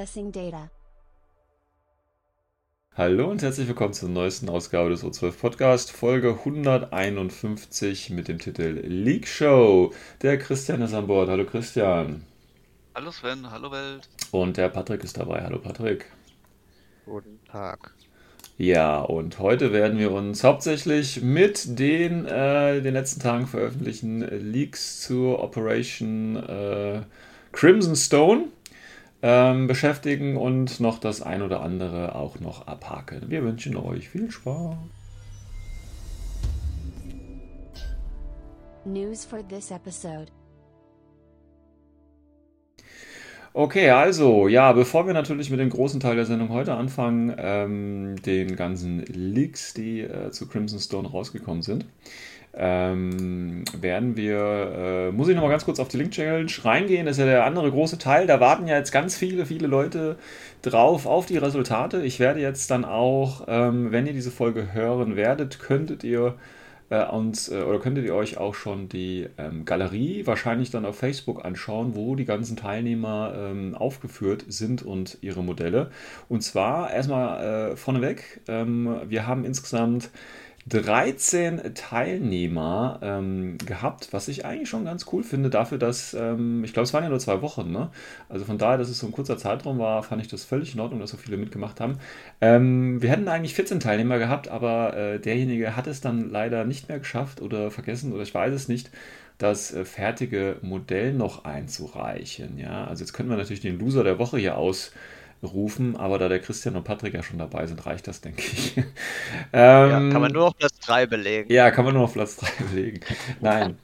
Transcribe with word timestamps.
Accessing 0.00 0.32
data. 0.32 0.70
Hallo 2.94 3.30
und 3.30 3.42
herzlich 3.42 3.68
willkommen 3.68 3.92
zur 3.92 4.08
neuesten 4.08 4.48
Ausgabe 4.48 4.88
des 4.88 5.04
O12 5.04 5.32
Podcast, 5.38 5.92
Folge 5.92 6.30
151 6.30 8.08
mit 8.08 8.28
dem 8.28 8.38
Titel 8.38 8.80
Leak 8.82 9.28
Show. 9.28 9.92
Der 10.22 10.38
Christian 10.38 10.80
ist 10.80 10.94
an 10.94 11.06
Bord. 11.06 11.28
Hallo 11.28 11.44
Christian. 11.44 12.24
Hallo 12.94 13.10
Sven, 13.10 13.50
hallo 13.50 13.70
Welt. 13.72 14.08
Und 14.30 14.56
der 14.56 14.70
Patrick 14.70 15.04
ist 15.04 15.18
dabei. 15.18 15.42
Hallo 15.42 15.58
Patrick. 15.58 16.06
Guten 17.04 17.38
Tag. 17.44 17.92
Ja, 18.56 19.02
und 19.02 19.38
heute 19.38 19.70
werden 19.74 19.98
wir 19.98 20.12
uns 20.12 20.44
hauptsächlich 20.44 21.20
mit 21.20 21.78
den 21.78 22.24
äh, 22.24 22.80
den 22.80 22.94
letzten 22.94 23.20
Tagen 23.20 23.46
veröffentlichten 23.46 24.20
Leaks 24.20 25.02
zur 25.02 25.42
Operation 25.42 26.36
äh, 26.36 27.02
Crimson 27.52 27.96
Stone 27.96 28.48
ähm, 29.22 29.66
beschäftigen 29.66 30.36
und 30.36 30.80
noch 30.80 30.98
das 30.98 31.22
ein 31.22 31.42
oder 31.42 31.60
andere 31.60 32.14
auch 32.14 32.40
noch 32.40 32.66
abhaken. 32.66 33.24
Wir 33.28 33.42
wünschen 33.42 33.76
euch 33.76 34.08
viel 34.08 34.30
Spaß. 34.30 34.76
News 38.84 39.24
for 39.24 39.46
this 39.46 39.70
episode. 39.70 40.26
Okay, 43.52 43.90
also, 43.90 44.46
ja, 44.46 44.72
bevor 44.72 45.08
wir 45.08 45.12
natürlich 45.12 45.50
mit 45.50 45.58
dem 45.58 45.70
großen 45.70 45.98
Teil 45.98 46.14
der 46.14 46.24
Sendung 46.24 46.50
heute 46.50 46.74
anfangen, 46.74 47.34
ähm, 47.36 48.14
den 48.24 48.54
ganzen 48.54 49.04
Leaks, 49.06 49.74
die 49.74 50.02
äh, 50.02 50.30
zu 50.30 50.48
Crimson 50.48 50.78
Stone 50.78 51.08
rausgekommen 51.08 51.62
sind, 51.62 51.84
ähm, 52.52 53.64
werden 53.78 54.16
wir, 54.16 54.36
äh, 54.38 55.12
muss 55.12 55.28
ich 55.28 55.34
nochmal 55.34 55.50
ganz 55.50 55.64
kurz 55.64 55.78
auf 55.78 55.88
die 55.88 55.98
Link 55.98 56.10
Challenge 56.10 56.50
reingehen. 56.62 57.06
Das 57.06 57.16
ist 57.16 57.20
ja 57.20 57.26
der 57.26 57.44
andere 57.44 57.70
große 57.70 57.98
Teil. 57.98 58.26
Da 58.26 58.40
warten 58.40 58.66
ja 58.66 58.76
jetzt 58.76 58.90
ganz 58.90 59.16
viele, 59.16 59.46
viele 59.46 59.68
Leute 59.68 60.16
drauf 60.62 61.06
auf 61.06 61.26
die 61.26 61.38
Resultate. 61.38 62.02
Ich 62.02 62.18
werde 62.18 62.40
jetzt 62.40 62.70
dann 62.70 62.84
auch, 62.84 63.44
ähm, 63.48 63.92
wenn 63.92 64.06
ihr 64.06 64.12
diese 64.12 64.30
Folge 64.30 64.72
hören 64.72 65.16
werdet, 65.16 65.60
könntet 65.60 66.02
ihr 66.02 66.34
äh, 66.90 67.04
uns 67.06 67.48
äh, 67.48 67.62
oder 67.62 67.78
könntet 67.78 68.04
ihr 68.04 68.14
euch 68.14 68.36
auch 68.36 68.54
schon 68.54 68.88
die 68.88 69.28
ähm, 69.38 69.64
Galerie 69.64 70.26
wahrscheinlich 70.26 70.70
dann 70.70 70.84
auf 70.84 70.98
Facebook 70.98 71.44
anschauen, 71.44 71.94
wo 71.94 72.16
die 72.16 72.24
ganzen 72.24 72.56
Teilnehmer 72.56 73.32
ähm, 73.36 73.74
aufgeführt 73.76 74.44
sind 74.48 74.82
und 74.82 75.18
ihre 75.20 75.42
Modelle. 75.42 75.90
Und 76.28 76.42
zwar 76.42 76.92
erstmal 76.92 77.70
äh, 77.72 77.76
vorneweg, 77.76 78.40
ähm, 78.48 79.00
wir 79.06 79.26
haben 79.26 79.44
insgesamt 79.44 80.10
13 80.66 81.74
Teilnehmer 81.74 82.98
ähm, 83.02 83.56
gehabt, 83.58 84.08
was 84.12 84.28
ich 84.28 84.44
eigentlich 84.44 84.68
schon 84.68 84.84
ganz 84.84 85.06
cool 85.12 85.22
finde, 85.22 85.48
dafür, 85.50 85.78
dass, 85.78 86.14
ähm, 86.14 86.62
ich 86.64 86.72
glaube, 86.72 86.84
es 86.84 86.92
waren 86.92 87.02
ja 87.02 87.08
nur 87.08 87.18
zwei 87.18 87.40
Wochen, 87.42 87.72
ne? 87.72 87.90
Also 88.28 88.44
von 88.44 88.58
daher, 88.58 88.78
dass 88.78 88.90
es 88.90 88.98
so 88.98 89.06
ein 89.06 89.12
kurzer 89.12 89.38
Zeitraum 89.38 89.78
war, 89.78 90.02
fand 90.02 90.20
ich 90.20 90.28
das 90.28 90.44
völlig 90.44 90.74
in 90.74 90.80
Ordnung, 90.80 91.00
dass 91.00 91.10
so 91.10 91.16
viele 91.16 91.38
mitgemacht 91.38 91.80
haben. 91.80 91.98
Ähm, 92.40 93.00
wir 93.00 93.10
hätten 93.10 93.28
eigentlich 93.28 93.54
14 93.54 93.80
Teilnehmer 93.80 94.18
gehabt, 94.18 94.48
aber 94.48 94.96
äh, 94.96 95.18
derjenige 95.18 95.76
hat 95.76 95.86
es 95.86 96.00
dann 96.00 96.30
leider 96.30 96.64
nicht 96.64 96.88
mehr 96.88 96.98
geschafft 96.98 97.40
oder 97.40 97.70
vergessen 97.70 98.12
oder 98.12 98.22
ich 98.22 98.34
weiß 98.34 98.52
es 98.52 98.68
nicht, 98.68 98.90
das 99.38 99.72
äh, 99.72 99.84
fertige 99.84 100.56
Modell 100.62 101.14
noch 101.14 101.44
einzureichen. 101.44 102.58
Ja? 102.58 102.84
Also 102.84 103.02
jetzt 103.02 103.12
können 103.12 103.30
wir 103.30 103.36
natürlich 103.36 103.60
den 103.60 103.78
Loser 103.78 104.04
der 104.04 104.18
Woche 104.18 104.38
hier 104.38 104.56
aus 104.56 104.92
rufen, 105.42 105.96
aber 105.96 106.18
da 106.18 106.28
der 106.28 106.40
Christian 106.40 106.76
und 106.76 106.84
Patrick 106.84 107.14
ja 107.14 107.22
schon 107.22 107.38
dabei 107.38 107.66
sind, 107.66 107.84
reicht 107.86 108.06
das, 108.06 108.20
denke 108.20 108.42
ich. 108.42 108.76
ähm, 109.52 109.90
Ja, 109.90 109.90
kann 110.10 110.20
man 110.20 110.32
nur 110.32 110.46
auf 110.48 110.56
Platz 110.56 110.78
3 110.80 111.06
belegen. 111.06 111.52
ja, 111.52 111.70
kann 111.70 111.84
man 111.84 111.94
nur 111.94 112.04
auf 112.04 112.12
Platz 112.12 112.36
3 112.36 112.64
belegen. 112.64 113.00
Nein. 113.40 113.78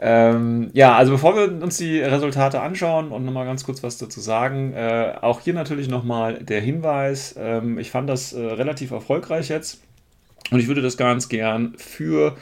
ähm, 0.00 0.70
ja, 0.72 0.96
also 0.96 1.12
bevor 1.12 1.36
wir 1.36 1.62
uns 1.62 1.76
die 1.76 2.00
Resultate 2.00 2.60
anschauen 2.60 3.12
und 3.12 3.24
nochmal 3.24 3.46
ganz 3.46 3.64
kurz 3.64 3.82
was 3.82 3.96
dazu 3.96 4.20
sagen, 4.20 4.72
äh, 4.74 5.14
auch 5.20 5.40
hier 5.40 5.54
natürlich 5.54 5.88
nochmal 5.88 6.42
der 6.42 6.60
Hinweis, 6.60 7.34
ähm, 7.38 7.78
ich 7.78 7.90
fand 7.90 8.08
das 8.10 8.32
äh, 8.32 8.40
relativ 8.40 8.90
erfolgreich 8.90 9.48
jetzt 9.48 9.80
und 10.50 10.58
ich 10.58 10.66
würde 10.66 10.82
das 10.82 10.96
ganz 10.96 11.28
gern 11.28 11.74
für 11.76 12.36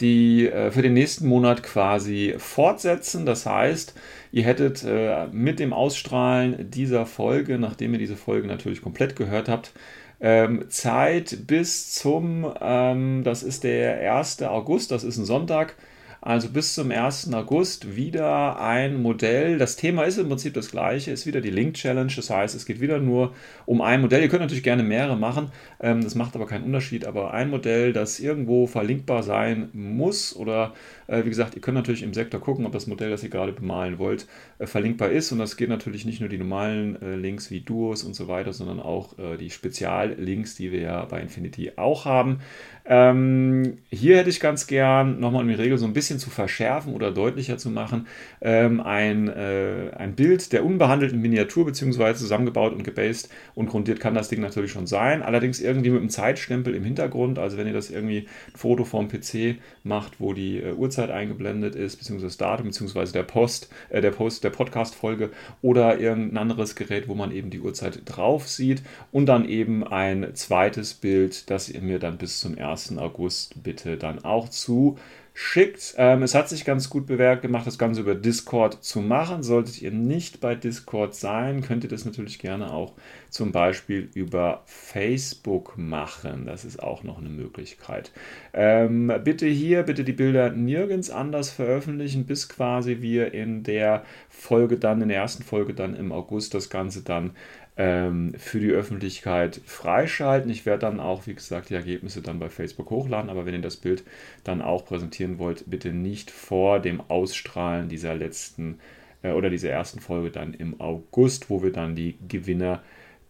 die 0.00 0.48
äh, 0.48 0.70
für 0.70 0.82
den 0.82 0.94
nächsten 0.94 1.26
Monat 1.28 1.62
quasi 1.62 2.34
fortsetzen. 2.38 3.26
Das 3.26 3.46
heißt, 3.46 3.94
ihr 4.36 4.44
hättet 4.44 4.84
äh, 4.84 5.28
mit 5.32 5.58
dem 5.58 5.72
Ausstrahlen 5.72 6.70
dieser 6.70 7.06
Folge, 7.06 7.58
nachdem 7.58 7.94
ihr 7.94 7.98
diese 7.98 8.16
Folge 8.16 8.46
natürlich 8.46 8.82
komplett 8.82 9.16
gehört 9.16 9.48
habt, 9.48 9.72
ähm, 10.20 10.66
Zeit 10.68 11.46
bis 11.46 11.94
zum, 11.94 12.46
ähm, 12.60 13.24
das 13.24 13.42
ist 13.42 13.64
der 13.64 14.14
1. 14.14 14.42
August, 14.42 14.90
das 14.90 15.04
ist 15.04 15.16
ein 15.16 15.24
Sonntag, 15.24 15.76
also 16.20 16.50
bis 16.50 16.74
zum 16.74 16.90
1. 16.90 17.32
August 17.32 17.96
wieder 17.96 18.60
ein 18.60 19.00
Modell. 19.00 19.58
Das 19.58 19.76
Thema 19.76 20.02
ist 20.02 20.18
im 20.18 20.28
Prinzip 20.28 20.54
das 20.54 20.72
gleiche, 20.72 21.12
ist 21.12 21.24
wieder 21.24 21.40
die 21.40 21.50
Link 21.50 21.74
Challenge. 21.74 22.12
Das 22.16 22.30
heißt, 22.30 22.54
es 22.56 22.66
geht 22.66 22.80
wieder 22.80 22.98
nur 22.98 23.32
um 23.64 23.80
ein 23.80 24.00
Modell. 24.00 24.22
Ihr 24.22 24.28
könnt 24.28 24.42
natürlich 24.42 24.64
gerne 24.64 24.82
mehrere 24.82 25.16
machen, 25.16 25.52
ähm, 25.80 26.02
das 26.02 26.14
macht 26.14 26.34
aber 26.34 26.46
keinen 26.46 26.64
Unterschied. 26.64 27.06
Aber 27.06 27.32
ein 27.32 27.48
Modell, 27.48 27.92
das 27.92 28.18
irgendwo 28.18 28.66
verlinkbar 28.66 29.22
sein 29.22 29.68
muss 29.72 30.34
oder 30.34 30.74
wie 31.08 31.28
gesagt, 31.28 31.54
ihr 31.54 31.60
könnt 31.60 31.76
natürlich 31.76 32.02
im 32.02 32.14
Sektor 32.14 32.40
gucken, 32.40 32.66
ob 32.66 32.72
das 32.72 32.86
Modell, 32.86 33.10
das 33.10 33.22
ihr 33.22 33.30
gerade 33.30 33.52
bemalen 33.52 33.98
wollt, 33.98 34.26
äh, 34.58 34.66
verlinkbar 34.66 35.10
ist. 35.10 35.32
Und 35.32 35.38
das 35.38 35.56
geht 35.56 35.68
natürlich 35.68 36.04
nicht 36.04 36.20
nur 36.20 36.28
die 36.28 36.38
normalen 36.38 37.00
äh, 37.00 37.16
Links 37.16 37.50
wie 37.50 37.60
Duos 37.60 38.02
und 38.02 38.14
so 38.14 38.28
weiter, 38.28 38.52
sondern 38.52 38.80
auch 38.80 39.18
äh, 39.18 39.36
die 39.36 39.50
Speziallinks, 39.50 40.56
die 40.56 40.72
wir 40.72 40.80
ja 40.80 41.04
bei 41.04 41.20
Infinity 41.20 41.72
auch 41.76 42.04
haben. 42.04 42.40
Ähm, 42.88 43.78
hier 43.90 44.18
hätte 44.18 44.30
ich 44.30 44.38
ganz 44.38 44.66
gern, 44.68 45.18
nochmal 45.18 45.42
um 45.42 45.48
die 45.48 45.54
Regel 45.54 45.76
so 45.76 45.86
ein 45.86 45.92
bisschen 45.92 46.20
zu 46.20 46.30
verschärfen 46.30 46.94
oder 46.94 47.10
deutlicher 47.10 47.58
zu 47.58 47.68
machen, 47.68 48.06
ähm, 48.40 48.80
ein, 48.80 49.28
äh, 49.28 49.90
ein 49.96 50.14
Bild 50.14 50.52
der 50.52 50.64
unbehandelten 50.64 51.20
Miniatur 51.20 51.64
beziehungsweise 51.64 52.20
zusammengebaut 52.20 52.72
und 52.72 52.84
gebased 52.84 53.28
und 53.56 53.66
grundiert 53.66 53.98
kann 53.98 54.14
das 54.14 54.28
Ding 54.28 54.40
natürlich 54.40 54.70
schon 54.70 54.86
sein. 54.86 55.22
Allerdings 55.22 55.60
irgendwie 55.60 55.90
mit 55.90 56.00
einem 56.00 56.10
Zeitstempel 56.10 56.74
im 56.74 56.84
Hintergrund. 56.84 57.38
Also 57.40 57.56
wenn 57.56 57.66
ihr 57.66 57.72
das 57.72 57.90
irgendwie 57.90 58.28
ein 58.52 58.56
Foto 58.56 58.84
vom 58.84 59.08
PC 59.08 59.56
macht, 59.82 60.20
wo 60.20 60.32
die 60.32 60.58
äh, 60.58 60.72
Uhrzeit 60.96 61.10
eingeblendet 61.10 61.74
ist, 61.74 61.96
beziehungsweise 61.96 62.28
das 62.28 62.36
Datum, 62.38 62.66
beziehungsweise 62.68 63.12
der 63.12 63.22
Post, 63.22 63.68
äh, 63.90 64.00
der 64.00 64.12
Post 64.12 64.44
der 64.44 64.50
Podcast-Folge 64.50 65.30
oder 65.60 65.98
irgendein 65.98 66.38
anderes 66.38 66.74
Gerät, 66.74 67.06
wo 67.06 67.14
man 67.14 67.32
eben 67.32 67.50
die 67.50 67.60
Uhrzeit 67.60 68.00
drauf 68.06 68.48
sieht 68.48 68.82
und 69.12 69.26
dann 69.26 69.46
eben 69.46 69.86
ein 69.86 70.34
zweites 70.34 70.94
Bild, 70.94 71.50
das 71.50 71.68
ihr 71.68 71.82
mir 71.82 71.98
dann 71.98 72.16
bis 72.16 72.40
zum 72.40 72.56
1. 72.56 72.96
August 72.96 73.62
bitte 73.62 73.98
dann 73.98 74.24
auch 74.24 74.48
zu 74.48 74.96
schickt. 75.38 75.94
Ähm, 75.98 76.22
es 76.22 76.34
hat 76.34 76.48
sich 76.48 76.64
ganz 76.64 76.88
gut 76.88 77.06
bewährt 77.06 77.42
gemacht, 77.42 77.66
das 77.66 77.76
Ganze 77.76 78.00
über 78.00 78.14
Discord 78.14 78.82
zu 78.82 79.02
machen. 79.02 79.42
Solltet 79.42 79.82
ihr 79.82 79.90
nicht 79.90 80.40
bei 80.40 80.54
Discord 80.54 81.14
sein, 81.14 81.60
könnt 81.60 81.84
ihr 81.84 81.90
das 81.90 82.06
natürlich 82.06 82.38
gerne 82.38 82.72
auch 82.72 82.94
zum 83.28 83.52
Beispiel 83.52 84.08
über 84.14 84.62
Facebook 84.64 85.76
machen. 85.76 86.46
Das 86.46 86.64
ist 86.64 86.82
auch 86.82 87.02
noch 87.02 87.18
eine 87.18 87.28
Möglichkeit. 87.28 88.12
Ähm, 88.54 89.12
bitte 89.24 89.44
hier, 89.46 89.82
bitte 89.82 90.04
die 90.04 90.14
Bilder 90.14 90.52
nirgends 90.52 91.10
anders 91.10 91.50
veröffentlichen, 91.50 92.24
bis 92.24 92.48
quasi 92.48 93.02
wir 93.02 93.34
in 93.34 93.62
der 93.62 94.04
Folge 94.30 94.78
dann, 94.78 95.02
in 95.02 95.10
der 95.10 95.18
ersten 95.18 95.42
Folge 95.42 95.74
dann 95.74 95.94
im 95.94 96.12
August 96.12 96.54
das 96.54 96.70
Ganze 96.70 97.02
dann 97.02 97.32
ähm, 97.76 98.32
für 98.38 98.58
die 98.58 98.70
Öffentlichkeit 98.70 99.60
freischalten. 99.64 100.50
Ich 100.50 100.64
werde 100.64 100.80
dann 100.80 101.00
auch, 101.00 101.26
wie 101.26 101.34
gesagt, 101.34 101.70
die 101.70 101.74
Ergebnisse 101.74 102.22
dann 102.22 102.38
bei 102.38 102.48
Facebook 102.48 102.90
hochladen, 102.90 103.30
aber 103.30 103.44
wenn 103.44 103.54
ihr 103.54 103.60
das 103.60 103.76
Bild 103.76 104.04
dann 104.44 104.62
auch 104.62 104.84
präsentieren 104.84 105.38
wollt, 105.38 105.64
bitte 105.68 105.92
nicht 105.92 106.30
vor 106.30 106.80
dem 106.80 107.00
Ausstrahlen 107.08 107.88
dieser 107.88 108.14
letzten 108.14 108.78
äh, 109.22 109.32
oder 109.32 109.50
dieser 109.50 109.70
ersten 109.70 110.00
Folge 110.00 110.30
dann 110.30 110.54
im 110.54 110.80
August, 110.80 111.50
wo 111.50 111.62
wir 111.62 111.72
dann 111.72 111.94
die 111.94 112.16
Gewinner 112.28 112.82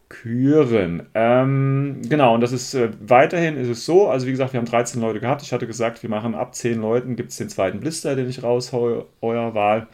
küren. 0.08 1.08
Ähm, 1.14 2.02
genau, 2.08 2.34
und 2.34 2.40
das 2.40 2.52
ist 2.52 2.74
äh, 2.74 2.90
weiterhin 3.00 3.56
ist 3.56 3.68
es 3.68 3.84
so, 3.84 4.08
also 4.08 4.26
wie 4.26 4.30
gesagt, 4.30 4.52
wir 4.52 4.58
haben 4.58 4.66
13 4.66 5.00
Leute 5.00 5.18
gehabt. 5.18 5.42
Ich 5.42 5.52
hatte 5.52 5.66
gesagt, 5.66 6.02
wir 6.04 6.10
machen 6.10 6.36
ab 6.36 6.54
10 6.54 6.80
Leuten, 6.80 7.16
gibt 7.16 7.30
es 7.30 7.36
den 7.36 7.48
zweiten 7.48 7.80
Blister, 7.80 8.14
den 8.14 8.28
ich 8.28 8.42
raushaue, 8.44 9.06
eurer 9.20 9.54
Wahl. 9.54 9.88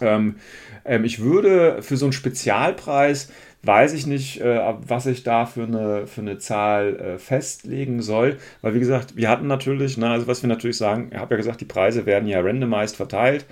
Ähm, 0.00 0.36
ähm, 0.84 1.04
ich 1.04 1.20
würde 1.20 1.82
für 1.82 1.96
so 1.96 2.06
einen 2.06 2.12
Spezialpreis, 2.12 3.30
weiß 3.62 3.92
ich 3.94 4.06
nicht, 4.06 4.40
äh, 4.40 4.60
was 4.86 5.06
ich 5.06 5.24
da 5.24 5.46
für 5.46 5.64
eine, 5.64 6.06
für 6.06 6.20
eine 6.20 6.38
Zahl 6.38 6.96
äh, 6.96 7.18
festlegen 7.18 8.02
soll, 8.02 8.38
weil 8.62 8.74
wie 8.74 8.80
gesagt, 8.80 9.16
wir 9.16 9.28
hatten 9.28 9.46
natürlich, 9.46 9.96
na, 9.96 10.12
also 10.12 10.26
was 10.26 10.42
wir 10.42 10.48
natürlich 10.48 10.78
sagen, 10.78 11.10
ich 11.12 11.18
habe 11.18 11.34
ja 11.34 11.38
gesagt, 11.38 11.60
die 11.60 11.64
Preise 11.64 12.06
werden 12.06 12.28
ja 12.28 12.40
randomized 12.40 12.96
verteilt. 12.96 13.46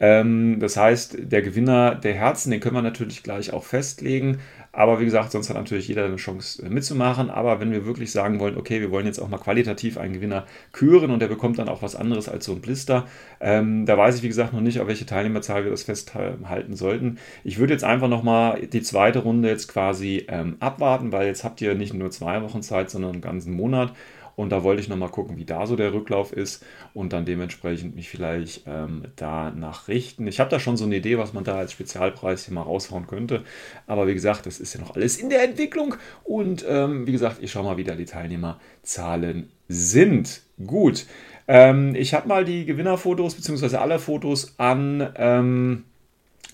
Ähm, 0.00 0.58
das 0.60 0.76
heißt, 0.76 1.18
der 1.20 1.42
Gewinner 1.42 1.94
der 1.94 2.14
Herzen, 2.14 2.50
den 2.50 2.60
können 2.60 2.74
wir 2.74 2.82
natürlich 2.82 3.22
gleich 3.22 3.52
auch 3.52 3.64
festlegen. 3.64 4.38
Aber 4.72 5.00
wie 5.00 5.04
gesagt, 5.04 5.32
sonst 5.32 5.50
hat 5.50 5.56
natürlich 5.56 5.88
jeder 5.88 6.04
eine 6.04 6.16
Chance 6.16 6.64
äh, 6.64 6.68
mitzumachen. 6.68 7.28
Aber 7.28 7.60
wenn 7.60 7.72
wir 7.72 7.86
wirklich 7.86 8.12
sagen 8.12 8.38
wollen, 8.38 8.56
okay, 8.56 8.80
wir 8.80 8.90
wollen 8.90 9.06
jetzt 9.06 9.18
auch 9.18 9.28
mal 9.28 9.38
qualitativ 9.38 9.98
einen 9.98 10.14
Gewinner 10.14 10.46
küren 10.72 11.10
und 11.10 11.20
der 11.20 11.26
bekommt 11.26 11.58
dann 11.58 11.68
auch 11.68 11.82
was 11.82 11.96
anderes 11.96 12.28
als 12.28 12.44
so 12.44 12.52
ein 12.52 12.60
Blister, 12.60 13.06
ähm, 13.40 13.84
da 13.84 13.98
weiß 13.98 14.16
ich 14.16 14.22
wie 14.22 14.28
gesagt 14.28 14.52
noch 14.52 14.60
nicht, 14.60 14.80
auf 14.80 14.86
welche 14.86 15.06
Teilnehmerzahl 15.06 15.64
wir 15.64 15.70
das 15.72 15.82
festhalten 15.82 16.76
sollten. 16.76 17.18
Ich 17.42 17.58
würde 17.58 17.72
jetzt 17.72 17.84
einfach 17.84 18.08
nochmal 18.08 18.66
die 18.66 18.82
zweite 18.82 19.20
Runde 19.20 19.48
jetzt 19.48 19.68
quasi 19.68 20.24
ähm, 20.28 20.56
abwarten, 20.60 21.10
weil 21.10 21.26
jetzt 21.26 21.42
habt 21.42 21.60
ihr 21.60 21.74
nicht 21.74 21.94
nur 21.94 22.10
zwei 22.10 22.42
Wochen 22.42 22.62
Zeit, 22.62 22.90
sondern 22.90 23.12
einen 23.12 23.20
ganzen 23.22 23.52
Monat. 23.54 23.92
Und 24.36 24.50
da 24.50 24.62
wollte 24.62 24.80
ich 24.80 24.88
nochmal 24.88 25.10
gucken, 25.10 25.36
wie 25.36 25.44
da 25.44 25.66
so 25.66 25.76
der 25.76 25.92
Rücklauf 25.92 26.32
ist 26.32 26.64
und 26.94 27.12
dann 27.12 27.24
dementsprechend 27.24 27.94
mich 27.94 28.08
vielleicht 28.08 28.62
ähm, 28.66 29.04
danach 29.16 29.88
richten. 29.88 30.26
Ich 30.26 30.40
habe 30.40 30.50
da 30.50 30.60
schon 30.60 30.76
so 30.76 30.84
eine 30.84 30.96
Idee, 30.96 31.18
was 31.18 31.32
man 31.32 31.44
da 31.44 31.56
als 31.56 31.72
Spezialpreis 31.72 32.44
hier 32.44 32.54
mal 32.54 32.62
raushauen 32.62 33.06
könnte. 33.06 33.44
Aber 33.86 34.06
wie 34.06 34.14
gesagt, 34.14 34.46
das 34.46 34.60
ist 34.60 34.74
ja 34.74 34.80
noch 34.80 34.94
alles 34.94 35.16
in 35.16 35.30
der 35.30 35.44
Entwicklung. 35.44 35.94
Und 36.24 36.64
ähm, 36.68 37.06
wie 37.06 37.12
gesagt, 37.12 37.38
ich 37.40 37.50
schaue 37.50 37.64
mal, 37.64 37.76
wie 37.76 37.84
da 37.84 37.94
die 37.94 38.04
Teilnehmerzahlen 38.04 39.50
sind. 39.68 40.42
Gut. 40.66 41.06
Ähm, 41.48 41.94
ich 41.94 42.14
habe 42.14 42.28
mal 42.28 42.44
die 42.44 42.64
Gewinnerfotos 42.64 43.34
bzw. 43.34 43.76
alle 43.76 43.98
Fotos 43.98 44.54
an 44.58 45.12
ähm, 45.16 45.84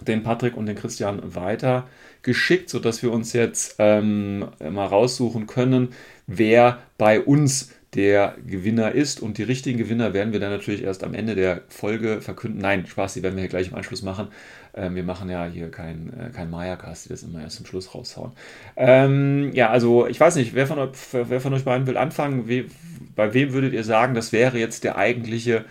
den 0.01 0.23
Patrick 0.23 0.57
und 0.57 0.67
den 0.67 0.77
Christian 0.77 1.35
weiter 1.35 1.89
geschickt, 2.27 2.69
sodass 2.69 3.03
wir 3.03 3.11
uns 3.13 3.33
jetzt 3.33 3.77
ähm, 3.79 4.47
mal 4.61 4.87
raussuchen 4.87 5.47
können, 5.47 5.89
wer 6.27 6.81
bei 6.99 7.21
uns 7.21 7.71
der 7.95 8.35
Gewinner 8.47 8.93
ist. 8.93 9.23
Und 9.23 9.39
die 9.39 9.43
richtigen 9.43 9.79
Gewinner 9.79 10.13
werden 10.13 10.33
wir 10.33 10.41
dann 10.41 10.51
natürlich 10.51 10.83
erst 10.83 11.03
am 11.03 11.15
Ende 11.15 11.35
der 11.35 11.63
Folge 11.69 12.21
verkünden. 12.21 12.61
Nein, 12.61 12.87
Spaß, 12.87 13.15
die 13.15 13.23
werden 13.23 13.37
wir 13.37 13.43
hier 13.43 13.49
gleich 13.49 13.69
im 13.69 13.75
Anschluss 13.75 14.03
machen. 14.03 14.29
Ähm, 14.75 14.95
wir 14.95 15.05
machen 15.05 15.31
ja 15.31 15.47
hier 15.47 15.71
kein, 15.71 16.13
äh, 16.19 16.31
kein 16.31 16.51
Maya-Cast, 16.51 17.07
die 17.07 17.09
das 17.09 17.23
immer 17.23 17.41
erst 17.41 17.57
zum 17.57 17.67
Schluss 17.67 17.95
raushauen. 17.95 18.33
Ähm, 18.77 19.53
ja, 19.55 19.71
also 19.71 20.07
ich 20.07 20.21
weiß 20.21 20.37
nicht, 20.37 20.55
wer 20.55 20.67
von, 20.67 20.91
wer 21.13 21.41
von 21.41 21.55
euch 21.55 21.65
beiden 21.65 21.87
will 21.87 21.97
anfangen? 21.97 22.49
We, 22.49 22.67
bei 23.15 23.33
wem 23.33 23.53
würdet 23.53 23.73
ihr 23.73 23.85
sagen, 23.85 24.15
das 24.15 24.33
wäre 24.33 24.59
jetzt 24.59 24.85
der 24.85 24.99
eigentliche 24.99 25.65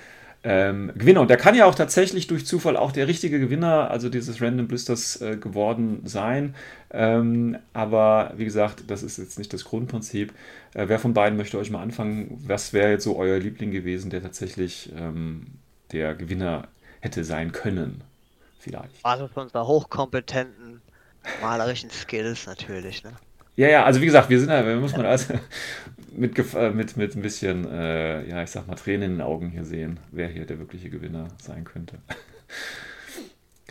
ähm, 0.45 0.91
Gewinner. 0.95 1.21
Und 1.21 1.29
der 1.29 1.37
kann 1.37 1.55
ja 1.55 1.65
auch 1.65 1.73
tatsächlich 1.73 2.27
durch 2.27 2.45
Zufall 2.45 2.77
auch 2.77 2.91
der 2.91 3.07
richtige 3.07 3.39
Gewinner, 3.39 3.89
also 3.89 4.09
dieses 4.09 4.41
Random 4.41 4.67
Blisters, 4.67 5.19
äh, 5.19 5.37
geworden 5.37 6.01
sein. 6.05 6.53
Ähm, 6.91 7.57
aber 7.73 8.31
wie 8.37 8.45
gesagt, 8.45 8.83
das 8.87 9.01
ist 9.01 9.17
jetzt 9.17 9.39
nicht 9.39 9.51
das 9.53 9.65
Grundprinzip. 9.65 10.33
Äh, 10.75 10.87
wer 10.87 10.99
von 10.99 11.15
beiden 11.15 11.35
möchte 11.35 11.57
euch 11.57 11.71
mal 11.71 11.81
anfangen? 11.81 12.41
Was 12.45 12.73
wäre 12.73 12.91
jetzt 12.91 13.03
so 13.03 13.17
euer 13.17 13.39
Liebling 13.39 13.71
gewesen, 13.71 14.11
der 14.11 14.21
tatsächlich 14.21 14.93
ähm, 14.95 15.47
der 15.91 16.13
Gewinner 16.13 16.67
hätte 17.01 17.23
sein 17.23 17.51
können? 17.51 18.01
Vielleicht. 18.59 19.03
Also 19.03 19.27
von 19.27 19.43
unserer 19.43 19.65
hochkompetenten 19.65 20.81
malerischen 21.41 21.89
Skills 21.89 22.45
natürlich, 22.45 23.03
ne? 23.03 23.13
Ja, 23.55 23.69
ja, 23.69 23.83
also 23.85 24.01
wie 24.01 24.05
gesagt, 24.05 24.29
wir 24.29 24.39
sind 24.39 24.49
ja, 24.49 24.63
muss 24.75 24.95
man 24.95 25.05
also 25.05 25.33
mit, 26.17 26.55
äh, 26.55 26.71
mit, 26.71 26.97
mit 26.97 27.15
ein 27.15 27.21
bisschen, 27.21 27.69
äh, 27.69 28.27
ja, 28.27 28.43
ich 28.43 28.51
sag 28.51 28.67
mal, 28.67 28.75
Tränen 28.75 29.03
in 29.03 29.11
den 29.17 29.21
Augen 29.21 29.49
hier 29.49 29.65
sehen, 29.65 29.99
wer 30.11 30.27
hier 30.27 30.45
der 30.45 30.59
wirkliche 30.59 30.89
Gewinner 30.89 31.27
sein 31.41 31.63
könnte. 31.63 31.99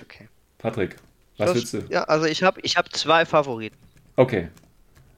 Okay. 0.02 0.28
Patrick, 0.58 0.96
was 1.38 1.46
das, 1.46 1.54
willst 1.54 1.74
du? 1.74 1.78
Ja, 1.88 2.02
also 2.02 2.26
ich 2.26 2.42
habe 2.42 2.60
ich 2.62 2.76
hab 2.76 2.92
zwei 2.92 3.24
Favoriten. 3.24 3.76
Okay. 4.16 4.48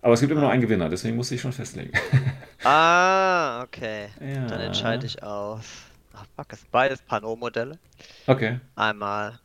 Aber 0.03 0.13
es 0.13 0.21
gibt 0.21 0.31
immer 0.31 0.43
nur 0.43 0.51
einen 0.51 0.61
Gewinner, 0.61 0.91
deswegen 0.91 1.17
muss 1.17 1.31
ich 1.31 1.41
schon 1.41 1.53
festlegen. 1.53 1.93
ah, 2.63 3.63
okay. 3.63 4.09
Ja. 4.21 4.47
Dann 4.47 4.61
entscheide 4.61 5.07
ich 5.07 5.23
aus. 5.23 5.65
Ach, 6.13 6.27
fuck, 6.37 6.53
es 6.53 6.63
beides 6.71 7.01
Pano-Modelle. 7.01 7.79
Okay. 8.27 8.61
Einmal. 8.77 9.41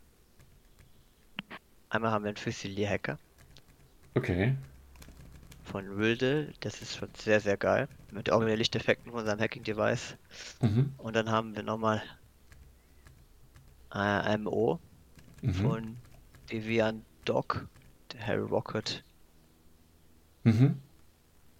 Einmal 1.89 2.11
haben 2.11 2.25
wir 2.25 2.29
einen 2.29 2.37
Fusilier-Hacker. 2.37 3.17
Okay 4.15 4.53
von 5.71 5.97
Wilde. 5.97 6.53
Das 6.59 6.81
ist 6.81 6.97
schon 6.97 7.09
sehr, 7.17 7.39
sehr 7.39 7.57
geil. 7.57 7.87
Mit 8.11 8.31
auch 8.31 8.39
mit 8.39 8.57
Lichteffekten 8.57 9.11
von 9.11 9.25
seinem 9.25 9.39
Hacking-Device. 9.39 10.15
Mhm. 10.61 10.93
Und 10.97 11.15
dann 11.15 11.31
haben 11.31 11.55
wir 11.55 11.63
nochmal 11.63 12.01
äh, 13.93 14.37
MO 14.37 14.79
mhm. 15.41 15.53
von 15.53 15.97
Deviant 16.51 17.03
Doc, 17.25 17.67
der 18.11 18.27
Harry 18.27 18.41
Rocket. 18.41 19.03
Mhm. 20.43 20.75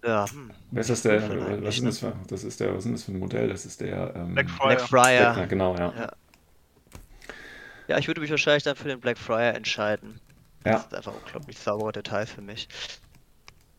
Ja. 0.04 0.28
Hm. 0.28 0.50
Was 0.72 0.90
ist 0.90 1.04
der, 1.04 1.62
was 1.62 1.76
ist 1.76 1.84
das 1.84 1.98
für, 2.00 2.12
das 2.26 2.42
ist 2.42 2.58
der, 2.58 2.74
was 2.74 2.84
ist 2.84 2.92
das 2.92 3.02
für 3.04 3.12
ein 3.12 3.20
Modell? 3.20 3.48
Das 3.48 3.64
ist 3.64 3.80
der 3.80 4.12
ähm, 4.16 4.34
Blackfriar. 4.34 4.68
Blackfriar. 4.68 5.34
Black, 5.34 5.48
genau, 5.48 5.76
ja. 5.76 5.92
ja. 5.96 6.12
ja. 7.86 7.98
ich 7.98 8.08
würde 8.08 8.20
mich 8.20 8.30
wahrscheinlich 8.30 8.64
dann 8.64 8.74
für 8.74 8.88
den 8.88 8.98
Blackfriar 8.98 9.54
entscheiden. 9.54 10.20
Ja. 10.64 10.72
Das 10.72 10.86
ist 10.86 10.94
einfach 10.94 11.14
unglaublich 11.14 11.56
saubere 11.56 11.92
Details 11.92 12.32
für 12.32 12.42
mich. 12.42 12.68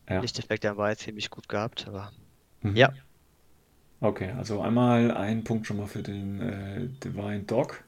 Ja. 0.08 0.20
Lichteffekt 0.20 0.64
war 0.64 0.90
jetzt 0.90 1.02
ziemlich 1.02 1.30
gut 1.30 1.48
gehabt, 1.48 1.86
aber 1.88 2.12
mhm. 2.60 2.76
ja. 2.76 2.92
Okay, 4.00 4.32
also 4.32 4.60
einmal 4.60 5.10
ein 5.12 5.44
Punkt 5.44 5.66
schon 5.66 5.78
mal 5.78 5.86
für 5.86 6.02
den 6.02 6.40
äh, 6.40 6.88
Divine 7.02 7.44
Dog 7.44 7.82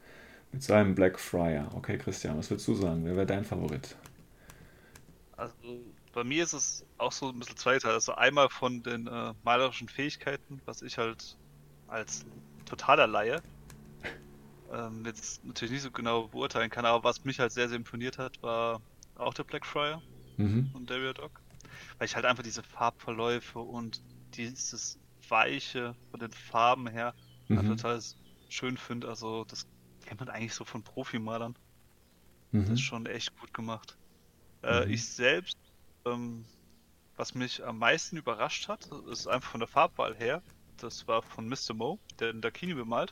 mit 0.51 0.63
seinem 0.63 0.95
Blackfriar. 0.95 1.73
Okay, 1.75 1.97
Christian, 1.97 2.37
was 2.37 2.49
würdest 2.49 2.67
du 2.67 2.73
sagen? 2.73 3.05
Wer 3.05 3.15
wäre 3.15 3.25
dein 3.27 3.45
Favorit? 3.45 3.95
Also 5.35 5.53
bei 6.13 6.23
mir 6.23 6.43
ist 6.43 6.53
es 6.53 6.83
auch 6.97 7.11
so 7.11 7.29
ein 7.29 7.37
bisschen 7.37 7.57
zweiter. 7.57 7.89
Also 7.89 8.15
einmal 8.15 8.49
von 8.49 8.81
den 8.81 9.05
äh, 9.05 9.33
malerischen 9.43 9.87
Fähigkeiten, 9.87 10.59
was 10.65 10.81
ich 10.81 10.97
halt 10.97 11.37
als 11.87 12.25
totaler 12.65 13.05
Laie 13.05 13.41
ähm, 14.73 15.03
jetzt 15.05 15.45
natürlich 15.45 15.73
nicht 15.73 15.83
so 15.83 15.91
genau 15.91 16.27
beurteilen 16.27 16.71
kann, 16.71 16.85
aber 16.85 17.03
was 17.03 17.23
mich 17.23 17.39
halt 17.39 17.51
sehr, 17.51 17.69
sehr 17.69 17.77
imponiert 17.77 18.17
hat, 18.17 18.41
war 18.41 18.81
auch 19.15 19.35
der 19.35 19.43
Blackfriar 19.43 20.01
mhm. 20.37 20.71
und 20.73 20.89
Daria 20.89 21.13
Dog 21.13 21.39
weil 21.97 22.07
ich 22.07 22.15
halt 22.15 22.25
einfach 22.25 22.43
diese 22.43 22.63
Farbverläufe 22.63 23.59
und 23.59 24.01
dieses 24.33 24.99
Weiche 25.29 25.95
von 26.11 26.19
den 26.19 26.31
Farben 26.31 26.87
her 26.87 27.13
mhm. 27.47 27.67
total 27.67 28.01
schön 28.49 28.77
finde. 28.77 29.07
Also 29.07 29.45
das 29.45 29.67
kennt 30.05 30.19
man 30.19 30.29
eigentlich 30.29 30.53
so 30.53 30.65
von 30.65 30.83
Profimalern. 30.83 31.55
Mhm. 32.51 32.61
Das 32.61 32.69
ist 32.71 32.81
schon 32.81 33.05
echt 33.05 33.37
gut 33.39 33.53
gemacht. 33.53 33.97
Äh, 34.63 34.85
mhm. 34.85 34.91
ich 34.91 35.07
selbst, 35.07 35.57
ähm, 36.05 36.45
was 37.15 37.35
mich 37.35 37.65
am 37.65 37.79
meisten 37.79 38.17
überrascht 38.17 38.67
hat, 38.67 38.89
ist 39.11 39.27
einfach 39.27 39.51
von 39.51 39.59
der 39.59 39.67
Farbwahl 39.67 40.15
her. 40.15 40.41
Das 40.77 41.07
war 41.07 41.21
von 41.23 41.47
Mr. 41.47 41.73
Mo, 41.73 41.99
der 42.19 42.29
in 42.29 42.41
Dakini 42.41 42.73
bemalt. 42.73 43.11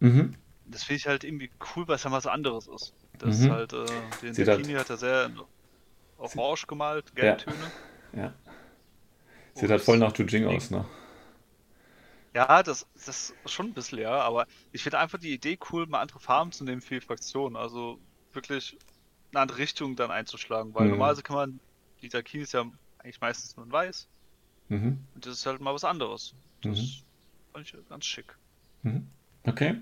Mhm. 0.00 0.34
Das 0.66 0.84
finde 0.84 0.98
ich 0.98 1.06
halt 1.06 1.24
irgendwie 1.24 1.50
cool, 1.74 1.88
weil 1.88 1.96
es 1.96 2.04
ja 2.04 2.12
was 2.12 2.26
anderes 2.26 2.68
ist. 2.68 2.94
Das 3.18 3.38
mhm. 3.38 3.44
ist 3.44 3.50
halt, 3.50 3.72
äh, 3.72 3.86
den 4.22 4.44
Dakini 4.44 4.74
hat 4.74 4.90
er 4.90 4.96
sehr 4.96 5.30
orange 6.18 6.66
gemalt, 6.66 7.14
Gelbtöne. 7.14 7.56
Ja. 7.56 7.70
Ja. 8.12 8.32
Sieht 9.54 9.68
oh, 9.68 9.72
halt 9.72 9.82
voll 9.82 9.98
nach 9.98 10.16
Jujing 10.16 10.46
aus, 10.46 10.70
ne? 10.70 10.84
Ja, 12.34 12.62
das, 12.62 12.86
das 12.94 13.08
ist 13.44 13.50
schon 13.50 13.66
ein 13.66 13.74
bisschen, 13.74 13.98
ja, 13.98 14.20
aber 14.20 14.46
ich 14.72 14.82
finde 14.82 15.00
einfach 15.00 15.18
die 15.18 15.32
Idee 15.32 15.58
cool, 15.70 15.86
mal 15.86 16.00
andere 16.00 16.20
Farben 16.20 16.52
zu 16.52 16.64
nehmen 16.64 16.80
für 16.80 16.94
die 16.94 17.04
Fraktion. 17.04 17.56
Also 17.56 17.98
wirklich 18.32 18.78
eine 19.32 19.40
andere 19.40 19.58
Richtung 19.58 19.96
dann 19.96 20.10
einzuschlagen, 20.10 20.74
weil 20.74 20.84
mhm. 20.84 20.90
normalerweise 20.90 21.22
kann 21.22 21.36
man, 21.36 21.60
die 22.02 22.08
Dakini 22.08 22.44
ist 22.44 22.52
ja 22.52 22.64
eigentlich 22.98 23.20
meistens 23.20 23.56
nur 23.56 23.66
in 23.66 23.72
weiß. 23.72 24.08
Mhm. 24.68 24.98
Und 25.14 25.26
das 25.26 25.34
ist 25.34 25.46
halt 25.46 25.60
mal 25.60 25.74
was 25.74 25.84
anderes. 25.84 26.34
Das 26.62 26.78
mhm. 26.78 26.88
fand 27.52 27.66
ich 27.66 27.88
ganz 27.88 28.04
schick. 28.04 28.36
Mhm. 28.82 29.08
Okay. 29.44 29.76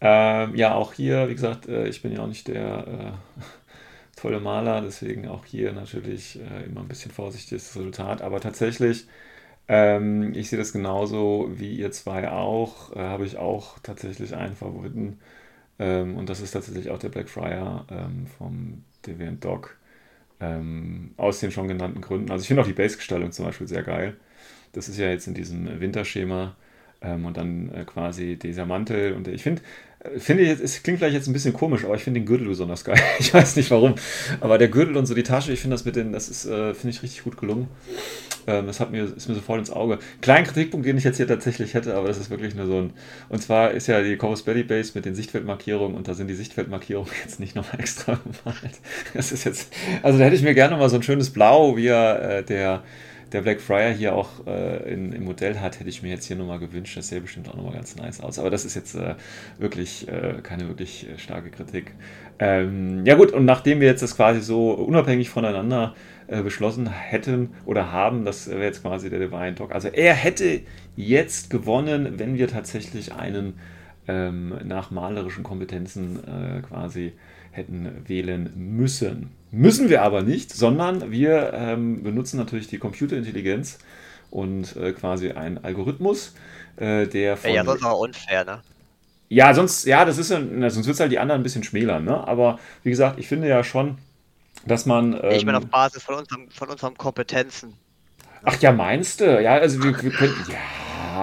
Ähm, 0.00 0.54
ja, 0.56 0.74
auch 0.74 0.92
hier, 0.92 1.28
wie 1.28 1.34
gesagt, 1.34 1.66
äh, 1.66 1.88
ich 1.88 2.02
bin 2.02 2.12
ja 2.12 2.20
auch 2.20 2.26
nicht 2.26 2.48
der 2.48 3.16
äh, 3.38 3.42
tolle 4.24 4.40
Maler, 4.40 4.80
deswegen 4.80 5.28
auch 5.28 5.44
hier 5.44 5.72
natürlich 5.72 6.40
äh, 6.40 6.64
immer 6.64 6.80
ein 6.80 6.88
bisschen 6.88 7.10
vorsichtiges 7.12 7.76
Resultat. 7.76 8.22
Aber 8.22 8.40
tatsächlich, 8.40 9.06
ähm, 9.68 10.34
ich 10.34 10.50
sehe 10.50 10.58
das 10.58 10.72
genauso 10.72 11.50
wie 11.56 11.76
ihr 11.76 11.92
zwei 11.92 12.30
auch, 12.30 12.94
äh, 12.96 13.00
habe 13.00 13.26
ich 13.26 13.38
auch 13.38 13.78
tatsächlich 13.80 14.34
einen 14.36 14.56
Favoriten. 14.56 15.18
Ähm, 15.78 16.16
und 16.16 16.30
das 16.30 16.40
ist 16.40 16.52
tatsächlich 16.52 16.90
auch 16.90 16.98
der 16.98 17.10
Blackfriar 17.10 17.86
ähm, 17.90 18.26
vom 18.38 18.84
Deviant 19.06 19.44
Dog. 19.44 19.76
Ähm, 20.40 21.12
aus 21.16 21.40
den 21.40 21.52
schon 21.52 21.68
genannten 21.68 22.00
Gründen. 22.00 22.30
Also 22.30 22.42
ich 22.42 22.48
finde 22.48 22.62
auch 22.62 22.66
die 22.66 22.72
Base-Gestaltung 22.74 23.32
zum 23.32 23.46
Beispiel 23.46 23.68
sehr 23.68 23.82
geil. 23.84 24.16
Das 24.72 24.88
ist 24.88 24.98
ja 24.98 25.08
jetzt 25.10 25.26
in 25.28 25.34
diesem 25.34 25.80
Winterschema 25.80 26.56
ähm, 27.02 27.26
und 27.26 27.36
dann 27.36 27.72
äh, 27.74 27.84
quasi 27.84 28.36
dieser 28.38 28.66
Mantel. 28.66 29.14
Und 29.14 29.28
ich 29.28 29.42
finde, 29.42 29.62
Finde 30.18 30.42
ich, 30.42 30.60
es 30.60 30.82
klingt 30.82 30.98
vielleicht 30.98 31.14
jetzt 31.14 31.28
ein 31.28 31.32
bisschen 31.32 31.54
komisch, 31.54 31.84
aber 31.84 31.94
ich 31.94 32.04
finde 32.04 32.20
den 32.20 32.26
Gürtel 32.26 32.46
besonders 32.46 32.84
geil. 32.84 33.00
Ich 33.18 33.32
weiß 33.32 33.56
nicht 33.56 33.70
warum. 33.70 33.94
Aber 34.40 34.58
der 34.58 34.68
Gürtel 34.68 34.96
und 34.98 35.06
so 35.06 35.14
die 35.14 35.22
Tasche, 35.22 35.52
ich 35.52 35.60
finde 35.60 35.74
das 35.74 35.86
mit 35.86 35.96
den, 35.96 36.12
das 36.12 36.28
ist, 36.28 36.44
äh, 36.44 36.74
finde 36.74 36.94
ich 36.94 37.02
richtig 37.02 37.24
gut 37.24 37.38
gelungen. 37.38 37.68
Ähm, 38.46 38.66
das 38.66 38.80
hat 38.80 38.90
mir, 38.90 39.04
ist 39.04 39.28
mir 39.28 39.34
sofort 39.34 39.60
ins 39.60 39.70
Auge. 39.70 39.98
Kleinen 40.20 40.46
Kritikpunkt, 40.46 40.86
den 40.86 40.98
ich 40.98 41.04
jetzt 41.04 41.16
hier 41.16 41.26
tatsächlich 41.26 41.72
hätte, 41.72 41.94
aber 41.94 42.08
das 42.08 42.18
ist 42.18 42.28
wirklich 42.28 42.54
nur 42.54 42.66
so 42.66 42.82
ein. 42.82 42.92
Und 43.30 43.42
zwar 43.42 43.70
ist 43.70 43.86
ja 43.86 44.02
die 44.02 44.16
Corvus 44.16 44.42
Belly 44.42 44.62
Base 44.62 44.92
mit 44.94 45.06
den 45.06 45.14
Sichtfeldmarkierungen 45.14 45.96
und 45.96 46.06
da 46.06 46.12
sind 46.12 46.28
die 46.28 46.34
Sichtfeldmarkierungen 46.34 47.10
jetzt 47.24 47.40
nicht 47.40 47.54
nochmal 47.54 47.80
extra 47.80 48.20
gemalt. 48.22 48.78
Das 49.14 49.32
ist 49.32 49.44
jetzt. 49.44 49.72
Also 50.02 50.18
da 50.18 50.24
hätte 50.26 50.36
ich 50.36 50.42
mir 50.42 50.54
gerne 50.54 50.76
mal 50.76 50.90
so 50.90 50.96
ein 50.96 51.02
schönes 51.02 51.30
Blau, 51.30 51.78
wie 51.78 51.86
er 51.86 52.38
äh, 52.38 52.42
der 52.42 52.82
der 53.34 53.42
Blackfriar 53.42 53.90
hier 53.90 54.14
auch 54.14 54.46
äh, 54.46 54.92
in, 54.92 55.12
im 55.12 55.24
Modell 55.24 55.58
hat, 55.58 55.80
hätte 55.80 55.90
ich 55.90 56.04
mir 56.04 56.10
jetzt 56.10 56.24
hier 56.24 56.36
nochmal 56.36 56.60
gewünscht. 56.60 56.96
Das 56.96 57.08
sähe 57.08 57.20
bestimmt 57.20 57.48
auch 57.48 57.56
nochmal 57.56 57.74
ganz 57.74 57.96
nice 57.96 58.20
aus. 58.20 58.38
Aber 58.38 58.48
das 58.48 58.64
ist 58.64 58.76
jetzt 58.76 58.94
äh, 58.94 59.16
wirklich 59.58 60.06
äh, 60.06 60.36
keine 60.42 60.68
wirklich 60.68 61.08
äh, 61.08 61.18
starke 61.18 61.50
Kritik. 61.50 61.92
Ähm, 62.38 63.04
ja 63.04 63.16
gut, 63.16 63.32
und 63.32 63.44
nachdem 63.44 63.80
wir 63.80 63.88
jetzt 63.88 64.02
das 64.02 64.14
quasi 64.14 64.40
so 64.40 64.70
unabhängig 64.70 65.30
voneinander 65.30 65.96
äh, 66.28 66.42
beschlossen 66.42 66.88
hätten 66.88 67.50
oder 67.66 67.90
haben, 67.90 68.24
das 68.24 68.48
wäre 68.48 68.62
jetzt 68.62 68.82
quasi 68.82 69.10
der 69.10 69.18
Divine 69.18 69.56
Talk. 69.56 69.72
Also 69.72 69.88
er 69.88 70.14
hätte 70.14 70.60
jetzt 70.94 71.50
gewonnen, 71.50 72.14
wenn 72.18 72.38
wir 72.38 72.46
tatsächlich 72.46 73.12
einen 73.14 73.58
ähm, 74.06 74.54
nach 74.64 74.92
malerischen 74.92 75.42
Kompetenzen 75.42 76.20
äh, 76.24 76.60
quasi 76.60 77.14
hätten 77.54 78.04
wählen 78.06 78.52
müssen. 78.56 79.30
Müssen 79.50 79.88
wir 79.88 80.02
aber 80.02 80.22
nicht, 80.22 80.52
sondern 80.52 81.12
wir 81.12 81.52
ähm, 81.54 82.02
benutzen 82.02 82.36
natürlich 82.36 82.66
die 82.66 82.78
Computerintelligenz 82.78 83.78
und 84.30 84.74
äh, 84.76 84.92
quasi 84.92 85.30
einen 85.30 85.58
Algorithmus, 85.58 86.34
äh, 86.76 87.06
der 87.06 87.36
von. 87.36 87.52
Ja, 87.52 87.64
sonst 87.64 87.84
auch 87.84 88.00
unfair, 88.00 88.44
ne? 88.44 88.62
Ja, 89.28 89.54
sonst, 89.54 89.86
ja, 89.86 90.04
das 90.04 90.18
ist 90.18 90.30
ja, 90.30 90.38
sonst 90.38 90.86
wird 90.86 90.94
es 90.94 91.00
halt 91.00 91.12
die 91.12 91.18
anderen 91.18 91.40
ein 91.40 91.44
bisschen 91.44 91.64
schmälern, 91.64 92.04
ne? 92.04 92.26
Aber 92.26 92.58
wie 92.82 92.90
gesagt, 92.90 93.18
ich 93.18 93.28
finde 93.28 93.48
ja 93.48 93.62
schon, 93.62 93.98
dass 94.66 94.86
man. 94.86 95.14
Ähm, 95.22 95.30
ich 95.30 95.44
meine, 95.44 95.58
auf 95.58 95.66
Basis 95.66 96.02
von, 96.02 96.16
unserem, 96.16 96.50
von 96.50 96.68
unseren 96.68 96.96
Kompetenzen. 96.96 97.74
Ach 98.42 98.60
ja, 98.60 98.72
meinst 98.72 99.20
du? 99.20 99.40
Ja, 99.40 99.54
also 99.54 99.82
wir, 99.82 100.02
wir 100.02 100.10
können. 100.10 100.34
Ja, 100.48 100.58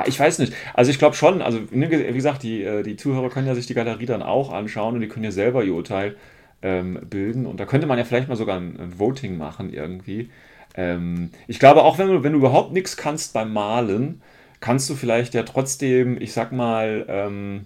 ich 0.05 0.19
weiß 0.19 0.39
nicht. 0.39 0.53
Also 0.73 0.91
ich 0.91 0.99
glaube 0.99 1.15
schon, 1.15 1.41
also 1.41 1.59
ne, 1.71 1.89
wie 1.89 2.13
gesagt, 2.13 2.43
die, 2.43 2.63
äh, 2.63 2.83
die 2.83 2.95
Zuhörer 2.95 3.29
können 3.29 3.47
ja 3.47 3.55
sich 3.55 3.67
die 3.67 3.73
Galerie 3.73 4.05
dann 4.05 4.23
auch 4.23 4.51
anschauen 4.51 4.95
und 4.95 5.01
die 5.01 5.07
können 5.07 5.25
ja 5.25 5.31
selber 5.31 5.63
ihr 5.63 5.73
Urteil 5.73 6.15
ähm, 6.61 6.99
bilden. 7.09 7.45
Und 7.45 7.59
da 7.59 7.65
könnte 7.65 7.87
man 7.87 7.97
ja 7.97 8.05
vielleicht 8.05 8.29
mal 8.29 8.35
sogar 8.35 8.57
ein, 8.57 8.79
ein 8.79 8.99
Voting 8.99 9.37
machen 9.37 9.73
irgendwie. 9.73 10.29
Ähm, 10.75 11.29
ich 11.47 11.59
glaube, 11.59 11.83
auch 11.83 11.97
wenn 11.97 12.07
du, 12.07 12.23
wenn 12.23 12.33
du 12.33 12.39
überhaupt 12.39 12.73
nichts 12.73 12.97
kannst 12.97 13.33
beim 13.33 13.53
Malen, 13.53 14.21
kannst 14.59 14.89
du 14.89 14.95
vielleicht 14.95 15.33
ja 15.33 15.43
trotzdem, 15.43 16.21
ich 16.21 16.33
sag 16.33 16.51
mal, 16.51 17.05
ähm, 17.07 17.65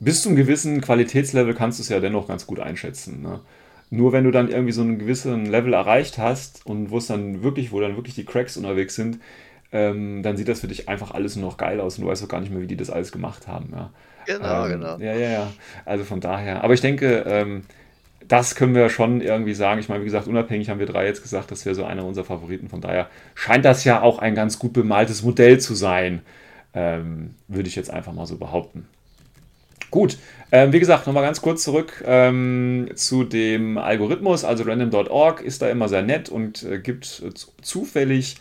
bis 0.00 0.22
zu 0.22 0.28
einem 0.28 0.36
gewissen 0.36 0.80
Qualitätslevel 0.80 1.54
kannst 1.54 1.78
du 1.78 1.82
es 1.82 1.88
ja 1.88 2.00
dennoch 2.00 2.28
ganz 2.28 2.46
gut 2.46 2.60
einschätzen. 2.60 3.22
Ne? 3.22 3.40
Nur 3.90 4.12
wenn 4.12 4.24
du 4.24 4.30
dann 4.30 4.48
irgendwie 4.48 4.72
so 4.72 4.82
einen 4.82 4.98
gewissen 4.98 5.46
Level 5.46 5.72
erreicht 5.72 6.18
hast 6.18 6.66
und 6.66 6.90
wo 6.90 6.98
es 6.98 7.06
dann 7.06 7.42
wirklich, 7.42 7.72
wo 7.72 7.80
dann 7.80 7.96
wirklich 7.96 8.14
die 8.14 8.24
Cracks 8.24 8.56
unterwegs 8.56 8.94
sind, 8.94 9.18
ähm, 9.74 10.22
dann 10.22 10.36
sieht 10.36 10.48
das 10.48 10.60
für 10.60 10.68
dich 10.68 10.88
einfach 10.88 11.10
alles 11.10 11.34
nur 11.34 11.50
noch 11.50 11.56
geil 11.56 11.80
aus 11.80 11.98
und 11.98 12.04
du 12.04 12.10
weißt 12.10 12.22
auch 12.22 12.28
gar 12.28 12.40
nicht 12.40 12.52
mehr, 12.52 12.62
wie 12.62 12.68
die 12.68 12.76
das 12.76 12.90
alles 12.90 13.10
gemacht 13.10 13.48
haben. 13.48 13.70
Ja. 13.72 13.90
Genau, 14.24 14.64
ähm, 14.66 14.72
genau. 14.72 14.98
Ja, 14.98 15.14
ja, 15.14 15.30
ja. 15.30 15.52
Also 15.84 16.04
von 16.04 16.20
daher. 16.20 16.62
Aber 16.62 16.74
ich 16.74 16.80
denke, 16.80 17.24
ähm, 17.26 17.64
das 18.26 18.54
können 18.54 18.74
wir 18.74 18.88
schon 18.88 19.20
irgendwie 19.20 19.52
sagen. 19.52 19.80
Ich 19.80 19.88
meine, 19.88 20.00
wie 20.02 20.06
gesagt, 20.06 20.28
unabhängig 20.28 20.70
haben 20.70 20.78
wir 20.78 20.86
drei 20.86 21.06
jetzt 21.06 21.22
gesagt, 21.22 21.50
das 21.50 21.66
wäre 21.66 21.74
so 21.74 21.84
einer 21.84 22.04
unserer 22.04 22.24
Favoriten. 22.24 22.68
Von 22.68 22.80
daher 22.80 23.08
scheint 23.34 23.64
das 23.64 23.82
ja 23.82 24.00
auch 24.00 24.20
ein 24.20 24.36
ganz 24.36 24.60
gut 24.60 24.72
bemaltes 24.72 25.24
Modell 25.24 25.58
zu 25.58 25.74
sein. 25.74 26.22
Ähm, 26.72 27.34
würde 27.48 27.68
ich 27.68 27.74
jetzt 27.74 27.90
einfach 27.90 28.12
mal 28.12 28.26
so 28.26 28.38
behaupten. 28.38 28.86
Gut, 29.90 30.18
ähm, 30.52 30.72
wie 30.72 30.80
gesagt, 30.80 31.06
nochmal 31.06 31.24
ganz 31.24 31.42
kurz 31.42 31.64
zurück 31.64 32.02
ähm, 32.06 32.90
zu 32.94 33.24
dem 33.24 33.76
Algorithmus. 33.76 34.44
Also 34.44 34.62
random.org 34.64 35.40
ist 35.40 35.62
da 35.62 35.68
immer 35.68 35.88
sehr 35.88 36.02
nett 36.02 36.28
und 36.28 36.62
äh, 36.62 36.78
gibt 36.78 37.22
äh, 37.24 37.30
zufällig 37.60 38.36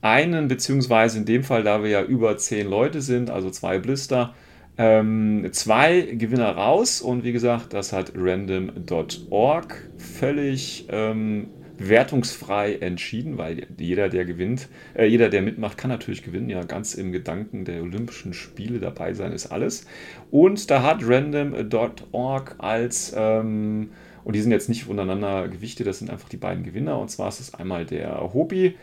einen, 0.00 0.48
beziehungsweise 0.48 1.18
in 1.18 1.24
dem 1.24 1.44
Fall, 1.44 1.62
da 1.62 1.82
wir 1.82 1.90
ja 1.90 2.02
über 2.02 2.36
zehn 2.36 2.68
Leute 2.68 3.00
sind, 3.00 3.30
also 3.30 3.50
zwei 3.50 3.78
Blister, 3.78 4.34
ähm, 4.76 5.48
zwei 5.52 6.02
Gewinner 6.02 6.50
raus 6.50 7.00
und 7.00 7.24
wie 7.24 7.32
gesagt, 7.32 7.72
das 7.72 7.92
hat 7.92 8.12
random.org 8.14 9.88
völlig 9.96 10.86
ähm, 10.90 11.48
wertungsfrei 11.78 12.74
entschieden, 12.74 13.38
weil 13.38 13.66
jeder, 13.78 14.08
der 14.08 14.24
gewinnt, 14.24 14.68
äh, 14.94 15.06
jeder, 15.06 15.28
der 15.28 15.42
mitmacht, 15.42 15.78
kann 15.78 15.90
natürlich 15.90 16.22
gewinnen. 16.22 16.48
Ja, 16.48 16.62
ganz 16.64 16.94
im 16.94 17.12
Gedanken 17.12 17.64
der 17.64 17.82
Olympischen 17.82 18.34
Spiele 18.34 18.80
dabei 18.80 19.14
sein 19.14 19.32
ist 19.32 19.46
alles. 19.46 19.86
Und 20.30 20.70
da 20.70 20.82
hat 20.82 21.00
random.org 21.02 22.56
als, 22.58 23.14
ähm, 23.16 23.90
und 24.24 24.36
die 24.36 24.40
sind 24.40 24.52
jetzt 24.52 24.68
nicht 24.68 24.88
untereinander 24.88 25.48
gewichtet, 25.48 25.86
das 25.86 26.00
sind 26.00 26.10
einfach 26.10 26.28
die 26.28 26.36
beiden 26.36 26.64
Gewinner. 26.64 26.98
Und 26.98 27.10
zwar 27.10 27.28
ist 27.28 27.40
es 27.40 27.54
einmal 27.54 27.84
der 27.86 28.32
Hobi, 28.32 28.74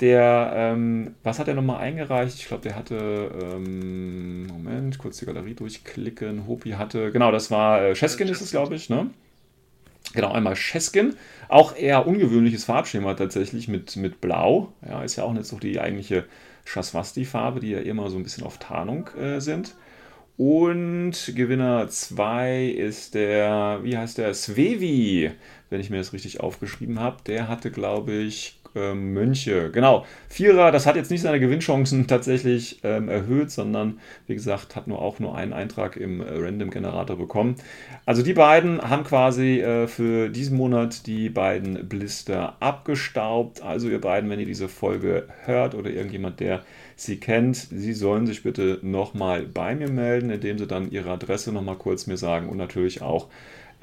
der, 0.00 0.52
ähm, 0.56 1.14
was 1.22 1.38
hat 1.38 1.48
er 1.48 1.54
nochmal 1.54 1.80
eingereicht? 1.80 2.38
Ich 2.38 2.48
glaube, 2.48 2.62
der 2.62 2.76
hatte, 2.76 3.30
ähm, 3.42 4.46
Moment, 4.46 4.98
kurz 4.98 5.18
die 5.18 5.26
Galerie 5.26 5.54
durchklicken. 5.54 6.46
Hopi 6.46 6.70
hatte, 6.72 7.12
genau, 7.12 7.30
das 7.30 7.50
war 7.50 7.82
äh, 7.82 7.94
Cheskin 7.94 8.28
ist 8.28 8.40
es, 8.40 8.50
glaube 8.50 8.74
ich, 8.74 8.90
ne? 8.90 9.10
Genau, 10.12 10.32
einmal 10.32 10.54
Cheskin. 10.54 11.16
Auch 11.48 11.76
eher 11.76 12.06
ungewöhnliches 12.06 12.64
Farbschema 12.64 13.14
tatsächlich 13.14 13.68
mit, 13.68 13.96
mit 13.96 14.20
Blau. 14.20 14.72
Ja, 14.86 15.02
ist 15.02 15.16
ja 15.16 15.24
auch 15.24 15.32
nicht 15.32 15.46
so 15.46 15.58
die 15.58 15.80
eigentliche 15.80 16.24
Schaswasti-Farbe, 16.64 17.60
die 17.60 17.70
ja 17.70 17.80
immer 17.80 18.10
so 18.10 18.16
ein 18.16 18.22
bisschen 18.22 18.44
auf 18.44 18.58
Tarnung 18.58 19.08
äh, 19.16 19.40
sind. 19.40 19.74
Und 20.36 21.32
Gewinner 21.34 21.88
2 21.88 22.66
ist 22.66 23.14
der, 23.14 23.80
wie 23.82 23.96
heißt 23.96 24.18
der? 24.18 24.34
Svevi, 24.34 25.30
wenn 25.70 25.80
ich 25.80 25.90
mir 25.90 25.98
das 25.98 26.12
richtig 26.12 26.40
aufgeschrieben 26.40 26.98
habe. 26.98 27.18
Der 27.26 27.48
hatte, 27.48 27.70
glaube 27.70 28.12
ich, 28.14 28.60
ähm, 28.74 29.12
Mönche. 29.12 29.70
Genau, 29.70 30.04
Vierer, 30.28 30.72
das 30.72 30.86
hat 30.86 30.96
jetzt 30.96 31.10
nicht 31.10 31.22
seine 31.22 31.40
Gewinnchancen 31.40 32.06
tatsächlich 32.08 32.80
ähm, 32.82 33.08
erhöht, 33.08 33.50
sondern 33.50 34.00
wie 34.26 34.34
gesagt, 34.34 34.76
hat 34.76 34.86
nur 34.86 35.00
auch 35.00 35.18
nur 35.18 35.36
einen 35.36 35.52
Eintrag 35.52 35.96
im 35.96 36.20
äh, 36.20 36.24
Random-Generator 36.28 37.16
bekommen. 37.16 37.56
Also 38.06 38.22
die 38.22 38.34
beiden 38.34 38.82
haben 38.82 39.04
quasi 39.04 39.60
äh, 39.60 39.86
für 39.86 40.28
diesen 40.28 40.56
Monat 40.56 41.06
die 41.06 41.28
beiden 41.28 41.88
Blister 41.88 42.56
abgestaubt. 42.60 43.62
Also 43.62 43.88
ihr 43.88 44.00
beiden, 44.00 44.28
wenn 44.30 44.40
ihr 44.40 44.46
diese 44.46 44.68
Folge 44.68 45.28
hört 45.44 45.74
oder 45.74 45.90
irgendjemand, 45.90 46.40
der 46.40 46.62
sie 46.96 47.18
kennt, 47.18 47.56
sie 47.56 47.92
sollen 47.92 48.26
sich 48.26 48.42
bitte 48.42 48.78
nochmal 48.82 49.42
bei 49.42 49.74
mir 49.74 49.90
melden, 49.90 50.30
indem 50.30 50.58
sie 50.58 50.66
dann 50.66 50.90
ihre 50.90 51.10
Adresse 51.10 51.52
nochmal 51.52 51.76
kurz 51.76 52.06
mir 52.06 52.16
sagen 52.16 52.48
und 52.48 52.56
natürlich 52.56 53.02
auch 53.02 53.28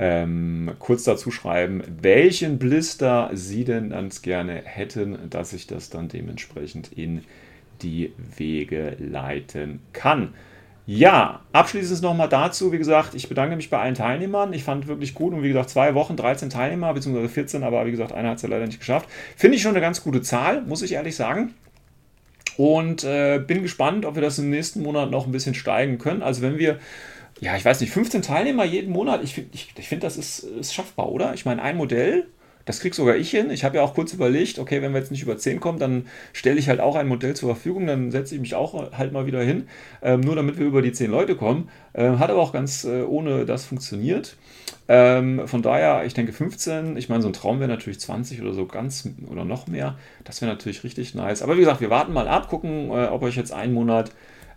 ähm, 0.03 0.72
kurz 0.79 1.03
dazu 1.03 1.29
schreiben, 1.29 1.84
welchen 2.01 2.58
Blister 2.58 3.29
Sie 3.34 3.63
denn 3.63 3.91
ganz 3.91 4.24
gerne 4.24 4.63
hätten, 4.63 5.29
dass 5.29 5.53
ich 5.53 5.67
das 5.67 5.91
dann 5.91 6.08
dementsprechend 6.08 6.91
in 6.91 7.24
die 7.84 8.12
Wege 8.36 8.98
leiten 8.98 9.79
kann. 9.93 10.34
Ja, 10.88 11.41
abschließend 11.53 12.01
nochmal 12.01 12.29
dazu, 12.29 12.72
wie 12.72 12.79
gesagt, 12.79 13.13
ich 13.13 13.29
bedanke 13.29 13.55
mich 13.55 13.70
bei 13.70 13.77
allen 13.77 13.93
Teilnehmern. 13.93 14.53
Ich 14.53 14.63
fand 14.63 14.88
wirklich 14.88 15.13
gut 15.13 15.34
und 15.34 15.43
wie 15.43 15.50
gesagt, 15.50 15.70
zwei 15.70 15.93
Wochen, 15.93 16.15
13 16.15 16.50
Teilnehmer, 16.50 16.96
beziehungsweise 16.96 17.29
14, 17.29 17.62
aber 17.62 17.86
wie 17.86 17.91
gesagt, 17.91 18.12
einer 18.12 18.31
hat 18.31 18.38
es 18.38 18.41
ja 18.41 18.50
leider 18.50 18.65
nicht 18.65 18.79
geschafft. 18.79 19.08
Finde 19.38 19.58
ich 19.58 19.62
schon 19.62 19.72
eine 19.72 19.81
ganz 19.81 20.03
gute 20.03 20.24
Zahl, 20.24 20.63
muss 20.63 20.81
ich 20.81 20.93
ehrlich 20.93 21.15
sagen. 21.15 21.53
Und 22.58 23.03
äh, 23.03 23.38
bin 23.38 23.62
gespannt, 23.62 24.05
ob 24.05 24.15
wir 24.15 24.24
das 24.24 24.39
im 24.39 24.50
nächsten 24.50 24.81
Monat 24.81 25.12
noch 25.12 25.27
ein 25.27 25.31
bisschen 25.31 25.53
steigen 25.53 26.00
können. 26.00 26.24
Also 26.24 26.41
wenn 26.41 26.58
wir 26.58 26.79
ja, 27.42 27.56
ich 27.58 27.66
weiß 27.66 27.82
nicht, 27.82 27.92
15 27.92 28.22
Teilnehmer 28.22 28.64
jeden 28.64 28.92
Monat, 28.92 29.24
ich 29.24 29.34
finde, 29.34 29.50
ich, 29.54 29.74
ich 29.76 29.88
find, 29.90 30.04
das 30.04 30.16
ist, 30.16 30.44
ist 30.44 30.74
schaffbar, 30.76 31.12
oder? 31.12 31.34
Ich 31.34 31.44
meine, 31.44 31.62
ein 31.64 31.76
Modell, 31.76 32.28
das 32.66 32.80
krieg 32.80 32.94
sogar 32.94 33.16
ich 33.16 33.32
hin. 33.32 33.50
Ich 33.50 33.64
habe 33.64 33.78
ja 33.78 33.84
auch 33.84 33.96
kurz 33.96 34.14
überlegt, 34.14 34.60
okay, 34.60 34.84
wenn 34.84 34.94
wir 34.94 35.00
jetzt 35.00 35.10
nicht 35.10 35.24
über 35.24 35.36
10 35.36 35.60
kommen, 35.60 35.80
dann 35.80 36.06
stelle 36.34 36.60
ich 36.60 36.70
halt 36.70 36.80
auch 36.80 36.96
ein 36.96 37.08
Modell 37.08 37.36
zur 37.36 37.50
Verfügung, 37.50 37.88
dann 37.88 38.12
setze 38.12 38.36
ich 38.36 38.42
mich 38.42 38.54
auch 38.54 38.96
halt 38.96 39.12
mal 39.12 39.26
wieder 39.26 39.42
hin, 39.42 39.68
ähm, 40.04 40.22
nur 40.22 40.36
damit 40.36 40.60
wir 40.60 40.68
über 40.68 40.84
die 40.84 40.92
10 40.92 41.10
Leute 41.10 41.36
kommen. 41.36 41.70
Ähm, 41.96 42.20
hat 42.20 42.30
aber 42.30 42.42
auch 42.42 42.54
ganz 42.54 42.84
äh, 42.84 43.02
ohne 43.02 43.46
das 43.46 43.66
funktioniert. 43.66 44.36
Ähm, 44.88 45.48
von 45.48 45.64
daher, 45.64 46.06
ich 46.06 46.14
denke 46.14 46.34
15, 46.34 46.96
ich 46.96 47.10
meine, 47.10 47.24
so 47.24 47.30
ein 47.30 47.34
Traum 47.34 47.60
wäre 47.60 47.70
natürlich 47.70 48.00
20 48.00 48.40
oder 48.42 48.54
so 48.54 48.68
ganz 48.68 49.10
oder 49.32 49.46
noch 49.46 49.66
mehr. 49.66 49.98
Das 50.26 50.42
wäre 50.42 50.52
natürlich 50.52 50.84
richtig 50.84 51.16
nice. 51.16 51.42
Aber 51.42 51.56
wie 51.56 51.62
gesagt, 51.62 51.82
wir 51.82 51.90
warten 51.90 52.14
mal 52.14 52.28
ab, 52.28 52.50
gucken, 52.50 52.92
äh, 52.92 53.08
ob 53.08 53.24
euch 53.24 53.36
jetzt 53.36 53.52
einen 53.52 53.74
Monat 53.74 54.12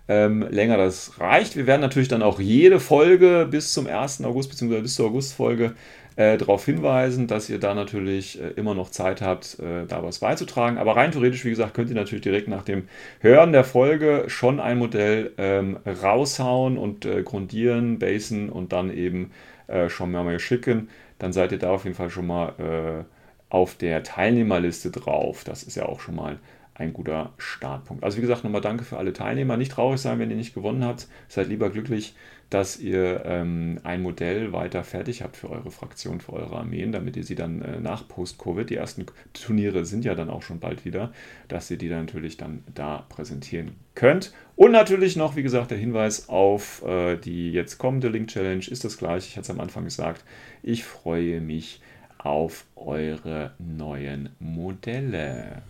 ähm, 0.08 0.46
länger 0.50 0.76
das 0.76 1.18
reicht. 1.18 1.56
Wir 1.56 1.66
werden 1.66 1.80
natürlich 1.80 2.08
dann 2.08 2.22
auch 2.22 2.40
jede 2.40 2.80
Folge 2.80 3.48
bis 3.50 3.72
zum 3.72 3.86
1. 3.86 4.22
August 4.24 4.50
bzw. 4.50 4.80
bis 4.80 4.94
zur 4.94 5.06
Augustfolge 5.06 5.74
äh, 6.16 6.36
darauf 6.36 6.64
hinweisen, 6.64 7.26
dass 7.26 7.50
ihr 7.50 7.58
da 7.58 7.74
natürlich 7.74 8.40
äh, 8.40 8.48
immer 8.50 8.74
noch 8.74 8.90
Zeit 8.90 9.20
habt, 9.20 9.58
äh, 9.58 9.86
da 9.86 10.02
was 10.02 10.20
beizutragen. 10.20 10.78
Aber 10.78 10.96
rein 10.96 11.10
theoretisch, 11.10 11.44
wie 11.44 11.50
gesagt, 11.50 11.74
könnt 11.74 11.88
ihr 11.88 11.96
natürlich 11.96 12.22
direkt 12.22 12.48
nach 12.48 12.62
dem 12.62 12.88
Hören 13.20 13.52
der 13.52 13.64
Folge 13.64 14.24
schon 14.28 14.60
ein 14.60 14.78
Modell 14.78 15.32
ähm, 15.38 15.78
raushauen 15.86 16.78
und 16.78 17.04
äh, 17.04 17.22
grundieren, 17.22 17.98
basen 17.98 18.48
und 18.48 18.72
dann 18.72 18.92
eben 18.92 19.32
äh, 19.66 19.88
schon 19.88 20.12
mal 20.12 20.38
schicken. 20.38 20.88
Dann 21.18 21.32
seid 21.32 21.52
ihr 21.52 21.58
da 21.58 21.70
auf 21.70 21.84
jeden 21.84 21.96
Fall 21.96 22.10
schon 22.10 22.26
mal 22.26 22.52
äh, 22.58 23.04
auf 23.48 23.74
der 23.74 24.02
Teilnehmerliste 24.02 24.90
drauf. 24.90 25.44
Das 25.44 25.62
ist 25.62 25.76
ja 25.76 25.86
auch 25.86 26.00
schon 26.00 26.16
mal 26.16 26.38
ein 26.74 26.92
guter 26.92 27.32
Startpunkt. 27.38 28.02
Also 28.02 28.18
wie 28.18 28.22
gesagt, 28.22 28.44
nochmal 28.44 28.60
danke 28.60 28.84
für 28.84 28.98
alle 28.98 29.12
Teilnehmer. 29.12 29.56
Nicht 29.56 29.72
traurig 29.72 30.00
sein, 30.00 30.18
wenn 30.18 30.30
ihr 30.30 30.36
nicht 30.36 30.54
gewonnen 30.54 30.84
habt. 30.84 31.08
Seid 31.28 31.48
lieber 31.48 31.70
glücklich, 31.70 32.14
dass 32.50 32.78
ihr 32.78 33.24
ähm, 33.24 33.80
ein 33.84 34.02
Modell 34.02 34.52
weiter 34.52 34.84
fertig 34.84 35.22
habt 35.22 35.36
für 35.36 35.50
eure 35.50 35.70
Fraktion, 35.70 36.20
für 36.20 36.34
eure 36.34 36.56
Armeen, 36.56 36.92
damit 36.92 37.16
ihr 37.16 37.24
sie 37.24 37.34
dann 37.34 37.62
äh, 37.62 37.80
nach 37.80 38.06
Post-Covid, 38.06 38.68
die 38.68 38.76
ersten 38.76 39.06
Turniere 39.32 39.84
sind 39.84 40.04
ja 40.04 40.14
dann 40.14 40.30
auch 40.30 40.42
schon 40.42 40.60
bald 40.60 40.84
wieder, 40.84 41.12
dass 41.48 41.70
ihr 41.70 41.78
die 41.78 41.88
dann 41.88 42.06
natürlich 42.06 42.36
dann 42.36 42.62
da 42.74 43.06
präsentieren 43.08 43.72
könnt. 43.94 44.32
Und 44.56 44.72
natürlich 44.72 45.16
noch, 45.16 45.36
wie 45.36 45.42
gesagt, 45.42 45.70
der 45.70 45.78
Hinweis 45.78 46.28
auf 46.28 46.84
äh, 46.84 47.16
die 47.16 47.52
jetzt 47.52 47.78
kommende 47.78 48.08
Link-Challenge 48.08 48.64
ist 48.68 48.84
das 48.84 48.98
gleiche. 48.98 49.28
Ich 49.28 49.36
hatte 49.36 49.44
es 49.44 49.50
am 49.50 49.60
Anfang 49.60 49.84
gesagt. 49.84 50.24
Ich 50.62 50.84
freue 50.84 51.40
mich 51.40 51.80
auf 52.18 52.64
eure 52.76 53.52
neuen 53.58 54.30
Modelle. 54.38 55.62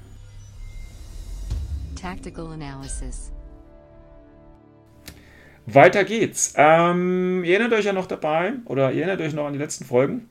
Tactical 1.95 2.53
Analysis. 2.53 3.33
Weiter 5.67 6.05
geht's. 6.05 6.55
Ähm, 6.57 7.43
ihr 7.45 7.59
erinnert 7.59 7.79
euch 7.79 7.87
ja 7.87 7.93
noch 7.93 8.07
dabei, 8.07 8.55
oder 8.67 8.93
ihr 8.93 9.05
erinnert 9.05 9.21
euch 9.27 9.35
noch 9.35 9.47
an 9.47 9.55
die 9.55 9.59
letzten 9.59 9.85
Folgen. 9.85 10.29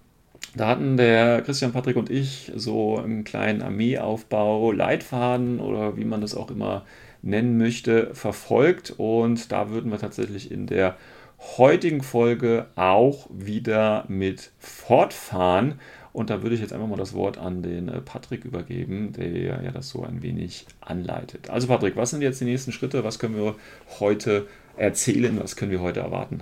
Da 0.55 0.67
hatten 0.67 0.97
der 0.97 1.41
Christian, 1.41 1.71
Patrick 1.71 1.95
und 1.95 2.11
ich 2.11 2.51
so 2.55 2.97
einen 2.99 3.23
kleinen 3.23 3.63
Armeeaufbau, 3.63 4.71
Leitfaden 4.71 5.59
oder 5.59 5.97
wie 5.97 6.05
man 6.05 6.21
das 6.21 6.35
auch 6.35 6.51
immer 6.51 6.85
nennen 7.23 7.57
möchte, 7.57 8.13
verfolgt. 8.13 8.93
Und 8.97 9.51
da 9.51 9.71
würden 9.71 9.91
wir 9.91 9.97
tatsächlich 9.97 10.51
in 10.51 10.67
der 10.67 10.95
heutigen 11.57 12.03
Folge 12.03 12.67
auch 12.75 13.27
wieder 13.31 14.05
mit 14.07 14.51
fortfahren. 14.59 15.79
Und 16.13 16.29
da 16.29 16.43
würde 16.43 16.53
ich 16.53 16.61
jetzt 16.61 16.71
einfach 16.71 16.87
mal 16.87 16.95
das 16.95 17.13
Wort 17.13 17.39
an 17.39 17.63
den 17.63 17.89
äh, 17.89 17.99
Patrick 17.99 18.45
übergeben, 18.45 19.13
der 19.13 19.63
ja 19.63 19.71
das 19.71 19.89
so 19.89 20.03
ein 20.03 20.21
wenig 20.21 20.67
anleitet. 20.79 21.49
Also 21.49 21.67
Patrick, 21.67 21.95
was 21.95 22.11
sind 22.11 22.21
jetzt 22.21 22.39
die 22.39 22.45
nächsten 22.45 22.71
Schritte? 22.71 23.03
Was 23.03 23.17
können 23.17 23.35
wir 23.35 23.55
heute 23.99 24.47
erzählen? 24.77 25.39
Was 25.41 25.55
können 25.55 25.71
wir 25.71 25.81
heute 25.81 26.01
erwarten? 26.01 26.41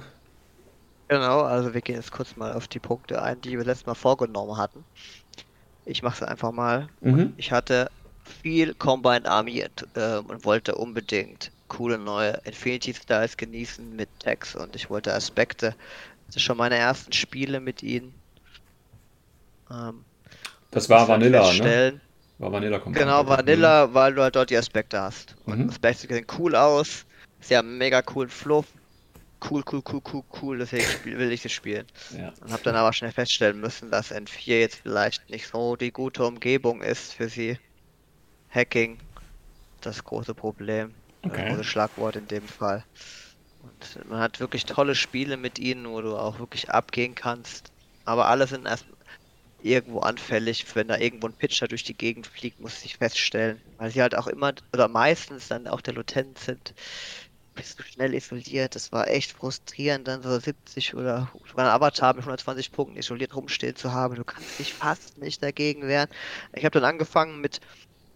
Genau, 1.07 1.41
also 1.41 1.73
wir 1.73 1.81
gehen 1.81 1.95
jetzt 1.95 2.11
kurz 2.11 2.35
mal 2.35 2.53
auf 2.53 2.67
die 2.67 2.79
Punkte 2.79 3.21
ein, 3.21 3.39
die 3.41 3.57
wir 3.57 3.65
letztes 3.65 3.85
Mal 3.85 3.95
vorgenommen 3.95 4.57
hatten. 4.57 4.83
Ich 5.85 6.03
mache 6.03 6.23
es 6.23 6.29
einfach 6.29 6.51
mal. 6.51 6.87
Mhm. 6.99 7.33
Ich 7.37 7.51
hatte 7.51 7.89
viel 8.41 8.73
Combined 8.75 9.27
Army 9.27 9.65
äh, 9.95 10.17
und 10.17 10.45
wollte 10.45 10.75
unbedingt 10.75 11.51
coole 11.69 11.97
neue 11.97 12.39
Infinity 12.43 12.93
Styles 12.93 13.37
genießen 13.37 13.95
mit 13.95 14.09
Tags 14.19 14.55
und 14.55 14.75
ich 14.75 14.89
wollte 14.89 15.13
Aspekte. 15.13 15.75
Das 16.27 16.35
ist 16.35 16.41
schon 16.41 16.57
meine 16.57 16.75
ersten 16.75 17.13
Spiele 17.13 17.61
mit 17.61 17.81
ihnen. 17.83 18.13
Ähm, 19.71 20.05
das 20.71 20.89
war 20.89 21.07
Vanilla, 21.07 21.51
ne? 21.53 21.99
War 22.39 22.51
Vanilla 22.51 22.79
Combined. 22.79 23.05
Genau, 23.05 23.27
Vanilla, 23.27 23.87
mhm. 23.87 23.93
weil 23.93 24.13
du 24.13 24.21
halt 24.23 24.35
dort 24.35 24.49
die 24.49 24.57
Aspekte 24.57 24.99
hast. 24.99 25.35
Und 25.45 25.59
mhm. 25.59 25.69
Aspekte 25.69 26.07
sehen 26.07 26.25
cool 26.39 26.55
aus. 26.55 27.05
Sie 27.39 27.55
haben 27.55 27.77
mega 27.77 28.01
coolen 28.01 28.29
Fluff. 28.29 28.65
Cool, 29.49 29.63
cool, 29.71 29.81
cool, 29.91 30.01
cool, 30.11 30.23
cool, 30.41 30.57
deswegen 30.59 30.85
will 31.19 31.31
ich 31.31 31.45
es 31.45 31.51
spielen. 31.51 31.85
Ja. 32.15 32.31
Und 32.41 32.51
habe 32.51 32.63
dann 32.63 32.75
aber 32.75 32.93
schnell 32.93 33.11
feststellen 33.11 33.59
müssen, 33.59 33.91
dass 33.91 34.11
N4 34.11 34.59
jetzt 34.59 34.75
vielleicht 34.83 35.29
nicht 35.29 35.47
so 35.47 35.75
die 35.75 35.91
gute 35.91 36.23
Umgebung 36.25 36.81
ist 36.81 37.13
für 37.13 37.27
sie. 37.27 37.57
Hacking, 38.49 38.99
das 39.81 40.03
große 40.03 40.33
Problem. 40.33 40.93
Okay. 41.23 41.37
Das 41.37 41.49
große 41.49 41.63
Schlagwort 41.63 42.15
in 42.15 42.27
dem 42.27 42.47
Fall. 42.47 42.83
Und 43.63 44.09
man 44.09 44.19
hat 44.19 44.39
wirklich 44.39 44.65
tolle 44.65 44.95
Spiele 44.95 45.37
mit 45.37 45.59
ihnen, 45.59 45.87
wo 45.87 46.01
du 46.01 46.17
auch 46.17 46.39
wirklich 46.39 46.69
abgehen 46.69 47.15
kannst. 47.15 47.71
Aber 48.05 48.27
alle 48.27 48.47
sind 48.47 48.65
erst 48.65 48.85
irgendwo 49.63 49.99
anfällig, 49.99 50.65
wenn 50.75 50.87
da 50.87 50.97
irgendwo 50.97 51.27
ein 51.27 51.33
Pitcher 51.33 51.67
durch 51.67 51.83
die 51.83 51.93
Gegend 51.93 52.27
fliegt, 52.27 52.59
muss 52.59 52.83
ich 52.83 52.97
feststellen. 52.97 53.61
Weil 53.77 53.91
sie 53.91 54.01
halt 54.01 54.15
auch 54.15 54.27
immer 54.27 54.53
oder 54.73 54.87
meistens 54.87 55.47
dann 55.47 55.67
auch 55.67 55.81
der 55.81 55.93
Lieutenant 55.93 56.39
sind, 56.39 56.73
bist 57.55 57.79
du 57.79 57.83
schnell 57.83 58.13
isoliert. 58.13 58.75
Das 58.75 58.91
war 58.91 59.07
echt 59.07 59.33
frustrierend, 59.33 60.07
dann 60.07 60.23
so 60.23 60.39
70 60.39 60.95
oder 60.95 61.31
sogar 61.49 61.65
ein 61.65 61.71
Avatar 61.71 62.13
mit 62.13 62.23
120 62.23 62.71
Punkten 62.71 62.97
isoliert 62.97 63.35
rumstehen 63.35 63.75
zu 63.75 63.91
haben. 63.91 64.15
Du 64.15 64.23
kannst 64.23 64.59
dich 64.59 64.73
fast 64.73 65.17
nicht 65.17 65.43
dagegen 65.43 65.87
wehren. 65.87 66.09
Ich 66.53 66.65
habe 66.65 66.79
dann 66.79 66.89
angefangen 66.89 67.41
mit 67.41 67.59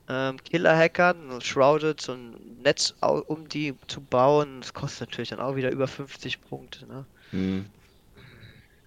ähm, 0.07 0.41
Killer-Hackern, 0.43 1.41
Shrouded, 1.41 1.99
so 1.99 2.13
ein 2.13 2.35
Netz 2.61 2.93
um 3.01 3.49
die 3.49 3.73
zu 3.87 4.01
bauen. 4.01 4.61
Das 4.61 4.73
kostet 4.73 5.09
natürlich 5.09 5.29
dann 5.29 5.39
auch 5.39 5.55
wieder 5.55 5.71
über 5.71 5.87
50 5.87 6.41
Punkte. 6.41 6.85
Ne? 6.87 7.05
Hm. 7.31 7.65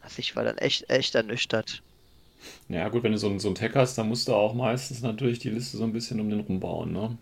Also 0.00 0.20
ich 0.20 0.36
war 0.36 0.44
dann 0.44 0.58
echt, 0.58 0.88
echt 0.88 1.14
ernüchtert. 1.14 1.82
Ja, 2.68 2.88
gut, 2.88 3.02
wenn 3.02 3.12
du 3.12 3.18
so, 3.18 3.28
einen, 3.28 3.38
so 3.40 3.48
einen 3.48 3.54
Tag 3.54 3.74
hast, 3.76 3.96
dann 3.98 4.08
musst 4.08 4.28
du 4.28 4.34
auch 4.34 4.54
meistens 4.54 5.02
natürlich 5.02 5.38
die 5.38 5.50
Liste 5.50 5.76
so 5.76 5.84
ein 5.84 5.92
bisschen 5.92 6.20
um 6.20 6.30
den 6.30 6.40
rumbauen, 6.40 6.92
ne? 6.92 7.18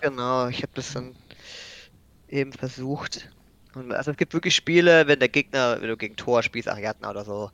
Genau, 0.00 0.48
ich 0.48 0.62
habe 0.62 0.72
das 0.74 0.92
dann 0.92 1.16
eben 2.28 2.52
versucht. 2.52 3.30
Und 3.74 3.92
also 3.92 4.10
es 4.10 4.16
gibt 4.16 4.34
wirklich 4.34 4.54
Spiele, 4.54 5.06
wenn 5.06 5.18
der 5.20 5.28
Gegner, 5.28 5.80
wenn 5.80 5.88
du 5.88 5.96
gegen 5.96 6.16
Tor 6.16 6.42
spielst, 6.42 6.68
Ariadna 6.68 7.10
oder 7.10 7.24
so, 7.24 7.50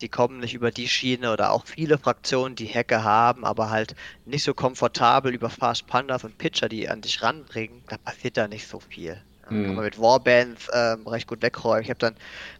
die 0.00 0.08
kommen 0.08 0.40
nicht 0.40 0.54
über 0.54 0.70
die 0.72 0.88
Schiene 0.88 1.32
oder 1.32 1.52
auch 1.52 1.66
viele 1.66 1.98
Fraktionen, 1.98 2.56
die 2.56 2.68
Hacke 2.68 3.04
haben, 3.04 3.44
aber 3.44 3.70
halt 3.70 3.94
nicht 4.24 4.44
so 4.44 4.54
komfortabel 4.54 5.34
über 5.34 5.50
Fast 5.50 5.86
Pandas 5.86 6.24
und 6.24 6.38
Pitcher, 6.38 6.68
die 6.68 6.88
an 6.88 7.02
dich 7.02 7.22
ranbringen, 7.22 7.84
da 7.88 7.98
passiert 7.98 8.36
da 8.36 8.48
nicht 8.48 8.66
so 8.66 8.80
viel. 8.80 9.22
Mhm. 9.50 9.64
Kann 9.66 9.74
man 9.74 9.84
mit 9.84 10.00
Warbands 10.00 10.68
ähm, 10.72 11.06
recht 11.06 11.26
gut 11.26 11.42
wegräumen. 11.42 11.82
Ich 11.82 11.90
habe 11.90 11.98
dann 11.98 12.14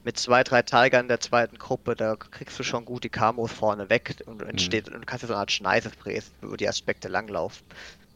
mit 0.05 0.19
zwei, 0.19 0.43
drei 0.43 0.63
Tigern 0.63 1.09
der 1.09 1.21
zweiten 1.21 1.59
Gruppe, 1.59 1.95
da 1.95 2.17
kriegst 2.17 2.59
du 2.59 2.63
schon 2.63 2.85
gut 2.85 3.05
die 3.05 3.09
Kamos 3.09 3.53
vorne 3.53 3.89
weg 3.89 4.17
und 4.27 4.43
entsteht 4.43 4.89
mhm. 4.91 4.97
und 4.97 5.07
kannst 5.07 5.27
so 5.27 5.33
eine 5.33 5.41
Art 5.41 5.53
Schneise 5.53 5.91
fräsen, 5.91 6.33
wo 6.43 6.57
die 6.57 6.69
Aspekte 6.69 7.09
langlaufen. 7.09 7.65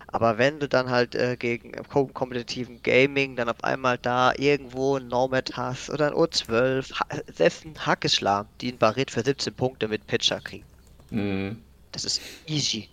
Aber 0.09 0.39
wenn 0.39 0.61
du 0.61 0.69
dann 0.69 0.91
halt 0.91 1.17
äh, 1.17 1.37
gegen 1.37 1.75
im 1.75 1.89
kompetitiven 1.89 2.81
Gaming 2.83 3.35
dann 3.35 3.49
auf 3.49 3.65
einmal 3.65 3.99
da 3.99 4.33
irgendwo 4.37 4.97
ein 4.97 5.09
Nomad 5.09 5.57
hast 5.57 5.91
oder 5.91 6.09
ein 6.09 6.15
O12, 6.15 6.93
selbst 7.35 7.65
ein 7.65 7.75
Hackeschlam, 7.85 8.47
die 8.61 8.71
ein 8.73 8.79
Barret 8.79 9.11
für 9.11 9.23
17 9.25 9.53
Punkte 9.55 9.89
mit 9.89 10.07
Pitcher 10.07 10.41
kriegen. 10.41 10.65
Mhm. 11.11 11.59
Das 11.91 12.05
ist 12.05 12.21
easy. 12.47 12.89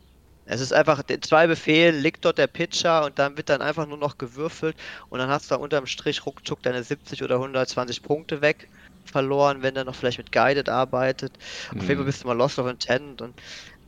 Es 0.45 0.59
ist 0.59 0.73
einfach, 0.73 1.03
zwei 1.21 1.47
Befehl, 1.47 1.95
liegt 1.95 2.25
dort 2.25 2.37
der 2.37 2.47
Pitcher 2.47 3.05
und 3.05 3.19
dann 3.19 3.37
wird 3.37 3.49
dann 3.49 3.61
einfach 3.61 3.85
nur 3.85 3.97
noch 3.97 4.17
gewürfelt 4.17 4.75
und 5.09 5.19
dann 5.19 5.29
hast 5.29 5.49
du 5.49 5.55
da 5.55 5.61
unterm 5.61 5.85
Strich 5.85 6.25
ruckzuck 6.25 6.61
deine 6.63 6.83
70 6.83 7.23
oder 7.23 7.35
120 7.35 8.01
Punkte 8.01 8.41
weg 8.41 8.69
verloren, 9.05 9.61
wenn 9.61 9.75
der 9.75 9.85
noch 9.85 9.95
vielleicht 9.95 10.17
mit 10.17 10.31
Guided 10.31 10.69
arbeitet. 10.69 11.37
Mhm. 11.71 11.77
Auf 11.77 11.83
jeden 11.83 11.95
Fall 11.95 12.03
mhm. 12.03 12.05
bist 12.05 12.23
du 12.23 12.27
mal 12.27 12.37
Lost 12.37 12.59
of 12.59 12.67
Intent 12.67 13.21
und 13.21 13.39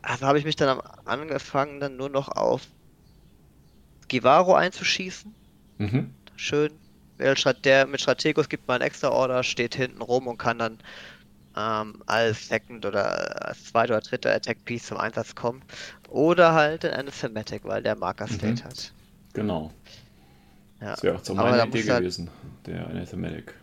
also 0.02 0.28
habe 0.28 0.38
ich 0.38 0.46
mich 0.46 0.56
dann 0.56 0.80
angefangen, 1.06 1.80
dann 1.80 1.96
nur 1.96 2.10
noch 2.10 2.28
auf 2.30 2.68
Givaro 4.10 4.54
einzuschießen. 4.54 5.36
Mhm. 5.78 6.16
Schön. 6.36 6.80
Der 7.20 7.88
mit 7.88 8.02
Strategos 8.02 8.50
gibt 8.50 8.68
mal 8.68 8.76
einen 8.76 8.84
extra 8.84 9.10
Order, 9.10 9.44
steht 9.44 9.76
hinten 9.76 10.02
rum 10.02 10.28
und 10.28 10.38
kann 10.38 10.60
dann 10.60 10.80
ähm, 11.58 12.02
als 12.06 12.48
Second 12.48 12.86
oder 12.86 13.48
als 13.48 13.66
zweiter 13.66 13.98
oder 13.98 14.02
dritter 14.02 14.34
Attack 14.34 14.66
Piece 14.66 14.88
zum 14.88 14.98
Einsatz 14.98 15.36
kommen. 15.36 15.62
Oder 16.10 16.54
halt 16.54 16.84
in 16.84 16.92
eine 16.92 17.12
Thematic, 17.12 17.64
weil 17.66 17.84
der 17.84 17.96
Marker 17.96 18.28
State 18.28 18.64
mhm. 18.64 18.66
hat. 18.66 18.94
Genau. 19.34 19.72
Ja. 20.82 20.92
Das 20.92 21.04
wäre 21.04 21.16
auch 21.16 21.24
so 21.24 21.34
meine 21.34 21.64
Idee 21.66 21.90
halt 21.90 22.00
gewesen, 22.00 22.30
halt... 22.30 22.68
der 22.68 22.88
eine 22.88 23.06
Thematic. 23.06 23.54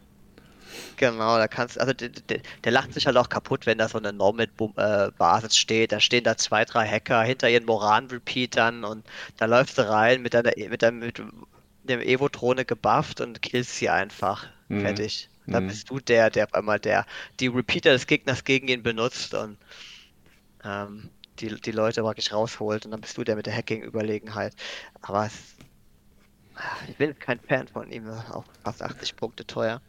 Genau, 0.96 1.38
da 1.38 1.48
kannst 1.48 1.80
also 1.80 1.92
der, 1.92 2.10
der, 2.10 2.40
der, 2.64 2.72
lacht 2.72 2.94
sich 2.94 3.06
halt 3.06 3.16
auch 3.16 3.28
kaputt, 3.28 3.66
wenn 3.66 3.78
da 3.78 3.88
so 3.88 3.98
eine 3.98 4.12
Nomad-Basis 4.12 5.56
steht. 5.56 5.92
Da 5.92 6.00
stehen 6.00 6.24
da 6.24 6.36
zwei, 6.36 6.64
drei 6.64 6.86
Hacker 6.86 7.22
hinter 7.22 7.48
ihren 7.48 7.64
Moran-Repeatern 7.64 8.84
und 8.84 9.04
da 9.38 9.46
läufst 9.46 9.78
du 9.78 9.88
rein 9.88 10.22
mit 10.22 10.34
deiner 10.34 10.52
mit, 10.56 10.82
deinem, 10.82 10.98
mit 11.00 11.20
dem 11.84 12.00
Evo-Drohne 12.00 12.64
gebufft 12.64 13.20
und 13.20 13.42
killst 13.42 13.76
sie 13.76 13.88
einfach. 13.90 14.46
Mhm. 14.68 14.82
Fertig. 14.82 15.28
Mhm. 15.58 15.66
bist 15.66 15.90
du 15.90 15.98
der, 16.00 16.30
der 16.30 16.44
auf 16.46 16.54
einmal 16.54 16.80
der 16.80 17.06
die 17.40 17.48
Repeater 17.48 17.92
des 17.92 18.06
Gegners 18.06 18.44
gegen 18.44 18.68
ihn 18.68 18.82
benutzt 18.82 19.34
und 19.34 19.58
ähm, 20.64 21.10
die, 21.38 21.60
die 21.60 21.72
Leute 21.72 22.02
praktisch 22.02 22.32
rausholt 22.32 22.84
und 22.84 22.92
dann 22.92 23.00
bist 23.00 23.16
du 23.16 23.24
der 23.24 23.36
mit 23.36 23.46
der 23.46 23.54
Hacking-Überlegenheit. 23.54 24.54
Aber 25.00 25.26
es, 25.26 25.56
ich 26.88 26.96
bin 26.96 27.18
kein 27.18 27.40
Fan 27.40 27.68
von 27.68 27.90
ihm, 27.90 28.08
auch 28.08 28.44
fast 28.62 28.82
80 28.82 29.16
Punkte 29.16 29.46
teuer. 29.46 29.82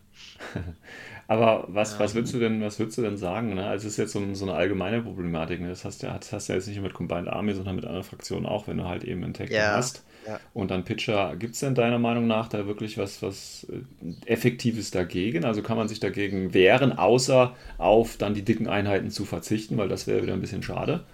Aber 1.28 1.66
was, 1.70 1.98
was 1.98 2.14
würdest 2.14 2.34
du 2.34 2.40
denn, 2.40 2.62
was 2.62 2.78
würdest 2.78 2.98
du 2.98 3.04
denn 3.04 3.16
sagen? 3.16 3.54
Ne? 3.54 3.66
Also 3.66 3.88
es 3.88 3.94
ist 3.94 3.98
jetzt 3.98 4.12
so, 4.12 4.34
so 4.34 4.46
eine 4.46 4.54
allgemeine 4.54 5.02
Problematik. 5.02 5.62
Ne? 5.62 5.70
Das 5.70 5.86
hast 5.86 6.04
du 6.04 6.08
ja, 6.08 6.20
hast 6.32 6.48
ja 6.50 6.56
jetzt 6.56 6.68
nicht 6.68 6.76
nur 6.76 6.84
mit 6.84 6.94
Combined 6.94 7.30
Army, 7.30 7.54
sondern 7.54 7.76
mit 7.76 7.86
anderen 7.86 8.04
Fraktionen 8.04 8.46
auch, 8.46 8.68
wenn 8.68 8.78
du 8.78 8.86
halt 8.86 9.06
eben 9.06 9.24
einen 9.24 9.34
Tag 9.34 9.50
ja, 9.50 9.76
hast. 9.76 10.04
Ja. 10.28 10.40
Und 10.54 10.72
dann 10.72 10.84
Pitcher, 10.84 11.36
gibt 11.38 11.54
es 11.54 11.62
denn 11.62 11.74
deiner 11.74 12.00
Meinung 12.00 12.28
nach 12.28 12.48
da 12.48 12.68
wirklich 12.68 12.98
was, 12.98 13.22
was 13.22 13.66
äh, 13.70 14.30
Effektives 14.30 14.92
dagegen? 14.92 15.46
Also 15.46 15.62
kann 15.62 15.78
man 15.78 15.88
sich 15.88 16.00
dagegen 16.00 16.54
wehren, 16.54 16.92
außer 16.92 17.56
auf 17.78 18.18
dann 18.18 18.34
die 18.34 18.44
dicken 18.44 18.68
Einheiten 18.68 19.10
zu 19.10 19.26
verzichten, 19.26 19.78
weil 19.78 19.88
das 19.88 20.08
wäre 20.08 20.22
wieder 20.22 20.34
ein 20.34 20.42
bisschen 20.42 20.64
schade. 20.64 21.06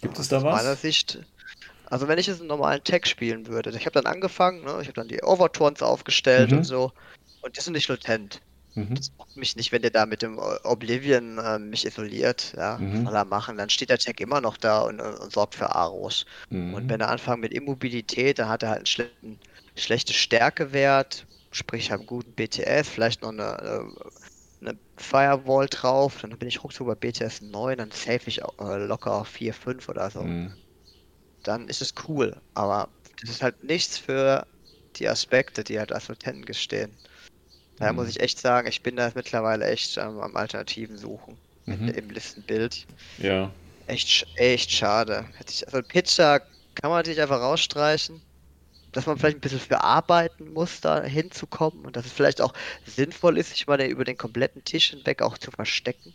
Gibt 0.00 0.18
es 0.18 0.28
da 0.28 0.42
was? 0.42 0.60
Aus 0.60 0.62
meiner 0.62 0.76
Sicht, 0.76 1.18
also 1.86 2.08
wenn 2.08 2.18
ich 2.18 2.28
jetzt 2.28 2.40
einen 2.40 2.48
normalen 2.48 2.82
Tag 2.84 3.06
spielen 3.06 3.48
würde, 3.48 3.70
ich 3.70 3.84
habe 3.84 4.00
dann 4.00 4.06
angefangen, 4.06 4.64
ne? 4.64 4.78
ich 4.80 4.86
habe 4.86 4.94
dann 4.94 5.08
die 5.08 5.22
Overturns 5.22 5.82
aufgestellt 5.82 6.52
mhm. 6.52 6.58
und 6.58 6.64
so. 6.64 6.92
Und 7.42 7.56
die 7.56 7.60
sind 7.60 7.72
nicht 7.74 7.88
latent. 7.88 8.40
Mhm. 8.74 8.94
Das 8.94 9.10
braucht 9.10 9.36
mich 9.36 9.56
nicht, 9.56 9.72
wenn 9.72 9.82
der 9.82 9.90
da 9.90 10.06
mit 10.06 10.22
dem 10.22 10.38
Oblivion 10.38 11.38
äh, 11.38 11.58
mich 11.58 11.86
isoliert. 11.86 12.54
Ja, 12.56 12.78
mhm. 12.78 13.04
soll 13.04 13.14
er 13.14 13.24
machen. 13.24 13.56
Dann 13.56 13.70
steht 13.70 13.90
der 13.90 13.98
Tag 13.98 14.20
immer 14.20 14.40
noch 14.40 14.56
da 14.56 14.82
und, 14.82 15.00
und, 15.00 15.14
und 15.18 15.32
sorgt 15.32 15.54
für 15.56 15.74
Aros. 15.74 16.24
Mhm. 16.50 16.74
Und 16.74 16.88
wenn 16.88 17.00
er 17.00 17.08
anfängt 17.08 17.40
mit 17.40 17.52
Immobilität, 17.52 18.38
dann 18.38 18.48
hat 18.48 18.62
er 18.62 18.70
halt 18.70 18.78
einen 18.78 18.86
schlechten, 18.86 19.40
schlechten 19.76 20.12
Stärkewert, 20.12 21.26
sprich 21.50 21.92
einen 21.92 22.06
guten 22.06 22.32
BTS, 22.32 22.88
vielleicht 22.88 23.22
noch 23.22 23.30
eine, 23.30 23.58
eine, 23.58 23.94
eine 24.60 24.78
Firewall 24.96 25.66
drauf. 25.66 26.18
Dann 26.20 26.38
bin 26.38 26.48
ich 26.48 26.62
ruckzuck 26.62 26.86
bei 26.86 26.94
BTS 26.94 27.40
9, 27.42 27.78
dann 27.78 27.90
save 27.90 28.20
ich 28.26 28.40
äh, 28.42 28.76
locker 28.86 29.14
auf 29.14 29.28
4, 29.28 29.52
5 29.52 29.88
oder 29.88 30.10
so. 30.10 30.22
Mhm. 30.22 30.54
Dann 31.42 31.68
ist 31.68 31.82
es 31.82 31.94
cool. 32.06 32.36
Aber 32.54 32.88
das 33.20 33.30
ist 33.30 33.42
halt 33.42 33.64
nichts 33.64 33.98
für 33.98 34.46
die 34.96 35.08
Aspekte, 35.08 35.64
die 35.64 35.78
halt 35.78 35.92
als 35.92 36.08
Latenten 36.08 36.44
gestehen. 36.44 36.96
Daher 37.80 37.94
mhm. 37.94 38.00
muss 38.00 38.08
ich 38.08 38.20
echt 38.20 38.38
sagen, 38.40 38.68
ich 38.68 38.82
bin 38.82 38.96
da 38.96 39.10
mittlerweile 39.14 39.66
echt 39.66 39.96
ähm, 39.98 40.20
am 40.20 40.36
Alternativen 40.36 40.98
suchen. 40.98 41.38
Mhm. 41.66 41.88
Im 41.88 42.10
Listenbild. 42.10 42.86
Ja. 43.18 43.52
Echt, 43.86 44.26
echt 44.36 44.70
schade. 44.70 45.26
Also 45.66 45.82
Pitcher 45.82 46.40
kann 46.74 46.90
man 46.90 46.98
natürlich 46.98 47.20
einfach 47.22 47.40
rausstreichen. 47.40 48.22
dass 48.92 49.06
man 49.06 49.18
vielleicht 49.18 49.38
ein 49.38 49.40
bisschen 49.42 49.60
für 49.60 49.82
arbeiten 49.82 50.52
muss, 50.52 50.80
da 50.80 51.02
hinzukommen 51.04 51.84
und 51.86 51.96
dass 51.96 52.06
es 52.06 52.12
vielleicht 52.12 52.40
auch 52.40 52.52
sinnvoll 52.86 53.38
ist, 53.38 53.50
sich 53.50 53.66
mal 53.66 53.80
über 53.82 54.04
den 54.04 54.16
kompletten 54.18 54.64
Tisch 54.64 54.90
hinweg 54.90 55.22
auch 55.22 55.38
zu 55.38 55.50
verstecken. 55.52 56.14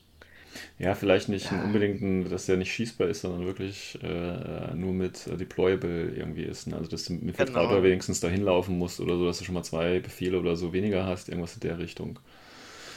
Ja, 0.77 0.93
vielleicht 0.93 1.29
nicht 1.29 1.51
ja. 1.51 1.63
unbedingt, 1.63 2.29
dass 2.31 2.47
der 2.47 2.57
nicht 2.57 2.73
schießbar 2.73 3.07
ist, 3.07 3.21
sondern 3.21 3.45
wirklich 3.45 3.97
äh, 4.03 4.73
nur 4.75 4.91
mit 4.91 5.25
äh, 5.27 5.37
Deployable 5.37 6.13
irgendwie 6.15 6.43
ist. 6.43 6.67
Ne? 6.67 6.75
Also, 6.75 6.89
dass 6.89 7.05
du 7.05 7.13
mit 7.13 7.37
genau. 7.37 7.51
Vertrauter 7.51 7.81
wenigstens 7.81 8.19
dahin 8.19 8.41
laufen 8.41 8.77
musst 8.77 8.99
oder 8.99 9.17
so, 9.17 9.25
dass 9.25 9.37
du 9.37 9.45
schon 9.45 9.55
mal 9.55 9.63
zwei 9.63 9.99
Befehle 9.99 10.37
oder 10.37 10.57
so 10.57 10.73
weniger 10.73 11.05
hast, 11.05 11.29
irgendwas 11.29 11.53
in 11.53 11.61
der 11.61 11.79
Richtung. 11.79 12.19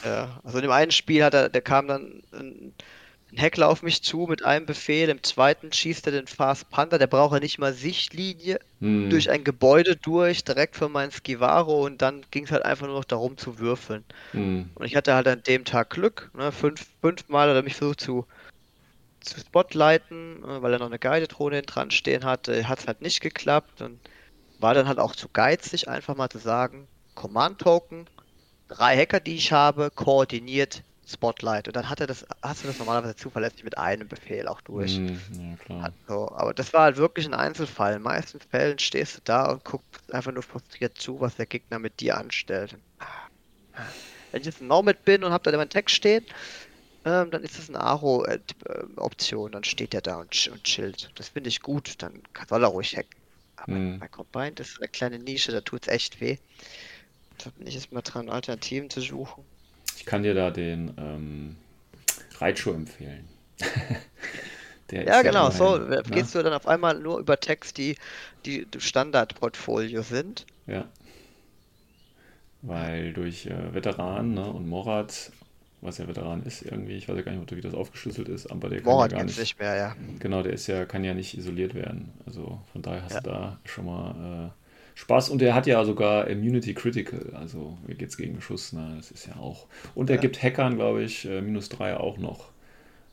Ja, 0.04 0.40
also 0.42 0.58
in 0.58 0.62
dem 0.62 0.72
einen 0.72 0.90
Spiel 0.90 1.22
hat 1.22 1.34
er, 1.34 1.48
der 1.48 1.62
kam 1.62 1.86
dann 1.86 2.22
ein, 2.32 2.74
ein 3.32 3.38
Heckler 3.38 3.68
auf 3.68 3.82
mich 3.82 4.02
zu 4.02 4.26
mit 4.28 4.44
einem 4.44 4.64
Befehl, 4.64 5.08
im 5.10 5.22
zweiten 5.22 5.72
schießt 5.72 6.06
er 6.06 6.12
den 6.12 6.26
Fast 6.26 6.70
Panther, 6.70 6.98
der 6.98 7.06
braucht 7.06 7.34
ja 7.34 7.40
nicht 7.40 7.58
mal 7.58 7.74
Sichtlinie 7.74 8.58
hm. 8.80 9.10
durch 9.10 9.28
ein 9.30 9.44
Gebäude 9.44 9.96
durch, 9.96 10.44
direkt 10.44 10.76
von 10.76 10.90
meinem 10.92 11.10
Skivaro 11.10 11.84
und 11.84 12.00
dann 12.00 12.24
ging 12.30 12.44
es 12.44 12.52
halt 12.52 12.64
einfach 12.64 12.86
nur 12.86 12.96
noch 12.96 13.04
darum 13.04 13.36
zu 13.36 13.58
würfeln. 13.58 14.04
Hm. 14.32 14.70
Und 14.74 14.86
ich 14.86 14.96
hatte 14.96 15.14
halt 15.14 15.28
an 15.28 15.42
dem 15.42 15.64
Tag 15.66 15.90
Glück, 15.90 16.30
ne? 16.34 16.52
Fünf, 16.52 16.86
fünfmal 17.02 17.50
hat 17.50 17.56
er 17.56 17.62
mich 17.62 17.76
versucht 17.76 18.00
zu, 18.00 18.26
zu 19.20 19.38
spotlighten, 19.38 20.40
ne? 20.40 20.62
weil 20.62 20.72
er 20.72 20.78
noch 20.78 20.86
eine 20.86 20.98
Guided-Drohne 20.98 21.62
dran 21.62 21.90
stehen 21.90 22.24
hatte, 22.24 22.66
hat 22.66 22.78
es 22.78 22.86
halt 22.86 23.02
nicht 23.02 23.20
geklappt 23.20 23.82
und 23.82 24.00
war 24.58 24.72
dann 24.72 24.88
halt 24.88 24.98
auch 24.98 25.14
zu 25.14 25.28
geizig, 25.28 25.86
einfach 25.88 26.16
mal 26.16 26.30
zu 26.30 26.38
sagen, 26.38 26.88
Command-Token, 27.14 28.06
drei 28.68 28.96
Hacker, 28.96 29.20
die 29.20 29.36
ich 29.36 29.52
habe, 29.52 29.90
koordiniert 29.94 30.82
Spotlight. 31.08 31.66
Und 31.68 31.76
dann 31.76 31.88
hat 31.88 32.00
er 32.00 32.06
das, 32.06 32.26
hast 32.42 32.62
du 32.62 32.68
das 32.68 32.78
normalerweise 32.78 33.16
zuverlässig 33.16 33.64
mit 33.64 33.78
einem 33.78 34.08
Befehl 34.08 34.46
auch 34.46 34.60
durch. 34.60 34.98
Mm, 34.98 35.16
ja, 35.38 35.56
klar. 35.56 35.84
Also, 35.84 36.32
aber 36.32 36.54
das 36.54 36.72
war 36.72 36.82
halt 36.82 36.96
wirklich 36.96 37.26
ein 37.26 37.34
Einzelfall. 37.34 37.94
In 37.94 38.02
meisten 38.02 38.40
Fällen 38.40 38.78
stehst 38.78 39.16
du 39.16 39.20
da 39.24 39.50
und 39.50 39.64
guckst 39.64 40.12
einfach 40.12 40.32
nur 40.32 40.42
frustriert 40.42 40.98
zu, 40.98 41.20
was 41.20 41.36
der 41.36 41.46
Gegner 41.46 41.78
mit 41.78 42.00
dir 42.00 42.18
anstellt. 42.18 42.76
Wenn 44.32 44.40
ich 44.40 44.46
jetzt 44.46 44.60
ein 44.60 44.66
Nomad 44.66 45.04
bin 45.04 45.24
und 45.24 45.32
hab 45.32 45.42
da 45.42 45.56
meinen 45.56 45.70
Text 45.70 45.96
stehen, 45.96 46.24
ähm, 47.04 47.30
dann 47.30 47.42
ist 47.42 47.58
das 47.58 47.68
eine 47.68 47.80
Aro-Option. 47.80 49.52
Dann 49.52 49.64
steht 49.64 49.94
der 49.94 50.02
da 50.02 50.16
und, 50.16 50.48
und 50.48 50.64
chillt. 50.64 51.10
Das 51.14 51.28
finde 51.28 51.48
ich 51.48 51.62
gut. 51.62 52.02
Dann 52.02 52.22
soll 52.48 52.62
er 52.62 52.68
ruhig 52.68 52.96
hacken. 52.96 53.18
Aber 53.56 53.72
mm. 53.72 53.98
bei 53.98 54.08
Combine, 54.08 54.52
das 54.52 54.68
ist 54.68 54.78
eine 54.78 54.88
kleine 54.88 55.18
Nische, 55.18 55.52
da 55.52 55.60
tut 55.60 55.82
es 55.82 55.88
echt 55.88 56.20
weh. 56.20 56.36
Da 57.38 57.50
bin 57.50 57.66
ich 57.66 57.74
jetzt 57.74 57.92
mal 57.92 58.02
dran, 58.02 58.28
Alternativen 58.28 58.90
zu 58.90 59.00
suchen. 59.00 59.44
Kann 60.08 60.22
dir 60.22 60.32
da 60.32 60.50
den 60.50 60.94
ähm, 60.96 61.56
Reitschuh 62.38 62.72
empfehlen. 62.72 63.28
ja, 64.90 65.20
genau, 65.20 65.50
so 65.50 65.76
ne? 65.76 66.02
gehst 66.10 66.34
du 66.34 66.42
dann 66.42 66.54
auf 66.54 66.66
einmal 66.66 66.98
nur 66.98 67.18
über 67.18 67.38
Text, 67.38 67.76
die, 67.76 67.94
die 68.46 68.66
Standardportfolio 68.78 70.00
sind. 70.00 70.46
Ja. 70.66 70.86
Weil 72.62 73.12
durch 73.12 73.44
äh, 73.48 73.74
Veteran 73.74 74.32
ne, 74.32 74.48
und 74.50 74.66
Morat, 74.66 75.30
was 75.82 75.98
ja 75.98 76.08
Veteran 76.08 76.42
ist 76.44 76.62
irgendwie, 76.62 76.96
ich 76.96 77.06
weiß 77.06 77.16
ja 77.16 77.22
gar 77.22 77.32
nicht, 77.32 77.54
wie 77.54 77.60
das 77.60 77.74
aufgeschlüsselt 77.74 78.30
ist, 78.30 78.50
aber 78.50 78.70
der 78.70 78.80
Morat 78.84 79.10
kann 79.10 79.18
ja 79.18 79.24
gar 79.24 79.26
nicht, 79.26 79.38
nicht 79.38 79.58
mehr, 79.58 79.76
ja. 79.76 79.96
Genau, 80.20 80.42
der 80.42 80.54
ist 80.54 80.66
ja, 80.68 80.86
kann 80.86 81.04
ja 81.04 81.12
nicht 81.12 81.36
isoliert 81.36 81.74
werden. 81.74 82.14
Also 82.24 82.62
von 82.72 82.80
daher 82.80 83.02
hast 83.02 83.12
ja. 83.12 83.20
du 83.20 83.28
da 83.28 83.58
schon 83.66 83.84
mal 83.84 84.52
äh, 84.54 84.57
Spaß 84.98 85.28
und 85.28 85.40
er 85.42 85.54
hat 85.54 85.68
ja 85.68 85.84
sogar 85.84 86.26
Immunity 86.26 86.74
Critical, 86.74 87.32
also 87.34 87.78
wie 87.86 87.94
geht's 87.94 88.16
gegen 88.16 88.34
Beschuss, 88.34 88.72
ne? 88.72 88.94
das 88.96 89.12
ist 89.12 89.28
ja 89.28 89.36
auch. 89.36 89.66
Und 89.94 90.10
er 90.10 90.16
ja. 90.16 90.22
gibt 90.22 90.42
Hackern, 90.42 90.74
glaube 90.74 91.04
ich, 91.04 91.24
äh, 91.24 91.40
minus 91.40 91.68
3 91.68 91.98
auch 91.98 92.18
noch. 92.18 92.48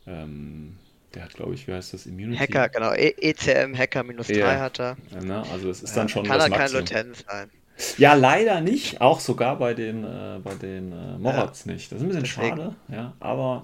Ähm, 0.07 0.77
der 1.13 1.25
hat, 1.25 1.35
glaube 1.35 1.53
ich, 1.53 1.67
wie 1.67 1.73
heißt 1.73 1.93
das? 1.93 2.07
Immunity? 2.07 2.39
Hacker, 2.39 2.69
genau. 2.69 2.91
E 2.91 3.13
ECM 3.19 3.77
Hacker 3.77 4.03
minus 4.03 4.27
3 4.27 4.35
ja. 4.35 4.59
hat 4.59 4.79
er. 4.79 4.97
Ja, 5.11 5.21
ne? 5.21 5.43
Also 5.51 5.69
es 5.69 5.83
ist 5.83 5.95
dann 5.95 6.09
schon 6.09 6.25
Kann 6.25 6.39
er 6.39 6.49
kein 6.49 6.71
Lieutenant 6.71 7.23
sein. 7.29 7.51
Ja, 7.99 8.15
leider 8.15 8.61
nicht. 8.61 8.99
Auch 8.99 9.19
sogar 9.19 9.59
bei 9.59 9.75
den, 9.75 10.03
äh, 10.03 10.39
bei 10.43 10.55
den 10.55 10.91
äh, 10.91 11.19
Morats 11.19 11.67
nicht. 11.67 11.91
Das 11.91 11.99
ist 11.99 12.03
ein 12.03 12.07
bisschen 12.07 12.23
Deswegen. 12.23 12.57
schade, 12.57 12.75
ja, 12.89 13.13
aber 13.19 13.61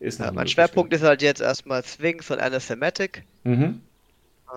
ist 0.00 0.20
ja, 0.20 0.30
Mein 0.32 0.48
Schwerpunkt 0.48 0.92
ist 0.92 1.02
halt 1.02 1.22
jetzt 1.22 1.40
erstmal 1.40 1.82
Sphinx 1.82 2.30
und 2.30 2.40
Anathematic. 2.40 3.24
Mhm. 3.44 3.80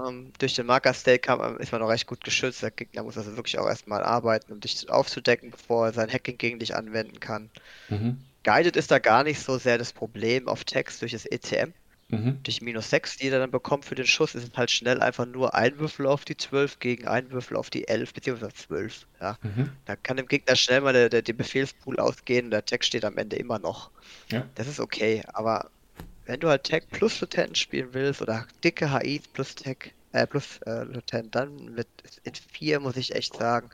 Ähm, 0.08 0.32
durch 0.38 0.56
den 0.56 0.66
Marker 0.66 0.94
Stake 0.94 1.32
ist 1.60 1.72
man 1.72 1.82
noch 1.82 1.90
recht 1.90 2.08
gut 2.08 2.24
geschützt. 2.24 2.62
Der 2.62 2.72
Gegner 2.72 3.04
muss 3.04 3.18
also 3.18 3.36
wirklich 3.36 3.58
auch 3.60 3.68
erstmal 3.68 4.04
arbeiten, 4.04 4.54
um 4.54 4.60
dich 4.60 4.90
aufzudecken, 4.90 5.52
bevor 5.52 5.88
er 5.88 5.94
sein 5.94 6.12
Hacking 6.12 6.38
gegen 6.38 6.60
dich 6.60 6.76
anwenden 6.76 7.20
kann. 7.20 7.50
Mhm. 7.90 8.20
Guided 8.44 8.76
ist 8.76 8.92
da 8.92 9.00
gar 9.00 9.24
nicht 9.24 9.40
so 9.40 9.58
sehr 9.58 9.78
das 9.78 9.94
Problem 9.94 10.48
auf 10.48 10.64
Text 10.64 11.02
durch 11.02 11.12
das 11.12 11.26
ECM. 11.26 11.74
Mhm. 12.12 12.40
Durch 12.42 12.62
minus 12.62 12.90
6, 12.90 13.18
die 13.18 13.28
er 13.28 13.38
dann 13.38 13.52
bekommt 13.52 13.86
für 13.86 13.94
den 13.94 14.08
Schuss, 14.08 14.34
ist 14.34 14.44
es 14.44 14.58
halt 14.58 14.72
schnell 14.72 15.00
einfach 15.02 15.28
nur 15.28 15.54
ein 15.54 15.78
Würfel 15.78 16.08
auf 16.08 16.26
die 16.26 16.36
12 16.36 16.80
gegen 16.80 17.08
ein 17.08 17.32
Würfel 17.32 17.56
auf 17.56 17.70
die 17.70 17.88
11 17.88 18.14
bzw. 18.14 18.50
12. 18.50 19.06
Ja. 19.22 19.38
Mhm. 19.44 19.72
Da 19.86 19.96
kann 19.96 20.18
dem 20.18 20.28
Gegner 20.28 20.56
schnell 20.56 20.82
mal 20.82 20.94
der, 20.94 21.10
der, 21.10 21.22
der 21.22 21.34
Befehlspool 21.34 22.00
ausgehen 22.00 22.46
und 22.46 22.52
der 22.52 22.66
Text 22.66 22.88
steht 22.88 23.06
am 23.06 23.18
Ende 23.18 23.36
immer 23.36 23.60
noch. 23.60 23.92
Ja. 24.32 24.48
Das 24.56 24.68
ist 24.68 24.80
okay, 24.80 25.24
aber 25.34 25.70
wenn 26.30 26.40
du 26.40 26.48
halt 26.48 26.64
Tech 26.64 26.84
plus 26.92 27.22
Lieutenant 27.22 27.58
spielen 27.58 27.90
willst 27.94 28.22
oder 28.22 28.46
dicke 28.64 28.94
HIs 28.94 29.28
plus 29.34 29.56
Tech, 29.56 29.96
äh, 30.12 30.28
plus 30.28 30.60
äh, 30.68 30.84
Lieutenant, 30.84 31.34
dann 31.34 31.76
wird 31.76 31.88
in 32.24 32.34
4, 32.36 32.80
muss 32.80 32.98
ich 32.98 33.16
echt 33.16 33.36
sagen, 33.36 33.68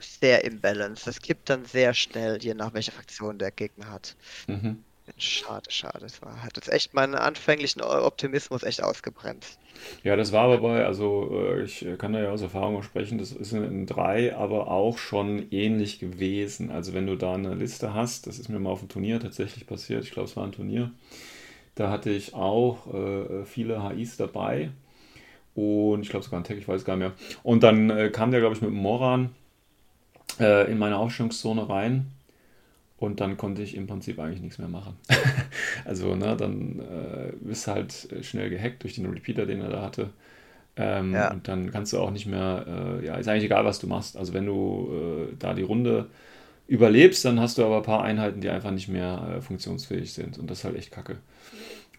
sehr 0.00 0.44
imbalanced. 0.44 1.06
Das 1.06 1.20
kippt 1.20 1.50
dann 1.50 1.66
sehr 1.66 1.92
schnell, 1.92 2.42
je 2.42 2.54
nach 2.54 2.72
welcher 2.72 2.92
Fraktion 2.92 3.38
der 3.38 3.50
Gegner 3.50 3.90
hat. 3.90 4.16
Mhm. 4.46 4.82
Schade, 5.18 5.70
schade. 5.70 5.98
Das 6.00 6.22
war, 6.22 6.42
hat 6.42 6.56
jetzt 6.56 6.72
echt 6.72 6.94
meinen 6.94 7.14
anfänglichen 7.14 7.82
Optimismus 7.82 8.62
echt 8.62 8.82
ausgebremst. 8.82 9.58
Ja, 10.02 10.16
das 10.16 10.32
war 10.32 10.44
aber 10.44 10.58
bei, 10.58 10.86
also 10.86 11.28
äh, 11.32 11.64
ich 11.64 11.86
kann 11.98 12.14
da 12.14 12.22
ja 12.22 12.30
aus 12.30 12.40
Erfahrung 12.40 12.82
sprechen, 12.82 13.18
das 13.18 13.30
ist 13.30 13.52
in 13.52 13.84
3 13.84 14.34
aber 14.34 14.68
auch 14.70 14.96
schon 14.96 15.50
ähnlich 15.50 15.98
gewesen. 15.98 16.70
Also 16.70 16.94
wenn 16.94 17.06
du 17.06 17.16
da 17.16 17.34
eine 17.34 17.54
Liste 17.54 17.92
hast, 17.92 18.26
das 18.26 18.38
ist 18.38 18.48
mir 18.48 18.58
mal 18.58 18.70
auf 18.70 18.80
dem 18.80 18.88
Turnier 18.88 19.20
tatsächlich 19.20 19.66
passiert, 19.66 20.04
ich 20.04 20.12
glaube 20.12 20.30
es 20.30 20.36
war 20.36 20.44
ein 20.44 20.52
Turnier, 20.52 20.90
da 21.74 21.90
hatte 21.90 22.10
ich 22.10 22.34
auch 22.34 22.92
äh, 22.92 23.44
viele 23.44 23.88
HIs 23.88 24.16
dabei. 24.16 24.70
Und 25.54 26.02
ich 26.02 26.08
glaube 26.08 26.24
sogar 26.24 26.40
ein 26.40 26.44
Tech, 26.44 26.58
ich 26.58 26.68
weiß 26.68 26.84
gar 26.84 26.96
nicht 26.96 27.08
mehr. 27.08 27.12
Und 27.42 27.62
dann 27.62 27.90
äh, 27.90 28.10
kam 28.10 28.30
der, 28.30 28.40
glaube 28.40 28.56
ich, 28.56 28.62
mit 28.62 28.70
dem 28.70 28.76
Moran 28.76 29.30
äh, 30.40 30.70
in 30.70 30.78
meine 30.78 30.96
Aufstellungszone 30.96 31.68
rein. 31.68 32.06
Und 32.96 33.20
dann 33.20 33.36
konnte 33.36 33.62
ich 33.62 33.76
im 33.76 33.86
Prinzip 33.86 34.18
eigentlich 34.18 34.40
nichts 34.40 34.58
mehr 34.58 34.68
machen. 34.68 34.96
also, 35.84 36.14
ne, 36.14 36.36
dann 36.36 36.80
äh, 36.80 37.32
bist 37.40 37.66
halt 37.66 38.08
schnell 38.22 38.50
gehackt 38.50 38.82
durch 38.82 38.94
den 38.94 39.06
Repeater, 39.06 39.46
den 39.46 39.60
er 39.60 39.68
da 39.68 39.82
hatte. 39.82 40.10
Ähm, 40.76 41.12
ja. 41.12 41.30
Und 41.30 41.46
dann 41.46 41.70
kannst 41.70 41.92
du 41.92 41.98
auch 41.98 42.10
nicht 42.10 42.26
mehr, 42.26 42.64
äh, 42.66 43.06
ja, 43.06 43.16
ist 43.16 43.28
eigentlich 43.28 43.44
egal, 43.44 43.64
was 43.64 43.78
du 43.78 43.86
machst. 43.86 44.16
Also, 44.16 44.32
wenn 44.32 44.46
du 44.46 45.28
äh, 45.30 45.36
da 45.38 45.54
die 45.54 45.62
Runde 45.62 46.06
überlebst, 46.66 47.24
dann 47.24 47.40
hast 47.40 47.58
du 47.58 47.64
aber 47.64 47.78
ein 47.78 47.82
paar 47.82 48.02
Einheiten, 48.02 48.40
die 48.40 48.48
einfach 48.48 48.70
nicht 48.70 48.88
mehr 48.88 49.36
äh, 49.36 49.40
funktionsfähig 49.40 50.12
sind. 50.12 50.38
Und 50.38 50.50
das 50.50 50.58
ist 50.58 50.64
halt 50.64 50.76
echt 50.76 50.90
kacke. 50.90 51.18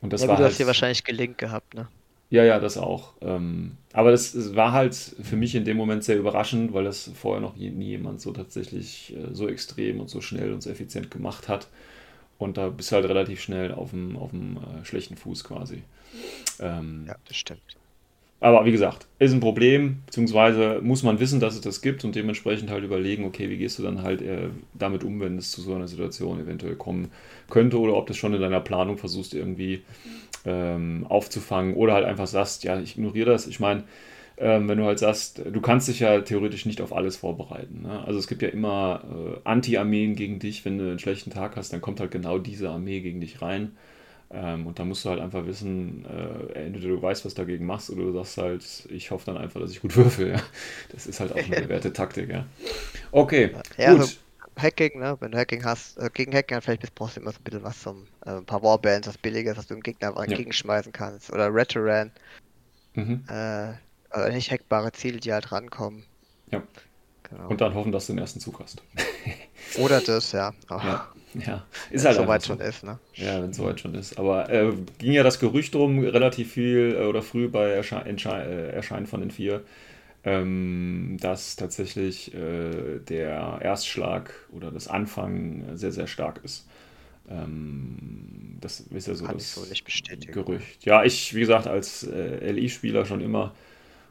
Und 0.02 0.14
das 0.14 0.22
ja, 0.22 0.28
war 0.28 0.36
du 0.36 0.44
halt, 0.44 0.52
hast 0.52 0.60
dir 0.60 0.68
wahrscheinlich 0.68 1.04
gelingt 1.04 1.38
gehabt, 1.38 1.74
ne? 1.74 1.88
Ja, 2.32 2.44
ja, 2.44 2.60
das 2.60 2.78
auch. 2.78 3.14
Ähm, 3.22 3.78
aber 3.94 4.12
das, 4.12 4.34
das, 4.34 4.56
war 4.56 4.72
halt 4.72 4.96
für 4.96 5.36
mich 5.36 5.54
in 5.54 5.64
dem 5.64 5.78
Moment 5.78 6.04
sehr 6.04 6.18
überraschend, 6.18 6.74
weil 6.74 6.84
das 6.84 7.12
vorher 7.14 7.40
noch 7.40 7.56
nie, 7.56 7.70
nie 7.70 7.90
jemand 7.90 8.20
so 8.20 8.32
tatsächlich 8.32 9.16
äh, 9.16 9.34
so 9.34 9.48
extrem 9.48 10.00
und 10.00 10.10
so 10.10 10.22
schnell 10.22 10.52
und 10.52 10.62
so 10.62 10.70
effizient 10.72 11.12
gemacht 11.12 11.48
hat. 11.48 11.68
Und 12.38 12.58
da 12.58 12.70
bist 12.70 12.92
du 12.92 12.96
halt 12.96 13.06
relativ 13.06 13.42
schnell 13.42 13.72
auf 13.72 13.92
dem, 13.92 14.18
auf 14.18 14.32
dem 14.32 14.58
äh, 14.58 14.84
schlechten 14.86 15.16
Fuß 15.16 15.44
quasi. 15.44 15.84
Ähm, 16.60 17.06
ja, 17.08 17.16
das 17.28 17.38
stimmt. 17.38 17.78
Aber 18.42 18.66
wie 18.66 18.72
gesagt, 18.72 19.08
ist 19.18 19.34
ein 19.34 19.40
Problem, 19.40 20.02
beziehungsweise 20.06 20.80
muss 20.82 21.04
man 21.04 21.20
wissen, 21.20 21.40
dass 21.40 21.56
es 21.56 21.62
das 21.62 21.82
gibt 21.82 22.04
und 22.04 22.16
dementsprechend 22.16 22.70
halt 22.70 22.84
überlegen, 22.84 23.24
okay, 23.24 23.50
wie 23.50 23.58
gehst 23.58 23.80
du 23.80 23.84
dann 23.84 24.04
halt 24.04 24.22
äh, 24.22 24.50
damit 24.74 25.04
um, 25.04 25.20
wenn 25.22 25.38
es 25.38 25.52
zu 25.52 25.62
so 25.62 25.74
einer 25.74 25.88
Situation 25.88 26.40
eventuell 26.40 26.76
kommen 26.76 27.12
könnte 27.50 27.80
oder 27.80 27.96
ob 27.96 28.08
du 28.08 28.12
es 28.12 28.18
schon 28.18 28.34
in 28.34 28.42
deiner 28.42 28.60
Planung 28.60 28.98
versuchst 28.98 29.34
irgendwie 29.34 29.82
ähm, 30.46 31.06
aufzufangen 31.08 31.76
oder 31.76 31.94
halt 31.94 32.06
einfach 32.06 32.28
sagst, 32.28 32.64
ja, 32.66 32.80
ich 32.80 32.98
ignoriere 32.98 33.32
das. 33.32 33.48
Ich 33.48 33.60
meine, 33.60 33.86
ähm, 34.38 34.68
wenn 34.68 34.78
du 34.78 34.86
halt 34.86 35.00
sagst, 35.00 35.42
du 35.50 35.62
kannst 35.62 35.88
dich 35.88 36.02
ja 36.02 36.20
theoretisch 36.22 36.66
nicht 36.66 36.82
auf 36.82 36.94
alles 36.94 37.16
vorbereiten. 37.16 37.84
Ne? 37.84 38.04
Also 38.06 38.20
es 38.20 38.28
gibt 38.28 38.42
ja 38.42 38.50
immer 38.50 39.02
äh, 39.04 39.40
Anti-Armeen 39.46 40.16
gegen 40.16 40.40
dich, 40.40 40.66
wenn 40.66 40.78
du 40.78 40.90
einen 40.90 41.00
schlechten 41.00 41.32
Tag 41.32 41.56
hast, 41.56 41.72
dann 41.72 41.82
kommt 41.82 42.02
halt 42.02 42.12
genau 42.12 42.38
diese 42.38 42.70
Armee 42.70 43.00
gegen 43.00 43.22
dich 43.22 43.42
rein. 43.42 43.72
Ähm, 44.32 44.66
und 44.66 44.80
da 44.80 44.86
musst 44.86 45.06
du 45.06 45.10
halt 45.10 45.20
einfach 45.20 45.46
wissen, 45.46 46.06
äh, 46.06 46.54
entweder 46.66 46.90
du 46.90 47.02
weißt, 47.02 47.26
was 47.26 47.36
du 47.36 47.42
dagegen 47.42 47.66
machst, 47.66 47.90
oder 47.90 48.04
du 48.04 48.14
sagst 48.14 48.38
halt, 48.38 48.88
ich 48.90 49.12
hoffe 49.12 49.28
dann 49.28 49.38
einfach, 49.38 49.62
dass 49.62 49.72
ich 49.72 49.82
gut 49.82 49.96
würfel. 49.96 50.32
Ja? 50.32 50.42
Das 50.92 51.08
ist 51.08 51.20
halt 51.20 51.32
auch 51.32 51.38
eine 51.38 51.48
bewährte 51.62 51.94
Taktik. 51.94 52.30
Ja? 52.30 52.46
Okay, 53.12 53.52
ja, 53.78 53.92
gut. 53.92 54.02
Also 54.02 54.18
Hacking, 54.58 55.00
ne? 55.00 55.18
wenn 55.20 55.32
du 55.32 55.38
Hacking 55.38 55.64
hast, 55.64 55.98
äh, 55.98 56.10
gegen 56.14 56.34
Hacking 56.34 56.62
vielleicht 56.62 56.96
brauchst 56.96 57.18
du 57.18 57.22
immer 57.22 57.32
so 57.32 57.40
ein 57.40 57.44
bisschen 57.44 57.64
was 57.64 57.82
zum, 57.82 58.08
äh, 58.26 58.32
ein 58.32 58.46
paar 58.46 58.64
Warbands, 58.64 59.08
was 59.08 59.18
billiges, 59.18 59.58
was 59.58 59.68
du 59.68 59.76
dem 59.76 59.84
Gegner 59.84 60.14
ja. 60.16 60.24
entgegenschmeißen 60.24 60.92
kannst. 60.92 61.32
Oder 61.32 61.54
Reteran. 61.54 62.12
Mhm. 62.94 63.26
Äh, 63.30 63.74
also 64.10 64.32
nicht 64.32 64.52
hackbare 64.52 64.92
Ziele, 64.94 65.20
die 65.20 65.34
halt 65.34 65.52
rankommen. 65.52 66.04
Ja. 66.52 66.64
Genau. 67.30 67.50
Und 67.50 67.60
dann 67.60 67.74
hoffen, 67.74 67.92
dass 67.92 68.08
du 68.08 68.14
den 68.14 68.20
ersten 68.20 68.40
Zug 68.40 68.60
hast. 68.60 68.82
Oder 69.78 70.00
das, 70.00 70.32
ja. 70.32 70.54
Oh. 70.70 70.76
Ja, 70.76 71.08
ja. 71.46 71.66
Ist 71.92 72.06
halt 72.06 72.16
soweit 72.18 72.42
so. 72.42 72.48
schon 72.54 72.60
ist, 72.60 72.84
ne? 72.84 73.00
Ja, 73.14 73.42
wenn 73.42 73.50
es 73.50 73.58
soweit 73.58 73.80
schon 73.80 73.96
ist. 73.96 74.18
Aber 74.18 74.50
äh, 74.50 74.74
ging 75.00 75.14
ja 75.14 75.24
das 75.24 75.40
Gerücht 75.40 75.74
drum, 75.74 76.00
relativ 76.00 76.54
viel 76.54 76.96
äh, 77.00 77.06
oder 77.06 77.22
früh 77.22 77.48
bei 77.48 77.70
Ersche 77.70 77.96
äh, 78.06 78.72
Erscheinen 78.72 79.08
von 79.08 79.22
den 79.22 79.32
vier, 79.32 79.64
ähm, 80.24 81.18
dass 81.20 81.56
tatsächlich 81.56 82.34
äh, 82.34 83.00
der 83.08 83.60
Erstschlag 83.62 84.34
oder 84.52 84.72
das 84.72 84.88
Anfangen 84.88 85.78
sehr, 85.78 85.92
sehr 85.92 86.08
stark 86.08 86.42
ist. 86.44 86.68
Ähm, 87.30 88.58
das 88.62 88.82
ist 88.82 89.08
ja 89.08 89.16
so 89.16 89.26
Kann 89.26 89.36
das 89.36 89.54
so. 89.54 89.62
Gerücht. 90.32 90.86
Ja, 90.86 91.04
ich, 91.04 91.34
wie 91.34 91.40
gesagt, 91.40 91.68
als 91.68 92.04
äh, 92.04 92.52
LI-Spieler 92.52 93.06
schon 93.06 93.22
immer 93.22 93.54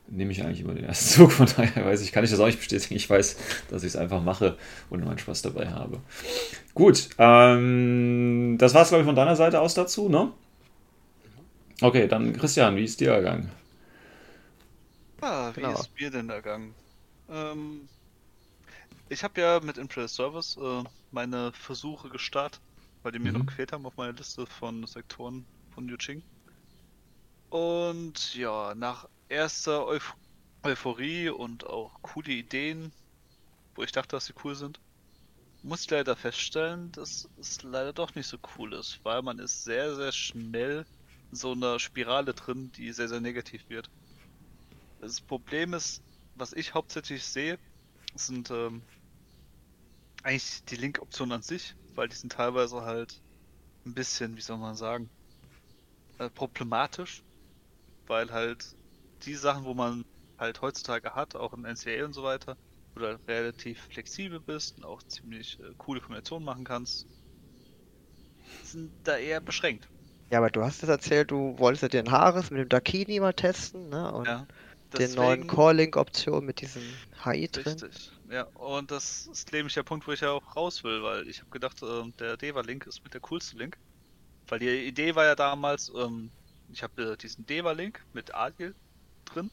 nehme 0.09 0.33
ich 0.33 0.43
eigentlich 0.45 0.61
immer 0.61 0.75
den 0.75 0.85
ersten 0.85 1.15
Zug, 1.17 1.33
von 1.33 1.47
daher 1.57 1.85
weiß 1.85 2.03
ich, 2.03 2.13
kann 2.13 2.25
ich 2.25 2.31
das 2.31 2.41
auch 2.41 2.47
nicht 2.47 2.59
bestätigen. 2.59 2.95
Ich 2.97 3.09
weiß, 3.09 3.37
dass 3.71 3.83
ich 3.83 3.89
es 3.91 3.97
einfach 3.97 4.23
mache 4.23 4.57
und 4.91 5.05
meinen 5.05 5.19
Spaß 5.19 5.43
dabei 5.43 5.69
habe. 5.71 6.01
Gut, 6.75 7.11
ähm, 7.19 8.57
das 8.59 8.75
war 8.75 8.83
es, 8.83 8.89
glaube 8.89 9.03
ich, 9.03 9.07
von 9.07 9.17
deiner 9.17 9.37
Seite 9.37 9.61
aus 9.61 9.75
dazu, 9.75 10.09
ne? 10.09 10.33
Okay, 11.83 12.09
dann 12.09 12.33
Christian, 12.37 12.77
wie 12.77 12.85
ist 12.85 13.01
dir 13.01 13.13
ergangen? 13.13 13.51
Ah, 15.21 15.53
wie 15.57 15.65
Genau. 15.65 15.73
ist 15.73 15.91
mir 15.99 16.11
denn 16.13 16.31
ergangen? 16.31 16.77
Ähm, 17.29 17.91
ich 19.09 19.25
habe 19.25 19.41
ja 19.41 19.61
mit 19.61 19.79
Impress 19.79 20.15
Service 20.15 20.57
äh, 20.59 20.85
meine 21.11 21.53
Versuche 21.55 22.11
gestartet, 22.11 22.63
weil 23.03 23.13
die 23.13 23.19
mir 23.19 23.33
Mhm. 23.33 23.33
noch 23.33 23.47
gefehlt 23.47 23.73
haben 23.73 23.87
auf 23.87 23.97
meiner 23.97 24.13
Liste 24.13 24.47
von 24.47 24.87
Sektoren 24.87 25.49
von 25.71 25.89
Yuching. 25.89 26.23
Und 27.49 28.35
ja, 28.35 28.75
nach 28.75 29.07
erster 29.29 29.87
Euph 29.87 30.17
Euphorie 30.63 31.29
und 31.29 31.67
auch 31.67 32.01
coole 32.03 32.33
Ideen, 32.33 32.93
wo 33.75 33.83
ich 33.83 33.93
dachte, 33.93 34.17
dass 34.17 34.27
sie 34.27 34.35
cool 34.45 34.55
sind, 34.55 34.81
muss 35.63 35.83
ich 35.83 35.91
leider 35.91 36.17
feststellen, 36.17 36.93
dass 36.93 37.29
es 37.37 37.63
leider 37.63 37.93
doch 37.93 38.15
nicht 38.15 38.29
so 38.29 38.39
cool 38.57 38.75
ist, 38.75 39.01
weil 39.05 39.23
man 39.23 39.39
ist 39.39 39.65
sehr, 39.65 39.95
sehr 39.97 40.13
schnell 40.13 40.87
in 41.31 41.37
so 41.37 41.53
einer 41.53 41.79
Spirale 41.81 42.35
drin, 42.35 42.73
die 42.73 42.93
sehr, 42.93 43.09
sehr 43.09 43.21
negativ 43.21 43.69
wird. 43.69 43.91
Das 44.99 45.21
Problem 45.21 45.75
ist, 45.75 46.03
was 46.35 46.53
ich 46.53 46.75
hauptsächlich 46.75 47.25
sehe, 47.25 47.59
sind 48.15 48.51
ähm, 48.51 48.85
eigentlich 50.23 50.65
die 50.65 50.77
Link-Optionen 50.77 51.33
an 51.37 51.43
sich, 51.43 51.77
weil 51.95 52.09
die 52.09 52.17
sind 52.17 52.33
teilweise 52.33 52.83
halt 52.83 53.23
ein 53.87 53.95
bisschen, 53.95 54.37
wie 54.37 54.41
soll 54.41 54.59
man 54.59 54.77
sagen, 54.77 55.11
äh, 56.19 56.31
problematisch, 56.31 57.25
weil 58.07 58.31
halt 58.33 58.77
die 59.27 59.35
Sachen, 59.35 59.65
wo 59.65 59.75
man 59.75 60.03
halt 60.39 60.61
heutzutage 60.63 61.15
hat, 61.15 61.35
auch 61.37 61.53
im 61.53 61.65
NCA 61.65 62.05
und 62.05 62.13
so 62.13 62.23
weiter, 62.23 62.57
wo 62.95 63.01
du 63.01 63.07
halt 63.09 63.21
relativ 63.29 63.81
flexibel 63.93 64.41
bist 64.41 64.77
und 64.79 64.85
auch 64.85 65.03
ziemlich 65.05 65.59
äh, 65.61 65.73
coole 65.77 66.01
Kombinationen 66.01 66.45
machen 66.45 66.65
kannst, 66.65 67.07
sind 68.63 68.93
da 69.05 69.17
eher 69.17 69.41
beschränkt. 69.41 69.89
Ja, 70.31 70.39
aber 70.39 70.51
du 70.51 70.63
hast 70.63 70.83
es 70.83 70.89
erzählt, 70.89 71.31
du 71.31 71.59
wolltest 71.59 71.83
ja 71.83 71.89
den 71.89 72.11
Haares 72.11 72.51
mit 72.51 72.61
dem 72.61 72.69
Dakini 72.69 73.21
mal 73.21 73.33
testen, 73.35 73.89
ne? 73.91 74.13
Und 74.13 74.27
Ja. 74.27 74.47
den 74.93 75.15
neuen 75.15 75.41
Deswegen- 75.41 75.47
Core-Link-Option 75.49 76.45
mit 76.45 76.61
diesem 76.61 76.83
HI 77.25 77.49
drin. 77.49 77.65
Richtig. 77.65 78.11
Ja, 78.31 78.43
und 78.55 78.91
das 78.91 79.27
ist 79.27 79.53
nämlich 79.53 79.75
der 79.75 79.83
Punkt, 79.83 80.07
wo 80.07 80.13
ich 80.13 80.21
ja 80.21 80.31
auch 80.31 80.57
raus 80.57 80.83
will, 80.83 81.03
weil 81.03 81.29
ich 81.29 81.41
habe 81.41 81.51
gedacht, 81.51 81.83
ähm, 81.83 82.15
der 82.19 82.37
Deva-Link 82.37 82.87
ist 82.87 83.03
mit 83.05 83.13
der 83.13 83.21
coolste 83.21 83.57
Link. 83.57 83.77
Weil 84.49 84.59
die 84.61 84.87
Idee 84.87 85.15
war 85.15 85.25
ja 85.25 85.35
damals, 85.35 85.91
ähm, 85.95 86.33
ich 86.69 86.83
habe 86.83 87.13
äh, 87.13 87.17
diesen 87.17 87.45
Deva-Link 87.47 88.05
mit 88.13 88.35
Adil 88.35 88.75
drin 89.25 89.51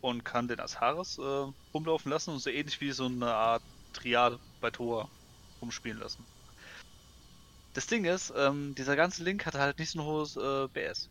und 0.00 0.24
kann 0.24 0.48
den 0.48 0.60
als 0.60 0.80
Haares 0.80 1.18
äh, 1.18 1.52
rumlaufen 1.74 2.10
lassen 2.10 2.30
und 2.30 2.40
so 2.40 2.50
ähnlich 2.50 2.80
wie 2.80 2.92
so 2.92 3.06
eine 3.06 3.32
Art 3.32 3.62
Triade 3.92 4.38
bei 4.60 4.70
Tor 4.70 5.08
rumspielen 5.60 5.98
lassen. 5.98 6.24
Das 7.74 7.86
Ding 7.86 8.04
ist, 8.04 8.32
ähm, 8.36 8.74
dieser 8.74 8.96
ganze 8.96 9.24
Link 9.24 9.46
hatte 9.46 9.60
halt 9.60 9.78
nicht 9.78 9.90
so 9.90 10.00
ein 10.00 10.04
hohes 10.04 10.36
äh, 10.36 10.68
BS. 10.68 11.08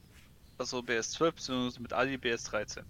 Also 0.57 0.81
BS 0.83 1.11
12 1.11 1.35
bzw. 1.35 1.79
mit 1.79 1.93
Adi 1.93 2.17
BS 2.17 2.43
13. 2.45 2.83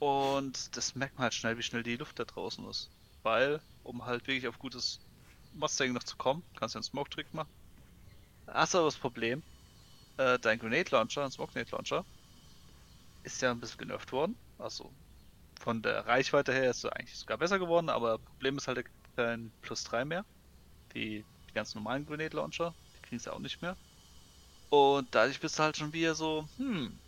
Und 0.00 0.76
das 0.76 0.94
merkt 0.94 1.16
man 1.16 1.24
halt 1.24 1.34
schnell, 1.34 1.56
wie 1.56 1.62
schnell 1.62 1.82
die 1.82 1.96
Luft 1.96 2.18
da 2.18 2.24
draußen 2.24 2.68
ist. 2.68 2.90
Weil, 3.22 3.60
um 3.84 4.04
halt 4.04 4.26
wirklich 4.26 4.48
auf 4.48 4.58
gutes 4.58 5.00
Mustang 5.54 5.92
noch 5.92 6.02
zu 6.02 6.16
kommen, 6.16 6.42
kannst 6.58 6.74
du 6.74 6.78
einen 6.78 6.84
Smoke-Trick 6.84 7.32
machen. 7.32 7.48
Hast 8.48 8.74
aber 8.74 8.86
das 8.86 8.96
Problem, 8.96 9.42
äh, 10.18 10.38
dein 10.40 10.58
Grenade 10.58 10.90
Launcher, 10.90 11.24
ein 11.24 11.30
Smoke 11.30 11.52
Grenade 11.52 11.70
Launcher, 11.70 12.04
ist 13.22 13.42
ja 13.42 13.50
ein 13.50 13.60
bisschen 13.60 13.78
genervt 13.78 14.12
worden. 14.12 14.38
Also 14.58 14.94
von 15.60 15.82
der 15.82 16.06
Reichweite 16.06 16.52
her 16.52 16.70
ist 16.70 16.84
er 16.84 16.96
eigentlich 16.96 17.16
sogar 17.18 17.38
besser 17.38 17.58
geworden, 17.58 17.88
aber 17.88 18.18
Problem 18.18 18.58
ist 18.58 18.68
halt 18.68 18.78
er 18.78 18.84
kein 19.16 19.52
Plus 19.62 19.84
3 19.84 20.04
mehr. 20.04 20.26
Wie 20.92 21.26
die 21.48 21.52
ganz 21.54 21.74
normalen 21.74 22.06
Grenade 22.06 22.36
Launcher. 22.36 22.76
Die 22.96 23.00
kriegen 23.02 23.16
es 23.18 23.26
ja 23.26 23.32
auch 23.32 23.40
nicht 23.40 23.62
mehr. 23.62 23.78
Und 24.70 25.14
dadurch 25.14 25.40
bist 25.40 25.58
du 25.58 25.62
halt 25.64 25.76
schon 25.76 25.92
wieder 25.92 26.14
so, 26.14 26.48
hm, 26.56 27.00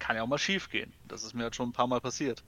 kann 0.00 0.16
ja 0.16 0.22
auch 0.22 0.26
mal 0.26 0.38
schief 0.38 0.68
gehen. 0.70 0.94
Das 1.04 1.22
ist 1.22 1.34
mir 1.34 1.44
halt 1.44 1.54
schon 1.56 1.68
ein 1.70 1.72
paar 1.72 1.86
Mal 1.86 2.00
passiert. 2.00 2.44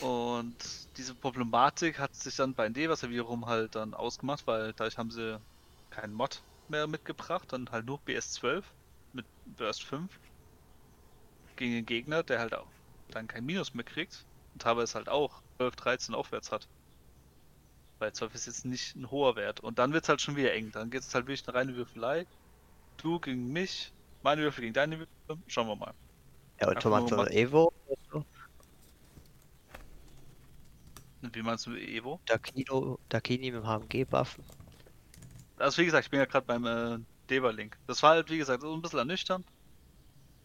Und 0.00 0.56
diese 0.96 1.14
Problematik 1.14 1.98
hat 1.98 2.14
sich 2.14 2.36
dann 2.36 2.54
bei 2.54 2.66
Endeavor 2.66 3.08
wiederum 3.10 3.46
halt 3.46 3.74
dann 3.74 3.94
ausgemacht, 3.94 4.46
weil 4.46 4.72
dadurch 4.74 4.98
haben 4.98 5.10
sie 5.10 5.40
keinen 5.90 6.12
Mod 6.14 6.44
mehr 6.68 6.86
mitgebracht, 6.86 7.52
dann 7.52 7.70
halt 7.70 7.86
nur 7.86 8.00
BS12 8.04 8.64
mit 9.12 9.26
Burst 9.44 9.84
5 9.84 10.18
gegen 11.62 11.74
den 11.74 11.86
Gegner, 11.86 12.24
der 12.24 12.40
halt 12.40 12.54
auch 12.54 12.70
dann 13.08 13.28
kein 13.28 13.44
Minus 13.44 13.72
mehr 13.72 13.84
kriegt 13.84 14.26
und 14.52 14.62
teilweise 14.62 14.94
halt 14.94 15.08
auch 15.08 15.42
12, 15.58 15.76
13 15.76 16.14
aufwärts 16.14 16.50
hat. 16.50 16.68
Weil 18.00 18.12
12 18.12 18.34
ist 18.34 18.46
jetzt 18.46 18.64
nicht 18.64 18.96
ein 18.96 19.08
hoher 19.12 19.36
Wert. 19.36 19.60
Und 19.60 19.78
dann 19.78 19.92
wird 19.92 20.02
es 20.02 20.08
halt 20.08 20.20
schon 20.20 20.34
wieder 20.34 20.52
eng. 20.52 20.72
Dann 20.72 20.90
geht 20.90 21.02
es 21.02 21.14
halt 21.14 21.26
wirklich 21.26 21.46
eine 21.46 21.56
reine 21.56 21.76
Würfelei. 21.76 22.26
Du 22.96 23.20
gegen 23.20 23.46
mich, 23.52 23.92
meine 24.22 24.42
Würfel 24.42 24.62
gegen 24.62 24.74
deine 24.74 24.98
Würfel. 24.98 25.42
Schauen 25.46 25.68
wir 25.68 25.76
mal. 25.76 25.94
Ja, 26.60 26.66
und 26.68 26.76
Einfach 26.76 26.82
Thomas 26.82 27.10
mal- 27.12 27.32
Evo, 27.32 27.72
also 27.88 28.24
Wie 31.20 31.42
meinst 31.42 31.66
du 31.66 31.76
Evo? 31.76 32.20
Dakino, 32.26 32.98
Dakini 33.08 33.52
mit 33.52 33.62
dem 33.62 33.66
HMG-Waffen. 33.68 34.44
Also 35.56 35.80
wie 35.80 35.84
gesagt, 35.84 36.06
ich 36.06 36.10
bin 36.10 36.18
ja 36.18 36.26
gerade 36.26 36.44
beim 36.44 36.66
äh, 36.66 36.98
Deva-Link. 37.30 37.78
Das 37.86 38.02
war 38.02 38.10
halt, 38.10 38.30
wie 38.30 38.38
gesagt, 38.38 38.62
so 38.62 38.74
ein 38.74 38.82
bisschen 38.82 38.98
ernüchternd. 38.98 39.46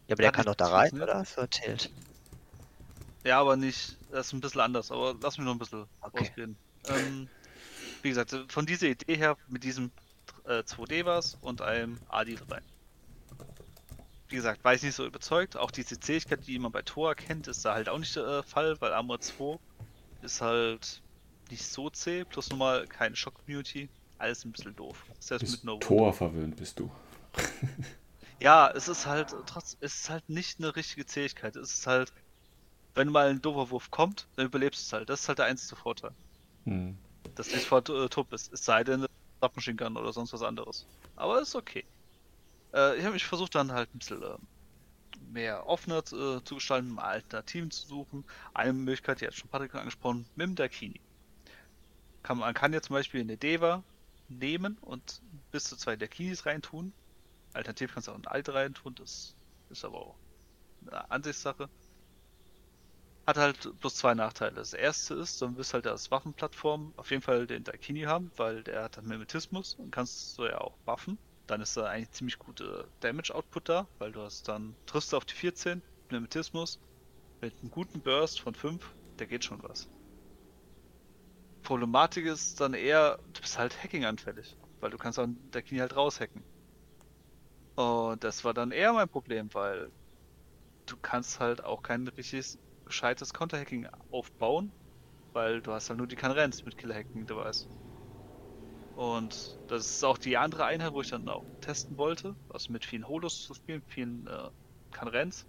Ja, 0.08 0.14
aber 0.14 0.22
der 0.22 0.32
kann 0.32 0.46
nicht 0.46 0.46
doch 0.46 0.54
da 0.56 0.66
rein, 0.68 0.90
funktioniert. 0.90 1.08
oder? 1.10 1.24
So 1.24 1.40
erzählt. 1.42 1.90
Ja, 3.24 3.40
aber 3.40 3.56
nicht, 3.56 3.96
das 4.10 4.28
ist 4.28 4.32
ein 4.32 4.40
bisschen 4.40 4.60
anders, 4.60 4.90
aber 4.90 5.14
lass 5.20 5.38
mich 5.38 5.44
noch 5.44 5.52
ein 5.52 5.58
bisschen 5.58 5.86
Okay. 6.02 6.32
ausreden. 6.32 6.58
Ähm, 6.84 7.30
wie 8.02 8.08
gesagt, 8.10 8.34
von 8.48 8.66
dieser 8.66 8.88
Idee 8.88 9.16
her, 9.16 9.36
mit 9.48 9.64
diesem 9.64 9.92
äh, 10.44 10.64
2D 10.64 11.04
was 11.04 11.36
und 11.40 11.62
einem 11.62 12.00
Adi 12.08 12.36
rein. 12.50 12.64
Wie 14.28 14.36
gesagt, 14.36 14.62
war 14.64 14.74
ich 14.74 14.82
nicht 14.82 14.94
so 14.94 15.06
überzeugt. 15.06 15.56
Auch 15.56 15.70
diese 15.70 15.98
Zähigkeit, 16.00 16.46
die 16.46 16.58
man 16.58 16.72
bei 16.72 16.82
Tor 16.82 17.14
kennt, 17.14 17.46
ist 17.48 17.64
da 17.64 17.74
halt 17.74 17.88
auch 17.88 17.98
nicht 17.98 18.14
der 18.16 18.24
äh, 18.26 18.42
Fall, 18.42 18.80
weil 18.80 18.92
Armor 18.92 19.20
2 19.20 19.58
ist 20.22 20.40
halt 20.40 21.02
nicht 21.50 21.64
so 21.66 21.90
zäh, 21.90 22.24
plus 22.24 22.50
nochmal 22.50 22.86
keine 22.88 23.16
Shock-Community. 23.16 23.90
Alles 24.18 24.44
ein 24.44 24.52
bisschen 24.52 24.76
doof. 24.76 25.06
Selbst 25.18 25.42
Bist 25.42 25.52
mit 25.52 25.64
No 25.64 25.78
Tor 25.78 26.12
verwöhnt 26.12 26.56
bist 26.56 26.78
du. 26.78 26.90
Ja, 28.40 28.70
es 28.70 28.88
ist 28.88 29.06
halt 29.06 29.34
trotz, 29.46 29.76
es 29.80 30.02
ist 30.02 30.10
halt 30.10 30.28
nicht 30.28 30.58
eine 30.58 30.76
richtige 30.76 31.06
Zähigkeit. 31.06 31.56
Es 31.56 31.74
ist 31.74 31.86
halt, 31.86 32.12
wenn 32.94 33.08
mal 33.08 33.30
ein 33.30 33.42
doofer 33.42 33.70
Wurf 33.70 33.90
kommt, 33.90 34.28
dann 34.36 34.46
überlebst 34.46 34.80
du 34.82 34.84
es 34.86 34.92
halt. 34.92 35.08
Das 35.08 35.20
ist 35.20 35.28
halt 35.28 35.38
der 35.38 35.46
einzige 35.46 35.76
Vorteil. 35.76 36.12
Hm. 36.64 36.96
Dass 37.34 37.48
du 37.48 37.56
nicht 37.56 37.66
vor 37.66 37.78
äh, 37.88 38.08
tot 38.08 38.28
bist. 38.30 38.52
Es 38.52 38.64
sei 38.64 38.84
denn, 38.84 39.06
Submachine 39.40 39.76
Gun 39.76 39.96
oder 39.96 40.12
sonst 40.12 40.32
was 40.32 40.42
anderes. 40.42 40.86
Aber 41.16 41.40
ist 41.40 41.54
okay. 41.54 41.84
Äh, 42.72 42.96
ich 42.96 43.04
habe 43.04 43.14
mich 43.14 43.24
versucht 43.24 43.54
dann 43.54 43.72
halt 43.72 43.92
ein 43.94 43.98
bisschen 43.98 44.22
äh, 44.22 44.36
mehr 45.32 45.66
offener 45.66 45.98
äh, 45.98 46.42
zu 46.44 46.54
gestalten, 46.54 46.94
mal 46.94 47.04
Alternativen 47.04 47.70
zu 47.70 47.86
suchen. 47.86 48.24
Eine 48.54 48.72
Möglichkeit, 48.72 49.20
die 49.20 49.26
hat 49.26 49.34
schon 49.34 49.48
Patrick 49.48 49.74
angesprochen, 49.74 50.26
mit 50.36 50.46
dem 50.46 50.54
Dakini. 50.54 51.00
Kann, 52.22 52.38
man 52.38 52.54
kann 52.54 52.72
ja 52.72 52.82
zum 52.82 52.94
Beispiel 52.94 53.20
eine 53.20 53.36
Deva 53.36 53.82
nehmen 54.28 54.76
und 54.80 55.22
bis 55.50 55.64
zu 55.64 55.76
zwei 55.76 55.96
Dakinis 55.96 56.46
reintun. 56.46 56.92
Alternativ 57.52 57.92
kannst 57.94 58.08
du 58.08 58.12
auch 58.12 58.16
ein 58.16 58.26
Alt 58.26 58.48
reintun, 58.48 58.94
das 58.94 59.36
ist 59.68 59.84
aber 59.84 59.98
auch 60.00 60.18
eine 60.82 61.10
Ansichtssache. 61.10 61.70
Hat 63.26 63.36
halt 63.36 63.78
bloß 63.80 63.94
zwei 63.94 64.14
Nachteile. 64.14 64.56
Das 64.56 64.72
erste 64.72 65.14
ist, 65.14 65.40
dann 65.42 65.56
wirst 65.56 65.72
halt 65.74 65.86
als 65.86 66.10
Waffenplattform 66.10 66.94
auf 66.96 67.10
jeden 67.10 67.22
Fall 67.22 67.46
den 67.46 67.62
Daikini 67.62 68.02
haben, 68.02 68.32
weil 68.36 68.64
der 68.64 68.82
hat 68.84 68.96
dann 68.96 69.06
Mimetismus 69.06 69.74
und 69.74 69.90
kannst 69.92 70.36
du 70.38 70.46
ja 70.46 70.60
auch 70.60 70.78
buffen. 70.80 71.18
Dann 71.46 71.60
ist 71.60 71.76
da 71.76 71.86
eigentlich 71.86 72.10
ziemlich 72.12 72.38
gute 72.38 72.90
Damage-Output 73.00 73.68
da, 73.68 73.88
weil 73.98 74.12
du 74.12 74.22
hast 74.22 74.48
dann, 74.48 74.76
triffst 74.86 75.12
du 75.12 75.16
auf 75.16 75.24
die 75.26 75.34
14, 75.34 75.82
Mimetismus, 76.10 76.80
mit 77.40 77.54
einem 77.62 77.70
guten 77.70 78.02
Burst 78.02 78.40
von 78.40 78.54
5, 78.54 78.96
der 79.18 79.26
geht 79.28 79.44
schon 79.44 79.62
was. 79.62 79.88
Problematik 81.62 82.26
ist 82.26 82.60
dann 82.60 82.74
eher, 82.74 83.18
du 83.28 83.40
bist 83.40 83.58
halt 83.58 83.80
Hacking-anfällig, 83.84 84.56
weil 84.80 84.90
du 84.90 84.98
kannst 84.98 85.18
auch 85.20 85.24
einen 85.24 85.50
Daikini 85.52 85.78
halt 85.80 85.94
raushacken. 85.94 86.44
Und 87.78 88.24
das 88.24 88.44
war 88.44 88.52
dann 88.52 88.72
eher 88.72 88.92
mein 88.92 89.08
Problem, 89.08 89.48
weil 89.54 89.90
du 90.86 90.96
kannst 91.02 91.40
halt 91.40 91.64
auch 91.64 91.82
kein 91.82 92.08
richtiges 92.08 92.58
gescheites 92.86 93.32
Counterhacking 93.34 93.88
aufbauen, 94.10 94.74
weil 95.32 95.62
du 95.62 95.72
hast 95.72 95.90
halt 95.90 95.98
nur 95.98 96.08
die 96.08 96.16
Kanrenz 96.16 96.64
mit 96.64 96.76
Killer-Hacking-Device. 96.78 97.68
Und 98.94 99.58
das 99.66 99.86
ist 99.88 100.04
auch 100.04 100.18
die 100.18 100.36
andere 100.36 100.64
Einheit, 100.66 100.92
wo 100.92 101.00
ich 101.00 101.08
dann 101.08 101.28
auch 101.28 101.46
testen 101.60 101.96
wollte, 101.96 102.36
also 102.48 102.72
mit 102.72 102.84
vielen 102.84 103.06
Holos 103.08 103.40
zu 103.42 103.54
spielen, 103.54 103.82
vielen 103.86 104.26
äh, 104.26 104.50
Kanrenz. 104.90 105.46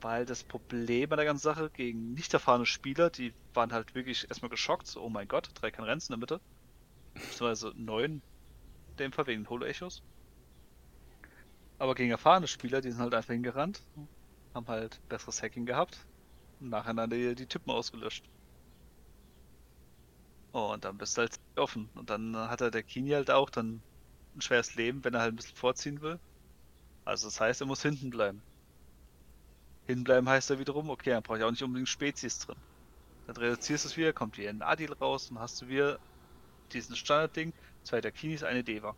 Weil 0.00 0.24
das 0.24 0.42
Problem 0.42 1.08
bei 1.10 1.16
der 1.16 1.24
ganzen 1.26 1.42
Sache 1.42 1.70
gegen 1.70 2.12
nicht 2.14 2.32
erfahrene 2.32 2.64
Spieler, 2.66 3.10
die 3.10 3.34
waren 3.52 3.72
halt 3.74 3.94
wirklich 3.94 4.26
erstmal 4.30 4.48
geschockt, 4.48 4.86
so, 4.86 5.02
oh 5.02 5.10
mein 5.10 5.28
Gott, 5.28 5.50
drei 5.54 5.68
Renns 5.68 6.08
in 6.08 6.14
der 6.14 6.18
Mitte. 6.18 6.40
Beziehungsweise 7.30 7.72
neun, 7.76 8.22
in 8.90 8.96
dem 8.98 9.12
Fall 9.12 9.26
wegen 9.28 9.48
Holo-Echos. 9.48 10.02
Aber 11.78 11.94
gegen 11.94 12.10
erfahrene 12.10 12.48
Spieler, 12.48 12.80
die 12.82 12.90
sind 12.90 13.00
halt 13.00 13.14
einfach 13.14 13.32
hingerannt, 13.32 13.82
haben 14.54 14.68
halt 14.68 15.00
besseres 15.08 15.42
Hacking 15.42 15.66
gehabt 15.66 16.06
und 16.60 16.70
nacheinander 16.70 17.16
die, 17.16 17.34
die 17.34 17.46
Typen 17.48 17.70
ausgelöscht. 17.70 18.28
Oh, 20.52 20.72
und 20.72 20.84
dann 20.84 20.98
bist 20.98 21.16
du 21.16 21.20
halt 21.22 21.36
offen. 21.56 21.88
Und 21.94 22.10
dann 22.10 22.34
hat 22.36 22.60
er 22.60 22.70
der 22.72 22.82
Kini 22.82 23.10
halt 23.10 23.30
auch 23.30 23.48
dann 23.50 23.84
ein 24.34 24.40
schweres 24.40 24.74
Leben, 24.74 25.04
wenn 25.04 25.14
er 25.14 25.20
halt 25.20 25.32
ein 25.34 25.36
bisschen 25.36 25.56
vorziehen 25.56 26.00
will. 26.00 26.20
Also 27.04 27.28
das 27.28 27.40
heißt, 27.40 27.60
er 27.62 27.66
muss 27.68 27.82
hinten 27.82 28.10
bleiben. 28.10 28.44
Hinten 29.84 30.04
bleiben 30.04 30.28
heißt 30.28 30.50
er 30.50 30.58
wiederum, 30.58 30.90
okay, 30.90 31.10
dann 31.10 31.22
brauche 31.22 31.38
ich 31.38 31.44
auch 31.44 31.50
nicht 31.50 31.62
unbedingt 31.62 31.88
Spezies 31.88 32.38
drin. 32.38 32.62
Dann 33.26 33.36
reduzierst 33.36 33.84
du 33.84 33.88
es 33.90 33.96
wieder, 33.96 34.12
kommt 34.14 34.36
hier 34.36 34.50
ein 34.50 34.62
Adil 34.62 34.92
raus 34.94 35.30
und 35.30 35.38
hast 35.40 35.60
du 35.62 35.68
wieder 35.68 36.00
diesen 36.72 36.96
Standardding, 36.96 37.54
zwei 37.84 38.00
der 38.00 38.12
Kinis, 38.12 38.42
eine 38.44 38.64
Deva. 38.64 38.96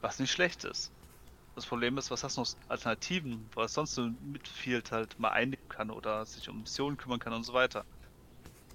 Was 0.00 0.18
nicht 0.18 0.32
schlecht 0.32 0.64
ist. 0.64 0.95
Das 1.56 1.66
Problem 1.66 1.98
ist, 1.98 2.12
was 2.12 2.22
hast 2.22 2.36
du 2.36 2.42
noch 2.42 2.48
Alternativen, 2.68 3.50
was 3.56 3.72
sonst 3.72 3.94
so 3.94 4.02
ein 4.02 4.16
Midfield 4.20 4.92
halt 4.92 5.18
mal 5.18 5.30
einnehmen 5.30 5.66
kann 5.68 5.90
oder 5.90 6.24
sich 6.24 6.48
um 6.48 6.60
Missionen 6.60 6.96
kümmern 6.98 7.18
kann 7.18 7.32
und 7.32 7.42
so 7.44 7.52
weiter. 7.52 7.84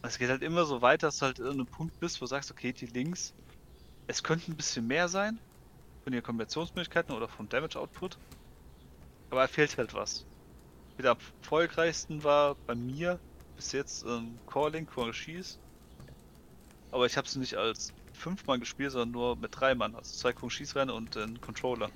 Es 0.03 0.17
geht 0.19 0.29
halt 0.29 0.43
immer 0.43 0.65
so 0.65 0.81
weiter, 0.81 1.07
dass 1.07 1.17
du 1.17 1.25
halt 1.27 1.39
einem 1.41 1.67
Punkt 1.67 1.97
bist, 1.99 2.21
wo 2.21 2.25
du 2.25 2.29
sagst, 2.29 2.51
okay, 2.51 2.73
die 2.73 2.87
Links, 2.87 3.35
es 4.07 4.23
könnte 4.23 4.51
ein 4.51 4.57
bisschen 4.57 4.87
mehr 4.87 5.09
sein 5.09 5.41
von 6.03 6.13
ihren 6.13 6.23
Kombinationsmöglichkeiten 6.23 7.15
oder 7.15 7.29
vom 7.29 7.49
Damage 7.49 7.79
Output, 7.79 8.19
aber 9.31 9.43
es 9.43 9.51
fehlt 9.51 9.77
halt 9.79 9.93
was. 9.95 10.27
Der 10.97 11.11
erfolgreichsten 11.11 12.23
war 12.23 12.57
bei 12.67 12.75
mir 12.75 13.21
bis 13.55 13.71
jetzt 13.73 14.03
ähm, 14.03 14.41
Calling 14.47 14.85
Quangshis, 14.87 15.59
aber 16.91 17.05
ich 17.05 17.17
habe 17.17 17.27
es 17.27 17.35
nicht 17.35 17.55
als 17.57 17.93
fünfmal 18.13 18.59
gespielt, 18.59 18.91
sondern 18.91 19.11
nur 19.11 19.35
mit 19.37 19.51
drei 19.59 19.75
Mann, 19.75 19.95
also 19.95 20.13
zwei 20.13 20.31
Quangshis 20.33 20.75
rein 20.75 20.89
und 20.89 21.15
den 21.15 21.39
Controller. 21.41 21.91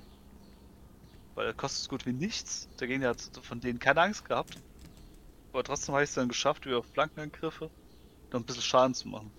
Weil 1.36 1.46
er 1.46 1.54
kostet 1.54 1.84
so 1.84 1.88
gut 1.90 2.04
wie 2.04 2.12
nichts, 2.12 2.68
der 2.80 2.88
Gegner 2.88 3.10
hat 3.10 3.30
von 3.42 3.60
denen 3.60 3.78
keine 3.78 4.00
Angst 4.02 4.24
gehabt, 4.24 4.58
aber 5.52 5.64
trotzdem 5.64 5.94
habe 5.94 6.04
ich 6.04 6.10
es 6.10 6.14
dann 6.14 6.28
geschafft, 6.28 6.66
über 6.66 6.84
Flankenangriffe 6.84 7.72
noch 8.32 8.40
ein 8.40 8.46
bisschen 8.46 8.62
Schaden 8.62 8.94
zu 8.94 9.08
machen. 9.08 9.34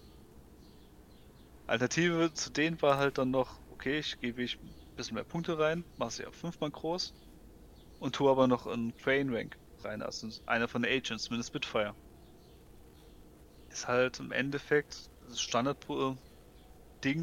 Alternative 1.65 2.33
zu 2.33 2.49
denen 2.51 2.81
war 2.81 2.97
halt 2.97 3.17
dann 3.17 3.31
noch, 3.31 3.61
okay, 3.69 3.99
ich 3.99 4.19
gebe 4.19 4.43
ich 4.43 4.61
ein 4.61 4.75
bisschen 4.95 5.15
mehr 5.15 5.23
Punkte 5.23 5.57
rein, 5.57 5.85
mache 5.95 6.11
sie 6.11 6.25
auf 6.25 6.35
5 6.35 6.59
mal 6.59 6.71
groß 6.71 7.15
und 7.99 8.15
tue 8.15 8.31
aber 8.31 8.47
noch 8.47 8.67
einen 8.67 8.95
Crane 8.97 9.33
Rank 9.35 9.57
rein, 9.79 10.01
also 10.03 10.29
einer 10.45 10.67
von 10.69 10.83
den 10.83 10.91
Agents, 10.93 11.25
zumindest 11.25 11.49
Spitfire. 11.49 11.97
Ist 13.69 13.87
halt 13.87 14.19
im 14.19 14.33
Endeffekt 14.33 15.09
das 15.21 15.39
Standard-Ding, 15.39 16.19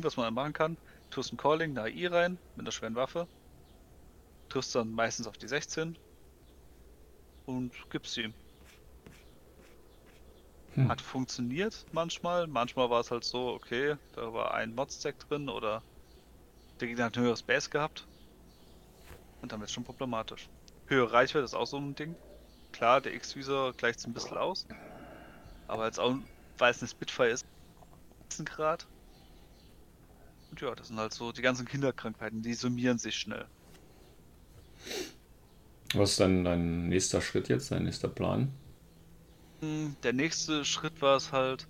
was 0.02 0.16
man 0.16 0.32
machen 0.34 0.52
kann. 0.54 0.78
Tust 1.10 1.32
ein 1.32 1.36
Calling, 1.36 1.76
eine 1.78 1.82
AI 1.90 2.06
rein, 2.08 2.40
mit 2.54 2.64
einer 2.64 2.72
schweren 2.72 2.94
Waffe. 2.94 3.28
Tust 4.48 4.74
dann 4.74 4.90
meistens 4.90 5.26
auf 5.26 5.36
die 5.36 5.48
16 5.48 5.98
und 7.46 7.72
gibst 7.90 8.14
sie 8.14 8.22
ihm. 8.22 8.34
Hm. 10.74 10.88
Hat 10.88 11.00
funktioniert 11.00 11.86
manchmal. 11.92 12.46
Manchmal 12.46 12.90
war 12.90 13.00
es 13.00 13.10
halt 13.10 13.24
so, 13.24 13.48
okay, 13.48 13.96
da 14.14 14.32
war 14.32 14.54
ein 14.54 14.74
Mod-Stack 14.74 15.18
drin 15.20 15.48
oder 15.48 15.82
der 16.80 16.88
Gegner 16.88 17.04
hat 17.04 17.16
ein 17.16 17.22
höheres 17.22 17.42
Base 17.42 17.70
gehabt. 17.70 18.06
Und 19.40 19.52
dann 19.52 19.60
wird 19.60 19.68
es 19.68 19.74
schon 19.74 19.84
problematisch. 19.84 20.48
Höhere 20.86 21.12
Reichweite 21.12 21.44
ist 21.44 21.54
auch 21.54 21.66
so 21.66 21.78
ein 21.78 21.94
Ding. 21.94 22.16
Klar, 22.72 23.00
der 23.00 23.14
X-Visor 23.14 23.72
gleicht 23.74 24.00
es 24.00 24.06
ein 24.06 24.14
bisschen 24.14 24.36
aus. 24.36 24.66
Aber 25.68 25.86
jetzt 25.86 26.00
auch, 26.00 26.16
weil 26.58 26.70
es 26.70 26.80
eine 26.80 26.88
Spitfire 26.88 27.28
ist, 27.28 27.46
Grad. 28.44 28.86
Und 30.50 30.60
ja, 30.60 30.74
das 30.74 30.88
sind 30.88 30.98
halt 30.98 31.12
so 31.12 31.30
die 31.30 31.42
ganzen 31.42 31.66
Kinderkrankheiten, 31.66 32.42
die 32.42 32.54
summieren 32.54 32.98
sich 32.98 33.14
schnell. 33.14 33.46
Was 35.94 36.12
ist 36.12 36.20
dann 36.20 36.44
dein 36.44 36.88
nächster 36.88 37.20
Schritt 37.20 37.48
jetzt, 37.48 37.70
dein 37.70 37.84
nächster 37.84 38.08
Plan? 38.08 38.52
Der 40.02 40.12
nächste 40.12 40.64
Schritt 40.64 41.00
war 41.00 41.16
es 41.16 41.32
halt, 41.32 41.68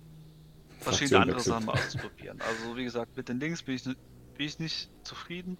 verschiedene 0.79 1.21
andere 1.21 1.39
Sachen 1.39 1.65
mal 1.65 1.73
auszuprobieren. 1.77 2.41
Also 2.41 2.75
wie 2.75 2.83
gesagt, 2.83 3.15
mit 3.15 3.29
den 3.29 3.39
Links 3.39 3.63
bin 3.63 3.75
ich, 3.75 3.83
bin 3.83 3.97
ich 4.37 4.59
nicht 4.59 4.89
zufrieden. 5.03 5.57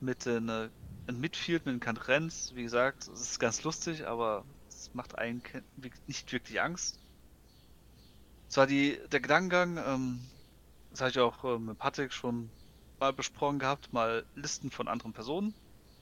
Mit 0.00 0.24
den 0.26 0.48
äh, 0.48 0.68
Midfield, 1.10 1.66
mit 1.66 1.74
den 1.74 1.80
Kantrenz, 1.80 2.52
wie 2.54 2.62
gesagt, 2.62 3.08
es 3.08 3.20
ist 3.20 3.40
ganz 3.40 3.62
lustig, 3.64 4.06
aber 4.06 4.44
es 4.68 4.90
macht 4.94 5.18
einen 5.18 5.42
nicht 6.06 6.32
wirklich 6.32 6.60
Angst. 6.60 7.00
Zwar 8.48 8.66
die, 8.66 8.98
der 9.10 9.20
Gedankengang, 9.20 9.78
ähm, 9.78 10.20
das 10.90 11.00
habe 11.00 11.10
ich 11.10 11.18
auch 11.18 11.44
äh, 11.44 11.58
mit 11.58 11.78
Patrick 11.78 12.12
schon 12.12 12.50
mal 13.00 13.12
besprochen 13.12 13.58
gehabt, 13.58 13.92
mal 13.92 14.24
Listen 14.34 14.70
von 14.70 14.86
anderen 14.86 15.12
Personen 15.12 15.54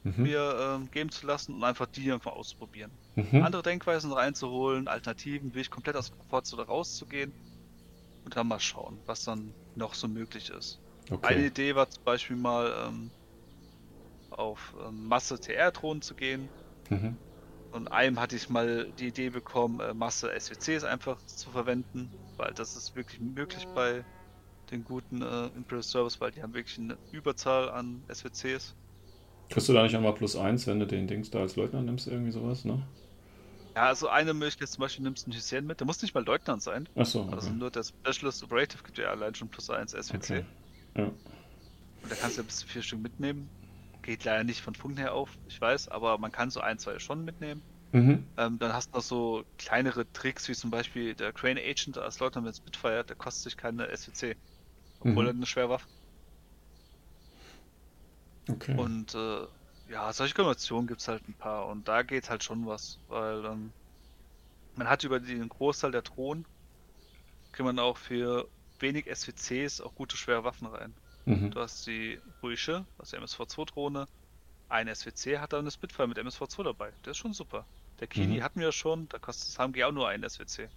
mhm. 0.04 0.22
mir 0.22 0.80
äh, 0.84 0.88
geben 0.90 1.10
zu 1.10 1.26
lassen 1.26 1.54
und 1.54 1.64
einfach 1.64 1.86
die 1.86 2.12
einfach 2.12 2.32
auszuprobieren. 2.32 2.92
Mhm. 3.16 3.42
Andere 3.42 3.62
Denkweisen 3.62 4.12
reinzuholen, 4.12 4.86
Alternativen, 4.86 5.54
will 5.54 5.62
ich 5.62 5.70
komplett 5.70 5.96
aus 5.96 6.10
der 6.10 6.18
Komfortzone 6.18 6.62
rauszugehen 6.62 7.32
und 8.24 8.36
dann 8.36 8.46
mal 8.46 8.60
schauen, 8.60 8.98
was 9.06 9.24
dann 9.24 9.52
noch 9.74 9.94
so 9.94 10.06
möglich 10.06 10.50
ist. 10.50 10.80
Okay. 11.10 11.34
Eine 11.34 11.46
Idee 11.46 11.74
war 11.74 11.88
zum 11.90 12.04
Beispiel 12.04 12.36
mal 12.36 12.72
ähm, 12.86 13.10
auf 14.30 14.74
ähm, 14.86 15.06
Masse 15.06 15.38
TR-Drohnen 15.38 16.02
zu 16.02 16.14
gehen. 16.14 16.48
Mhm. 16.88 17.16
Und 17.72 17.88
einem 17.88 18.20
hatte 18.20 18.36
ich 18.36 18.48
mal 18.48 18.92
die 18.98 19.08
Idee 19.08 19.30
bekommen, 19.30 19.80
äh, 19.80 19.94
Masse 19.94 20.30
SWCs 20.38 20.84
einfach 20.84 21.18
zu 21.26 21.50
verwenden, 21.50 22.10
weil 22.36 22.52
das 22.54 22.76
ist 22.76 22.94
wirklich 22.94 23.20
möglich 23.20 23.66
bei 23.74 24.04
den 24.70 24.84
guten 24.84 25.22
äh, 25.22 25.46
Imperial 25.48 25.82
Service, 25.82 26.20
weil 26.20 26.30
die 26.30 26.42
haben 26.42 26.54
wirklich 26.54 26.78
eine 26.78 26.96
Überzahl 27.12 27.68
an 27.70 28.02
SWCs. 28.12 28.74
Kriegst 29.50 29.68
du 29.68 29.72
da 29.72 29.82
nicht 29.82 29.94
einmal 29.94 30.14
plus 30.14 30.36
eins, 30.36 30.66
wenn 30.66 30.80
du 30.80 30.86
den 30.86 31.06
Dings 31.06 31.30
da 31.30 31.40
als 31.40 31.56
Leutnant 31.56 31.86
nimmst, 31.86 32.06
irgendwie 32.06 32.32
sowas, 32.32 32.64
ne? 32.64 32.82
Ja, 33.74 33.86
also 33.86 34.08
eine 34.08 34.34
Möglichkeit 34.34 34.68
zum 34.68 34.82
Beispiel 34.82 35.02
nimmst 35.02 35.26
du 35.26 35.30
einen 35.30 35.38
Hussein 35.38 35.66
mit, 35.66 35.80
der 35.80 35.86
muss 35.86 36.00
nicht 36.00 36.14
mal 36.14 36.24
Leutnant 36.24 36.62
sein. 36.62 36.88
Achso. 36.94 37.22
Okay. 37.22 37.34
Also 37.34 37.50
nur 37.50 37.70
der 37.70 37.82
Specialist 37.82 38.44
Operative 38.44 38.82
gibt 38.84 38.98
ja 38.98 39.10
allein 39.10 39.34
schon 39.34 39.48
plus 39.48 39.68
1 39.68 39.92
SWC. 39.92 40.14
Okay. 40.14 40.44
Ja. 40.96 41.04
Und 41.04 42.12
da 42.12 42.14
kannst 42.14 42.36
du 42.36 42.42
ja 42.42 42.46
bis 42.46 42.58
zu 42.58 42.66
vier 42.66 42.82
Stück 42.82 43.00
mitnehmen. 43.00 43.48
Geht 44.02 44.24
leider 44.24 44.44
nicht 44.44 44.60
von 44.60 44.74
Funken 44.74 44.98
her 44.98 45.14
auf, 45.14 45.30
ich 45.48 45.60
weiß, 45.60 45.88
aber 45.88 46.18
man 46.18 46.30
kann 46.30 46.50
so 46.50 46.60
ein, 46.60 46.78
zwei 46.78 46.98
schon 46.98 47.24
mitnehmen. 47.24 47.62
Mhm. 47.92 48.24
Ähm, 48.36 48.58
dann 48.58 48.72
hast 48.72 48.90
du 48.92 48.98
noch 48.98 49.02
so 49.02 49.44
kleinere 49.58 50.10
Tricks, 50.12 50.48
wie 50.48 50.52
zum 50.52 50.70
Beispiel 50.70 51.14
der 51.14 51.32
Crane 51.32 51.58
Agent 51.58 51.96
als 51.96 52.20
Leutnant 52.20 52.46
mit 52.46 52.56
Spitfire, 52.56 53.04
der 53.04 53.16
kostet 53.16 53.44
sich 53.44 53.56
keine 53.56 53.88
SWC. 53.96 54.36
Obwohl 55.00 55.24
mhm. 55.24 55.28
er 55.28 55.34
eine 55.34 55.46
Schwerwaffe 55.46 55.86
Okay. 58.48 58.76
Und 58.76 59.14
äh, 59.14 59.46
ja, 59.88 60.12
solche 60.12 60.34
Kombinationen 60.34 60.86
gibt 60.86 61.00
es 61.00 61.08
halt 61.08 61.26
ein 61.28 61.34
paar 61.34 61.66
und 61.66 61.88
da 61.88 62.02
geht 62.02 62.30
halt 62.30 62.44
schon 62.44 62.66
was, 62.66 62.98
weil 63.08 63.44
ähm, 63.44 63.72
man 64.76 64.88
hat 64.88 65.04
über 65.04 65.20
den 65.20 65.48
Großteil 65.48 65.92
der 65.92 66.02
Thron 66.02 66.46
kann 67.52 67.66
man 67.66 67.78
auch 67.78 67.96
für 67.96 68.48
wenig 68.80 69.06
SWCs 69.06 69.80
auch 69.80 69.94
gute 69.94 70.16
schwere 70.16 70.44
Waffen 70.44 70.66
rein. 70.66 70.94
Mhm. 71.24 71.50
Du 71.52 71.60
hast 71.60 71.86
die 71.86 72.20
Brüche, 72.40 72.84
also 72.98 73.16
MSV2-Drohne, 73.16 74.06
ein 74.68 74.92
SWC 74.92 75.38
hat 75.38 75.52
da 75.52 75.58
eine 75.58 75.70
Spitfire 75.70 76.08
mit 76.08 76.18
MSV2 76.18 76.64
dabei. 76.64 76.92
Der 77.04 77.12
ist 77.12 77.18
schon 77.18 77.32
super. 77.32 77.66
Der 78.00 78.08
Kini 78.08 78.38
mhm. 78.38 78.42
hatten 78.42 78.60
wir 78.60 78.72
schon, 78.72 79.08
da 79.08 79.18
kostet 79.18 79.48
das 79.48 79.58
HMG 79.58 79.84
auch 79.84 79.92
nur 79.92 80.08
ein 80.08 80.28
SWC. 80.28 80.68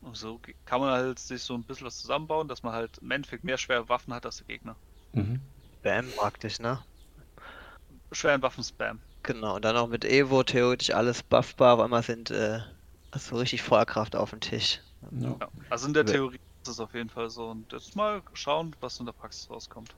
Und 0.00 0.16
so 0.16 0.40
kann 0.64 0.80
man 0.80 0.90
halt 0.90 1.18
sich 1.18 1.42
so 1.42 1.54
ein 1.54 1.64
bisschen 1.64 1.86
was 1.86 1.98
zusammenbauen, 1.98 2.48
dass 2.48 2.62
man 2.62 2.72
halt 2.72 2.98
im 2.98 3.10
Endeffekt 3.10 3.44
mehr 3.44 3.58
schwere 3.58 3.88
Waffen 3.88 4.14
hat 4.14 4.26
als 4.26 4.38
der 4.38 4.46
Gegner. 4.46 4.76
Mhm. 5.12 5.40
Spam 5.82 6.06
praktisch, 6.16 6.60
ne? 6.60 6.78
Schweren 8.12 8.40
Waffen-Spam. 8.40 9.00
Genau, 9.24 9.56
und 9.56 9.64
dann 9.64 9.76
auch 9.76 9.88
mit 9.88 10.04
Evo 10.04 10.44
theoretisch 10.44 10.90
alles 10.90 11.22
buffbar, 11.22 11.74
auf 11.74 11.80
einmal 11.80 12.02
sind 12.02 12.30
äh, 12.30 12.60
so 13.16 13.36
richtig 13.36 13.62
Feuerkraft 13.62 14.14
auf 14.14 14.30
dem 14.30 14.40
Tisch. 14.40 14.80
Ja. 15.10 15.36
ja. 15.40 15.48
Also 15.70 15.88
in 15.88 15.94
der 15.94 16.06
Theorie 16.06 16.38
ist 16.62 16.68
es 16.68 16.78
auf 16.78 16.94
jeden 16.94 17.08
Fall 17.10 17.30
so. 17.30 17.50
Und 17.50 17.72
jetzt 17.72 17.96
mal 17.96 18.22
schauen, 18.32 18.76
was 18.80 19.00
in 19.00 19.06
der 19.06 19.12
Praxis 19.12 19.50
rauskommt. 19.50 19.94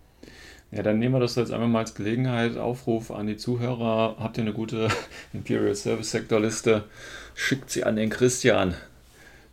Ja, 0.70 0.82
dann 0.82 0.98
nehmen 0.98 1.14
wir 1.14 1.20
das 1.20 1.34
jetzt 1.34 1.52
einmal 1.52 1.68
mal 1.68 1.80
als 1.80 1.94
Gelegenheit. 1.94 2.56
Aufruf 2.56 3.10
an 3.10 3.26
die 3.26 3.36
Zuhörer. 3.36 4.16
Habt 4.18 4.38
ihr 4.38 4.44
eine 4.44 4.54
gute 4.54 4.88
Imperial 5.34 5.74
Service 5.74 6.10
Sector 6.10 6.40
Liste? 6.40 6.84
Schickt 7.34 7.70
sie 7.70 7.84
an 7.84 7.96
den 7.96 8.08
Christian 8.08 8.74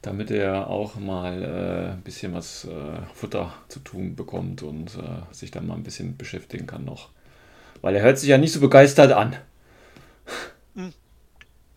damit 0.02 0.32
er 0.32 0.68
auch 0.68 0.95
mal 0.95 1.43
äh, 1.43 1.91
ein 1.93 2.02
bisschen 2.02 2.34
was 2.34 2.66
äh, 2.66 3.02
Futter 3.14 3.54
zu 3.68 3.80
tun 3.80 4.16
bekommt 4.16 4.64
und 4.64 4.95
äh, 4.95 5.34
sich 5.34 5.52
dann 5.52 5.68
mal 5.68 5.76
ein 5.76 5.84
bisschen 5.84 6.18
beschäftigen 6.18 6.66
kann 6.66 6.86
noch. 6.86 7.10
Weil 7.82 7.95
er 7.95 8.02
hört 8.02 8.18
sich 8.18 8.30
ja 8.30 8.38
nicht 8.38 8.52
so 8.52 8.60
begeistert 8.60 9.12
an. 9.12 9.38
Hm. 10.76 10.93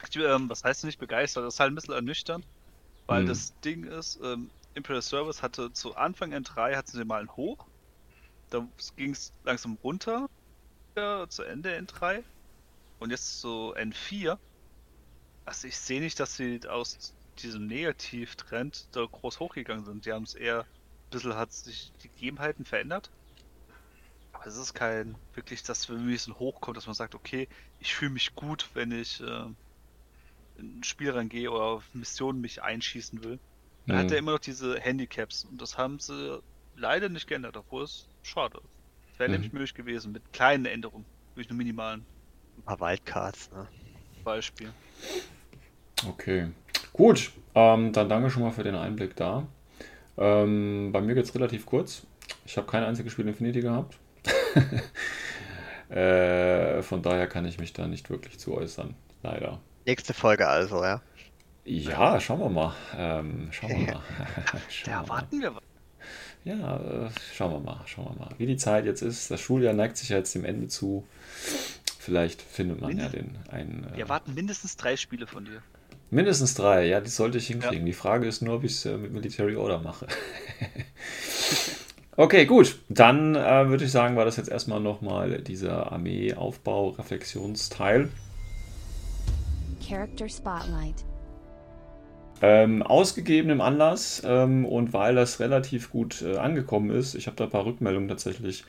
Ich, 0.08 0.16
ähm, 0.16 0.48
was 0.48 0.64
heißt 0.64 0.84
nicht 0.84 0.98
begeistert? 0.98 1.44
Das 1.44 1.54
ist 1.54 1.60
halt 1.60 1.72
ein 1.72 1.74
bisschen 1.74 1.94
ernüchternd, 1.94 2.46
weil 3.06 3.20
hm. 3.20 3.26
das 3.26 3.58
Ding 3.60 3.84
ist, 3.84 4.20
ähm, 4.22 4.50
Imperial 4.74 5.02
Service 5.02 5.42
hatte 5.42 5.72
zu 5.72 5.94
Anfang 5.96 6.32
N3 6.32 6.76
hatten 6.76 6.92
sie 6.92 7.04
mal 7.04 7.20
einen 7.20 7.36
Hoch, 7.36 7.66
da 8.50 8.66
ging 8.96 9.12
es 9.12 9.32
langsam 9.44 9.78
runter, 9.82 10.28
ja, 10.96 11.28
zu 11.28 11.42
Ende 11.42 11.76
N3 11.76 12.22
und 13.00 13.10
jetzt 13.10 13.40
zu 13.40 13.74
N4 13.76 14.38
Also 15.44 15.68
ich 15.68 15.76
sehe 15.76 16.00
nicht, 16.00 16.18
dass 16.20 16.36
sie 16.36 16.60
aus 16.68 17.12
diesem 17.42 17.66
Negativtrend 17.66 18.94
da 18.96 19.04
groß 19.06 19.40
hochgegangen 19.40 19.84
sind. 19.84 20.06
Die 20.06 20.12
haben 20.12 20.24
es 20.24 20.34
eher, 20.34 20.62
ein 20.62 21.10
bisschen 21.10 21.34
hat 21.36 21.52
sich 21.52 21.92
die 22.02 22.10
Gegebenheiten 22.10 22.64
verändert. 22.64 23.12
Aber 24.32 24.46
es 24.46 24.56
ist 24.58 24.74
kein, 24.74 25.18
wirklich, 25.32 25.62
dass 25.62 25.88
wenn 25.88 26.08
es 26.10 26.24
so 26.24 26.38
hochkommt, 26.38 26.76
dass 26.76 26.84
man 26.86 26.94
sagt, 26.94 27.14
okay, 27.14 27.48
ich 27.78 27.94
fühle 27.94 28.10
mich 28.10 28.34
gut, 28.34 28.70
wenn 28.74 28.90
ich 28.92 29.20
äh, 29.20 29.46
in 30.54 30.78
ein 30.80 30.82
Spiel 30.84 31.10
reingehe 31.10 31.50
oder 31.50 31.64
auf 31.64 31.92
Missionen 31.94 32.40
mich 32.40 32.62
einschießen 32.62 33.22
will. 33.22 33.40
Man 33.86 33.98
hat 33.98 34.10
Mhm. 34.10 34.10
ja 34.10 34.18
immer 34.18 34.32
noch 34.32 34.38
diese 34.40 34.78
Handicaps 34.80 35.44
und 35.44 35.60
das 35.60 35.78
haben 35.78 35.98
sie 36.00 36.40
leider 36.72 37.08
nicht 37.08 37.26
geändert, 37.26 37.56
obwohl 37.56 37.84
es 37.84 38.08
schade 38.22 38.58
ist. 38.64 38.72
Es 39.12 39.18
wäre 39.18 39.28
Mhm. 39.28 39.30
nämlich 39.30 39.52
möglich 39.52 39.74
gewesen, 39.74 40.12
mit 40.12 40.32
kleinen 40.32 40.66
Änderungen, 40.66 41.08
wirklich 41.34 41.50
nur 41.50 41.58
minimalen 41.58 42.08
Ein 42.56 42.64
paar 42.64 42.80
Wildcards, 42.80 43.52
ne? 43.52 43.70
Beispiel. 44.24 44.74
Okay. 46.06 46.46
Gut, 46.94 47.32
ähm, 47.54 47.92
dann 47.92 48.08
danke 48.08 48.30
schon 48.30 48.42
mal 48.42 48.52
für 48.52 48.62
den 48.62 48.74
Einblick 48.76 49.16
da. 49.16 49.46
Ähm, 50.16 50.90
bei 50.92 51.00
mir 51.02 51.14
geht 51.14 51.24
es 51.24 51.34
relativ 51.34 51.66
kurz. 51.66 52.06
Ich 52.46 52.56
habe 52.56 52.66
kein 52.66 52.84
einziges 52.84 53.12
Spiel 53.12 53.28
Infinity 53.28 53.60
gehabt. 53.60 53.98
äh, 55.94 56.82
von 56.82 57.02
daher 57.02 57.26
kann 57.26 57.44
ich 57.44 57.58
mich 57.58 57.72
da 57.72 57.86
nicht 57.86 58.10
wirklich 58.10 58.38
zu 58.38 58.54
äußern. 58.54 58.94
Leider. 59.22 59.60
Nächste 59.86 60.14
Folge 60.14 60.46
also, 60.48 60.82
ja. 60.82 61.02
Ja, 61.64 62.20
schauen 62.20 62.40
wir 62.40 62.48
mal. 62.50 62.74
Ähm, 62.96 63.48
schauen 63.50 63.70
wir 63.70 63.94
mal. 63.94 64.02
Schauen 64.68 64.92
Da 64.94 65.02
wir 65.02 65.08
mal. 65.08 65.18
erwarten 65.18 65.40
wir 65.40 65.54
was. 65.54 65.62
Ja, 66.44 66.76
äh, 66.76 67.10
schauen 67.34 67.52
wir 67.52 67.60
mal, 67.60 67.80
schauen 67.86 68.04
wir 68.14 68.24
mal. 68.26 68.34
Wie 68.38 68.46
die 68.46 68.56
Zeit 68.58 68.84
jetzt 68.84 69.00
ist, 69.02 69.30
das 69.30 69.40
Schuljahr 69.40 69.72
neigt 69.72 69.96
sich 69.96 70.10
ja 70.10 70.18
jetzt 70.18 70.34
dem 70.34 70.44
Ende 70.44 70.68
zu. 70.68 71.06
Vielleicht 71.98 72.42
findet 72.42 72.82
man 72.82 72.98
ja 72.98 73.08
den 73.08 73.38
einen. 73.50 73.86
Wir 73.90 73.96
Äh, 73.96 74.00
erwarten 74.00 74.34
mindestens 74.34 74.76
drei 74.76 74.96
Spiele 74.96 75.26
von 75.26 75.46
dir. 75.46 75.62
Mindestens 76.14 76.54
drei, 76.54 76.86
ja, 76.86 77.00
das 77.00 77.16
sollte 77.16 77.38
ich 77.38 77.48
hinkriegen. 77.48 77.84
Die 77.84 77.92
Frage 77.92 78.26
ist 78.26 78.40
nur, 78.40 78.54
ob 78.56 78.64
ich 78.64 78.72
es 78.72 78.86
äh, 78.86 78.96
mit 78.96 79.12
Military 79.12 79.56
Order 79.56 79.80
mache. 79.80 80.06
okay, 82.16 82.46
gut. 82.46 82.78
Dann 82.88 83.34
äh, 83.34 83.68
würde 83.68 83.84
ich 83.84 83.90
sagen, 83.90 84.16
war 84.16 84.24
das 84.24 84.36
jetzt 84.36 84.48
erstmal 84.48 84.80
nochmal 84.80 85.42
dieser 85.42 85.92
Armee-Aufbau-Reflexionsteil. 85.92 88.08
Character 89.86 90.28
Spotlight. 90.28 91.04
Ähm, 92.42 92.82
ausgegebenem 92.82 93.60
Anlass 93.60 94.22
ähm, 94.24 94.64
und 94.64 94.92
weil 94.92 95.14
das 95.14 95.40
relativ 95.40 95.90
gut 95.90 96.22
äh, 96.22 96.36
angekommen 96.36 96.90
ist, 96.90 97.14
ich 97.14 97.26
habe 97.26 97.36
da 97.36 97.44
ein 97.44 97.50
paar 97.50 97.64
Rückmeldungen 97.64 98.08
tatsächlich 98.08 98.64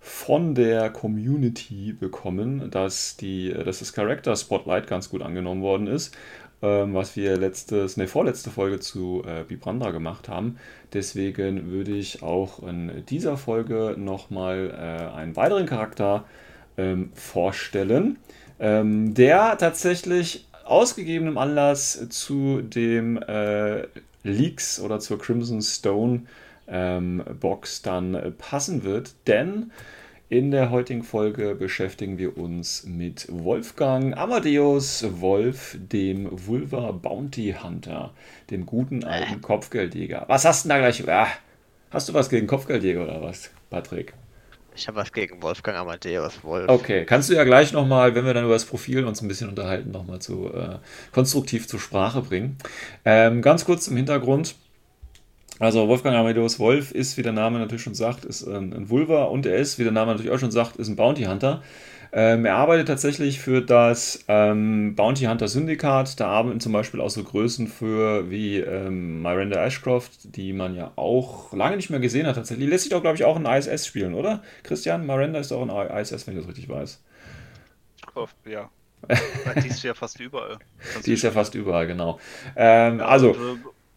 von 0.00 0.54
der 0.54 0.90
Community 0.90 1.92
bekommen, 1.92 2.70
dass, 2.70 3.18
die, 3.18 3.52
dass 3.52 3.80
das 3.80 3.92
Character 3.92 4.34
Spotlight 4.34 4.86
ganz 4.86 5.10
gut 5.10 5.20
angenommen 5.20 5.60
worden 5.60 5.86
ist, 5.86 6.16
ähm, 6.62 6.94
was 6.94 7.16
wir 7.16 7.36
letztes, 7.36 7.96
ne, 7.96 8.06
vorletzte 8.06 8.50
Folge 8.50 8.80
zu 8.80 9.22
äh, 9.26 9.44
Bibranda 9.44 9.90
gemacht 9.90 10.28
haben. 10.28 10.58
Deswegen 10.92 11.70
würde 11.70 11.92
ich 11.92 12.22
auch 12.22 12.62
in 12.62 13.04
dieser 13.08 13.36
Folge 13.36 13.94
nochmal 13.96 14.70
äh, 14.70 15.16
einen 15.16 15.36
weiteren 15.36 15.66
Charakter 15.66 16.24
ähm, 16.76 17.10
vorstellen, 17.14 18.18
ähm, 18.58 19.14
der 19.14 19.56
tatsächlich 19.58 20.46
ausgegebenem 20.64 21.38
Anlass 21.38 22.08
zu 22.10 22.60
dem 22.62 23.16
äh, 23.22 23.86
Leaks 24.22 24.80
oder 24.80 25.00
zur 25.00 25.18
Crimson 25.18 25.62
Stone 25.62 26.22
ähm, 26.68 27.22
Box 27.40 27.82
dann 27.82 28.14
äh, 28.14 28.30
passen 28.30 28.84
wird, 28.84 29.14
denn 29.26 29.72
in 30.30 30.52
der 30.52 30.70
heutigen 30.70 31.02
Folge 31.02 31.56
beschäftigen 31.56 32.16
wir 32.16 32.38
uns 32.38 32.84
mit 32.84 33.26
Wolfgang 33.28 34.16
Amadeus 34.16 35.04
Wolf, 35.20 35.76
dem 35.76 36.28
Vulva 36.30 36.92
Bounty 36.92 37.56
Hunter, 37.60 38.14
dem 38.48 38.64
guten 38.64 39.02
alten 39.02 39.40
Kopfgeldjäger. 39.40 40.26
Was 40.28 40.44
hast 40.44 40.64
du 40.64 40.68
da 40.68 40.78
gleich? 40.78 41.06
Ah, 41.08 41.26
hast 41.90 42.08
du 42.08 42.14
was 42.14 42.30
gegen 42.30 42.46
Kopfgeldjäger 42.46 43.02
oder 43.02 43.20
was, 43.20 43.50
Patrick? 43.70 44.14
Ich 44.76 44.86
habe 44.86 44.98
was 44.98 45.12
gegen 45.12 45.42
Wolfgang 45.42 45.76
Amadeus 45.76 46.44
Wolf. 46.44 46.68
Okay, 46.68 47.04
kannst 47.04 47.28
du 47.28 47.34
ja 47.34 47.42
gleich 47.42 47.72
nochmal, 47.72 48.14
wenn 48.14 48.24
wir 48.24 48.32
dann 48.32 48.44
über 48.44 48.54
das 48.54 48.66
Profil 48.66 49.04
uns 49.06 49.20
ein 49.22 49.26
bisschen 49.26 49.48
unterhalten, 49.48 49.90
nochmal 49.90 50.20
zu 50.20 50.46
äh, 50.54 50.76
konstruktiv 51.10 51.66
zur 51.66 51.80
Sprache 51.80 52.22
bringen. 52.22 52.56
Ähm, 53.04 53.42
ganz 53.42 53.64
kurz 53.64 53.88
im 53.88 53.96
Hintergrund. 53.96 54.54
Also 55.60 55.86
Wolfgang 55.88 56.16
Amadeus 56.16 56.58
Wolf 56.58 56.90
ist, 56.90 57.18
wie 57.18 57.22
der 57.22 57.32
Name 57.32 57.58
natürlich 57.58 57.82
schon 57.82 57.94
sagt, 57.94 58.24
ist 58.24 58.42
ein, 58.42 58.72
ein 58.72 58.88
Vulva 58.88 59.24
und 59.24 59.44
er 59.44 59.56
ist, 59.58 59.78
wie 59.78 59.82
der 59.82 59.92
Name 59.92 60.12
natürlich 60.12 60.32
auch 60.32 60.38
schon 60.38 60.50
sagt, 60.50 60.76
ist 60.76 60.88
ein 60.88 60.96
Bounty 60.96 61.24
Hunter. 61.24 61.62
Ähm, 62.12 62.46
er 62.46 62.56
arbeitet 62.56 62.88
tatsächlich 62.88 63.40
für 63.40 63.60
das 63.60 64.24
ähm, 64.26 64.94
Bounty 64.96 65.26
Hunter 65.26 65.48
Syndikat. 65.48 66.18
Da 66.18 66.28
arbeiten 66.28 66.60
zum 66.60 66.72
Beispiel 66.72 67.02
auch 67.02 67.10
so 67.10 67.22
Größen 67.22 67.68
für 67.68 68.30
wie 68.30 68.56
ähm, 68.58 69.20
Miranda 69.20 69.62
Ashcroft, 69.62 70.34
die 70.34 70.54
man 70.54 70.74
ja 70.74 70.92
auch 70.96 71.52
lange 71.52 71.76
nicht 71.76 71.90
mehr 71.90 72.00
gesehen 72.00 72.26
hat 72.26 72.36
tatsächlich. 72.36 72.68
Lässt 72.68 72.84
sich 72.84 72.92
doch, 72.92 73.02
glaube 73.02 73.16
ich, 73.16 73.24
auch 73.24 73.36
in 73.36 73.44
ISS 73.44 73.86
spielen, 73.86 74.14
oder? 74.14 74.42
Christian, 74.62 75.06
Miranda 75.06 75.38
ist 75.40 75.52
auch 75.52 75.62
in 75.62 75.68
ISS, 75.68 76.26
wenn 76.26 76.34
ich 76.34 76.40
das 76.40 76.48
richtig 76.48 76.70
weiß. 76.70 77.02
Hoffe, 78.14 78.34
ja. 78.46 78.70
die 79.62 79.68
ist 79.68 79.82
ja 79.82 79.92
fast 79.92 80.18
überall. 80.20 80.58
Kannst 80.92 81.06
Die 81.06 81.12
ist 81.12 81.22
ja 81.22 81.30
fast 81.30 81.54
überall, 81.54 81.86
genau. 81.86 82.18
Ähm, 82.56 83.00
also, 83.00 83.32
äh, 83.32 83.36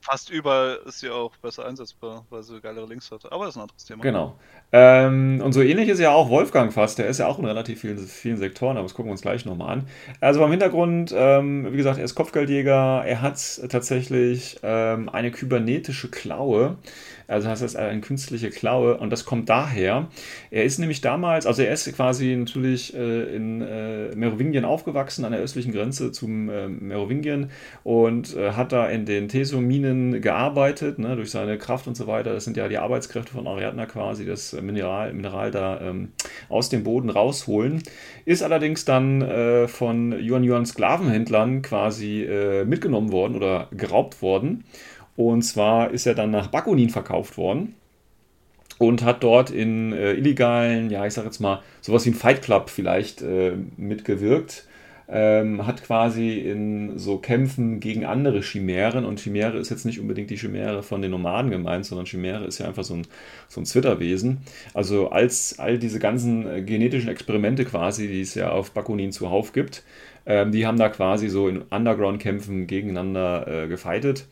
Fast 0.04 0.30
überall 0.30 0.80
ist 0.86 0.99
sie 0.99 1.10
auch 1.10 1.32
besser 1.38 1.66
einsetzbar, 1.66 2.26
weil 2.30 2.43
sie 2.43 2.60
geilere 2.60 2.86
Links 2.86 3.10
hat. 3.10 3.32
Aber 3.32 3.45
das 3.45 3.54
ist 3.54 3.58
ein 3.58 3.62
anderes 3.62 3.86
Thema. 3.86 4.01
Genau. 4.04 4.38
Ähm, 4.74 5.39
und 5.41 5.54
so 5.54 5.62
ähnlich 5.62 5.88
ist 5.88 5.99
ja 5.99 6.12
auch 6.12 6.30
Wolfgang 6.30 6.74
fast. 6.74 6.97
Der 6.97 7.08
ist 7.08 7.20
ja 7.20 7.28
auch 7.28 7.39
in 7.39 7.45
relativ 7.45 7.80
vielen, 7.80 7.97
vielen 7.99 8.36
Sektoren, 8.36 8.76
aber 8.76 8.84
das 8.84 8.95
gucken 8.95 9.08
wir 9.10 9.14
uns 9.14 9.22
gleich 9.22 9.45
nochmal 9.45 9.78
an. 9.78 9.88
Also 10.20 10.41
beim 10.41 10.51
Hintergrund, 10.51 11.14
ähm, 11.16 11.72
wie 11.72 11.78
gesagt, 11.78 11.99
er 11.99 12.04
ist 12.04 12.16
Kopfgeldjäger. 12.16 13.04
Er 13.06 13.22
hat 13.22 13.62
tatsächlich 13.70 14.60
ähm, 14.62 15.08
eine 15.08 15.32
kybernetische 15.32 16.10
Klaue. 16.10 16.76
Also 17.28 17.47
das 17.47 17.62
heißt, 17.62 17.78
eine 17.78 18.01
künstliche 18.01 18.49
Klaue. 18.49 18.97
Und 18.97 19.10
das 19.10 19.24
kommt 19.24 19.47
daher. 19.47 20.10
Er 20.51 20.66
ist 20.66 20.80
nämlich 20.80 20.99
damals, 20.99 21.45
also 21.45 21.62
er 21.62 21.72
ist 21.72 21.95
quasi 21.95 22.36
natürlich 22.36 22.93
äh, 22.93 23.36
in 23.36 23.62
äh, 23.62 24.14
Merovingien 24.16 24.66
aufgewachsen, 24.66 25.24
an 25.24 25.32
der 25.32 25.39
östlichen 25.39 25.72
Grenze 25.72 26.12
zum 26.12 26.49
äh, 26.49 26.68
Merovingien 26.68 27.51
und 27.84 28.36
äh, 28.36 28.51
hat 28.51 28.74
da 28.74 28.89
in 28.89 29.06
den 29.06 29.30
Tesominen 29.30 29.93
gearbeitet, 30.22 31.00
ne, 31.00 31.16
durch 31.16 31.32
seine 31.32 31.58
Kraft 31.58 31.88
und 31.88 31.96
so 31.96 32.08
weiter. 32.08 32.34
Das 32.34 32.44
sind 32.44 32.58
ja 32.58 32.68
die 32.68 32.78
Arbeitskräfte 32.78 33.34
von 33.34 33.48
Ariadna 33.48 33.86
quasi, 33.86 34.26
das 34.26 34.54
Mineral, 34.54 35.14
Mineral 35.14 35.52
da 35.52 35.82
ähm, 35.82 36.12
aus 36.50 36.70
dem 36.70 36.84
Boden 36.84 37.10
rausholen. 37.10 37.84
Ist 38.26 38.44
allerdings 38.44 38.86
dann 38.86 39.22
äh, 39.22 39.68
von 39.68 40.12
Yuan 40.20 40.44
Yuan 40.44 40.66
Sklavenhändlern 40.66 41.62
quasi 41.62 42.24
äh, 42.24 42.66
mitgenommen 42.66 43.12
worden 43.12 43.36
oder 43.36 43.68
geraubt 43.72 44.22
worden. 44.22 44.64
Und 45.16 45.44
zwar 45.44 45.91
ist 45.91 46.06
er 46.06 46.16
dann 46.16 46.32
nach 46.32 46.48
Bakunin 46.48 46.89
verkauft 46.89 47.38
worden 47.38 47.76
und 48.78 49.04
hat 49.04 49.24
dort 49.24 49.52
in 49.52 49.94
äh, 49.94 50.14
illegalen, 50.14 50.89
ja, 50.89 51.06
ich 51.06 51.14
sag 51.14 51.26
jetzt 51.26 51.39
mal, 51.39 51.62
sowas 51.82 52.06
wie 52.06 52.10
ein 52.10 52.16
Fight 52.16 52.41
Club 52.41 52.70
vielleicht 52.70 53.22
äh, 53.22 53.54
mitgewirkt. 53.78 54.66
Ähm, 55.10 55.68
hat 55.68 55.84
quasi 55.84 56.39
in 56.39 56.97
so 56.97 57.18
Kämpfen 57.18 57.80
gegen 57.80 58.06
andere 58.06 58.41
Chimären 58.41 59.04
und 59.06 59.20
Chimäre 59.20 59.58
ist 59.58 59.70
jetzt 59.70 59.86
nicht 59.86 59.99
unbedingt 59.99 60.30
die 60.30 60.38
Chimäre 60.38 60.82
von 60.82 61.01
den 61.01 61.12
Nomaden 61.12 61.51
gemeint, 61.51 61.86
sondern 61.86 62.06
Chimäre 62.06 62.45
ist 62.45 62.60
ja 62.60 62.68
einfach 62.68 62.84
so 62.84 62.95
ein, 62.95 63.08
so 63.49 63.60
ein 63.60 63.66
Zwitterwesen. 63.66 64.39
Also 64.74 65.10
als 65.10 65.60
all 65.60 65.78
diese 65.78 65.99
ganzen 65.99 66.47
äh, 66.47 66.62
genetischen 66.62 67.10
Experimente 67.10 67.66
quasi, 67.66 68.08
die 68.08 68.22
es 68.22 68.36
ja 68.36 68.51
auf 68.51 68.72
Bakunin 68.72 69.12
zuhauf 69.12 69.51
gibt, 69.51 69.84
ähm, 70.26 70.51
die 70.51 70.65
haben 70.65 70.78
da 70.78 70.89
quasi 70.89 71.30
so 71.30 71.47
in 71.47 71.61
Underground-Kämpfen 71.61 72.67
gegeneinander 72.67 73.47
äh, 73.47 73.67
gefightet. 73.67 74.28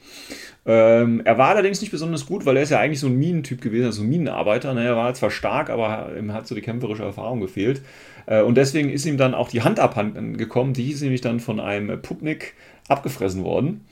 Ähm, 0.66 1.22
er 1.26 1.38
war 1.38 1.50
allerdings 1.50 1.82
nicht 1.82 1.92
besonders 1.92 2.26
gut, 2.26 2.46
weil 2.46 2.58
er 2.58 2.64
ist 2.64 2.70
ja 2.70 2.80
eigentlich 2.80 3.00
so 3.00 3.08
ein 3.08 3.18
Minentyp 3.18 3.62
gewesen, 3.62 3.86
also 3.86 3.98
so 4.00 4.04
ein 4.04 4.10
Minenarbeiter. 4.10 4.74
Ne? 4.74 4.86
Er 4.86 4.96
war 4.96 5.14
zwar 5.14 5.32
stark, 5.32 5.70
aber 5.70 6.12
ihm 6.18 6.34
hat 6.34 6.48
so 6.48 6.56
die 6.56 6.62
kämpferische 6.62 7.04
Erfahrung 7.04 7.42
gefehlt. 7.42 7.82
Äh, 8.26 8.42
und 8.42 8.56
deswegen 8.56 8.90
ist 8.90 9.06
ihm 9.06 9.18
dann 9.18 9.34
auch 9.34 9.50
die 9.50 9.64
Hand 9.64 9.80
abhanden 9.80 10.38
gekommen. 10.38 10.74
Die 10.74 10.92
ist 10.92 11.02
nämlich 11.02 11.22
dann 11.22 11.40
von 11.40 11.60
einem 11.60 12.02
Pupnik 12.02 12.54
abgefressen 12.88 13.44
worden. 13.44 13.86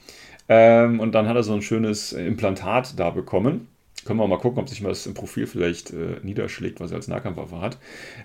Ähm, 0.48 1.00
und 1.00 1.14
dann 1.14 1.28
hat 1.28 1.36
er 1.36 1.44
so 1.44 1.54
ein 1.54 1.62
schönes 1.62 2.14
Implantat 2.14 3.00
da 3.00 3.10
bekommen. 3.10 3.68
Können 4.10 4.22
wir 4.22 4.28
mal 4.28 4.40
gucken, 4.40 4.58
ob 4.58 4.68
sich 4.68 4.82
mal 4.82 4.90
das 4.90 5.06
im 5.06 5.14
Profil 5.14 5.46
vielleicht 5.46 5.92
äh, 5.92 6.16
niederschlägt, 6.24 6.80
was 6.80 6.90
er 6.90 6.98
als 6.98 7.08
Nahkampfwaffe 7.08 7.62
hat. 7.62 7.78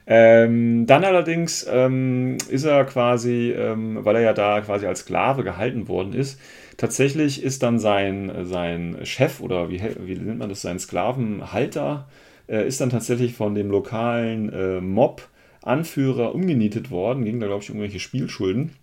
Ähm, 0.06 0.86
dann 0.86 1.04
allerdings 1.04 1.66
ähm, 1.70 2.38
ist 2.48 2.64
er 2.64 2.86
quasi, 2.86 3.50
ähm, 3.50 3.98
weil 4.02 4.16
er 4.16 4.22
ja 4.22 4.32
da 4.32 4.62
quasi 4.62 4.86
als 4.86 5.00
Sklave 5.00 5.44
gehalten 5.44 5.86
worden 5.86 6.14
ist, 6.14 6.40
tatsächlich 6.78 7.42
ist 7.42 7.62
dann 7.62 7.78
sein, 7.78 8.32
sein 8.44 8.96
Chef 9.02 9.42
oder 9.42 9.68
wie, 9.68 9.82
wie 10.06 10.14
nennt 10.14 10.38
man 10.38 10.48
das, 10.48 10.62
sein 10.62 10.78
Sklavenhalter, 10.78 12.08
äh, 12.48 12.66
ist 12.66 12.80
dann 12.80 12.88
tatsächlich 12.88 13.34
von 13.34 13.54
dem 13.54 13.70
lokalen 13.70 14.50
äh, 14.54 14.80
Mob-Anführer 14.80 16.34
umgenietet 16.34 16.90
worden, 16.90 17.26
ging 17.26 17.40
da 17.40 17.46
glaube 17.46 17.62
ich 17.62 17.68
um 17.68 17.76
irgendwelche 17.76 18.00
Spielschulden. 18.00 18.74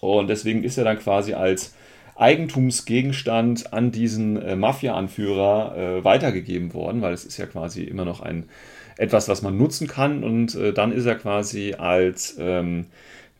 Und 0.00 0.26
deswegen 0.26 0.64
ist 0.64 0.78
er 0.78 0.84
dann 0.84 0.98
quasi 0.98 1.34
als 1.34 1.76
Eigentumsgegenstand 2.16 3.72
an 3.72 3.90
diesen 3.90 4.40
äh, 4.40 4.56
Mafia-Anführer 4.56 5.76
äh, 5.76 6.04
weitergegeben 6.04 6.74
worden, 6.74 7.02
weil 7.02 7.12
es 7.12 7.24
ist 7.24 7.38
ja 7.38 7.46
quasi 7.46 7.82
immer 7.84 8.04
noch 8.04 8.20
ein 8.20 8.48
etwas, 8.96 9.28
was 9.28 9.42
man 9.42 9.56
nutzen 9.56 9.88
kann 9.88 10.22
und 10.22 10.54
äh, 10.54 10.72
dann 10.72 10.92
ist 10.92 11.06
er 11.06 11.16
quasi 11.16 11.74
als 11.76 12.36
ähm, 12.38 12.86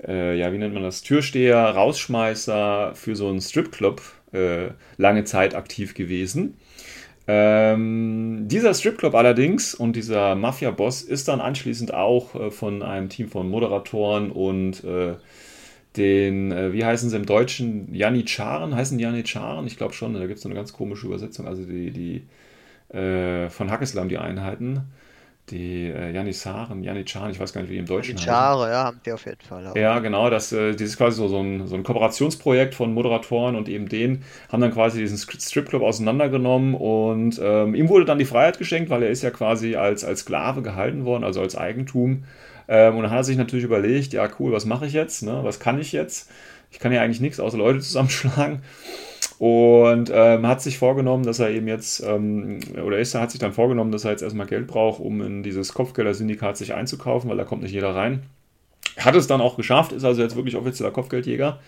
äh, 0.06 0.36
ja, 0.38 0.52
wie 0.52 0.58
nennt 0.58 0.74
man 0.74 0.82
das, 0.82 1.02
Türsteher, 1.02 1.58
Rausschmeißer 1.58 2.92
für 2.94 3.16
so 3.16 3.28
einen 3.28 3.40
Stripclub 3.40 4.02
äh, 4.32 4.68
lange 4.96 5.24
Zeit 5.24 5.54
aktiv 5.54 5.94
gewesen. 5.94 6.56
Ähm, 7.26 8.48
dieser 8.48 8.74
Stripclub 8.74 9.14
allerdings 9.14 9.74
und 9.74 9.96
dieser 9.96 10.34
Mafia-Boss 10.34 11.00
ist 11.00 11.28
dann 11.28 11.40
anschließend 11.40 11.94
auch 11.94 12.34
äh, 12.34 12.50
von 12.50 12.82
einem 12.82 13.08
Team 13.08 13.28
von 13.28 13.48
Moderatoren 13.48 14.30
und 14.30 14.84
äh, 14.84 15.14
den, 15.96 16.52
äh, 16.52 16.72
wie 16.72 16.84
heißen 16.84 17.10
sie 17.10 17.16
im 17.16 17.26
Deutschen, 17.26 17.94
Janitscharen, 17.94 18.74
heißen 18.74 18.98
Janitscharen? 18.98 19.66
Ich 19.66 19.76
glaube 19.76 19.94
schon, 19.94 20.14
da 20.14 20.26
gibt 20.26 20.38
es 20.38 20.46
eine 20.46 20.54
ganz 20.54 20.72
komische 20.72 21.06
Übersetzung, 21.06 21.46
also 21.46 21.64
die, 21.64 21.90
die 21.90 22.96
äh, 22.96 23.50
von 23.50 23.70
Hackeslam, 23.70 24.08
die 24.08 24.18
Einheiten 24.18 24.82
die 25.50 25.90
äh, 25.90 26.10
Janissaren, 26.10 26.82
Janitscharen, 26.82 27.30
ich 27.30 27.38
weiß 27.38 27.52
gar 27.52 27.60
nicht, 27.60 27.68
wie 27.68 27.74
die 27.74 27.80
im 27.80 27.86
Deutschen 27.86 28.16
heißen. 28.16 28.26
Janitschare, 28.26 28.70
ja, 28.70 28.84
haben 28.84 29.00
die 29.04 29.12
auf 29.12 29.26
jeden 29.26 29.40
Fall. 29.42 29.66
Auch. 29.66 29.76
Ja, 29.76 29.98
genau, 29.98 30.30
das, 30.30 30.52
äh, 30.52 30.72
das 30.72 30.80
ist 30.80 30.96
quasi 30.96 31.18
so, 31.18 31.28
so, 31.28 31.40
ein, 31.40 31.66
so 31.66 31.74
ein 31.74 31.82
Kooperationsprojekt 31.82 32.74
von 32.74 32.94
Moderatoren 32.94 33.54
und 33.54 33.68
eben 33.68 33.88
denen 33.88 34.24
haben 34.50 34.62
dann 34.62 34.72
quasi 34.72 35.00
diesen 35.00 35.18
Stripclub 35.18 35.82
auseinandergenommen 35.82 36.74
und 36.74 37.38
ähm, 37.42 37.74
ihm 37.74 37.90
wurde 37.90 38.06
dann 38.06 38.18
die 38.18 38.24
Freiheit 38.24 38.58
geschenkt, 38.58 38.88
weil 38.88 39.02
er 39.02 39.10
ist 39.10 39.22
ja 39.22 39.30
quasi 39.30 39.76
als, 39.76 40.02
als 40.02 40.20
Sklave 40.20 40.62
gehalten 40.62 41.04
worden, 41.04 41.24
also 41.24 41.42
als 41.42 41.56
Eigentum. 41.56 42.24
Ähm, 42.68 42.96
und 42.96 43.02
dann 43.02 43.10
hat 43.10 43.18
er 43.18 43.24
sich 43.24 43.36
natürlich 43.36 43.64
überlegt, 43.64 44.12
ja 44.12 44.28
cool, 44.38 44.52
was 44.52 44.64
mache 44.64 44.86
ich 44.86 44.92
jetzt, 44.92 45.22
ne? 45.22 45.40
was 45.42 45.60
kann 45.60 45.80
ich 45.80 45.92
jetzt? 45.92 46.30
Ich 46.70 46.78
kann 46.78 46.92
ja 46.92 47.02
eigentlich 47.02 47.20
nichts 47.20 47.40
außer 47.40 47.58
Leute 47.58 47.78
zusammenschlagen. 47.80 48.62
Und 49.38 50.10
ähm, 50.14 50.46
hat 50.46 50.62
sich 50.62 50.78
vorgenommen, 50.78 51.24
dass 51.24 51.38
er 51.38 51.50
eben 51.50 51.66
jetzt, 51.66 52.00
ähm, 52.00 52.60
oder 52.84 52.98
Esther 52.98 53.20
hat 53.20 53.30
sich 53.30 53.40
dann 53.40 53.52
vorgenommen, 53.52 53.90
dass 53.90 54.04
er 54.04 54.12
jetzt 54.12 54.22
erstmal 54.22 54.46
Geld 54.46 54.66
braucht, 54.66 55.00
um 55.00 55.20
in 55.22 55.42
dieses 55.42 55.74
Kopfgelder-Syndikat 55.74 56.56
sich 56.56 56.74
einzukaufen, 56.74 57.28
weil 57.28 57.36
da 57.36 57.44
kommt 57.44 57.62
nicht 57.62 57.72
jeder 57.72 57.94
rein. 57.94 58.22
Hat 58.96 59.16
es 59.16 59.26
dann 59.26 59.40
auch 59.40 59.56
geschafft, 59.56 59.92
ist 59.92 60.04
also 60.04 60.22
jetzt 60.22 60.36
wirklich 60.36 60.56
offizieller 60.56 60.92
Kopfgeldjäger. 60.92 61.58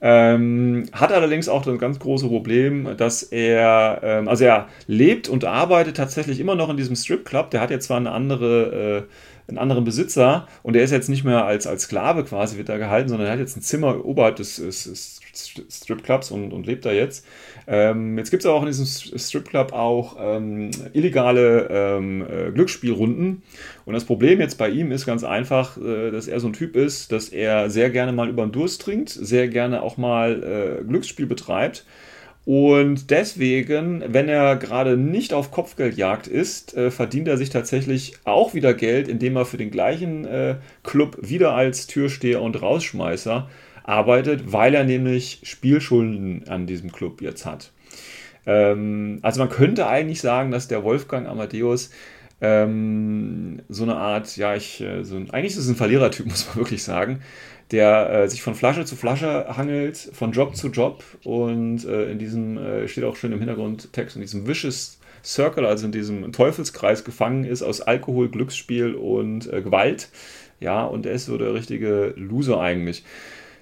Ähm, 0.00 0.84
hat 0.92 1.12
allerdings 1.12 1.48
auch 1.48 1.62
das 1.62 1.78
ganz 1.78 2.00
große 2.00 2.26
Problem, 2.26 2.96
dass 2.96 3.22
er, 3.22 4.00
ähm, 4.02 4.28
also 4.28 4.44
er 4.44 4.66
lebt 4.88 5.28
und 5.28 5.44
arbeitet 5.44 5.96
tatsächlich 5.96 6.40
immer 6.40 6.56
noch 6.56 6.68
in 6.70 6.76
diesem 6.76 6.96
Stripclub. 6.96 7.50
Der 7.50 7.60
hat 7.60 7.70
jetzt 7.70 7.86
zwar 7.86 7.98
eine 7.98 8.10
andere, 8.10 9.06
äh, 9.06 9.33
einen 9.46 9.58
anderen 9.58 9.84
Besitzer 9.84 10.48
und 10.62 10.74
er 10.76 10.84
ist 10.84 10.90
jetzt 10.90 11.08
nicht 11.08 11.24
mehr 11.24 11.44
als, 11.44 11.66
als 11.66 11.82
Sklave 11.82 12.24
quasi 12.24 12.56
wird 12.56 12.68
er 12.68 12.78
gehalten, 12.78 13.08
sondern 13.08 13.26
er 13.26 13.32
hat 13.32 13.40
jetzt 13.40 13.56
ein 13.56 13.62
Zimmer 13.62 14.04
oberhalb 14.04 14.36
des, 14.36 14.56
des, 14.56 14.84
des 14.84 15.20
Stripclubs 15.70 16.30
und, 16.30 16.52
und 16.52 16.66
lebt 16.66 16.84
da 16.84 16.92
jetzt. 16.92 17.26
Ähm, 17.66 18.18
jetzt 18.18 18.30
gibt 18.30 18.44
es 18.44 18.46
auch 18.46 18.60
in 18.60 18.66
diesem 18.66 18.86
Stripclub 18.86 19.72
auch 19.72 20.16
ähm, 20.20 20.70
illegale 20.92 21.68
ähm, 21.70 22.22
äh, 22.22 22.50
Glücksspielrunden. 22.52 23.42
Und 23.84 23.94
das 23.94 24.04
Problem 24.04 24.40
jetzt 24.40 24.58
bei 24.58 24.68
ihm 24.68 24.92
ist 24.92 25.06
ganz 25.06 25.24
einfach, 25.24 25.76
äh, 25.76 26.10
dass 26.10 26.28
er 26.28 26.40
so 26.40 26.48
ein 26.48 26.52
Typ 26.52 26.76
ist, 26.76 27.12
dass 27.12 27.28
er 27.28 27.70
sehr 27.70 27.90
gerne 27.90 28.12
mal 28.12 28.28
über 28.28 28.46
den 28.46 28.52
Durst 28.52 28.82
trinkt, 28.82 29.10
sehr 29.10 29.48
gerne 29.48 29.82
auch 29.82 29.96
mal 29.96 30.80
äh, 30.80 30.84
Glücksspiel 30.84 31.26
betreibt. 31.26 31.84
Und 32.44 33.10
deswegen, 33.10 34.04
wenn 34.06 34.28
er 34.28 34.56
gerade 34.56 34.98
nicht 34.98 35.32
auf 35.32 35.50
Kopfgeldjagd 35.50 36.26
ist, 36.26 36.76
äh, 36.76 36.90
verdient 36.90 37.26
er 37.26 37.38
sich 37.38 37.48
tatsächlich 37.48 38.14
auch 38.24 38.52
wieder 38.52 38.74
Geld, 38.74 39.08
indem 39.08 39.36
er 39.36 39.46
für 39.46 39.56
den 39.56 39.70
gleichen 39.70 40.26
äh, 40.26 40.56
Club 40.82 41.16
wieder 41.22 41.54
als 41.54 41.86
Türsteher 41.86 42.42
und 42.42 42.60
Rausschmeißer 42.60 43.48
arbeitet, 43.84 44.52
weil 44.52 44.74
er 44.74 44.84
nämlich 44.84 45.40
Spielschulden 45.44 46.46
an 46.48 46.66
diesem 46.66 46.92
Club 46.92 47.22
jetzt 47.22 47.46
hat. 47.46 47.72
Ähm, 48.46 49.20
also 49.22 49.40
man 49.40 49.48
könnte 49.48 49.86
eigentlich 49.86 50.20
sagen, 50.20 50.50
dass 50.50 50.68
der 50.68 50.84
Wolfgang 50.84 51.26
Amadeus 51.26 51.90
ähm, 52.40 53.62
so 53.70 53.84
eine 53.84 53.96
Art, 53.96 54.36
ja, 54.36 54.54
ich, 54.54 54.82
äh, 54.82 55.02
so 55.02 55.16
ein, 55.16 55.30
eigentlich 55.30 55.52
ist 55.52 55.58
es 55.58 55.68
ein 55.68 55.76
Verlierertyp, 55.76 56.26
muss 56.30 56.46
man 56.48 56.56
wirklich 56.56 56.82
sagen, 56.82 57.20
der 57.70 58.10
äh, 58.10 58.28
sich 58.28 58.42
von 58.42 58.54
Flasche 58.54 58.84
zu 58.84 58.96
Flasche 58.96 59.46
hangelt, 59.56 59.96
von 59.96 60.32
Job 60.32 60.56
zu 60.56 60.68
Job 60.68 61.02
und 61.24 61.84
äh, 61.84 62.10
in 62.10 62.18
diesem, 62.18 62.58
äh, 62.58 62.88
steht 62.88 63.04
auch 63.04 63.16
schön 63.16 63.32
im 63.32 63.38
Hintergrundtext, 63.38 64.16
in 64.16 64.22
diesem 64.22 64.46
Vicious 64.46 64.98
Circle, 65.24 65.64
also 65.64 65.86
in 65.86 65.92
diesem 65.92 66.32
Teufelskreis 66.32 67.04
gefangen 67.04 67.44
ist 67.44 67.62
aus 67.62 67.80
Alkohol, 67.80 68.28
Glücksspiel 68.28 68.94
und 68.94 69.50
äh, 69.52 69.62
Gewalt. 69.62 70.10
Ja, 70.60 70.84
und 70.84 71.06
er 71.06 71.12
ist 71.12 71.26
so 71.26 71.38
der 71.38 71.54
richtige 71.54 72.14
Loser 72.16 72.60
eigentlich. 72.60 73.04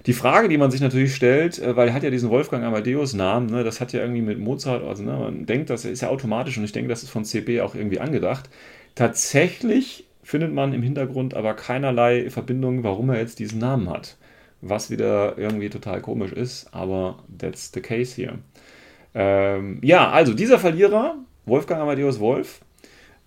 Die 0.05 0.13
Frage, 0.13 0.49
die 0.49 0.57
man 0.57 0.69
sich 0.69 0.81
natürlich 0.81 1.15
stellt, 1.15 1.59
äh, 1.59 1.75
weil 1.75 1.87
er 1.87 1.93
hat 1.93 2.03
ja 2.03 2.09
diesen 2.09 2.29
Wolfgang 2.29 2.63
Amadeus 2.65 3.13
Namen, 3.13 3.47
ne, 3.47 3.63
das 3.63 3.79
hat 3.79 3.93
ja 3.93 4.01
irgendwie 4.01 4.21
mit 4.21 4.39
Mozart, 4.39 4.83
also 4.83 5.03
ne, 5.03 5.13
man 5.13 5.45
denkt, 5.45 5.69
das 5.69 5.85
ist 5.85 6.01
ja 6.01 6.09
automatisch 6.09 6.57
und 6.57 6.65
ich 6.65 6.73
denke, 6.73 6.89
das 6.89 7.03
ist 7.03 7.09
von 7.09 7.23
CB 7.23 7.61
auch 7.61 7.75
irgendwie 7.75 7.99
angedacht. 7.99 8.49
Tatsächlich 8.95 10.05
findet 10.23 10.53
man 10.53 10.73
im 10.73 10.81
Hintergrund 10.81 11.33
aber 11.33 11.53
keinerlei 11.53 12.29
Verbindung, 12.29 12.83
warum 12.83 13.09
er 13.09 13.19
jetzt 13.19 13.39
diesen 13.39 13.59
Namen 13.59 13.89
hat. 13.89 14.17
Was 14.61 14.89
wieder 14.89 15.37
irgendwie 15.37 15.69
total 15.69 16.01
komisch 16.01 16.31
ist, 16.31 16.73
aber 16.73 17.19
that's 17.37 17.71
the 17.73 17.81
case 17.81 18.15
hier. 18.15 18.39
Ähm, 19.13 19.79
ja, 19.83 20.09
also 20.09 20.33
dieser 20.33 20.57
Verlierer, 20.57 21.15
Wolfgang 21.45 21.81
Amadeus 21.81 22.19
Wolf, 22.19 22.61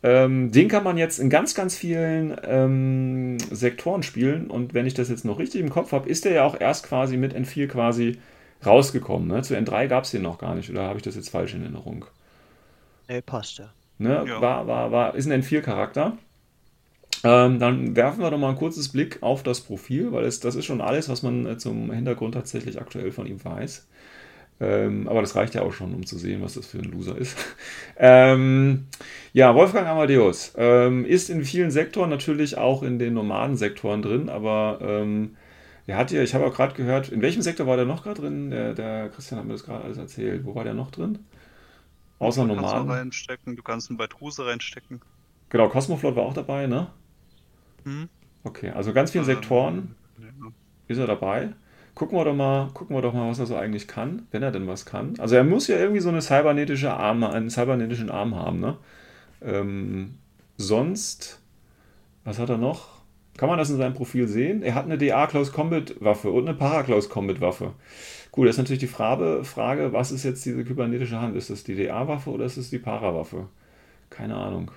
ähm, 0.02 0.50
den 0.52 0.68
kann 0.68 0.84
man 0.84 0.98
jetzt 0.98 1.18
in 1.18 1.30
ganz, 1.30 1.54
ganz 1.54 1.76
vielen 1.76 2.36
ähm, 2.44 3.38
Sektoren 3.50 4.02
spielen. 4.02 4.50
Und 4.50 4.74
wenn 4.74 4.86
ich 4.86 4.94
das 4.94 5.08
jetzt 5.08 5.24
noch 5.24 5.38
richtig 5.38 5.60
im 5.60 5.70
Kopf 5.70 5.92
habe, 5.92 6.08
ist 6.08 6.24
der 6.24 6.32
ja 6.32 6.44
auch 6.44 6.58
erst 6.58 6.86
quasi 6.86 7.16
mit 7.16 7.34
N4 7.34 7.66
quasi 7.66 8.18
rausgekommen. 8.64 9.28
Ne? 9.28 9.42
Zu 9.42 9.56
N3 9.56 9.88
gab 9.88 10.04
es 10.04 10.10
den 10.10 10.22
noch 10.22 10.38
gar 10.38 10.54
nicht. 10.54 10.70
Oder 10.70 10.82
habe 10.82 10.98
ich 10.98 11.02
das 11.02 11.16
jetzt 11.16 11.30
falsch 11.30 11.54
in 11.54 11.62
Erinnerung? 11.62 12.06
Nee, 13.08 13.20
passt 13.20 13.58
ja. 13.58 13.70
Ne? 13.98 14.24
Ja. 14.26 14.40
War, 14.40 14.66
war, 14.66 14.92
war, 14.92 15.14
ist 15.14 15.30
ein 15.30 15.42
N4-Charakter. 15.42 16.16
Ähm, 17.26 17.58
dann 17.58 17.96
werfen 17.96 18.20
wir 18.20 18.30
doch 18.30 18.38
mal 18.38 18.50
ein 18.50 18.56
kurzes 18.56 18.88
Blick 18.90 19.20
auf 19.20 19.42
das 19.42 19.60
Profil, 19.60 20.12
weil 20.12 20.24
es, 20.24 20.38
das 20.38 20.54
ist 20.54 20.64
schon 20.64 20.80
alles, 20.80 21.08
was 21.08 21.24
man 21.24 21.44
äh, 21.44 21.58
zum 21.58 21.90
Hintergrund 21.90 22.34
tatsächlich 22.34 22.80
aktuell 22.80 23.10
von 23.10 23.26
ihm 23.26 23.44
weiß. 23.44 23.88
Ähm, 24.60 25.08
aber 25.08 25.22
das 25.22 25.34
reicht 25.34 25.54
ja 25.54 25.62
auch 25.62 25.72
schon, 25.72 25.92
um 25.92 26.06
zu 26.06 26.18
sehen, 26.18 26.40
was 26.40 26.54
das 26.54 26.66
für 26.66 26.78
ein 26.78 26.84
Loser 26.84 27.18
ist. 27.18 27.36
ähm, 27.98 28.86
ja, 29.32 29.54
Wolfgang 29.56 29.88
Amadeus 29.88 30.54
ähm, 30.56 31.04
ist 31.04 31.28
in 31.28 31.44
vielen 31.44 31.72
Sektoren 31.72 32.10
natürlich 32.10 32.56
auch 32.58 32.84
in 32.84 33.00
den 33.00 33.14
normalen 33.14 33.56
Sektoren 33.56 34.02
drin, 34.02 34.28
aber 34.28 34.78
ähm, 34.80 35.36
er 35.88 35.96
hat 35.96 36.12
ja, 36.12 36.22
ich 36.22 36.32
habe 36.32 36.46
auch 36.46 36.54
gerade 36.54 36.74
gehört, 36.74 37.08
in 37.08 37.22
welchem 37.22 37.42
Sektor 37.42 37.66
war 37.66 37.76
der 37.76 37.86
noch 37.86 38.04
gerade 38.04 38.20
drin? 38.20 38.50
Der, 38.50 38.72
der, 38.72 39.08
Christian 39.08 39.40
hat 39.40 39.46
mir 39.46 39.52
das 39.52 39.64
gerade 39.64 39.84
alles 39.84 39.98
erzählt. 39.98 40.44
Wo 40.44 40.54
war 40.54 40.64
der 40.64 40.74
noch 40.74 40.90
drin? 40.92 41.18
Außer 42.18 42.42
du 42.42 42.48
normalen. 42.48 42.72
Kannst 42.72 42.88
du 42.88 42.92
reinstecken, 42.92 43.56
du 43.56 43.62
kannst 43.62 43.90
ihn 43.90 43.96
bei 43.96 44.06
Truse 44.06 44.46
reinstecken. 44.46 45.00
Genau, 45.48 45.68
Cosmoflot 45.68 46.16
war 46.16 46.24
auch 46.24 46.34
dabei, 46.34 46.66
ne? 46.66 46.88
Hm? 47.86 48.08
Okay, 48.44 48.70
also 48.70 48.92
ganz 48.92 49.12
vielen 49.12 49.24
Sektoren 49.24 49.94
Ja. 50.18 50.48
ist 50.88 50.98
er 50.98 51.06
dabei. 51.06 51.50
Gucken 51.94 52.18
wir 52.18 52.24
doch 52.24 52.34
mal, 52.34 52.68
gucken 52.74 52.94
wir 52.94 53.00
doch 53.00 53.14
mal, 53.14 53.30
was 53.30 53.38
er 53.38 53.46
so 53.46 53.56
eigentlich 53.56 53.88
kann, 53.88 54.26
wenn 54.30 54.42
er 54.42 54.52
denn 54.52 54.66
was 54.66 54.84
kann. 54.84 55.14
Also 55.18 55.34
er 55.34 55.44
muss 55.44 55.66
ja 55.68 55.78
irgendwie 55.78 56.00
so 56.00 56.10
eine 56.10 56.20
cybernetische 56.20 56.92
Arm, 56.92 57.24
einen 57.24 57.48
cybernetischen 57.48 58.10
Arm 58.10 58.34
haben, 58.34 58.60
ne? 58.60 58.76
Ähm, 59.42 60.18
sonst, 60.58 61.40
was 62.24 62.38
hat 62.38 62.50
er 62.50 62.58
noch? 62.58 62.96
Kann 63.38 63.48
man 63.48 63.58
das 63.58 63.70
in 63.70 63.76
seinem 63.76 63.94
Profil 63.94 64.28
sehen? 64.28 64.62
Er 64.62 64.74
hat 64.74 64.84
eine 64.86 64.98
DA 64.98 65.26
Close 65.26 65.52
Combat 65.52 65.94
Waffe 66.00 66.30
und 66.30 66.48
eine 66.48 66.56
Para 66.56 66.82
Close 66.82 67.08
Combat 67.08 67.40
Waffe. 67.40 67.72
Gut, 68.32 68.46
das 68.46 68.56
ist 68.56 68.58
natürlich 68.58 68.80
die 68.80 68.86
Frage, 68.86 69.44
Frage, 69.44 69.92
was 69.92 70.12
ist 70.12 70.24
jetzt 70.24 70.44
diese 70.44 70.64
kybernetische 70.64 71.20
Hand? 71.20 71.36
Ist 71.36 71.50
das 71.50 71.64
die 71.64 71.76
DA-Waffe 71.76 72.30
oder 72.30 72.44
ist 72.44 72.56
es 72.58 72.70
die 72.70 72.78
Para-Waffe? 72.78 73.48
Keine 74.10 74.36
Ahnung. 74.36 74.70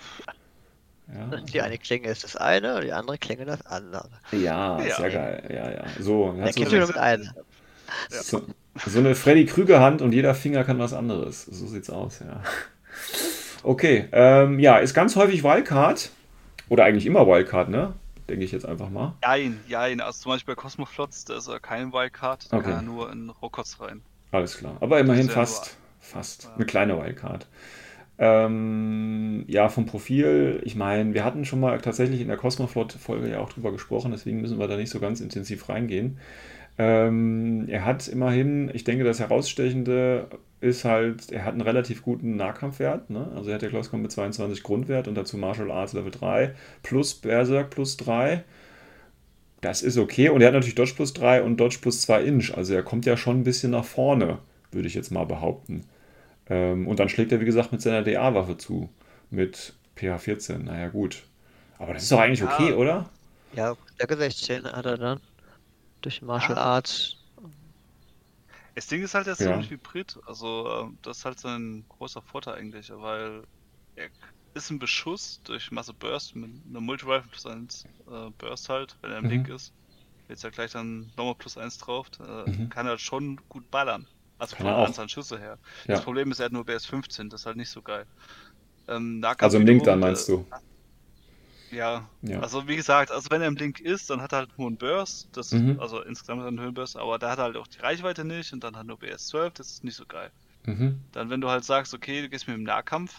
Ja, 1.13 1.37
Die 1.53 1.61
eine 1.61 1.77
Klinge 1.77 2.07
ist 2.09 2.23
das 2.23 2.35
eine 2.35 2.75
und 2.75 2.83
die 2.83 2.91
andere 2.93 3.17
Klinge 3.17 3.45
das 3.45 3.65
andere. 3.65 4.09
ja, 4.31 4.81
Ja. 4.81 4.95
sehr 4.97 5.09
geil. 5.09 5.43
Ja, 5.49 5.71
ja. 5.71 5.83
So, 5.99 6.35
hat 6.41 6.53
so, 6.53 6.63
nur 6.63 6.87
mit 6.87 6.97
einer. 6.97 7.33
so, 8.09 8.43
so 8.85 8.99
eine 8.99 9.15
Freddy 9.15 9.45
Krüger-Hand 9.45 10.01
und 10.01 10.11
jeder 10.13 10.35
Finger 10.35 10.63
kann 10.63 10.77
was 10.79 10.93
anderes. 10.93 11.45
So 11.45 11.67
sieht's 11.67 11.89
aus, 11.89 12.19
ja. 12.19 12.41
Okay, 13.63 14.07
ähm, 14.11 14.59
ja, 14.59 14.77
ist 14.77 14.93
ganz 14.93 15.15
häufig 15.15 15.43
Wildcard. 15.43 16.11
Oder 16.69 16.85
eigentlich 16.85 17.05
immer 17.05 17.25
Wildcard, 17.27 17.69
ne? 17.69 17.93
Denke 18.29 18.45
ich 18.45 18.51
jetzt 18.51 18.65
einfach 18.65 18.89
mal. 18.89 19.15
Jein, 19.23 19.59
jein. 19.67 20.01
Also 20.01 20.21
zum 20.21 20.31
Beispiel 20.33 20.53
bei 20.55 20.61
Cosmoflots, 20.61 21.25
da 21.25 21.37
ist 21.37 21.47
er 21.47 21.59
kein 21.59 21.91
Wildcard, 21.91 22.51
da 22.53 22.57
Okay. 22.57 22.65
kann 22.67 22.73
er 22.75 22.81
nur 22.83 23.11
in 23.11 23.29
Rokots 23.31 23.81
rein. 23.81 24.01
Alles 24.31 24.57
klar. 24.57 24.77
Aber 24.79 24.99
immerhin 24.99 25.29
fast, 25.29 25.75
fast. 25.99 26.43
Ja. 26.43 26.55
Eine 26.55 26.65
kleine 26.67 27.01
Wildcard. 27.01 27.47
Ähm, 28.21 29.45
ja, 29.47 29.69
vom 29.69 29.85
Profil, 29.85 30.61
ich 30.65 30.75
meine, 30.75 31.13
wir 31.13 31.23
hatten 31.23 31.45
schon 31.45 31.61
mal 31.61 31.79
tatsächlich 31.79 32.19
in 32.19 32.27
der 32.27 32.35
Cosmoflot-Folge 32.35 33.29
ja 33.29 33.39
auch 33.39 33.49
drüber 33.49 33.71
gesprochen, 33.71 34.11
deswegen 34.11 34.41
müssen 34.41 34.59
wir 34.59 34.67
da 34.67 34.75
nicht 34.75 34.89
so 34.89 34.99
ganz 34.99 35.21
intensiv 35.21 35.69
reingehen. 35.69 36.17
Ähm, 36.77 37.65
er 37.69 37.85
hat 37.85 38.07
immerhin, 38.09 38.69
ich 38.73 38.83
denke, 38.83 39.05
das 39.05 39.19
Herausstechende 39.19 40.27
ist 40.61 40.83
halt, 40.85 41.31
er 41.31 41.45
hat 41.45 41.53
einen 41.53 41.61
relativ 41.61 42.01
guten 42.01 42.35
Nahkampfwert. 42.35 43.09
Ne? 43.09 43.31
Also 43.35 43.49
er 43.49 43.55
hat 43.55 43.63
ja 43.63 43.69
Close 43.69 43.89
Combat 43.89 44.11
22 44.11 44.63
Grundwert 44.63 45.07
und 45.07 45.15
dazu 45.15 45.37
Martial 45.37 45.71
Arts 45.71 45.93
Level 45.93 46.11
3 46.11 46.53
plus 46.83 47.15
Berserk 47.15 47.69
plus 47.69 47.97
3. 47.97 48.43
Das 49.61 49.81
ist 49.81 49.97
okay. 49.97 50.29
Und 50.29 50.41
er 50.41 50.47
hat 50.47 50.53
natürlich 50.53 50.75
Dodge 50.75 50.93
plus 50.95 51.13
3 51.13 51.43
und 51.43 51.57
Dodge 51.57 51.79
plus 51.81 52.01
2 52.01 52.23
Inch. 52.23 52.53
Also 52.55 52.73
er 52.73 52.83
kommt 52.83 53.05
ja 53.05 53.17
schon 53.17 53.41
ein 53.41 53.43
bisschen 53.43 53.71
nach 53.71 53.85
vorne, 53.85 54.39
würde 54.71 54.87
ich 54.87 54.93
jetzt 54.93 55.11
mal 55.11 55.25
behaupten. 55.25 55.83
Ähm, 56.49 56.87
und 56.87 56.99
dann 56.99 57.09
schlägt 57.09 57.31
er, 57.31 57.39
wie 57.41 57.45
gesagt, 57.45 57.71
mit 57.71 57.81
seiner 57.81 58.03
DA-Waffe 58.03 58.57
zu. 58.57 58.89
Mit 59.29 59.73
PH14. 59.95 60.65
Naja, 60.65 60.89
gut. 60.89 61.23
Aber 61.77 61.93
das 61.93 62.03
ist 62.03 62.11
doch 62.11 62.19
eigentlich 62.19 62.41
Ja. 62.41 62.47
okay, 62.53 62.73
oder? 62.73 63.09
Ja, 63.51 63.75
Stärke 63.95 64.17
16 64.17 64.65
hat 64.65 64.85
er 64.85 64.97
dann. 64.97 65.21
durch 66.01 66.21
Martial 66.21 66.57
Ah. 66.57 66.75
Arts. 66.75 67.17
Das 68.75 68.87
Ding 68.87 69.03
ist 69.03 69.13
halt 69.13 69.27
jetzt 69.27 69.39
Ja. 69.39 69.45
so 69.45 69.51
ein 69.53 69.61
Hybrid, 69.69 70.17
also 70.25 70.67
ähm, 70.81 70.99
das 71.01 71.19
ist 71.19 71.25
halt 71.25 71.39
so 71.39 71.47
ein 71.49 71.85
großer 71.89 72.21
Vorteil 72.21 72.55
eigentlich, 72.55 72.89
weil 72.91 73.43
er 73.95 74.09
ist 74.53 74.69
ein 74.71 74.79
Beschuss 74.79 75.41
durch 75.43 75.71
Masse 75.71 75.93
Burst 75.93 76.35
mit 76.35 76.51
einer 76.67 76.81
Multi-Rifle 76.81 77.29
plus 77.29 77.45
1 77.45 77.87
äh, 78.07 78.29
Burst 78.37 78.69
halt, 78.69 78.97
wenn 79.01 79.11
er 79.11 79.19
im 79.19 79.25
Mhm. 79.25 79.29
Link 79.29 79.49
ist. 79.49 79.73
Jetzt 80.29 80.43
ja 80.43 80.49
gleich 80.51 80.71
dann 80.71 81.13
nochmal 81.17 81.35
plus 81.35 81.57
1 81.57 81.77
drauf, 81.79 82.09
äh, 82.19 82.47
Mhm. 82.49 82.69
kann 82.69 82.87
er 82.87 82.91
halt 82.91 83.01
schon 83.01 83.37
gut 83.49 83.69
ballern. 83.71 84.07
Also 84.39 84.55
von 84.55 84.65
er 84.65 84.77
der. 84.77 84.85
Anzahl 84.87 85.03
an 85.03 85.09
Schüsse 85.09 85.37
her. 85.39 85.57
Ja. 85.87 85.95
Das 85.95 86.03
Problem 86.03 86.31
ist, 86.31 86.39
er 86.39 86.45
hat 86.45 86.51
nur 86.53 86.65
BS 86.65 86.85
15, 86.85 87.29
das 87.29 87.41
ist 87.41 87.45
halt 87.45 87.57
nicht 87.57 87.69
so 87.69 87.81
geil. 87.81 88.05
Ähm, 88.87 89.23
Also 89.39 89.57
im 89.57 89.65
Link 89.67 89.83
dann 89.83 89.99
wiederum, 89.99 89.99
meinst 89.99 90.29
äh, 90.29 90.33
du? 90.33 90.45
Ja, 91.71 92.09
Ja. 92.21 92.39
also 92.39 92.67
wie 92.67 92.75
gesagt, 92.75 93.11
also 93.11 93.27
wenn 93.29 93.41
er 93.41 93.47
im 93.47 93.55
Link 93.55 93.79
ist, 93.79 94.09
dann 94.09 94.21
hat 94.21 94.33
er 94.33 94.39
halt 94.39 94.57
nur 94.57 94.67
einen 94.67 94.77
Burst, 94.77 95.29
das, 95.33 95.51
Mhm. 95.51 95.79
also 95.79 96.01
insgesamt 96.01 96.41
einen 96.43 96.59
Höhenburst, 96.59 96.97
aber 96.97 97.19
da 97.19 97.29
hat 97.31 97.37
er 97.39 97.43
halt 97.43 97.57
auch 97.57 97.67
die 97.67 97.79
Reichweite 97.79 98.25
nicht 98.25 98.53
und 98.53 98.63
dann 98.63 98.75
hat 98.75 98.87
nur 98.87 98.97
BS 98.97 99.27
12, 99.27 99.53
das 99.53 99.69
ist 99.71 99.83
nicht 99.83 99.95
so 99.95 100.05
geil. 100.07 100.31
Mhm. 100.65 100.99
Dann 101.11 101.29
wenn 101.29 101.41
du 101.41 101.49
halt 101.49 101.63
sagst, 101.65 101.93
okay, 101.93 102.21
du 102.21 102.29
gehst 102.29 102.47
mit 102.47 102.55
dem 102.57 102.63
Nahkampf, 102.63 103.13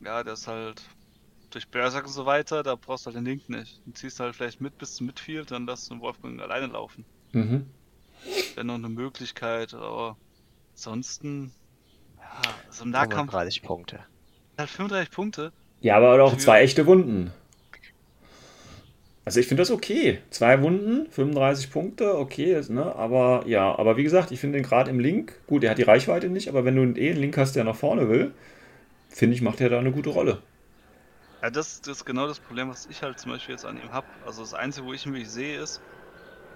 ja, 0.00 0.22
das 0.22 0.40
ist 0.40 0.46
halt 0.46 0.82
durch 1.50 1.68
Berserk 1.70 2.06
und 2.06 2.12
so 2.12 2.26
weiter, 2.26 2.62
da 2.62 2.76
brauchst 2.76 3.06
du 3.06 3.08
halt 3.08 3.16
den 3.16 3.24
Link 3.24 3.48
nicht. 3.48 3.80
Du 3.86 3.92
ziehst 3.92 4.20
halt 4.20 4.36
vielleicht 4.36 4.60
mit 4.60 4.76
bis 4.78 4.94
zum 4.94 5.06
Midfield, 5.06 5.50
dann 5.50 5.66
lässt 5.66 5.90
du 5.90 5.94
den 5.94 6.00
Wolfgang 6.02 6.40
alleine 6.40 6.66
laufen. 6.66 7.06
Mhm. 7.32 7.77
Wäre 8.54 8.66
noch 8.66 8.74
eine 8.74 8.88
Möglichkeit, 8.88 9.74
aber 9.74 10.16
ansonsten, 10.74 11.52
ja, 12.18 12.24
also 12.66 12.84
im 12.84 12.90
Nahkampf 12.90 13.30
35 13.32 13.62
Punkte. 13.62 14.00
halt 14.58 14.70
35 14.70 15.10
Punkte. 15.10 15.52
Ja, 15.80 15.96
aber 15.96 16.22
auch 16.22 16.32
Für- 16.32 16.38
zwei 16.38 16.62
echte 16.62 16.86
Wunden. 16.86 17.32
Also 19.24 19.40
ich 19.40 19.46
finde 19.46 19.60
das 19.60 19.70
okay. 19.70 20.20
Zwei 20.30 20.62
Wunden, 20.62 21.10
35 21.10 21.70
Punkte, 21.70 22.16
okay, 22.16 22.54
ist, 22.54 22.70
ne? 22.70 22.96
Aber 22.96 23.44
ja, 23.46 23.78
aber 23.78 23.98
wie 23.98 24.02
gesagt, 24.02 24.30
ich 24.32 24.40
finde 24.40 24.56
den 24.58 24.64
gerade 24.64 24.90
im 24.90 25.00
Link, 25.00 25.34
gut, 25.46 25.64
er 25.64 25.70
hat 25.72 25.78
die 25.78 25.82
Reichweite 25.82 26.30
nicht, 26.30 26.48
aber 26.48 26.64
wenn 26.64 26.74
du 26.76 26.98
eh 26.98 27.10
einen 27.10 27.20
Link 27.20 27.36
hast, 27.36 27.54
der 27.54 27.64
nach 27.64 27.76
vorne 27.76 28.08
will, 28.08 28.32
finde 29.10 29.34
ich, 29.34 29.42
macht 29.42 29.60
er 29.60 29.68
da 29.68 29.78
eine 29.78 29.92
gute 29.92 30.08
Rolle. 30.10 30.40
Ja, 31.42 31.50
das, 31.50 31.82
das 31.82 31.98
ist 31.98 32.04
genau 32.06 32.26
das 32.26 32.40
Problem, 32.40 32.70
was 32.70 32.86
ich 32.86 33.02
halt 33.02 33.18
zum 33.20 33.30
Beispiel 33.30 33.52
jetzt 33.54 33.66
an 33.66 33.76
ihm 33.76 33.92
habe. 33.92 34.06
Also 34.26 34.40
das 34.40 34.54
Einzige, 34.54 34.86
wo 34.86 34.92
ich 34.94 35.04
ihn 35.04 35.12
wirklich 35.12 35.30
sehe, 35.30 35.60
ist, 35.60 35.80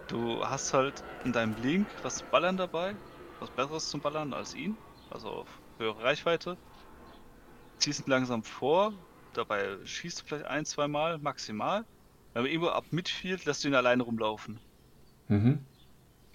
du 0.06 0.44
hast 0.46 0.72
halt 0.72 1.04
in 1.24 1.32
deinem 1.32 1.54
Link 1.54 1.94
was 2.02 2.16
zu 2.16 2.26
ballern 2.30 2.56
dabei, 2.56 2.98
was 3.38 3.50
Besseres 3.50 3.88
zum 3.88 4.00
Ballern 4.00 4.32
als 4.32 4.54
ihn, 4.54 4.78
also 5.10 5.28
auf 5.30 5.62
höhere 5.78 6.02
Reichweite. 6.02 6.58
Ziehst 7.78 8.00
ihn 8.00 8.10
langsam 8.10 8.44
vor, 8.44 8.94
dabei 9.34 9.76
schießt 9.84 10.20
du 10.20 10.24
vielleicht 10.24 10.46
ein, 10.46 10.64
zwei 10.64 10.88
Mal 10.88 11.18
maximal. 11.18 11.84
Aber 12.32 12.48
irgendwo 12.48 12.68
ab 12.70 12.86
Midfield 12.90 13.44
lässt 13.44 13.62
du 13.62 13.68
ihn 13.68 13.74
alleine 13.74 14.04
rumlaufen. 14.04 14.58
Mhm. 15.28 15.58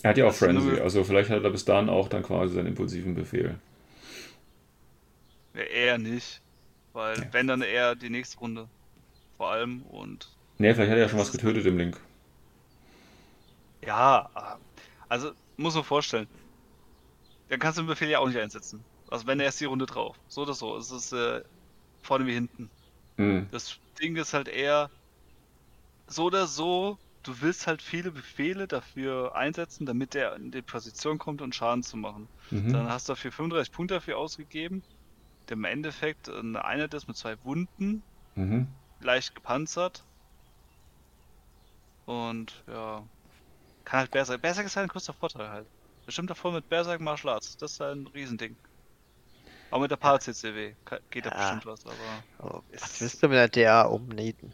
Er 0.03 0.11
hat 0.11 0.17
ja 0.19 0.25
auch 0.27 0.29
Das 0.29 0.39
Frenzy, 0.39 0.79
also 0.81 1.03
vielleicht 1.03 1.29
hat 1.31 1.43
er 1.43 1.49
bis 1.51 1.65
dahin 1.65 1.89
auch 1.89 2.09
dann 2.09 2.23
quasi 2.23 2.55
seinen 2.55 2.67
impulsiven 2.67 3.15
Befehl. 3.15 3.59
Ja, 5.53 5.61
eher 5.63 5.97
nicht. 5.97 6.41
Weil 6.93 7.17
Ja. 7.19 7.27
wenn 7.31 7.47
dann 7.47 7.61
eher 7.61 7.95
die 7.95 8.09
nächste 8.09 8.39
Runde. 8.39 8.71
Vor 9.37 9.51
allem 9.51 9.83
und 9.83 10.37
Ne, 10.59 10.73
vielleicht 10.75 10.91
hat 10.91 10.97
er 10.97 11.03
ja 11.03 11.09
schon 11.09 11.17
was 11.19 11.31
getötet 11.31 11.65
im 11.65 11.77
Link. 11.79 11.99
Ja, 13.87 14.59
also 15.07 15.31
muss 15.55 15.73
man 15.75 15.85
vorstellen. 15.85 16.27
Dann 17.47 17.59
kannst 17.59 17.77
du 17.77 17.83
den 17.83 17.87
Befehl 17.87 18.09
ja 18.09 18.19
auch 18.19 18.27
nicht 18.27 18.37
einsetzen. 18.37 18.85
Also 19.07 19.25
wenn 19.27 19.39
erst 19.39 19.61
die 19.61 19.65
Runde 19.65 19.85
drauf. 19.85 20.19
So 20.27 20.41
oder 20.41 20.53
so. 20.53 20.75
Es 20.75 20.91
ist 20.91 21.13
äh, 21.13 21.41
vorne 22.03 22.27
wie 22.27 22.33
hinten. 22.33 22.69
Mhm. 23.17 23.47
Das 23.51 23.79
Ding 24.01 24.17
ist 24.17 24.33
halt 24.33 24.49
eher 24.49 24.91
so 26.07 26.25
oder 26.25 26.47
so. 26.47 26.97
Du 27.23 27.41
willst 27.41 27.67
halt 27.67 27.81
viele 27.81 28.11
Befehle 28.11 28.67
dafür 28.67 29.35
einsetzen, 29.35 29.85
damit 29.85 30.13
der 30.13 30.35
in 30.35 30.51
die 30.51 30.61
Position 30.61 31.17
kommt 31.17 31.41
und 31.41 31.55
Schaden 31.55 31.83
zu 31.83 31.97
machen. 31.97 32.29
Mhm. 32.51 32.73
Dann 32.73 32.89
hast 32.89 33.07
du 33.07 33.13
dafür 33.13 33.31
35 33.31 33.71
Punkte 33.71 33.95
dafür 33.95 34.17
ausgegeben. 34.17 34.83
Der 35.49 35.57
im 35.57 35.63
Endeffekt 35.63 36.29
eine 36.29 36.65
Einheit 36.65 36.93
ist 36.93 37.07
mit 37.07 37.17
zwei 37.17 37.35
Wunden, 37.43 38.03
Mhm. 38.35 38.67
leicht 38.99 39.33
gepanzert. 39.33 40.05
Und 42.05 42.63
ja, 42.67 43.05
kann 43.87 44.01
halt 44.01 44.11
Berserk. 44.11 44.41
Berserk 44.41 44.65
ist 44.65 44.75
halt 44.75 44.87
ein 44.87 44.89
großer 44.89 45.13
Vorteil 45.13 45.49
halt. 45.49 45.65
Bestimmt 46.05 46.29
davor 46.29 46.51
mit 46.51 46.67
Berserk 46.67 46.99
Martial 46.99 47.33
Arts. 47.33 47.55
Das 47.57 47.71
ist 47.71 47.79
halt 47.79 47.95
ein 47.95 48.07
Riesending. 48.07 48.57
Auch 49.71 49.79
mit 49.79 49.89
der 49.91 49.95
Paar-CCW 49.95 50.73
ka- 50.83 50.99
geht 51.09 51.25
da 51.25 51.29
Ja. 51.29 51.37
bestimmt 51.37 51.65
was, 51.65 51.85
aber. 51.85 52.23
Oh, 52.57 52.61
das 52.71 52.99
wirst 52.99 53.23
du 53.23 53.29
mit 53.29 53.37
der 53.37 53.47
DA 53.47 53.83
umnieten. 53.83 54.51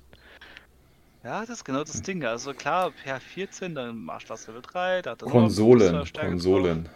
Ja, 1.24 1.42
das 1.42 1.50
ist 1.50 1.64
genau 1.64 1.84
das 1.84 2.02
Ding. 2.04 2.24
Also 2.26 2.54
klar, 2.54 2.92
per 2.92 3.20
14, 3.20 3.74
dann 3.74 3.98
Martial 3.98 4.32
Arts 4.34 4.46
Level 4.48 4.62
3, 4.62 5.02
da 5.02 5.12
hat 5.12 5.22
er 5.22 5.26
noch 5.26 5.32
Konsolen, 5.32 6.08
Konsolen. 6.14 6.90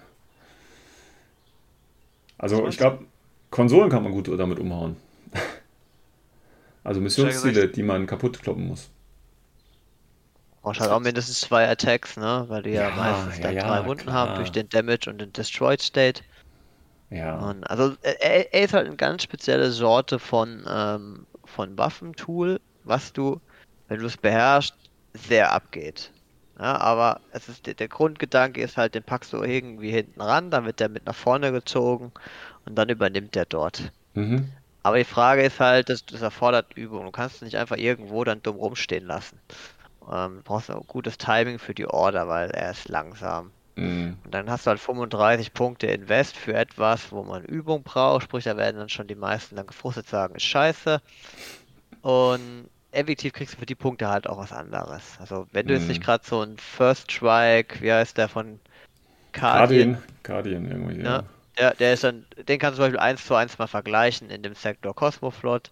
Also 2.37 2.63
Was 2.63 2.69
ich 2.73 2.77
glaube, 2.77 3.05
Konsolen 3.49 3.89
kann 3.89 4.03
man 4.03 4.11
gut 4.11 4.27
damit 4.27 4.59
umhauen. 4.59 4.95
Also 6.83 7.01
Missionsziele, 7.01 7.67
die 7.67 7.83
man 7.83 8.07
kaputt 8.07 8.41
kloppen 8.41 8.65
muss. 8.65 8.89
Brauchst 10.67 10.81
halt 10.81 10.91
auch 10.91 10.99
mindestens 10.99 11.39
zwei 11.39 11.69
Attacks, 11.69 12.17
ne? 12.17 12.43
Weil 12.49 12.63
die 12.63 12.71
ja, 12.71 12.89
Ja, 12.89 12.95
meistens 12.97 13.37
ja, 13.37 13.43
dann 13.43 13.55
ja, 13.55 13.67
drei 13.67 13.87
Wunden 13.87 14.03
klar. 14.03 14.15
haben 14.15 14.35
durch 14.35 14.51
den 14.51 14.67
Damage 14.67 15.09
und 15.09 15.19
den 15.19 15.31
Destroyed 15.31 15.81
State. 15.81 16.23
Ja. 17.09 17.37
Und 17.39 17.63
also 17.63 17.95
er, 18.01 18.53
er 18.53 18.63
ist 18.63 18.73
halt 18.73 18.85
eine 18.85 18.97
ganz 18.97 19.23
spezielle 19.23 19.71
Sorte 19.71 20.19
von, 20.19 20.65
ähm, 20.69 21.25
von 21.45 21.77
Waffentool, 21.77 22.59
was 22.83 23.13
du, 23.13 23.39
wenn 23.87 23.99
du 23.99 24.07
es 24.07 24.17
beherrschst, 24.17 24.75
sehr 25.13 25.53
abgeht. 25.53 26.11
Ja, 26.59 26.75
aber 26.81 27.21
es 27.31 27.47
ist 27.47 27.65
der, 27.65 27.87
Grundgedanke 27.87 28.61
ist 28.61 28.75
halt, 28.75 28.93
den 28.93 29.03
packst 29.03 29.31
du 29.31 29.43
irgendwie 29.43 29.91
hinten 29.91 30.19
ran, 30.19 30.51
dann 30.51 30.65
wird 30.65 30.81
der 30.81 30.89
mit 30.89 31.05
nach 31.05 31.15
vorne 31.15 31.53
gezogen 31.53 32.11
und 32.65 32.75
dann 32.75 32.89
übernimmt 32.89 33.35
der 33.35 33.45
dort. 33.45 33.93
Mhm. 34.15 34.51
Aber 34.83 34.97
die 34.97 35.03
Frage 35.05 35.43
ist 35.43 35.59
halt, 35.59 35.89
das, 35.89 36.05
das 36.05 36.21
erfordert 36.21 36.73
Übung. 36.75 37.05
Du 37.05 37.11
kannst 37.11 37.41
nicht 37.41 37.57
einfach 37.57 37.77
irgendwo 37.77 38.23
dann 38.23 38.41
dumm 38.41 38.55
rumstehen 38.55 39.05
lassen. 39.05 39.39
Ähm, 40.11 40.37
du 40.37 40.43
brauchst 40.43 40.71
auch 40.71 40.85
gutes 40.87 41.17
Timing 41.17 41.59
für 41.59 41.73
die 41.73 41.87
Order, 41.87 42.27
weil 42.27 42.49
er 42.51 42.71
ist 42.71 42.89
langsam. 42.89 43.51
Mhm. 43.75 44.17
Und 44.23 44.33
dann 44.33 44.49
hast 44.49 44.65
du 44.65 44.69
halt 44.69 44.79
35 44.79 45.53
Punkte 45.53 45.87
Invest 45.87 46.35
für 46.35 46.53
etwas, 46.53 47.11
wo 47.11 47.23
man 47.23 47.43
Übung 47.45 47.83
braucht. 47.83 48.23
Sprich, 48.23 48.43
da 48.45 48.57
werden 48.57 48.77
dann 48.77 48.89
schon 48.89 49.07
die 49.07 49.15
meisten 49.15 49.55
dann 49.55 49.67
gefrustet 49.67 50.07
sagen, 50.07 50.35
ist 50.35 50.43
scheiße. 50.43 51.01
Und 52.01 52.69
effektiv 52.91 53.33
kriegst 53.33 53.55
du 53.55 53.59
für 53.59 53.65
die 53.65 53.75
Punkte 53.75 54.07
halt 54.09 54.27
auch 54.27 54.37
was 54.37 54.51
anderes. 54.53 55.17
Also 55.19 55.47
wenn 55.51 55.67
du 55.67 55.73
jetzt 55.73 55.83
Mhm. 55.83 55.89
nicht 55.89 56.03
gerade 56.03 56.25
so 56.25 56.41
ein 56.41 56.57
First 56.57 57.11
Strike, 57.11 57.81
wie 57.81 57.91
heißt 57.91 58.17
der 58.17 58.29
von 58.29 58.59
Guardian, 59.33 60.01
Guardian, 60.23 60.65
irgendwie, 60.69 61.01
ja. 61.01 61.17
Ja. 61.17 61.23
der, 61.57 61.75
der 61.75 61.93
ist 61.93 62.03
dann, 62.03 62.25
den 62.37 62.59
kannst 62.59 62.77
du 62.79 62.83
zum 62.83 62.91
Beispiel 62.91 62.99
eins 62.99 63.25
zu 63.25 63.35
eins 63.35 63.57
mal 63.57 63.67
vergleichen 63.67 64.29
in 64.29 64.41
dem 64.43 64.55
Sektor 64.55 64.95
Cosmoflot. 64.95 65.71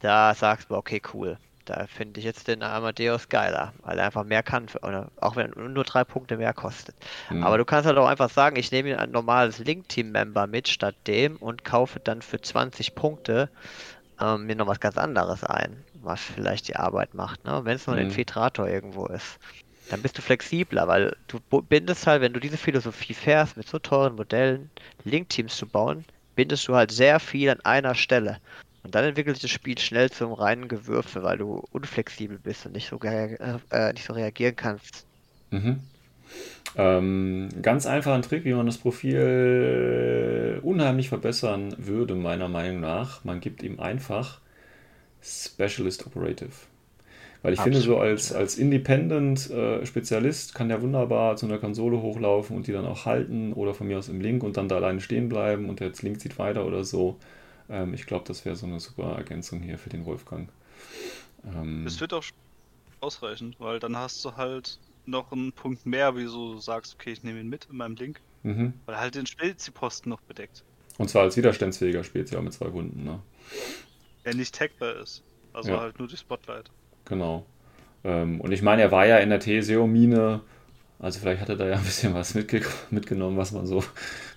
Da 0.00 0.34
sagst 0.34 0.70
du, 0.70 0.74
okay, 0.76 1.02
cool. 1.12 1.38
Da 1.68 1.86
finde 1.86 2.18
ich 2.18 2.24
jetzt 2.24 2.48
den 2.48 2.62
Amadeus 2.62 3.28
geiler, 3.28 3.74
weil 3.82 3.98
er 3.98 4.06
einfach 4.06 4.24
mehr 4.24 4.42
kann, 4.42 4.68
für, 4.68 4.82
auch 5.20 5.36
wenn 5.36 5.52
er 5.52 5.68
nur 5.68 5.84
drei 5.84 6.02
Punkte 6.04 6.38
mehr 6.38 6.54
kostet. 6.54 6.96
Mhm. 7.30 7.42
Aber 7.42 7.58
du 7.58 7.64
kannst 7.66 7.86
halt 7.86 7.98
auch 7.98 8.06
einfach 8.08 8.30
sagen, 8.30 8.56
ich 8.56 8.72
nehme 8.72 8.98
ein 8.98 9.10
normales 9.10 9.58
Link-Team-Member 9.58 10.46
mit 10.46 10.68
statt 10.68 10.94
dem 11.06 11.36
und 11.36 11.64
kaufe 11.64 12.00
dann 12.00 12.22
für 12.22 12.40
20 12.40 12.94
Punkte 12.94 13.50
ähm, 14.20 14.46
mir 14.46 14.56
noch 14.56 14.66
was 14.66 14.80
ganz 14.80 14.96
anderes 14.96 15.44
ein, 15.44 15.84
was 15.92 16.22
vielleicht 16.22 16.68
die 16.68 16.76
Arbeit 16.76 17.12
macht. 17.14 17.44
Ne? 17.44 17.60
Wenn 17.64 17.76
es 17.76 17.86
nur 17.86 17.96
ein 17.96 18.02
Mhm. 18.02 18.10
Infiltrator 18.10 18.66
irgendwo 18.66 19.06
ist, 19.06 19.38
dann 19.90 20.00
bist 20.02 20.16
du 20.16 20.22
flexibler, 20.22 20.88
weil 20.88 21.16
du 21.28 21.38
bindest 21.62 22.06
halt, 22.06 22.22
wenn 22.22 22.32
du 22.32 22.40
diese 22.40 22.56
Philosophie 22.56 23.14
fährst, 23.14 23.56
mit 23.56 23.68
so 23.68 23.78
teuren 23.78 24.16
Modellen 24.16 24.70
Link-Teams 25.04 25.56
zu 25.56 25.66
bauen, 25.66 26.04
bindest 26.34 26.66
du 26.68 26.74
halt 26.74 26.92
sehr 26.92 27.20
viel 27.20 27.50
an 27.50 27.60
einer 27.60 27.94
Stelle. 27.94 28.38
Und 28.88 28.94
dann 28.94 29.04
entwickelt 29.04 29.36
sich 29.36 29.42
das 29.42 29.50
Spiel 29.52 29.78
schnell 29.78 30.10
zum 30.10 30.32
reinen 30.32 30.68
Gewürfe, 30.68 31.22
weil 31.22 31.38
du 31.38 31.62
unflexibel 31.70 32.38
bist 32.40 32.66
und 32.66 32.72
nicht 32.72 32.88
so, 32.88 32.96
rea- 32.96 33.60
äh, 33.70 33.92
nicht 33.92 34.06
so 34.06 34.14
reagieren 34.14 34.56
kannst. 34.56 35.06
Mhm. 35.50 35.80
Ähm, 36.76 37.48
ganz 37.62 37.86
einfachen 37.86 38.22
Trick, 38.22 38.44
wie 38.44 38.54
man 38.54 38.66
das 38.66 38.78
Profil 38.78 40.60
unheimlich 40.62 41.08
verbessern 41.10 41.74
würde, 41.78 42.14
meiner 42.16 42.48
Meinung 42.48 42.80
nach. 42.80 43.24
Man 43.24 43.40
gibt 43.40 43.62
ihm 43.62 43.80
einfach 43.80 44.40
Specialist 45.22 46.06
Operative. 46.06 46.50
Weil 47.42 47.54
ich 47.54 47.62
finde, 47.62 47.80
so 47.82 47.98
Absolut, 47.98 47.98
als, 47.98 48.32
als 48.32 48.58
Independent-Spezialist 48.58 50.54
kann 50.54 50.68
der 50.70 50.82
wunderbar 50.82 51.36
zu 51.36 51.46
einer 51.46 51.58
Konsole 51.58 52.02
hochlaufen 52.02 52.56
und 52.56 52.66
die 52.68 52.72
dann 52.72 52.86
auch 52.86 53.06
halten 53.06 53.52
oder 53.54 53.74
von 53.74 53.88
mir 53.88 53.98
aus 53.98 54.08
im 54.08 54.20
Link 54.20 54.42
und 54.44 54.56
dann 54.56 54.68
da 54.68 54.76
alleine 54.76 55.00
stehen 55.00 55.28
bleiben 55.28 55.68
und 55.70 55.80
der 55.80 55.88
jetzt 55.88 56.02
Link 56.02 56.20
zieht 56.20 56.38
weiter 56.38 56.66
oder 56.66 56.84
so. 56.84 57.16
Ähm, 57.68 57.94
ich 57.94 58.06
glaube, 58.06 58.24
das 58.26 58.44
wäre 58.44 58.56
so 58.56 58.66
eine 58.66 58.80
super 58.80 59.16
Ergänzung 59.16 59.60
hier 59.62 59.78
für 59.78 59.90
den 59.90 60.04
Wolfgang. 60.04 60.50
Ähm, 61.44 61.84
Das 61.84 62.00
wird 62.00 62.12
auch 62.12 62.24
ausreichen, 63.00 63.56
weil 63.58 63.80
dann 63.80 63.96
hast 63.96 64.24
du 64.24 64.36
halt 64.36 64.80
noch 65.06 65.32
einen 65.32 65.52
Punkt 65.54 65.86
mehr, 65.86 66.16
wie 66.16 66.24
du 66.24 66.58
sagst, 66.60 66.94
okay, 66.94 67.12
ich 67.12 67.22
nehme 67.24 67.40
ihn 67.40 67.48
mit 67.48 67.66
in 67.66 67.76
meinem 67.76 67.96
Link, 67.96 68.22
mhm. 68.42 68.74
weil 68.86 68.96
er 68.96 69.00
halt 69.02 69.14
den 69.16 69.26
Spezi-Posten 69.26 70.10
noch 70.10 70.22
bedeckt, 70.22 70.64
Und 70.98 71.08
zwar 71.08 71.22
als 71.22 71.36
widerstandsfähiger 71.36 72.04
Spezial 72.04 72.42
mit 72.42 72.52
zwei 72.52 72.72
Wunden, 72.72 73.04
ne? 73.04 73.22
der 74.24 74.34
nicht 74.34 74.54
tagbar 74.54 74.94
ist. 74.96 75.24
Also 75.52 75.72
Ja. 75.72 75.80
halt 75.80 75.98
nur 75.98 76.06
die 76.08 76.16
Spotlight. 76.16 76.70
Genau. 77.04 77.46
Ähm, 78.04 78.40
und 78.40 78.52
ich 78.52 78.62
meine, 78.62 78.82
er 78.82 78.92
war 78.92 79.06
ja 79.06 79.18
in 79.18 79.30
der 79.30 79.40
TSEO-Mine, 79.40 80.42
also 81.00 81.20
vielleicht 81.20 81.40
hat 81.40 81.48
er 81.48 81.56
da 81.56 81.66
ja 81.66 81.76
ein 81.76 81.84
bisschen 81.84 82.12
was 82.14 82.34
mitge 82.34 82.62
mitgenommen, 82.90 83.36
was 83.36 83.52
man 83.52 83.66
so, 83.66 83.84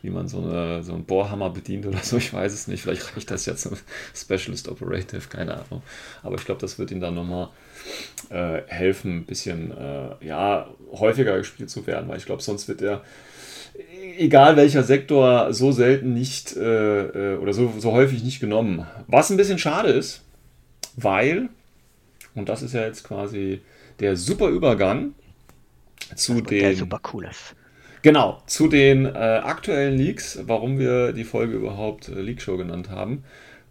wie 0.03 0.11
man 0.11 0.27
so, 0.27 0.41
eine, 0.41 0.83
so 0.83 0.93
einen 0.93 1.05
Bohrhammer 1.05 1.49
bedient 1.49 1.85
oder 1.87 1.97
so, 1.99 2.17
ich 2.17 2.31
weiß 2.31 2.53
es 2.53 2.67
nicht. 2.67 2.83
Vielleicht 2.83 3.15
reicht 3.15 3.31
das 3.31 3.45
jetzt 3.47 3.63
zum 3.63 3.77
Specialist 4.13 4.69
Operative, 4.69 5.27
keine 5.27 5.55
Ahnung. 5.55 5.81
Aber 6.21 6.35
ich 6.35 6.45
glaube, 6.45 6.61
das 6.61 6.77
wird 6.77 6.91
ihm 6.91 6.99
dann 6.99 7.15
nochmal 7.15 7.49
äh, 8.29 8.61
helfen, 8.67 9.17
ein 9.17 9.25
bisschen 9.25 9.71
äh, 9.75 10.25
ja, 10.25 10.67
häufiger 10.91 11.37
gespielt 11.37 11.71
zu 11.71 11.87
werden, 11.87 12.07
weil 12.07 12.17
ich 12.17 12.25
glaube, 12.25 12.43
sonst 12.43 12.67
wird 12.67 12.81
er 12.83 13.01
egal 14.17 14.55
welcher 14.57 14.83
Sektor, 14.83 15.53
so 15.53 15.71
selten 15.71 16.13
nicht 16.13 16.55
äh, 16.55 17.33
äh, 17.33 17.37
oder 17.37 17.53
so, 17.53 17.73
so 17.77 17.91
häufig 17.91 18.23
nicht 18.23 18.39
genommen. 18.39 18.85
Was 19.07 19.29
ein 19.29 19.37
bisschen 19.37 19.57
schade 19.57 19.89
ist, 19.89 20.21
weil, 20.95 21.49
und 22.35 22.49
das 22.49 22.61
ist 22.61 22.73
ja 22.73 22.85
jetzt 22.85 23.03
quasi 23.03 23.61
der 23.99 24.15
super 24.17 24.49
Übergang 24.49 25.13
zu 26.15 26.41
den. 26.41 26.75
Super 26.75 26.99
cooles. 26.99 27.55
Genau, 28.03 28.41
zu 28.47 28.67
den 28.67 29.05
äh, 29.05 29.09
aktuellen 29.09 29.95
Leaks, 29.97 30.39
warum 30.47 30.79
wir 30.79 31.13
die 31.13 31.23
Folge 31.23 31.53
überhaupt 31.53 32.09
äh, 32.09 32.19
Leak 32.19 32.41
Show 32.41 32.57
genannt 32.57 32.89
haben. 32.89 33.23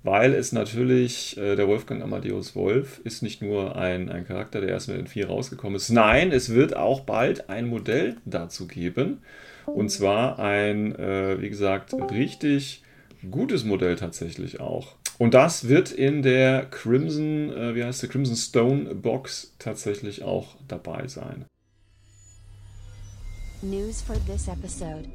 Weil 0.03 0.35
es 0.35 0.53
natürlich, 0.53 1.37
äh, 1.37 1.57
der 1.57 1.69
Wolfgang 1.69 2.03
Amadeus 2.03 2.57
Wolf 2.57 3.01
ist 3.05 3.23
nicht 3.23 3.43
nur 3.43 3.77
ein, 3.77 4.09
ein 4.09 4.27
Charakter, 4.27 4.61
der 4.61 4.71
erst 4.71 4.89
mit 4.89 4.97
den 4.97 5.07
vier 5.07 5.27
rausgekommen 5.27 5.77
ist. 5.77 5.91
Nein, 5.91 6.33
es 6.33 6.55
wird 6.55 6.75
auch 6.75 7.01
bald 7.01 7.51
ein 7.51 7.69
Modell 7.69 8.17
dazu 8.25 8.67
geben. 8.67 9.19
Und 9.67 9.91
zwar 9.91 10.39
ein, 10.39 10.95
äh, 10.97 11.41
wie 11.41 11.51
gesagt, 11.51 11.93
richtig 12.11 12.83
gutes 13.31 13.65
Modell 13.65 13.97
tatsächlich 13.97 14.61
auch. 14.61 14.97
Und 15.19 15.35
das 15.35 15.69
wird 15.69 15.93
in 15.93 16.23
der 16.23 16.65
Crimson, 16.71 17.53
äh, 17.53 17.75
wie 17.75 17.85
heißt 17.85 18.03
der, 18.03 18.09
Crimson 18.09 18.37
Stone 18.37 18.95
Box 18.95 19.55
tatsächlich 19.59 20.23
auch 20.23 20.57
dabei 20.67 21.09
sein. 21.09 21.45
News 23.63 24.03
for 24.03 24.17
this 24.27 24.49
episode. 24.49 25.09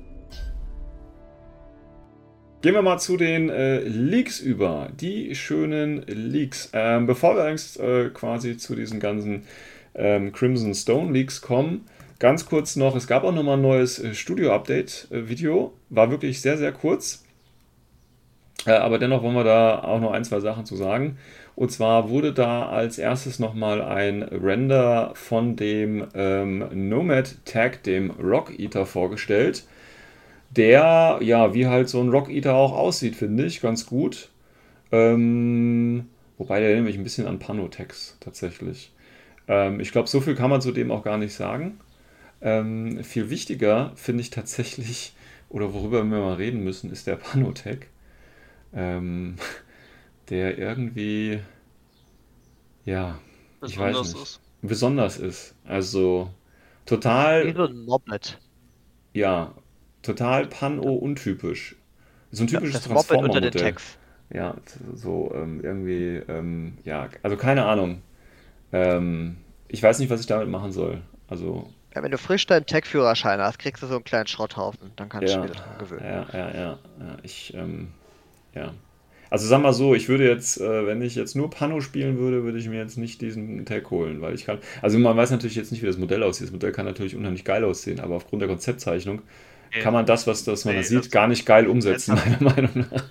Gehen 2.62 2.74
wir 2.74 2.82
mal 2.82 3.00
zu 3.00 3.18
den 3.18 3.50
äh, 3.50 3.80
Leaks 3.80 4.40
über. 4.40 4.90
Die 5.00 5.36
schönen 5.36 6.04
Leaks. 6.08 6.70
Ähm, 6.74 7.06
bevor 7.06 7.36
wir 7.36 7.42
allerdings 7.42 7.78
äh, 7.78 8.10
quasi 8.10 8.58
zu 8.58 8.76
diesen 8.76 9.00
ganzen 9.00 9.44
ähm, 9.94 10.32
Crimson 10.32 10.74
Stone 10.74 11.12
Leaks 11.12 11.42
kommen, 11.42 11.86
Ganz 12.18 12.46
kurz 12.46 12.78
noch, 12.78 12.96
es 12.96 13.08
gab 13.08 13.26
auch 13.26 13.34
nochmal 13.34 13.58
ein 13.58 13.62
neues 13.62 14.00
äh, 14.00 14.14
Studio-Update-Video. 14.14 15.74
War 15.90 16.12
wirklich 16.12 16.40
sehr, 16.42 16.58
sehr 16.58 16.72
kurz. 16.72 17.26
Äh, 18.66 18.72
aber 18.72 19.00
dennoch 19.00 19.22
wollen 19.22 19.36
wir 19.36 19.44
da 19.44 19.84
auch 19.84 20.00
noch 20.00 20.12
ein, 20.12 20.24
zwei 20.24 20.40
Sachen 20.40 20.66
zu 20.66 20.78
sagen. 20.78 21.18
Und 21.56 21.72
zwar 21.72 22.10
wurde 22.10 22.34
da 22.34 22.68
als 22.68 22.98
erstes 22.98 23.40
nochmal 23.40 23.82
ein 23.82 24.24
Render 24.24 25.12
von 25.16 25.56
dem 25.56 26.06
ähm, 26.14 26.90
Nomad 26.90 27.38
Tag, 27.46 27.84
dem 27.84 28.12
Rock 28.12 28.60
Eater, 28.60 28.86
vorgestellt. 28.86 29.66
Der, 30.52 31.20
ja, 31.22 31.54
wie 31.54 31.68
halt 31.68 31.90
so 31.90 32.02
ein 32.02 32.10
Rock 32.10 32.30
Eater 32.30 32.56
auch 32.56 32.74
aussieht, 32.74 33.16
finde 33.16 33.46
ich, 33.46 33.62
ganz 33.62 33.86
gut. 33.86 34.30
Ähm, 34.92 36.08
wobei 36.38 36.60
der 36.60 36.76
nämlich 36.76 36.98
ein 36.98 37.04
bisschen 37.04 37.28
an 37.28 37.40
Panotex 37.40 38.18
tatsächlich. 38.20 38.92
Ähm, 39.48 39.80
ich 39.80 39.92
glaube, 39.92 40.10
so 40.10 40.22
viel 40.22 40.36
kann 40.36 40.50
man 40.50 40.62
zu 40.62 40.72
dem 40.72 40.92
auch 40.92 41.04
gar 41.04 41.18
nicht 41.18 41.34
sagen. 41.34 41.80
Ähm, 42.42 43.04
viel 43.04 43.30
wichtiger 43.30 43.92
finde 43.96 44.22
ich 44.22 44.30
tatsächlich, 44.30 45.16
oder 45.50 45.74
worüber 45.74 46.04
wir 46.04 46.20
mal 46.20 46.36
reden 46.36 46.64
müssen, 46.64 46.92
ist 46.92 47.08
der 47.08 47.16
Panotech, 47.16 47.88
ähm, 48.74 49.36
der 50.30 50.58
irgendwie, 50.58 51.40
ja, 52.86 53.20
besonders 53.60 53.72
ich 53.72 53.80
weiß 53.80 54.14
nicht, 54.14 54.24
ist. 54.24 54.40
besonders 54.62 55.18
ist. 55.18 55.56
Also 55.66 56.30
total. 56.86 57.48
Wie 57.48 57.54
so 57.56 57.66
ein 57.66 57.86
Moped. 57.86 58.40
Ja, 59.14 59.54
total 60.02 60.48
Pano-untypisch. 60.48 61.76
So 62.32 62.44
ein 62.44 62.48
typisches 62.48 62.86
ja, 62.86 62.94
Transformer-Modell. 62.94 63.76
Ja, 64.34 64.56
so 64.94 65.32
ähm, 65.36 65.62
irgendwie, 65.64 66.16
ähm, 66.28 66.78
ja, 66.84 67.10
also 67.22 67.38
keine 67.38 67.66
Ahnung. 67.66 68.02
Ähm, 68.74 69.38
ich 69.68 69.82
weiß 69.82 70.00
nicht, 70.00 70.10
was 70.10 70.20
ich 70.20 70.28
damit 70.28 70.50
machen 70.50 70.72
soll. 70.72 71.02
Also 71.28 71.70
ja, 71.96 72.04
wenn 72.04 72.12
du 72.12 72.18
frisch 72.18 72.46
deinen 72.46 72.66
Tech-Führerschein 72.66 73.40
hast, 73.40 73.58
kriegst 73.58 73.82
du 73.82 73.88
so 73.88 73.96
einen 73.96 74.04
kleinen 74.04 74.28
Schrotthaufen. 74.28 74.92
Dann 74.98 75.08
kannst 75.08 75.34
ja, 75.34 75.42
du 75.42 75.48
dich 75.48 75.58
dran 75.58 75.78
gewöhnen. 75.78 76.06
Ja, 76.06 76.28
ja, 76.34 76.52
ja. 76.54 76.80
ja 77.00 77.18
ich, 77.24 77.54
ähm, 77.54 77.94
ja. 78.54 78.74
Also 79.36 79.48
sag 79.48 79.62
mal 79.62 79.74
so, 79.74 79.94
ich 79.94 80.08
würde 80.08 80.26
jetzt, 80.26 80.62
äh, 80.62 80.88
wenn 80.88 81.02
ich 81.02 81.14
jetzt 81.14 81.36
nur 81.36 81.50
Pano 81.50 81.82
spielen 81.82 82.18
würde, 82.18 82.46
würde 82.46 82.58
ich 82.58 82.70
mir 82.70 82.78
jetzt 82.78 82.98
nicht 82.98 83.20
diesen 83.20 83.66
Tag 83.66 83.92
holen, 83.92 84.22
weil 84.22 84.34
ich 84.34 84.46
kann. 84.46 84.60
Also 84.82 84.98
man 84.98 85.18
weiß 85.18 85.30
natürlich 85.32 85.58
jetzt 85.58 85.74
nicht, 85.74 85.82
wie 85.82 85.88
das 85.88 85.98
Modell 85.98 86.24
aussieht. 86.24 86.48
Das 86.48 86.54
Modell 86.54 86.72
kann 86.72 86.86
natürlich 86.86 87.18
unheimlich 87.18 87.44
geil 87.44 87.66
aussehen, 87.66 88.00
aber 88.00 88.16
aufgrund 88.16 88.44
der 88.44 88.48
Konzeptzeichnung 88.48 89.24
ja. 89.74 89.82
kann 89.82 89.94
man 89.94 90.06
das, 90.06 90.26
was 90.26 90.46
das 90.46 90.64
man 90.64 90.76
nee, 90.76 90.84
da 90.84 90.88
sieht, 90.88 91.12
gar 91.12 91.28
nicht 91.28 91.46
geil 91.46 91.68
umsetzen, 91.68 92.16
meiner 92.16 92.42
Meinung 92.42 92.88
nach. 92.90 93.04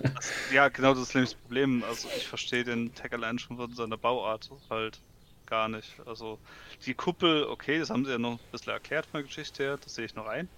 ja, 0.51 0.67
genau 0.69 0.95
das 0.95 1.03
ist 1.03 1.13
nämlich 1.13 1.33
das 1.33 1.39
Problem. 1.39 1.83
Also 1.87 2.07
ich 2.17 2.25
verstehe 2.27 2.63
den 2.63 2.91
Tag 2.95 3.13
allein 3.13 3.37
schon 3.37 3.57
von 3.57 3.71
seiner 3.75 3.97
Bauart 3.97 4.49
halt 4.71 4.99
gar 5.45 5.69
nicht. 5.69 5.93
Also 6.07 6.39
die 6.87 6.95
Kuppel, 6.95 7.43
okay, 7.43 7.77
das 7.77 7.91
haben 7.91 8.03
sie 8.03 8.13
ja 8.13 8.17
noch 8.17 8.39
ein 8.39 8.51
bisschen 8.51 8.73
erklärt 8.73 9.05
von 9.05 9.19
der 9.19 9.27
Geschichte 9.27 9.61
her, 9.61 9.77
das 9.79 9.93
sehe 9.93 10.05
ich 10.05 10.15
noch 10.15 10.25
ein. 10.25 10.49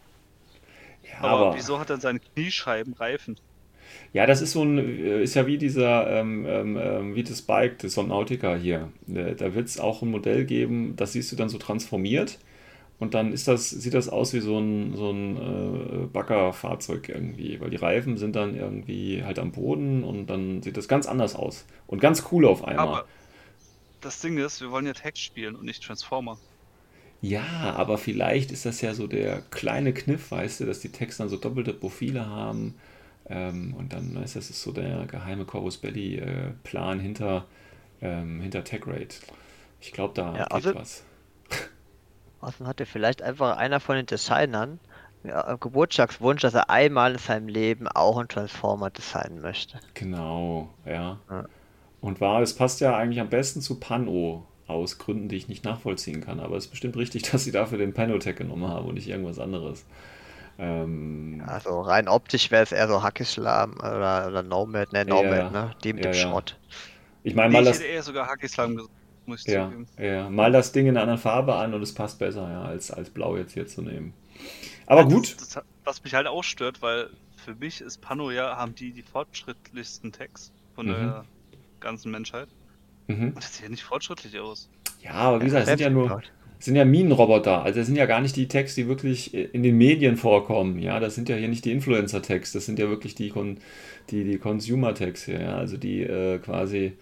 Ja, 1.03 1.17
aber, 1.17 1.47
aber, 1.47 1.55
wieso 1.57 1.77
hat 1.77 1.89
er 1.89 1.99
seine 1.99 2.21
Kniescheiben 2.21 2.93
Reifen? 2.93 3.37
Ja, 4.13 4.25
das 4.25 4.41
ist 4.41 4.51
so 4.51 4.63
ein, 4.63 4.77
äh, 4.77 5.23
ist 5.23 5.35
ja 5.35 5.47
wie 5.47 5.57
dieser, 5.57 6.09
ähm, 6.09 6.45
ähm, 6.47 6.77
ähm 6.81 7.15
wie 7.15 7.23
das 7.23 7.41
Bike, 7.41 7.79
das 7.79 7.97
Nautica 7.97 8.55
hier. 8.55 8.89
Da 9.07 9.53
wird 9.53 9.67
es 9.67 9.79
auch 9.79 10.01
ein 10.01 10.09
Modell 10.09 10.45
geben, 10.45 10.95
das 10.95 11.13
siehst 11.13 11.31
du 11.31 11.35
dann 11.35 11.49
so 11.49 11.57
transformiert 11.57 12.39
und 12.99 13.13
dann 13.13 13.31
ist 13.31 13.47
das, 13.47 13.69
sieht 13.69 13.93
das 13.93 14.09
aus 14.09 14.33
wie 14.33 14.39
so 14.39 14.57
ein, 14.57 14.95
so 14.95 15.11
ein 15.11 15.37
äh, 15.37 16.05
Baggerfahrzeug 16.07 17.09
irgendwie, 17.09 17.59
weil 17.61 17.69
die 17.69 17.77
Reifen 17.77 18.17
sind 18.17 18.35
dann 18.35 18.55
irgendwie 18.55 19.23
halt 19.23 19.37
am 19.37 19.51
Boden 19.51 20.03
und 20.03 20.27
dann 20.27 20.63
sieht 20.63 20.77
das 20.77 20.87
ganz 20.87 21.05
anders 21.05 21.35
aus 21.35 21.65
und 21.85 22.01
ganz 22.01 22.23
cool 22.31 22.45
auf 22.45 22.63
einmal. 22.63 22.87
Aber 22.87 23.05
das 24.01 24.19
Ding 24.21 24.37
ist, 24.37 24.61
wir 24.61 24.71
wollen 24.71 24.87
ja 24.87 24.93
Text 24.93 25.21
spielen 25.21 25.55
und 25.55 25.65
nicht 25.65 25.83
Transformer. 25.83 26.39
Ja, 27.21 27.75
aber 27.75 27.97
vielleicht 27.97 28.51
ist 28.51 28.65
das 28.65 28.81
ja 28.81 28.93
so 28.93 29.07
der 29.07 29.41
kleine 29.51 29.93
Kniff, 29.93 30.31
weißt 30.31 30.59
du, 30.59 30.65
dass 30.65 30.79
die 30.79 30.91
Texte 30.91 31.23
dann 31.23 31.29
so 31.29 31.37
doppelte 31.37 31.73
Profile 31.73 32.27
haben. 32.27 32.75
Ähm, 33.29 33.73
und 33.77 33.93
dann, 33.93 34.13
du, 34.13 34.21
das 34.21 34.35
ist 34.35 34.61
so 34.61 34.71
der 34.71 35.05
geheime 35.05 35.45
Corus 35.45 35.77
Belly-Plan 35.77 36.99
äh, 36.99 37.01
hinter, 37.01 37.45
ähm, 38.01 38.41
hinter 38.41 38.63
TechRate. 38.63 39.15
Ich 39.81 39.91
glaube, 39.91 40.13
da 40.13 40.35
ja, 40.35 40.43
geht 40.43 40.51
also, 40.51 40.75
was. 40.75 41.03
Außerdem 42.41 42.67
hatte 42.67 42.85
vielleicht 42.85 43.21
einfach 43.21 43.57
einer 43.57 43.79
von 43.79 43.95
den 43.95 44.05
Designern 44.05 44.79
ja, 45.23 45.55
Geburtstagswunsch, 45.55 46.41
dass 46.41 46.53
er 46.53 46.69
einmal 46.69 47.13
in 47.13 47.17
seinem 47.17 47.47
Leben 47.47 47.87
auch 47.87 48.17
einen 48.17 48.27
Transformer 48.27 48.89
designen 48.89 49.41
möchte. 49.41 49.79
Genau, 49.93 50.69
ja. 50.85 51.19
ja. 51.29 51.45
Und 52.01 52.21
war, 52.21 52.41
es 52.41 52.53
passt 52.53 52.79
ja 52.79 52.95
eigentlich 52.95 53.19
am 53.19 53.29
besten 53.29 53.61
zu 53.61 53.79
Pano 53.79 54.45
aus 54.67 54.97
Gründen, 54.97 55.29
die 55.29 55.35
ich 55.35 55.47
nicht 55.47 55.63
nachvollziehen 55.63 56.21
kann. 56.21 56.39
Aber 56.39 56.55
es 56.55 56.65
ist 56.65 56.71
bestimmt 56.71 56.97
richtig, 56.97 57.23
dass 57.31 57.43
sie 57.43 57.51
dafür 57.51 57.77
den 57.77 57.93
Panotech 57.93 58.35
genommen 58.35 58.67
haben 58.67 58.87
und 58.87 58.95
nicht 58.95 59.07
irgendwas 59.07 59.39
anderes. 59.39 59.85
Ähm, 60.59 61.43
also 61.45 61.81
rein 61.81 62.07
optisch 62.07 62.49
wäre 62.49 62.63
es 62.63 62.71
eher 62.71 62.87
so 62.87 63.03
Hackislam 63.03 63.73
oder, 63.77 64.27
oder 64.27 64.43
Nomad, 64.43 64.91
ne, 64.91 65.05
Nomad, 65.05 65.37
ja, 65.37 65.49
ne? 65.49 65.75
Die 65.83 65.93
mit 65.93 66.05
ja, 66.05 66.11
dem 66.11 66.17
Schrott. 66.17 66.57
Ich 67.23 67.35
meine 67.35 67.53
mal 67.53 67.63
das. 67.63 67.77
Ich 67.77 67.83
hätte 67.83 67.93
eher 67.93 68.03
sogar 68.03 68.27
Hackislam 68.27 68.87
muss 69.27 69.45
ich 69.45 69.53
ja, 69.53 69.65
zugeben. 69.65 69.87
Ja, 69.97 70.29
mal 70.29 70.51
das 70.51 70.71
Ding 70.71 70.87
in 70.87 70.91
einer 70.91 71.01
anderen 71.01 71.19
Farbe 71.19 71.55
an 71.55 71.73
und 71.73 71.81
es 71.81 71.93
passt 71.93 72.17
besser, 72.17 72.49
ja, 72.49 72.63
als, 72.63 72.91
als 72.91 73.09
blau 73.09 73.37
jetzt 73.37 73.53
hier 73.53 73.67
zu 73.67 73.81
nehmen. 73.81 74.13
Aber 74.85 75.01
ja, 75.01 75.07
gut. 75.07 75.35
Das, 75.39 75.49
das, 75.49 75.63
was 75.83 76.03
mich 76.03 76.13
halt 76.13 76.27
auch 76.27 76.43
stört, 76.43 76.81
weil 76.81 77.09
für 77.35 77.53
mich 77.55 77.81
ist 77.81 78.01
Pano 78.01 78.31
ja, 78.31 78.57
haben 78.57 78.73
die 78.73 78.91
die 78.91 79.03
fortschrittlichsten 79.03 80.11
Tags 80.11 80.51
von 80.75 80.87
mhm. 80.87 80.91
der 80.91 81.25
ganzen 81.79 82.11
Menschheit. 82.11 82.47
Mhm. 83.07 83.29
Und 83.29 83.37
das 83.37 83.53
sieht 83.53 83.63
ja 83.63 83.69
nicht 83.69 83.83
fortschrittlich 83.83 84.39
aus. 84.39 84.69
Ja, 85.01 85.13
aber 85.13 85.41
wie 85.41 85.45
gesagt, 85.45 85.63
es 85.63 85.69
sind 85.69 85.81
ja 85.81 85.89
nur 85.89 86.21
sind 86.59 86.75
ja 86.75 86.85
Minenroboter. 86.85 87.63
Also 87.63 87.79
das 87.79 87.87
sind 87.87 87.97
ja 87.97 88.05
gar 88.05 88.21
nicht 88.21 88.35
die 88.35 88.47
Tags, 88.47 88.75
die 88.75 88.87
wirklich 88.87 89.33
in 89.33 89.63
den 89.63 89.77
Medien 89.77 90.17
vorkommen. 90.17 90.79
Ja, 90.79 90.99
das 90.99 91.15
sind 91.15 91.29
ja 91.29 91.35
hier 91.35 91.47
nicht 91.47 91.65
die 91.65 91.71
Influencer-Tags, 91.71 92.51
das 92.51 92.65
sind 92.65 92.79
ja 92.79 92.89
wirklich 92.89 93.15
die, 93.15 93.31
die, 94.09 94.23
die 94.23 94.37
Consumer-Tags 94.37 95.25
hier. 95.25 95.41
Ja? 95.41 95.57
Also 95.57 95.77
die 95.77 96.01
äh, 96.01 96.39
quasi 96.39 96.93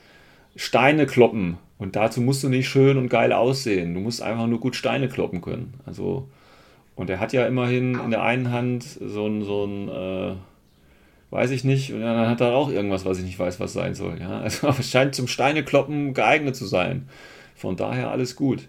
Steine 0.55 1.05
kloppen. 1.05 1.57
Und 1.77 1.95
dazu 1.95 2.21
musst 2.21 2.43
du 2.43 2.49
nicht 2.49 2.69
schön 2.69 2.97
und 2.97 3.09
geil 3.09 3.33
aussehen. 3.33 3.93
Du 3.93 3.99
musst 3.99 4.21
einfach 4.21 4.47
nur 4.47 4.59
gut 4.59 4.75
Steine 4.75 5.09
kloppen 5.09 5.41
können. 5.41 5.73
Also, 5.85 6.29
und 6.95 7.09
er 7.09 7.19
hat 7.19 7.33
ja 7.33 7.45
immerhin 7.45 7.99
in 7.99 8.11
der 8.11 8.23
einen 8.23 8.51
Hand 8.51 8.83
so 8.83 9.27
ein, 9.27 9.43
so 9.43 9.65
ein 9.65 9.89
äh, 9.89 10.35
weiß 11.31 11.51
ich 11.51 11.63
nicht. 11.65 11.91
Und 11.91 12.01
dann 12.01 12.29
hat 12.29 12.41
er 12.41 12.55
auch 12.55 12.69
irgendwas, 12.69 13.05
was 13.05 13.19
ich 13.19 13.25
nicht 13.25 13.39
weiß, 13.39 13.59
was 13.59 13.73
sein 13.73 13.93
soll. 13.93 14.19
Ja? 14.19 14.39
Also 14.43 14.69
es 14.69 14.89
scheint 14.89 15.15
zum 15.15 15.27
Steinekloppen 15.27 16.13
geeignet 16.13 16.55
zu 16.55 16.65
sein. 16.65 17.09
Von 17.55 17.75
daher 17.75 18.11
alles 18.11 18.35
gut. 18.35 18.67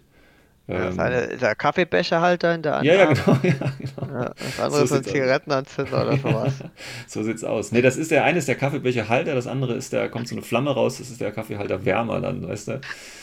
Ja, 0.68 0.90
Ähm, 0.90 0.92
seine, 0.92 1.36
der 1.38 1.54
Kaffeebecherhalter 1.56 2.54
in 2.54 2.62
der 2.62 2.74
ja, 2.78 2.94
ja, 2.94 3.08
anderen 3.08 3.14
genau. 3.14 3.38
Ja, 3.42 3.72
genau. 3.78 4.08
Ja, 4.12 4.34
das 4.44 4.58
andere 4.60 4.82
ist 4.84 4.90
So 4.90 4.96
ein 4.96 5.04
sieht's 5.04 5.08
aus. 5.08 5.26
Zigarettenanzünder 5.26 6.02
oder 6.02 6.16
sowas. 6.16 6.54
So 7.06 7.22
sieht's 7.22 7.44
aus. 7.44 7.72
Nee, 7.72 7.82
das 7.82 7.96
ist 7.96 8.10
der 8.10 8.24
eine 8.24 8.38
ist 8.38 8.48
der 8.48 8.56
Kaffeebecherhalter, 8.56 9.34
das 9.34 9.46
andere 9.46 9.74
ist 9.74 9.92
der, 9.92 10.08
kommt 10.08 10.28
so 10.28 10.34
eine 10.34 10.42
Flamme 10.42 10.70
raus, 10.74 10.98
das 10.98 11.10
ist 11.10 11.20
der 11.20 11.32
Kaffeehalter 11.32 11.84
wärmer 11.84 12.20
dann, 12.20 12.46
weißt 12.48 12.68
du. 12.68 12.80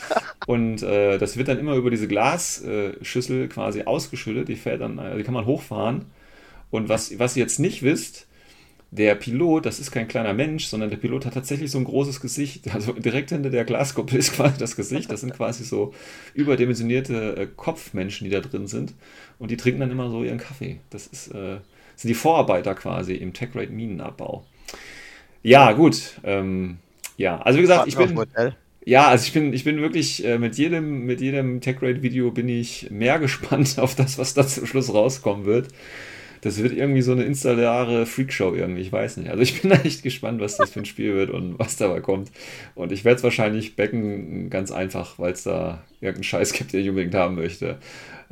Und 0.46 0.82
äh, 0.82 1.18
das 1.18 1.36
wird 1.36 1.48
dann 1.48 1.58
immer 1.58 1.74
über 1.76 1.90
diese 1.90 2.08
Glasschüssel 2.08 3.48
quasi 3.48 3.84
ausgeschüttet, 3.84 4.48
die 4.48 4.56
fährt 4.56 4.80
dann, 4.82 4.98
äh, 4.98 5.16
die 5.16 5.24
kann 5.24 5.34
man 5.34 5.46
hochfahren. 5.46 6.06
Und 6.70 6.88
was, 6.88 7.18
was 7.18 7.36
ihr 7.36 7.42
jetzt 7.42 7.60
nicht 7.60 7.82
wisst, 7.82 8.28
der 8.96 9.16
Pilot, 9.16 9.66
das 9.66 9.80
ist 9.80 9.90
kein 9.90 10.06
kleiner 10.06 10.34
Mensch, 10.34 10.66
sondern 10.66 10.88
der 10.88 10.96
Pilot 10.96 11.26
hat 11.26 11.34
tatsächlich 11.34 11.70
so 11.70 11.78
ein 11.78 11.84
großes 11.84 12.20
Gesicht. 12.20 12.64
Also 12.74 12.92
direkt 12.92 13.30
hinter 13.30 13.50
der 13.50 13.64
Glaskuppel 13.64 14.18
ist 14.18 14.34
quasi 14.34 14.58
das 14.58 14.76
Gesicht. 14.76 15.10
Das 15.10 15.20
sind 15.20 15.34
quasi 15.34 15.64
so 15.64 15.92
überdimensionierte 16.34 17.36
äh, 17.36 17.46
Kopfmenschen, 17.56 18.24
die 18.24 18.30
da 18.30 18.40
drin 18.40 18.66
sind. 18.66 18.94
Und 19.38 19.50
die 19.50 19.56
trinken 19.56 19.80
dann 19.80 19.90
immer 19.90 20.10
so 20.10 20.22
ihren 20.22 20.38
Kaffee. 20.38 20.80
Das 20.90 21.06
ist, 21.06 21.28
äh, 21.28 21.58
sind 21.96 22.08
die 22.08 22.14
Vorarbeiter 22.14 22.74
quasi 22.74 23.14
im 23.14 23.32
Tech-Rate 23.32 23.72
Minenabbau. 23.72 24.44
Ja, 25.42 25.72
gut. 25.72 26.20
Ähm, 26.22 26.78
ja, 27.16 27.40
also 27.40 27.58
wie 27.58 27.62
gesagt, 27.62 27.86
ich 27.88 27.96
bin, 27.96 28.18
ja, 28.84 29.08
also 29.08 29.24
ich 29.26 29.32
bin, 29.32 29.52
ich 29.52 29.64
bin 29.64 29.80
wirklich 29.80 30.24
äh, 30.24 30.38
mit 30.38 30.56
jedem, 30.56 31.06
mit 31.06 31.20
jedem 31.20 31.60
TechRate-Video 31.60 32.30
bin 32.30 32.48
ich 32.48 32.90
mehr 32.90 33.18
gespannt 33.20 33.78
auf 33.78 33.94
das, 33.94 34.18
was 34.18 34.34
da 34.34 34.46
zum 34.46 34.66
Schluss 34.66 34.92
rauskommen 34.92 35.46
wird. 35.46 35.68
Das 36.44 36.62
wird 36.62 36.74
irgendwie 36.74 37.00
so 37.00 37.12
eine 37.12 37.24
installare 37.24 38.04
Freakshow 38.04 38.54
irgendwie, 38.54 38.82
ich 38.82 38.92
weiß 38.92 39.16
nicht. 39.16 39.30
Also 39.30 39.42
ich 39.42 39.62
bin 39.62 39.70
echt 39.70 40.02
gespannt, 40.02 40.40
was 40.40 40.58
das 40.58 40.70
für 40.70 40.80
ein 40.80 40.84
Spiel 40.84 41.14
wird 41.14 41.30
und 41.30 41.58
was 41.58 41.76
dabei 41.76 42.00
kommt. 42.00 42.30
Und 42.74 42.92
ich 42.92 43.04
werde 43.04 43.16
es 43.16 43.24
wahrscheinlich 43.24 43.76
backen 43.76 44.50
ganz 44.50 44.70
einfach, 44.70 45.18
weil 45.18 45.32
es 45.32 45.44
da 45.44 45.82
irgendeinen 46.00 46.24
Scheiß 46.24 46.52
gibt, 46.52 46.72
den 46.72 46.80
ich 46.80 46.88
unbedingt 46.90 47.14
haben 47.14 47.34
möchte. 47.36 47.78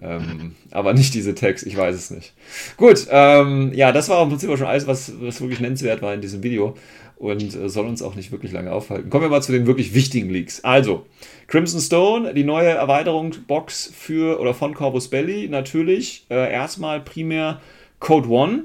Ähm, 0.00 0.54
aber 0.70 0.92
nicht 0.92 1.14
diese 1.14 1.34
Tags, 1.34 1.62
ich 1.62 1.76
weiß 1.76 1.94
es 1.94 2.10
nicht. 2.10 2.34
Gut, 2.76 3.06
ähm, 3.10 3.72
ja, 3.74 3.92
das 3.92 4.08
war 4.08 4.22
im 4.22 4.28
Prinzip 4.28 4.50
schon 4.58 4.66
alles, 4.66 4.86
was, 4.86 5.12
was 5.20 5.40
wirklich 5.40 5.60
nennenswert 5.60 6.02
war 6.02 6.12
in 6.12 6.20
diesem 6.20 6.42
Video 6.42 6.76
und 7.16 7.54
äh, 7.54 7.68
soll 7.68 7.86
uns 7.86 8.02
auch 8.02 8.14
nicht 8.14 8.32
wirklich 8.32 8.52
lange 8.52 8.72
aufhalten. 8.72 9.08
Kommen 9.08 9.24
wir 9.24 9.30
mal 9.30 9.42
zu 9.42 9.52
den 9.52 9.66
wirklich 9.66 9.94
wichtigen 9.94 10.28
Leaks. 10.28 10.64
Also, 10.64 11.06
Crimson 11.46 11.80
Stone, 11.80 12.34
die 12.34 12.44
neue 12.44 12.70
Erweiterungsbox 12.70 13.92
für 13.96 14.40
oder 14.40 14.54
von 14.54 14.74
Corvus 14.74 15.08
Belly, 15.08 15.48
natürlich 15.48 16.26
äh, 16.30 16.52
erstmal 16.52 17.00
primär 17.00 17.60
Code 18.02 18.28
One 18.28 18.64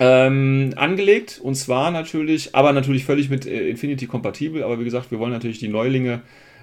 ähm, 0.00 0.74
angelegt 0.74 1.40
und 1.40 1.54
zwar 1.54 1.92
natürlich, 1.92 2.56
aber 2.56 2.72
natürlich 2.72 3.04
völlig 3.04 3.30
mit 3.30 3.46
äh, 3.46 3.68
Infinity 3.68 4.08
kompatibel. 4.08 4.64
Aber 4.64 4.80
wie 4.80 4.84
gesagt, 4.84 5.12
wir 5.12 5.20
wollen 5.20 5.30
natürlich 5.30 5.60
die 5.60 5.68
Neulinge 5.68 6.22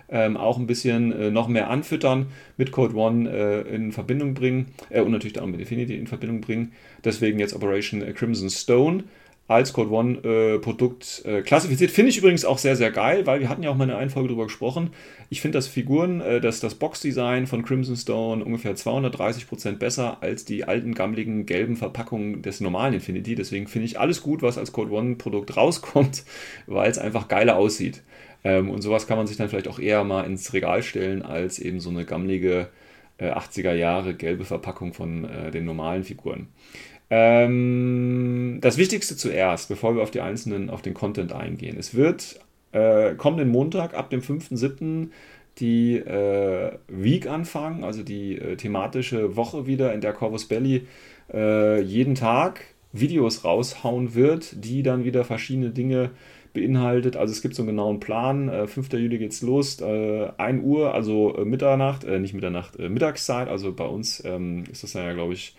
ähm, 0.10 0.36
auch 0.36 0.58
ein 0.58 0.68
bisschen 0.68 1.14
äh, 1.14 1.32
noch 1.32 1.48
mehr 1.48 1.70
anfüttern, 1.70 2.28
mit 2.58 2.74
Code 2.74 2.98
One 2.98 3.30
äh, 3.30 3.62
in 3.74 3.94
Verbindung 3.94 4.34
bringen 4.34 4.74
äh, 4.90 5.00
und 5.00 5.12
natürlich 5.12 5.40
auch 5.40 5.46
mit 5.46 5.62
Infinity 5.62 5.96
in 5.96 6.08
Verbindung 6.08 6.42
bringen. 6.42 6.74
Deswegen 7.06 7.40
jetzt 7.40 7.56
Operation 7.56 8.02
äh, 8.02 8.12
Crimson 8.12 8.50
Stone 8.50 9.06
als 9.48 9.74
Code 9.74 9.92
One 9.92 10.18
äh, 10.24 10.60
Produkt 10.60 11.22
äh, 11.26 11.42
klassifiziert. 11.42 11.92
Finde 11.92 12.10
ich 12.10 12.18
übrigens 12.18 12.46
auch 12.46 12.58
sehr, 12.58 12.78
sehr 12.78 12.92
geil, 12.92 13.26
weil 13.26 13.42
wir 13.42 13.50
hatten 13.50 13.62
ja 13.62 13.72
auch 13.72 13.76
mal 13.76 13.84
in 13.90 13.92
einer 13.92 14.10
Folge 14.10 14.30
drüber 14.30 14.46
gesprochen. 14.46 14.92
Ich 15.30 15.42
finde 15.42 15.58
das 15.58 15.68
Figuren, 15.68 16.22
äh, 16.22 16.40
dass 16.40 16.62
das 16.62 16.76
Boxdesign 16.76 17.46
von 17.46 17.64
Crimson 17.64 17.98
Stone 17.98 18.44
ungefähr 18.44 18.76
230% 18.76 19.74
besser 19.74 20.20
als 20.22 20.46
die 20.46 20.64
alten, 20.64 20.94
gammeligen, 20.94 21.46
gelben 21.46 21.76
Verpackungen 21.76 22.42
des 22.42 22.62
normalen 22.62 22.94
Infinity. 22.94 23.36
Deswegen 23.36 23.68
finde 23.68 23.86
ich 23.86 24.00
alles 24.00 24.22
gut, 24.22 24.42
was 24.42 24.58
als 24.58 24.72
Code 24.72 24.92
One 24.92 25.16
Produkt 25.16 25.58
rauskommt, 25.58 26.24
weil 26.68 26.90
es 26.90 26.98
einfach 26.98 27.28
geiler 27.28 27.58
aussieht. 27.58 28.02
Ähm, 28.46 28.70
und 28.70 28.82
sowas 28.82 29.08
kann 29.08 29.18
man 29.18 29.28
sich 29.28 29.36
dann 29.36 29.50
vielleicht 29.50 29.68
auch 29.68 29.80
eher 29.80 30.06
mal 30.06 30.24
ins 30.24 30.54
Regal 30.54 30.84
stellen, 30.84 31.22
als 31.22 31.60
eben 31.60 31.82
so 31.82 31.90
eine 31.90 32.06
gammelige 32.06 32.70
äh, 33.18 33.32
80er 33.32 33.74
Jahre 33.74 34.14
gelbe 34.14 34.46
Verpackung 34.46 34.94
von 34.94 35.26
äh, 35.26 35.52
den 35.52 35.66
normalen 35.66 36.04
Figuren. 36.04 36.48
Ähm, 37.16 38.58
das 38.62 38.80
Wichtigste 38.80 39.16
zuerst, 39.16 39.70
bevor 39.70 39.96
wir 39.96 40.02
auf 40.02 40.10
die 40.10 40.22
einzelnen, 40.22 40.72
auf 40.72 40.82
den 40.82 40.96
Content 40.96 41.32
eingehen. 41.32 41.78
Es 41.78 41.94
wird 41.94 42.40
äh, 42.72 43.14
kommenden 43.14 43.50
Montag 43.50 43.94
ab 43.94 44.10
dem 44.10 44.22
5.7. 44.22 45.10
die 45.60 45.98
äh, 45.98 46.72
Week 46.88 47.28
anfangen, 47.28 47.84
also 47.84 48.02
die 48.02 48.40
äh, 48.40 48.56
thematische 48.56 49.36
Woche 49.36 49.68
wieder, 49.68 49.94
in 49.94 50.02
der 50.02 50.14
Corvus 50.14 50.48
Belly 50.48 50.88
äh, 51.32 51.82
jeden 51.82 52.16
Tag 52.16 52.62
Videos 52.94 53.44
raushauen 53.44 54.16
wird, 54.16 54.66
die 54.66 54.82
dann 54.82 55.04
wieder 55.04 55.24
verschiedene 55.24 55.70
Dinge 55.70 56.10
beinhaltet. 56.54 57.16
Also 57.16 57.32
es 57.32 57.44
gibt 57.44 57.54
so 57.54 57.62
einen 57.62 57.70
genauen 57.70 58.00
Plan. 58.00 58.50
Äh, 58.50 58.66
5. 58.66 58.92
Juli 58.94 59.20
geht's 59.20 59.44
los, 59.44 59.80
äh, 59.82 60.30
1 60.38 60.64
Uhr, 60.64 60.96
also 60.96 61.36
äh, 61.36 61.46
Mitternacht, 61.46 62.06
äh, 62.06 62.18
nicht 62.18 62.34
Mitternacht, 62.34 62.80
äh, 62.80 62.90
Mittagszeit. 62.90 63.50
Also 63.50 63.72
bei 63.72 63.86
uns 63.86 64.24
ähm, 64.26 64.64
ist 64.72 64.82
das 64.82 64.94
dann 64.94 65.06
ja, 65.06 65.14
glaube 65.14 65.34
ich, 65.34 65.56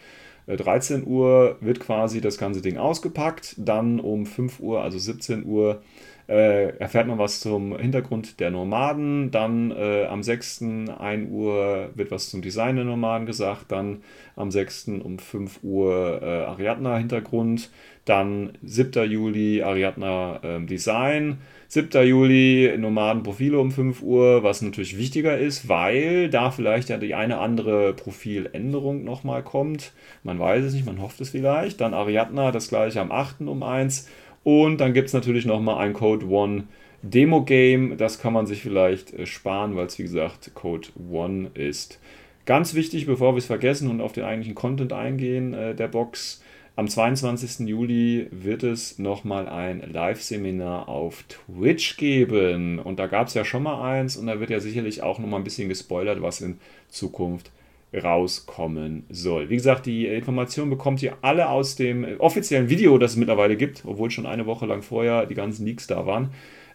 13 0.46 1.06
Uhr 1.06 1.56
wird 1.60 1.80
quasi 1.80 2.20
das 2.20 2.38
ganze 2.38 2.60
Ding 2.60 2.76
ausgepackt. 2.76 3.54
Dann 3.58 4.00
um 4.00 4.26
5 4.26 4.60
Uhr, 4.60 4.82
also 4.82 4.98
17 4.98 5.46
Uhr, 5.46 5.82
äh, 6.28 6.76
erfährt 6.78 7.06
man 7.06 7.18
was 7.18 7.40
zum 7.40 7.78
Hintergrund 7.78 8.40
der 8.40 8.50
Nomaden. 8.50 9.30
Dann 9.30 9.70
äh, 9.70 10.04
am 10.06 10.22
6. 10.22 10.62
1 10.98 11.30
Uhr 11.30 11.90
wird 11.94 12.10
was 12.10 12.30
zum 12.30 12.42
Design 12.42 12.76
der 12.76 12.84
Nomaden 12.84 13.26
gesagt. 13.26 13.72
Dann 13.72 14.02
am 14.36 14.50
6. 14.50 14.88
um 15.02 15.18
5 15.18 15.60
Uhr 15.62 16.22
äh, 16.22 16.44
Ariadna-Hintergrund. 16.44 17.70
Dann 18.04 18.52
7. 18.62 19.10
Juli 19.10 19.62
Ariadna 19.62 20.40
ähm, 20.42 20.66
Design. 20.66 21.38
7. 21.74 22.06
Juli 22.06 22.72
Nomadenprofile 22.78 23.58
um 23.58 23.72
5 23.72 24.00
Uhr, 24.00 24.44
was 24.44 24.62
natürlich 24.62 24.96
wichtiger 24.96 25.36
ist, 25.36 25.68
weil 25.68 26.30
da 26.30 26.52
vielleicht 26.52 26.88
ja 26.88 26.98
die 26.98 27.16
eine 27.16 27.38
andere 27.38 27.94
Profiländerung 27.94 29.02
nochmal 29.02 29.42
kommt. 29.42 29.92
Man 30.22 30.38
weiß 30.38 30.66
es 30.66 30.74
nicht, 30.74 30.86
man 30.86 31.02
hofft 31.02 31.20
es 31.20 31.30
vielleicht. 31.30 31.80
Dann 31.80 31.92
Ariadna, 31.92 32.52
das 32.52 32.68
gleiche 32.68 33.00
am 33.00 33.10
8. 33.10 33.40
um 33.40 33.64
1. 33.64 34.08
Und 34.44 34.80
dann 34.80 34.92
gibt 34.92 35.08
es 35.08 35.14
natürlich 35.14 35.46
nochmal 35.46 35.84
ein 35.84 35.94
Code 35.94 36.28
One 36.28 36.68
Demo-Game. 37.02 37.96
Das 37.96 38.20
kann 38.20 38.32
man 38.32 38.46
sich 38.46 38.62
vielleicht 38.62 39.12
äh, 39.12 39.26
sparen, 39.26 39.74
weil 39.74 39.86
es 39.86 39.98
wie 39.98 40.04
gesagt 40.04 40.52
Code 40.54 40.86
One 41.10 41.50
ist. 41.54 41.98
Ganz 42.46 42.74
wichtig, 42.74 43.06
bevor 43.06 43.34
wir 43.34 43.38
es 43.38 43.46
vergessen 43.46 43.90
und 43.90 44.00
auf 44.00 44.12
den 44.12 44.22
eigentlichen 44.22 44.54
Content 44.54 44.92
eingehen 44.92 45.54
äh, 45.54 45.74
der 45.74 45.88
Box. 45.88 46.40
Am 46.76 46.88
22. 46.88 47.68
Juli 47.68 48.26
wird 48.32 48.64
es 48.64 48.98
nochmal 48.98 49.48
ein 49.48 49.80
Live-Seminar 49.92 50.88
auf 50.88 51.22
Twitch 51.28 51.96
geben. 51.96 52.80
Und 52.80 52.98
da 52.98 53.06
gab 53.06 53.28
es 53.28 53.34
ja 53.34 53.44
schon 53.44 53.62
mal 53.62 53.80
eins 53.80 54.16
und 54.16 54.26
da 54.26 54.40
wird 54.40 54.50
ja 54.50 54.58
sicherlich 54.58 55.00
auch 55.00 55.20
nochmal 55.20 55.40
ein 55.40 55.44
bisschen 55.44 55.68
gespoilert, 55.68 56.20
was 56.20 56.40
in 56.40 56.58
Zukunft 56.88 57.52
rauskommen 57.94 59.04
soll. 59.08 59.50
Wie 59.50 59.54
gesagt, 59.54 59.86
die 59.86 60.08
Informationen 60.08 60.68
bekommt 60.68 61.00
ihr 61.00 61.16
alle 61.22 61.48
aus 61.48 61.76
dem 61.76 62.04
offiziellen 62.18 62.68
Video, 62.68 62.98
das 62.98 63.12
es 63.12 63.16
mittlerweile 63.18 63.56
gibt, 63.56 63.84
obwohl 63.86 64.10
schon 64.10 64.26
eine 64.26 64.46
Woche 64.46 64.66
lang 64.66 64.82
vorher 64.82 65.26
die 65.26 65.36
ganzen 65.36 65.64
Leaks 65.66 65.86
da 65.86 66.06
waren. 66.06 66.30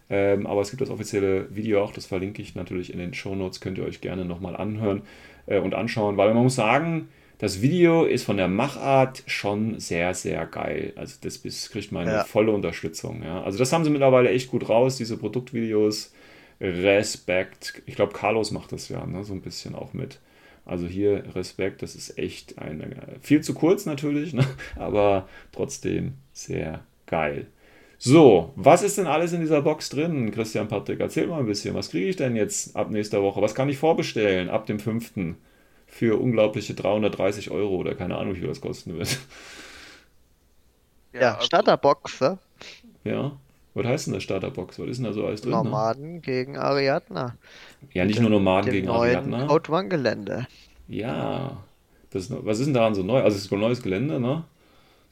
Ähm, 0.10 0.48
aber 0.48 0.62
es 0.62 0.70
gibt 0.70 0.82
das 0.82 0.90
offizielle 0.90 1.54
Video 1.54 1.84
auch, 1.84 1.92
das 1.92 2.06
verlinke 2.06 2.42
ich 2.42 2.56
natürlich 2.56 2.94
in 2.94 3.00
den 3.00 3.14
Show 3.14 3.36
Notes, 3.36 3.60
könnt 3.60 3.78
ihr 3.78 3.84
euch 3.84 4.00
gerne 4.00 4.24
nochmal 4.24 4.56
anhören 4.56 5.02
äh, 5.46 5.60
und 5.60 5.76
anschauen, 5.76 6.16
weil 6.16 6.34
man 6.34 6.44
muss 6.44 6.56
sagen, 6.56 7.10
das 7.40 7.62
Video 7.62 8.04
ist 8.04 8.24
von 8.24 8.38
der 8.38 8.48
Machart 8.48 9.24
schon 9.26 9.80
sehr, 9.80 10.14
sehr 10.14 10.46
geil. 10.46 10.94
Also 10.96 11.16
das, 11.22 11.42
kriegt 11.42 11.92
meine 11.92 12.12
Ja. 12.12 12.24
volle 12.26 12.52
Unterstützung. 12.52 13.24
Ja. 13.24 13.42
Also 13.44 13.58
das 13.58 13.74
haben 13.74 13.84
sie 13.86 13.90
mittlerweile 13.90 14.30
echt 14.30 14.52
gut 14.52 14.70
raus, 14.70 14.98
diese 14.98 15.18
Produktvideos. 15.18 16.14
Respekt. 16.62 17.82
Ich 17.86 17.96
glaube, 17.96 18.14
Carlos 18.14 18.52
macht 18.52 18.74
das 18.74 18.90
ja 18.90 19.06
ne, 19.06 19.24
so 19.24 19.34
ein 19.34 19.42
bisschen 19.42 19.76
auch 19.76 19.94
mit. 19.94 20.20
Also 20.66 20.86
hier 20.86 21.24
Respekt, 21.34 21.82
das 21.82 21.96
ist 21.96 22.18
echt 22.18 22.60
eine, 22.60 22.90
viel 23.22 23.42
zu 23.42 23.54
kurz 23.54 23.86
natürlich, 23.86 24.34
ne, 24.34 24.46
aber 24.76 25.28
trotzdem 25.54 26.16
sehr 26.34 26.84
geil. 27.08 27.48
So, 27.98 28.54
was 28.56 28.84
ist 28.84 28.98
denn 28.98 29.08
alles 29.08 29.34
in 29.34 29.42
dieser 29.42 29.62
Box 29.62 29.90
drin, 29.90 30.32
Christian 30.32 30.68
Patrick? 30.68 31.00
Erzähl 31.00 31.28
mal 31.28 31.40
ein 31.40 31.46
bisschen. 31.46 31.74
Was 31.76 31.90
kriege 31.90 32.08
ich 32.08 32.16
denn 32.16 32.36
jetzt 32.36 32.76
ab 32.76 32.92
nächster 32.92 33.22
Woche? 33.22 33.42
Was 33.42 33.56
kann 33.56 33.68
ich 33.68 33.78
vorbestellen 33.78 34.50
ab 34.50 34.66
dem 34.66 34.80
5. 34.80 35.36
für 35.90 36.20
unglaubliche 36.22 36.74
330 36.76 37.52
Euro 37.52 37.76
oder 37.76 37.96
keine 37.96 38.18
Ahnung, 38.18 38.36
wie 38.36 38.40
viel 38.40 38.48
das 38.48 38.62
kosten 38.62 38.98
wird? 38.98 39.18
Ja, 41.14 41.34
also- 41.36 41.46
Starterbox, 41.46 42.22
ne? 42.22 42.38
Ja, 43.04 43.32
was 43.74 43.86
heißt 43.86 44.08
denn 44.08 44.14
das 44.14 44.24
Starterbox? 44.24 44.80
Was 44.80 44.88
ist 44.88 44.98
denn 44.98 45.06
da 45.06 45.14
so 45.14 45.26
alles 45.26 45.42
drin? 45.42 45.52
Ne? 45.52 45.58
Nomaden 45.58 46.22
gegen 46.22 46.58
Ariadna. 46.58 47.36
Ja, 47.94 48.06
nicht 48.06 48.20
nur 48.20 48.30
Nomaden 48.30 48.72
gegen 48.72 48.90
Ariadna. 48.90 49.48
Code 49.48 49.72
One 49.72 49.88
Gelände. 49.90 50.48
Ja, 50.88 51.58
das, 52.12 52.30
was 52.30 52.60
ist 52.60 52.66
denn 52.66 52.74
daran 52.74 52.96
so 52.96 53.04
neu? 53.04 53.22
Also 53.24 53.38
es 53.38 53.46
ist 53.46 53.52
ein 53.54 53.60
neues 53.60 53.82
Gelände, 53.82 54.20
ne? 54.20 54.44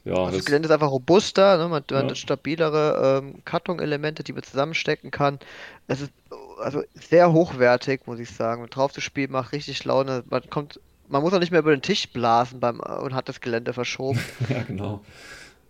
Ja, 0.04 0.14
Also 0.14 0.26
das 0.26 0.36
das, 0.38 0.44
Gelände 0.46 0.68
ist 0.68 0.72
einfach 0.72 0.90
robuster, 0.90 1.56
ne? 1.58 1.68
man, 1.68 1.82
man 1.90 2.04
Ja. 2.04 2.10
hat 2.10 2.18
stabilere 2.18 3.20
ähm, 3.22 3.42
Karton-Elemente, 3.44 4.22
die 4.22 4.32
man 4.32 4.42
zusammenstecken 4.42 5.10
kann. 5.10 5.38
Es 5.86 6.00
ist 6.00 6.12
also 6.58 6.82
sehr 6.94 7.32
hochwertig, 7.32 8.02
muss 8.06 8.18
ich 8.18 8.30
sagen. 8.30 8.62
Und 8.62 8.74
drauf 8.74 8.92
zu 8.92 9.00
spielen 9.00 9.32
macht 9.32 9.52
richtig 9.52 9.84
Laune. 9.84 10.24
Man 10.28 10.42
kommt, 10.50 10.80
man 11.08 11.22
muss 11.22 11.32
auch 11.32 11.38
nicht 11.40 11.50
mehr 11.52 11.60
über 11.60 11.74
den 11.74 11.82
Tisch 11.82 12.08
blasen 12.12 12.60
beim, 12.60 12.80
und 12.80 13.14
hat 13.14 13.28
das 13.28 13.40
Gelände 13.40 13.72
verschoben. 13.72 14.20
ja, 14.48 14.62
genau. 14.62 15.00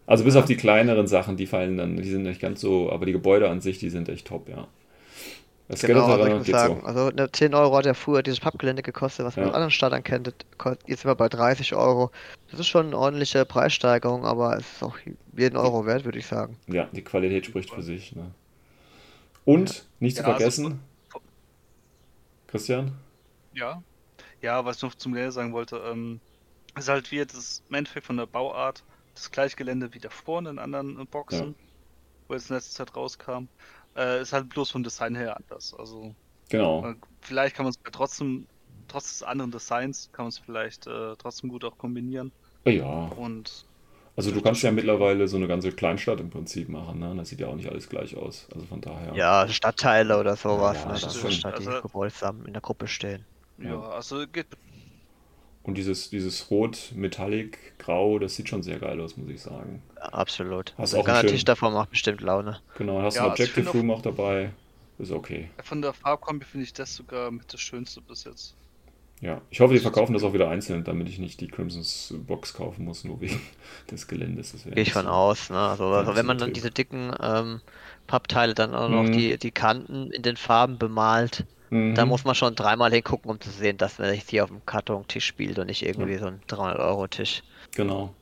Also 0.06 0.24
bis 0.24 0.36
auf 0.36 0.46
die 0.46 0.56
kleineren 0.56 1.06
Sachen, 1.06 1.36
die 1.36 1.46
fallen 1.46 1.76
dann, 1.76 1.96
die 1.98 2.10
sind 2.10 2.22
nicht 2.22 2.40
ganz 2.40 2.60
so, 2.60 2.90
aber 2.90 3.04
die 3.06 3.12
Gebäude 3.12 3.50
an 3.50 3.60
sich, 3.60 3.78
die 3.78 3.90
sind 3.90 4.08
echt 4.08 4.26
top, 4.26 4.48
ja. 4.48 4.66
Das 5.68 5.82
Genau, 5.82 6.06
also 6.06 6.24
ich 6.26 6.34
muss 6.34 6.46
sagen, 6.46 6.78
so. 6.80 6.86
also 6.86 7.10
ne, 7.10 7.30
10 7.30 7.54
Euro 7.54 7.76
hat 7.76 7.84
ja 7.84 7.92
früher 7.92 8.22
dieses 8.22 8.40
Pappgelände 8.40 8.82
gekostet, 8.82 9.26
was 9.26 9.36
man 9.36 9.44
Ja. 9.44 9.50
aus 9.50 9.54
anderen 9.54 9.70
Startern 9.70 10.02
kennt. 10.02 10.26
Jetzt 10.86 11.02
sind 11.02 11.04
wir 11.10 11.14
bei 11.14 11.28
30 11.28 11.74
Euro. 11.74 12.10
Das 12.50 12.58
ist 12.58 12.68
schon 12.68 12.86
eine 12.86 12.96
ordentliche 12.96 13.44
Preissteigerung, 13.44 14.24
aber 14.24 14.56
es 14.56 14.64
ist 14.72 14.82
auch 14.82 14.96
jeden 15.36 15.58
Euro 15.58 15.84
wert, 15.84 16.06
würde 16.06 16.18
ich 16.18 16.26
sagen. 16.26 16.56
Ja, 16.68 16.88
die 16.92 17.02
Qualität 17.02 17.44
spricht 17.44 17.70
für 17.70 17.82
sich. 17.82 18.16
Ne? 18.16 18.30
Und, 19.48 19.88
nicht 19.98 20.16
zu 20.16 20.22
Ja, 20.22 20.28
also 20.28 20.38
vergessen, 20.38 20.80
von- 21.08 21.22
Christian? 22.46 22.98
Ja. 23.52 23.82
Ja, 24.42 24.64
was 24.64 24.78
ich 24.78 24.82
noch 24.82 24.94
zum 24.94 25.12
Gelände 25.12 25.32
sagen 25.32 25.52
wollte, 25.52 25.78
ähm, 25.78 26.20
ist 26.76 26.88
halt 26.88 27.10
wie 27.12 27.24
das 27.24 27.64
im 27.68 27.76
Endeffekt 27.76 28.06
von 28.06 28.16
der 28.16 28.26
Bauart 28.26 28.84
das 29.14 29.30
gleiche 29.30 29.56
Gelände 29.56 29.94
wie 29.94 30.00
davor 30.00 30.40
in 30.40 30.46
den 30.46 30.58
anderen 30.58 31.00
äh, 31.00 31.04
Boxen, 31.06 31.56
wo 32.28 32.34
jetzt 32.34 32.50
in 32.50 32.56
letzter 32.56 32.86
Zeit 32.86 32.96
rauskam. 32.96 33.46
Äh, 33.96 34.22
ist 34.22 34.32
halt 34.32 34.48
bloß 34.50 34.70
vom 34.72 34.82
Design 34.84 35.14
her 35.16 35.36
anders. 35.36 35.74
Also 35.74 36.14
Genau. 36.50 36.84
äh, 36.86 36.94
vielleicht 37.22 37.56
kann 37.56 37.64
man 37.64 37.70
es 37.72 37.78
trotzdem, 37.92 38.48
trotz 38.88 39.10
des 39.10 39.22
anderen 39.22 39.50
Designs, 39.50 40.10
kann 40.12 40.24
man 40.26 40.30
es 40.30 40.38
vielleicht 40.38 40.86
äh, 40.86 41.16
trotzdem 41.16 41.50
gut 41.50 41.64
auch 41.64 41.78
kombinieren. 41.78 42.32
Ja, 42.66 42.84
Und 43.16 43.67
also 44.18 44.32
du 44.32 44.42
kannst 44.42 44.62
ja 44.62 44.70
mittlerweile 44.72 45.26
so 45.28 45.36
eine 45.36 45.46
ganze 45.48 45.72
Kleinstadt 45.72 46.20
im 46.20 46.28
Prinzip 46.28 46.68
machen. 46.68 46.98
Ne? 46.98 47.14
Das 47.16 47.28
sieht 47.30 47.40
ja 47.40 47.46
auch 47.46 47.54
nicht 47.54 47.68
alles 47.70 47.88
gleich 47.88 48.16
aus. 48.16 48.46
Also 48.52 48.66
von 48.66 48.80
daher. 48.80 49.14
Ja, 49.14 49.48
Stadtteile 49.48 50.18
oder 50.18 50.36
sowas, 50.36 50.76
Ja, 50.82 50.92
ne, 50.92 50.98
das 51.00 51.16
stimmt. 51.16 51.32
statt 51.34 51.54
die 51.60 51.66
Also- 51.68 51.70
in 52.44 52.52
der 52.52 52.60
Gruppe 52.60 52.86
stehen. 52.88 53.24
ja, 53.58 53.70
Ja. 53.70 53.80
also 53.90 54.26
geht 54.26 54.48
Und 55.62 55.74
dieses, 55.76 56.08
dieses 56.10 56.50
Rot, 56.50 56.92
Metallic, 56.94 57.78
Grau, 57.78 58.18
das 58.18 58.34
sieht 58.36 58.48
schon 58.48 58.62
sehr 58.62 58.78
geil 58.78 59.00
aus, 59.00 59.16
muss 59.18 59.28
ich 59.28 59.40
sagen. 59.42 59.82
Absolut. 60.00 60.70
Hast 60.78 60.94
Also 60.94 60.98
auch 61.00 61.08
ein 61.08 61.14
einen 61.16 61.28
Tisch 61.28 61.44
davor 61.44 61.70
macht 61.70 61.90
bestimmt 61.90 62.20
Laune. 62.22 62.58
Genau, 62.78 63.02
hast 63.02 63.16
Ja, 63.16 63.24
ein 63.24 63.30
also 63.30 63.42
Objective 63.42 63.70
Room 63.70 63.90
auch 63.90 64.00
dabei. 64.02 64.50
Ist 64.98 65.12
okay. 65.12 65.48
von 65.62 65.80
der 65.80 65.92
Farbkombi 65.92 66.44
finde 66.44 66.64
ich 66.64 66.72
das 66.72 66.96
sogar 66.96 67.30
mit 67.30 67.52
das 67.52 67.60
Schönste 67.60 68.00
bis 68.00 68.24
jetzt. 68.24 68.56
Ja, 69.20 69.40
ich 69.50 69.60
hoffe, 69.60 69.74
die 69.74 69.80
verkaufen 69.80 70.12
das 70.12 70.22
auch 70.22 70.32
wieder 70.32 70.48
einzeln, 70.48 70.84
damit 70.84 71.08
ich 71.08 71.18
nicht 71.18 71.40
die 71.40 71.48
Crimson's 71.48 72.14
Box 72.26 72.54
kaufen 72.54 72.84
muss, 72.84 73.02
nur 73.04 73.20
wegen 73.20 73.40
des 73.90 74.06
Geländes. 74.06 74.52
Das 74.52 74.62
Gehe 74.62 74.82
ich 74.82 74.92
von 74.92 75.06
aus, 75.08 75.50
ne? 75.50 75.58
Also, 75.58 75.86
also 75.86 76.14
wenn 76.14 76.26
man 76.26 76.38
dann 76.38 76.52
diese 76.52 76.70
dicken 76.70 77.12
ähm, 77.20 77.60
Pappteile 78.06 78.54
dann 78.54 78.74
auch 78.74 78.88
noch 78.88 79.04
Mhm. 79.04 79.12
die, 79.12 79.36
die 79.38 79.50
Kanten 79.50 80.10
in 80.12 80.22
den 80.22 80.36
Farben 80.36 80.78
bemalt, 80.78 81.44
Mhm. 81.70 81.96
da 81.96 82.06
muss 82.06 82.24
man 82.24 82.34
schon 82.34 82.54
dreimal 82.54 82.92
hingucken, 82.92 83.30
um 83.30 83.40
zu 83.40 83.50
sehen, 83.50 83.76
dass 83.76 83.98
man 83.98 84.08
sich 84.10 84.22
hier 84.28 84.44
auf 84.44 84.50
dem 84.50 84.64
Kartontisch 84.64 85.26
spielt 85.26 85.58
und 85.58 85.66
nicht 85.66 85.84
irgendwie 85.84 86.16
so 86.16 86.26
ein 86.26 86.40
300-Euro-Tisch. 86.48 87.42
Genau. 87.74 88.14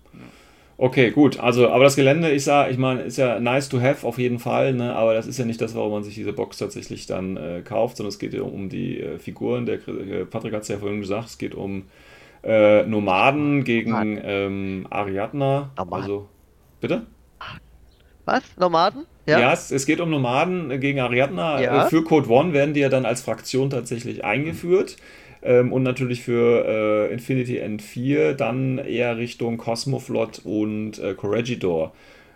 Okay, 0.78 1.10
gut. 1.10 1.40
Also, 1.40 1.70
aber 1.70 1.84
das 1.84 1.96
Gelände, 1.96 2.30
ich 2.30 2.44
sag, 2.44 2.70
ich 2.70 2.76
meine, 2.76 3.02
ist 3.02 3.16
ja 3.16 3.40
nice 3.40 3.68
to 3.70 3.80
have 3.80 4.06
auf 4.06 4.18
jeden 4.18 4.38
Fall, 4.38 4.74
ne? 4.74 4.94
Aber 4.94 5.14
das 5.14 5.26
ist 5.26 5.38
ja 5.38 5.46
nicht 5.46 5.60
das, 5.60 5.74
warum 5.74 5.92
man 5.92 6.04
sich 6.04 6.14
diese 6.14 6.34
Box 6.34 6.58
tatsächlich 6.58 7.06
dann 7.06 7.38
äh, 7.38 7.62
kauft, 7.64 7.96
sondern 7.96 8.10
es 8.10 8.18
geht 8.18 8.34
ja 8.34 8.42
um 8.42 8.68
die 8.68 9.00
äh, 9.00 9.18
Figuren. 9.18 9.64
Der 9.64 9.76
äh, 9.88 10.26
Patrick 10.26 10.52
hat 10.52 10.62
es 10.62 10.68
ja 10.68 10.76
vorhin 10.78 11.00
gesagt, 11.00 11.28
es 11.28 11.38
geht 11.38 11.54
um 11.54 11.84
äh, 12.42 12.84
Nomaden 12.84 13.64
gegen 13.64 14.20
ähm, 14.22 14.86
Ariadna. 14.90 15.70
Nomaden. 15.78 16.02
Also, 16.02 16.28
bitte? 16.80 17.06
Was? 18.26 18.42
Nomaden? 18.58 19.06
Ja, 19.26 19.52
es, 19.52 19.70
es 19.70 19.86
geht 19.86 20.00
um 20.00 20.10
Nomaden 20.10 20.78
gegen 20.80 21.00
Ariadna. 21.00 21.60
Ja. 21.60 21.86
Äh, 21.86 21.88
Für 21.88 22.04
Code 22.04 22.28
One 22.28 22.52
werden 22.52 22.74
die 22.74 22.80
ja 22.80 22.88
dann 22.88 23.06
als 23.06 23.22
Fraktion 23.22 23.70
tatsächlich 23.70 24.24
eingeführt. 24.24 24.96
Ähm, 25.46 25.72
und 25.72 25.84
natürlich 25.84 26.22
für 26.22 26.64
äh, 26.66 27.12
Infinity 27.12 27.60
N4 27.60 28.32
dann 28.32 28.78
eher 28.78 29.16
Richtung 29.16 29.58
Cosmoflot 29.58 30.40
und 30.44 30.98
äh, 30.98 31.14
Corregidor. 31.14 31.92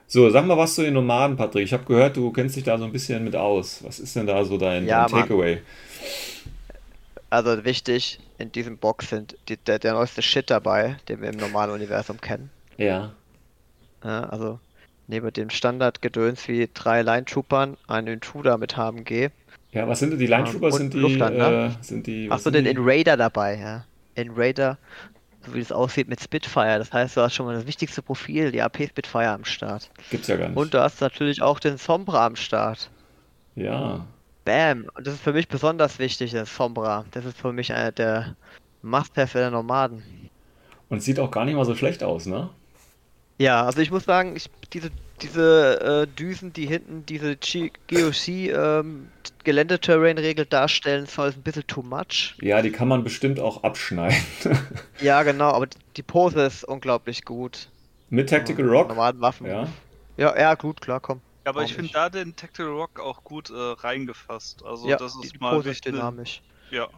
So, 0.06 0.30
sag 0.30 0.46
mal 0.46 0.56
was 0.56 0.76
zu 0.76 0.82
den 0.82 0.94
Nomaden, 0.94 1.36
Patrick. 1.36 1.64
Ich 1.64 1.72
habe 1.72 1.84
gehört, 1.84 2.16
du 2.16 2.30
kennst 2.30 2.54
dich 2.54 2.62
da 2.62 2.78
so 2.78 2.84
ein 2.84 2.92
bisschen 2.92 3.24
mit 3.24 3.34
aus. 3.34 3.82
Was 3.82 3.98
ist 3.98 4.14
denn 4.14 4.28
da 4.28 4.44
so 4.44 4.58
dein, 4.58 4.86
Ja, 4.86 5.06
dein. 5.06 5.22
Takeaway? 5.22 5.58
Also 7.30 7.64
wichtig, 7.64 8.20
in 8.38 8.52
diesem 8.52 8.76
Box 8.78 9.10
sind 9.10 9.36
die, 9.48 9.56
der, 9.56 9.80
der 9.80 9.94
neueste 9.94 10.22
Shit 10.22 10.48
dabei, 10.48 10.96
den 11.08 11.20
wir 11.20 11.30
im 11.30 11.36
normalen 11.36 11.72
Universum 11.72 12.20
kennen. 12.20 12.50
Ja. 12.76 13.12
Ja, 14.04 14.24
also 14.24 14.60
neben 15.08 15.32
dem 15.32 15.50
Standardgedöns 15.50 16.46
wie 16.46 16.68
drei 16.72 17.02
Line 17.02 17.24
Troopern, 17.24 17.76
einen 17.88 18.06
Intruder 18.06 18.56
mit 18.56 18.76
HMG. 18.76 19.30
Ja, 19.72 19.86
was 19.88 20.00
sind 20.00 20.10
denn 20.10 20.18
die 20.18 20.26
Line 20.26 20.48
und 20.48 20.72
Sind 20.72 20.94
die, 20.94 20.98
Luftland, 20.98 21.36
ne? 21.36 21.76
äh, 21.80 21.84
sind 21.84 22.06
die, 22.06 22.28
was 22.30 22.40
Achso, 22.40 22.44
sind 22.44 22.54
den 22.54 22.64
die? 22.64 22.70
Inraider 22.70 23.16
dabei, 23.16 23.56
ja. 23.58 23.84
Inraider, 24.14 24.78
so 25.46 25.54
wie 25.54 25.60
es 25.60 25.72
aussieht 25.72 26.08
mit 26.08 26.20
Spitfire. 26.20 26.78
Das 26.78 26.92
heißt, 26.92 27.16
du 27.16 27.20
hast 27.22 27.34
schon 27.34 27.46
mal 27.46 27.54
das 27.54 27.66
wichtigste 27.66 28.02
Profil, 28.02 28.52
die 28.52 28.62
AP 28.62 28.88
Spitfire 28.88 29.30
am 29.30 29.44
Start. 29.44 29.90
Gibt's 30.10 30.28
ja 30.28 30.36
gar 30.36 30.48
nicht. 30.50 30.56
Und 30.56 30.74
du 30.74 30.80
hast 30.82 31.00
natürlich 31.00 31.42
auch 31.42 31.60
den 31.60 31.78
Sombra 31.78 32.26
am 32.26 32.36
Start. 32.36 32.90
ja. 33.54 34.06
Bam! 34.44 34.86
Und 34.94 35.06
das 35.06 35.14
ist 35.14 35.22
für 35.22 35.34
mich 35.34 35.48
besonders 35.48 35.98
wichtig, 35.98 36.30
der 36.32 36.46
Sombra. 36.46 37.04
Das 37.12 37.24
ist 37.26 37.38
für 37.38 37.52
mich 37.52 37.72
einer 37.74 37.92
der 37.92 38.36
Must-Have 38.82 39.38
der 39.38 39.50
Nomaden. 39.50 40.02
Und 40.88 40.98
es 40.98 41.04
sieht 41.04 41.18
auch 41.20 41.30
gar 41.30 41.44
nicht 41.44 41.54
mal 41.54 41.64
so 41.64 41.74
schlecht 41.74 42.02
aus, 42.02 42.26
ne? 42.26 42.50
Ja, 43.40 43.64
also 43.64 43.80
ich 43.80 43.90
muss 43.90 44.04
sagen, 44.04 44.36
ich, 44.36 44.50
diese, 44.74 44.90
diese 45.22 46.06
äh, 46.06 46.06
Düsen, 46.06 46.52
die 46.52 46.66
hinten 46.66 47.06
diese 47.06 47.36
G- 47.36 47.70
GOC 47.88 48.28
ähm, 48.50 49.08
Geländeterrain-Regel 49.44 50.44
darstellen, 50.44 51.06
soll 51.06 51.30
ist 51.30 51.36
ein 51.38 51.42
bisschen 51.42 51.66
too 51.66 51.82
much. 51.82 52.34
Ja, 52.42 52.60
die 52.60 52.70
kann 52.70 52.86
man 52.86 53.02
bestimmt 53.02 53.40
auch 53.40 53.62
abschneiden. 53.64 54.16
Ja, 55.02 55.22
genau, 55.22 55.52
aber 55.52 55.66
die 55.96 56.02
Pose 56.02 56.42
ist 56.42 56.64
unglaublich 56.64 57.24
gut. 57.24 57.70
Mit 58.10 58.28
Tactical 58.28 58.68
Rock. 58.68 58.90
Normalen 58.90 59.20
Waffen. 59.22 59.46
Ja. 59.46 59.66
Ja, 60.18 60.38
ja, 60.38 60.54
gut, 60.54 60.82
klar, 60.82 61.00
komm. 61.00 61.22
Ja, 61.46 61.52
aber 61.52 61.60
Warum 61.60 61.70
ich 61.70 61.74
finde 61.74 61.90
da 61.94 62.10
den 62.10 62.36
Tactical 62.36 62.66
Rock 62.72 63.00
auch 63.00 63.24
gut 63.24 63.48
äh, 63.48 63.54
reingefasst. 63.54 64.62
Also 64.66 64.88
ja, 64.90 64.96
das 64.96 65.14
ist 65.14 65.32
die 65.32 65.38
mal 65.38 65.56
Pose 65.56 65.70
ist 65.70 65.86
dynamisch. 65.86 66.42
Ja, 66.70 66.90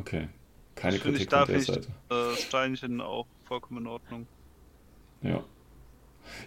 Okay. 0.00 0.28
Keine 0.74 0.94
das 0.94 1.02
finde 1.02 1.18
ich 1.18 1.28
Kritik 1.28 1.30
von 1.30 1.40
da 1.40 1.52
der 1.52 1.60
finde 1.60 1.80
ich 1.80 1.86
Seite. 1.86 2.32
äh, 2.32 2.46
Steinchen 2.46 3.00
auch 3.02 3.26
vollkommen 3.44 3.82
in 3.82 3.86
Ordnung. 3.88 4.26
Ja. 5.22 5.44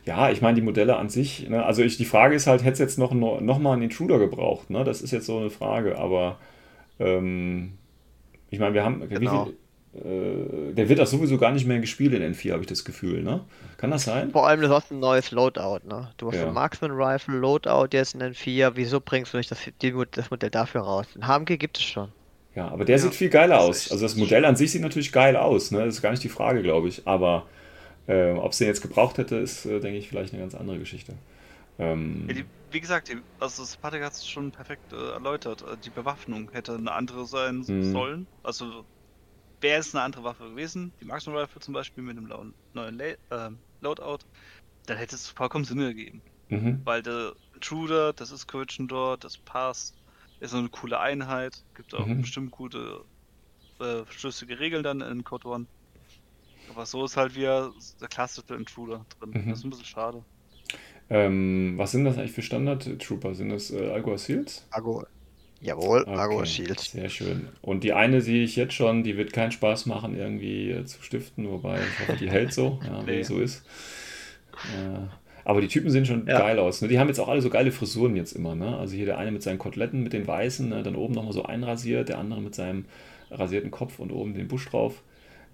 Ja, 0.06 0.30
ich 0.32 0.42
meine, 0.42 0.56
die 0.56 0.62
Modelle 0.62 0.98
an 0.98 1.10
sich, 1.10 1.50
ne, 1.50 1.66
also 1.66 1.82
ich, 1.84 1.98
die 1.98 2.06
Frage 2.06 2.36
ist 2.36 2.48
halt, 2.48 2.62
hätte 2.64 2.74
es 2.74 2.80
jetzt 2.80 3.00
noch, 3.00 3.14
noch 3.14 3.60
mal 3.60 3.74
einen 3.74 3.84
Intruder 3.84 4.20
gebraucht, 4.20 4.70
ne? 4.70 4.84
Das 4.84 5.02
ist 5.02 5.12
jetzt 5.12 5.26
so 5.26 5.38
eine 5.40 5.50
Frage, 5.50 5.98
aber 5.98 6.40
ähm, 7.00 7.74
ich 8.52 8.60
meine, 8.60 8.74
wir 8.76 8.84
haben, 8.86 9.10
Genau. 9.10 9.30
viel, 9.30 9.58
äh, 9.96 10.74
der 10.74 10.90
wird 10.90 11.02
auch 11.02 11.08
sowieso 11.08 11.38
gar 11.38 11.52
nicht 11.52 11.68
mehr 11.68 11.80
gespielt 11.80 12.14
in 12.14 12.22
N4, 12.24 12.54
habe 12.54 12.64
ich 12.64 12.70
das 12.70 12.86
Gefühl, 12.86 13.24
ne? 13.24 13.46
Kann 13.78 13.92
das 13.92 14.06
sein? 14.06 14.34
Vor 14.34 14.48
allem, 14.48 14.62
du 14.62 14.70
hast 14.70 14.92
ein 14.92 15.00
neues 15.00 15.32
Loadout, 15.32 15.80
ne? 15.88 16.14
Du 16.18 16.28
hast 16.28 16.36
Ja. 16.38 16.46
ein 16.46 16.52
Marksman 16.54 16.92
Rifle 16.92 17.38
Loadout 17.40 17.88
jetzt 17.94 18.14
in 18.14 18.20
den 18.20 18.36
4. 18.36 18.76
Wieso 18.76 19.02
bringst 19.02 19.34
du 19.34 19.38
nicht 19.38 19.50
das, 19.50 19.60
die, 19.82 19.96
das 20.12 20.30
Modell 20.30 20.52
dafür 20.52 20.82
raus? 20.82 21.08
Ein 21.16 21.26
HMG 21.28 21.58
gibt 21.58 21.78
es 21.80 21.84
schon. 21.86 22.14
Ja, 22.56 22.70
aber 22.70 22.86
der 22.86 22.98
Ja, 22.98 23.00
sieht 23.00 23.16
viel 23.16 23.30
geiler 23.30 23.60
aus. 23.60 23.92
Also 23.92 24.06
das 24.06 24.16
Modell 24.16 24.46
an 24.46 24.56
sich 24.56 24.72
sieht 24.72 24.82
natürlich 24.82 25.12
geil 25.12 25.36
aus, 25.36 25.72
ne? 25.72 25.80
Das 25.86 25.96
ist 25.96 26.02
gar 26.02 26.12
nicht 26.12 26.24
die 26.24 26.30
Frage, 26.30 26.62
glaube 26.64 26.88
ich. 26.88 27.06
Aber 27.06 27.48
äh, 28.08 28.32
ob 28.34 28.52
es 28.52 28.58
den 28.60 28.68
jetzt 28.68 28.82
gebraucht 28.82 29.18
hätte, 29.18 29.36
ist, 29.38 29.66
äh, 29.66 29.80
denke 29.80 29.98
ich, 30.00 30.08
vielleicht 30.10 30.34
eine 30.34 30.42
ganz 30.42 30.56
andere 30.56 30.80
Geschichte. 30.80 31.18
Ähm, 31.80 32.46
wie 32.72 32.82
gesagt, 32.82 33.12
also 33.40 33.64
das 33.64 33.78
Patrick 33.78 34.04
hat 34.04 34.14
es 34.14 34.26
schon 34.26 34.52
perfekt 34.52 34.92
äh, 34.94 35.12
erläutert. 35.12 35.62
Äh, 35.62 35.78
Die 35.78 35.92
Bewaffnung 35.92 36.50
hätte 36.52 36.76
eine 36.76 36.92
andere 36.92 37.26
sein 37.28 37.68
Mhm. 37.68 37.82
sollen. 37.82 38.28
Also 38.44 38.88
wäre 39.62 39.80
es 39.82 39.96
eine 39.96 40.04
andere 40.04 40.24
Waffe 40.26 40.50
gewesen, 40.52 40.96
die 41.02 41.06
Marksman 41.06 41.38
Rifle 41.38 41.62
zum 41.62 41.74
Beispiel 41.74 42.04
mit 42.04 42.18
einem 42.18 42.28
lauen- 42.28 42.56
neuen 42.74 42.98
La 43.00 43.16
ähm, 43.48 43.64
Loadout, 43.82 44.20
dann 44.88 44.98
hätte 44.98 45.16
es 45.16 45.30
vollkommen 45.30 45.66
Sinn 45.66 45.82
ergeben. 45.82 46.24
mhm. 46.50 46.86
Weil 46.86 47.04
der 47.04 47.36
Intruder, 47.54 48.14
das 48.14 48.32
ist 48.32 48.48
Corrigidor, 48.48 49.18
das 49.18 49.38
passt, 49.40 49.98
ist 50.40 50.54
eine 50.56 50.70
coole 50.70 51.00
Einheit, 51.00 51.66
gibt 51.76 51.94
auch 51.96 52.08
Mhm. 52.08 52.22
bestimmt 52.22 52.52
gute 52.52 53.06
äh, 53.80 54.06
schlüssige 54.10 54.60
Regeln 54.60 54.84
dann 54.84 55.02
in 55.02 55.24
Code 55.24 55.48
One. 55.50 55.68
Aber 56.70 56.86
so 56.86 57.06
ist 57.06 57.18
halt 57.18 57.36
wieder 57.36 57.72
der 58.02 58.08
klassische 58.08 58.56
Intruder 58.56 59.06
drin. 59.20 59.32
Mhm. 59.34 59.50
Das 59.50 59.60
ist 59.60 59.66
ein 59.66 59.70
bisschen 59.70 59.86
schade. 59.86 60.24
Ähm, 61.10 61.74
was 61.78 61.92
sind 61.92 62.06
das 62.06 62.18
eigentlich 62.18 62.32
für 62.32 62.42
Standard-Trooper? 62.42 63.36
Sind 63.36 63.50
das 63.50 63.72
äh, 63.72 63.90
Algua 63.92 64.18
Seals? 64.18 64.66
Argo. 64.72 65.06
Jawohl, 65.62 66.04
Okay, 66.08 66.46
Shield. 66.46 66.80
Sehr 66.80 67.10
schön. 67.10 67.48
Und 67.62 67.84
die 67.84 67.94
eine 67.94 68.22
sehe 68.22 68.44
ich 68.44 68.56
jetzt 68.56 68.74
schon, 68.74 69.04
die 69.04 69.18
wird 69.18 69.34
keinen 69.34 69.52
Spaß 69.52 69.86
machen, 69.86 70.16
irgendwie 70.16 70.70
äh, 70.72 70.86
zu 70.86 71.02
stiften, 71.02 71.50
wobei 71.50 71.80
ich 71.80 72.00
hoffe, 72.08 72.18
die 72.20 72.30
hält 72.30 72.54
so, 72.54 72.80
ja, 72.86 73.02
wie 73.08 73.12
Nee. 73.12 73.18
die 73.18 73.24
so 73.24 73.40
ist. 73.40 73.64
Äh, 74.54 75.08
aber 75.44 75.62
die 75.62 75.68
Typen 75.68 75.90
sehen 75.92 76.06
schon 76.06 76.28
Ja. 76.28 76.40
geil 76.40 76.60
aus. 76.60 76.82
Ne? 76.82 76.88
Die 76.88 77.00
haben 77.00 77.08
jetzt 77.08 77.20
auch 77.20 77.28
alle 77.30 77.42
so 77.42 77.50
geile 77.50 77.72
Frisuren 77.72 78.16
jetzt 78.16 78.34
immer. 78.34 78.56
Ne? 78.56 78.78
Also 78.78 78.96
hier 78.96 79.06
der 79.06 79.18
eine 79.18 79.32
mit 79.32 79.44
seinen 79.44 79.60
Koteletten, 79.60 80.04
mit 80.04 80.14
den 80.14 80.28
weißen, 80.28 80.68
ne? 80.70 80.84
dann 80.84 80.96
oben 80.96 81.14
nochmal 81.14 81.34
so 81.34 81.44
einrasiert, 81.44 82.10
der 82.10 82.18
andere 82.20 82.42
mit 82.42 82.56
seinem 82.56 82.86
rasierten 83.32 83.72
Kopf 83.72 84.00
und 84.00 84.12
oben 84.12 84.34
den 84.34 84.48
Busch 84.48 84.68
drauf. 84.70 85.02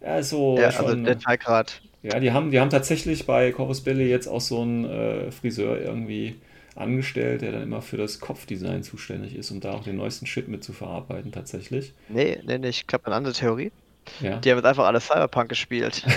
Ja, 0.02 0.22
so 0.24 0.58
Ja, 0.58 0.72
schon, 0.72 0.86
also 0.86 0.96
Detailgrad. 1.04 1.82
ja, 2.04 2.20
die 2.20 2.32
haben, 2.32 2.52
die 2.52 2.60
haben 2.60 2.70
tatsächlich 2.70 3.26
bei 3.26 3.52
Corvus 3.52 3.82
Belli 3.82 4.10
jetzt 4.10 4.28
auch 4.28 4.42
so 4.42 4.62
einen 4.62 4.86
äh, 4.86 5.32
Friseur 5.32 5.80
irgendwie 5.80 6.36
angestellt, 6.76 7.42
der 7.42 7.52
dann 7.52 7.64
immer 7.64 7.82
für 7.82 7.98
das 7.98 8.20
Kopfdesign 8.20 8.84
zuständig 8.84 9.36
ist, 9.36 9.52
um 9.52 9.60
da 9.60 9.74
auch 9.74 9.84
den 9.84 9.98
neuesten 9.98 10.26
Shit 10.26 10.48
mit 10.48 10.64
zu 10.64 10.74
verarbeiten, 10.74 11.32
tatsächlich. 11.32 11.94
Nee, 12.08 12.40
nee, 12.46 12.58
nee, 12.58 12.70
ich 12.70 12.88
glaube 12.88 13.06
eine 13.08 13.16
andere 13.16 13.34
Theorie. 13.34 13.72
Ja. 14.20 14.38
Die 14.40 14.50
haben 14.50 14.58
jetzt 14.58 14.66
einfach 14.66 14.86
alle 14.86 15.00
Cyberpunk 15.00 15.50
gespielt. 15.50 16.04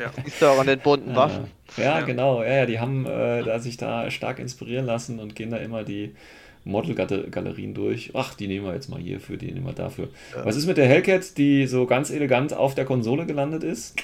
Ja. 0.00 0.10
Siehst 0.24 0.42
du 0.42 0.46
auch 0.46 0.58
an 0.58 0.66
den 0.66 0.80
bunten 0.80 1.14
Waffen. 1.14 1.48
Ja, 1.76 1.84
ja, 1.84 2.00
Ja. 2.00 2.04
genau. 2.06 2.42
Ja, 2.42 2.52
ja, 2.54 2.66
die 2.66 2.80
haben 2.80 3.06
äh, 3.06 3.44
da 3.44 3.60
sich 3.60 3.76
da 3.76 4.10
stark 4.10 4.38
inspirieren 4.40 4.84
lassen 4.86 5.20
und 5.20 5.36
gehen 5.36 5.50
da 5.50 5.58
immer 5.58 5.84
die 5.84 6.16
Model-Galerien 6.64 7.74
durch. 7.74 8.10
Ach, 8.14 8.34
die 8.34 8.46
nehmen 8.48 8.66
wir 8.66 8.74
jetzt 8.74 8.88
mal 8.88 9.00
hierfür, 9.00 9.36
die 9.36 9.50
nehmen 9.52 9.66
wir 9.66 9.72
dafür. 9.72 10.08
Ja. 10.34 10.44
Was 10.44 10.56
ist 10.56 10.66
mit 10.66 10.76
der 10.76 10.86
Hellcat, 10.86 11.36
die 11.38 11.66
so 11.66 11.86
ganz 11.86 12.10
elegant 12.10 12.52
auf 12.54 12.74
der 12.74 12.84
Konsole 12.84 13.26
gelandet 13.26 13.64
ist? 13.64 13.96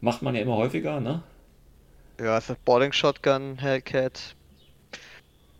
Macht 0.00 0.22
man 0.22 0.34
ja 0.34 0.42
immer 0.42 0.56
häufiger, 0.56 1.00
ne? 1.00 1.22
Ja, 2.20 2.34
also 2.34 2.54
Boarding 2.64 2.92
Shotgun, 2.92 3.58
Hellcat. 3.58 4.36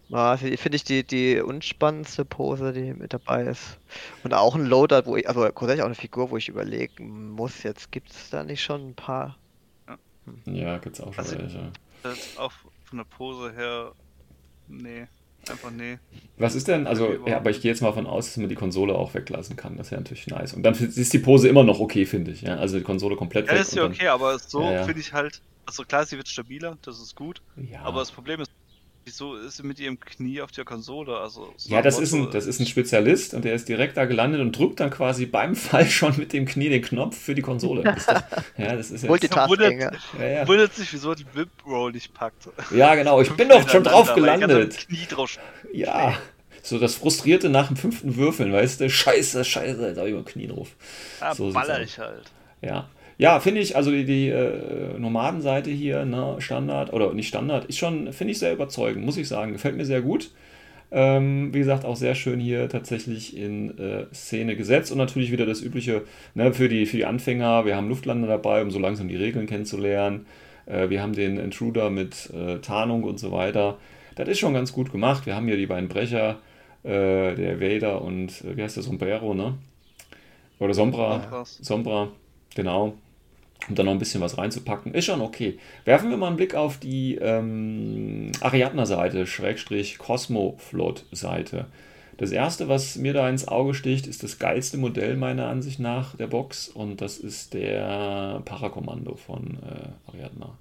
Ja, 0.09 0.37
finde 0.37 0.77
ich 0.77 0.85
die, 0.85 1.05
die 1.05 1.41
unspannendste 1.41 2.25
Pose, 2.27 2.73
die 2.75 2.93
mit 2.93 3.15
dabei 3.15 3.45
ist. 3.45 3.79
Und 4.25 4.35
auch 4.35 4.55
ein 4.55 4.67
Loader, 4.67 5.07
wo 5.07 5.17
ich, 5.17 5.27
also 5.27 5.41
grundsätzlich 5.41 5.81
auch 5.83 5.87
eine 5.87 5.95
Figur, 5.95 6.31
wo 6.31 6.37
ich 6.37 6.49
überlegen 6.49 7.31
muss, 7.31 7.63
jetzt 7.63 7.91
gibt 7.93 8.11
es 8.11 8.29
da 8.29 8.45
nicht 8.45 8.63
schon 8.63 8.91
ein 8.91 8.95
paar. 8.95 9.39
Ja, 10.45 10.79
gibt's 10.79 11.01
auch 11.01 11.15
schon 11.15 11.25
Also- 11.25 11.39
welche. 11.39 11.73
Das 12.03 12.37
auch 12.37 12.53
von 12.85 12.99
der 12.99 13.05
Pose 13.05 13.53
her. 13.55 13.93
Nee. 14.69 15.07
Einfach 15.51 15.71
nee. 15.71 15.99
Was 16.37 16.55
ist 16.55 16.69
denn, 16.69 16.87
also, 16.87 17.17
ja, 17.27 17.37
aber 17.37 17.51
ich 17.51 17.61
gehe 17.61 17.71
jetzt 17.71 17.81
mal 17.83 17.93
von 17.93 18.07
aus, 18.07 18.27
dass 18.27 18.37
man 18.37 18.49
die 18.49 18.55
Konsole 18.55 18.95
auch 18.95 19.13
weglassen 19.15 19.57
kann. 19.57 19.77
Das 19.77 19.91
wäre 19.91 20.01
natürlich 20.01 20.27
nice. 20.29 20.55
Und 20.55 20.63
dann 20.63 20.75
ist 20.75 21.13
die 21.13 21.19
Pose 21.19 21.49
immer 21.49 21.65
noch 21.65 21.81
okay, 21.81 22.07
finde 22.07 22.31
ich. 22.31 22.43
Ja? 22.43 22.57
Also 22.57 22.79
die 22.79 22.85
Konsole 22.85 23.17
komplett 23.17 23.47
Ja, 23.49 23.55
weg. 23.55 23.61
ist 23.63 23.75
ja 23.75 23.83
und 23.85 23.91
dann- 23.91 23.97
okay, 23.97 24.09
aber 24.09 24.39
so 24.39 24.63
Ja, 24.63 24.73
ja. 24.73 24.85
finde 24.85 25.01
ich 25.01 25.13
halt. 25.13 25.41
Also 25.67 25.85
klar, 25.85 26.05
sie 26.07 26.17
wird 26.17 26.29
stabiler, 26.29 26.77
das 26.83 27.01
ist 27.01 27.15
gut. 27.17 27.41
Ja. 27.57 27.83
Aber 27.83 28.01
das 28.01 28.11
Problem 28.13 28.41
ist, 28.41 28.51
wieso 29.05 29.37
ist 29.37 29.57
sie 29.57 29.63
mit 29.63 29.79
ihrem 29.81 29.99
Knie 29.99 30.41
auf 30.41 30.51
der 30.53 30.65
Konsole? 30.65 31.17
Also, 31.19 31.53
so 31.57 31.73
Ja, 31.73 31.83
das 31.83 31.99
ist, 31.99 32.13
ein, 32.13 32.31
das 32.31 32.47
ist 32.47 32.61
ein 32.61 32.67
Spezialist 32.67 33.35
und 33.35 33.45
der 33.45 33.55
ist 33.55 33.69
direkt 33.69 33.97
da 33.97 34.05
gelandet 34.05 34.41
und 34.41 34.57
drückt 34.57 34.81
dann 34.81 34.91
quasi 34.91 35.27
beim 35.27 35.55
Fall 35.57 35.87
schon 35.87 36.17
mit 36.17 36.33
dem 36.33 36.47
Knie 36.47 36.69
den 36.69 36.83
Knopf 36.83 37.17
für 37.19 37.35
die 37.35 37.43
Konsole. 37.43 37.83
Das 37.95 38.07
ja, 38.57 38.77
das 38.77 38.91
ist 38.91 39.03
jetzt, 39.03 39.09
Multitasking. 39.09 39.81
ja. 39.81 39.93
ja, 40.19 40.27
ja. 40.27 40.49
Wundert 40.49 40.75
sich, 40.75 40.93
wieso 40.93 41.15
die 41.15 41.27
Whip 41.35 41.49
Roll 41.67 41.93
nicht 41.93 42.15
packt. 42.15 42.49
ja, 42.71 42.95
genau. 42.95 43.21
Ich 43.21 43.31
bin 43.37 43.49
doch 43.49 43.69
schon 43.69 43.85
drauf 43.85 44.15
gelandet. 44.15 44.75
da 44.75 44.81
Knie 44.87 45.07
drauf 45.09 45.39
Ja. 45.73 46.17
So 46.63 46.79
das 46.79 46.95
Frustrierte 46.95 47.49
nach 47.49 47.67
dem 47.69 47.77
fünften 47.77 48.17
Würfeln, 48.17 48.53
weißt 48.53 48.81
du? 48.81 48.89
Scheiße, 48.89 49.45
scheiße, 49.45 49.89
jetzt 49.89 49.99
habe 49.99 50.09
ich 50.09 50.15
mal 50.15 50.23
Knie 50.25 50.47
drauf. 50.47 50.69
Ah, 51.21 51.35
So 51.35 51.53
baller 51.53 51.81
ich 51.83 51.99
halt. 51.99 52.31
Ja. 52.61 52.89
Ja, 53.23 53.39
finde 53.39 53.61
ich, 53.61 53.77
also 53.77 53.93
die, 53.93 54.05
die 54.05 54.31
äh, 54.31 54.99
Nomadenseite 54.99 55.71
hier, 55.71 56.05
ne, 56.05 56.35
Standard, 56.41 56.93
oder 56.93 57.15
nicht 57.15 57.29
Standard, 57.29 57.67
ist 57.67 57.79
schon, 57.79 58.13
finde 58.13 58.33
ich 58.33 58.41
sehr 58.41 58.53
überzeugend, 58.53 59.07
muss 59.07 59.17
ich 59.17 59.29
sagen. 59.29 59.53
Gefällt 59.53 59.77
mir 59.77 59.85
sehr 59.85 60.03
gut. 60.03 60.33
Ähm, 60.91 61.55
wie 61.55 61.61
gesagt, 61.61 61.85
auch 61.85 61.95
sehr 61.95 62.17
schön 62.17 62.41
hier 62.41 62.69
tatsächlich 62.69 63.37
in 63.37 63.79
äh, 63.79 64.07
Szene 64.13 64.57
gesetzt 64.57 64.91
und 64.91 64.99
natürlich 64.99 65.31
wieder 65.31 65.47
das 65.47 65.63
übliche 65.63 66.03
ne, 66.35 66.53
für, 66.53 66.69
die, 66.69 66.85
für 66.85 66.97
die 66.97 67.05
Anfänger. 67.05 67.65
Wir 67.65 67.77
haben 67.77 67.89
Luftlander 67.89 68.27
dabei, 68.27 68.61
um 68.61 68.73
so 68.73 68.81
langsam 68.81 69.07
die 69.07 69.15
Regeln 69.15 69.47
kennenzulernen. 69.47 70.27
Äh, 70.67 70.91
wir 70.91 71.01
haben 71.01 71.13
den 71.13 71.37
Intruder 71.37 71.91
mit 71.91 72.29
äh, 72.35 72.59
Tarnung 72.59 73.05
und 73.05 73.21
so 73.21 73.31
weiter. 73.31 73.79
Das 74.17 74.27
ist 74.27 74.41
schon 74.41 74.53
ganz 74.53 74.73
gut 74.73 74.91
gemacht. 74.91 75.27
Wir 75.27 75.37
haben 75.37 75.47
hier 75.47 75.57
die 75.57 75.67
beiden 75.67 75.89
Brecher, 75.89 76.41
äh, 76.83 77.37
der 77.37 77.61
Vader 77.61 78.03
und 78.03 78.43
äh, 78.43 78.57
wie 78.57 78.65
heißt 78.65 78.75
der 78.75 78.83
Sombrero, 78.83 79.33
ne? 79.33 79.55
Oder 80.59 80.75
Sombra. 80.75 81.45
Sombra, 81.45 82.09
genau. 82.57 82.95
Um 83.69 83.75
da 83.77 83.83
noch 83.85 83.93
ein 83.93 83.99
bisschen 83.99 84.21
was 84.21 84.39
reinzupacken. 84.39 84.95
Ist 84.95 85.05
schon 85.07 85.21
okay. 85.21 85.59
Werfen 85.85 86.11
wir 86.11 86.17
mal 86.17 86.29
einen 86.29 86.37
Blick 86.37 86.55
auf 86.55 86.79
die 86.79 87.17
ähm, 87.17 88.33
Ariadna-Seite, 88.41 89.27
Schrägstrich 89.27 89.99
Cosmoflot-Seite. 89.99 91.67
Das 92.17 92.31
erste, 92.33 92.69
was 92.69 92.97
mir 92.97 93.13
da 93.13 93.29
ins 93.29 93.49
Auge 93.49 93.75
sticht, 93.75 94.07
ist 94.07 94.23
das 94.23 94.39
geilste 94.39 94.77
Modell 94.79 95.17
meiner 95.17 95.49
Ansicht 95.49 95.81
nach 95.81 96.17
der 96.17 96.27
Box 96.27 96.69
und 96.69 97.01
das 97.01 97.19
ist 97.19 97.55
der 97.55 98.43
Parakommando 98.45 99.17
von 99.17 99.59
äh, 99.63 100.11
Ariadna. 100.11 100.59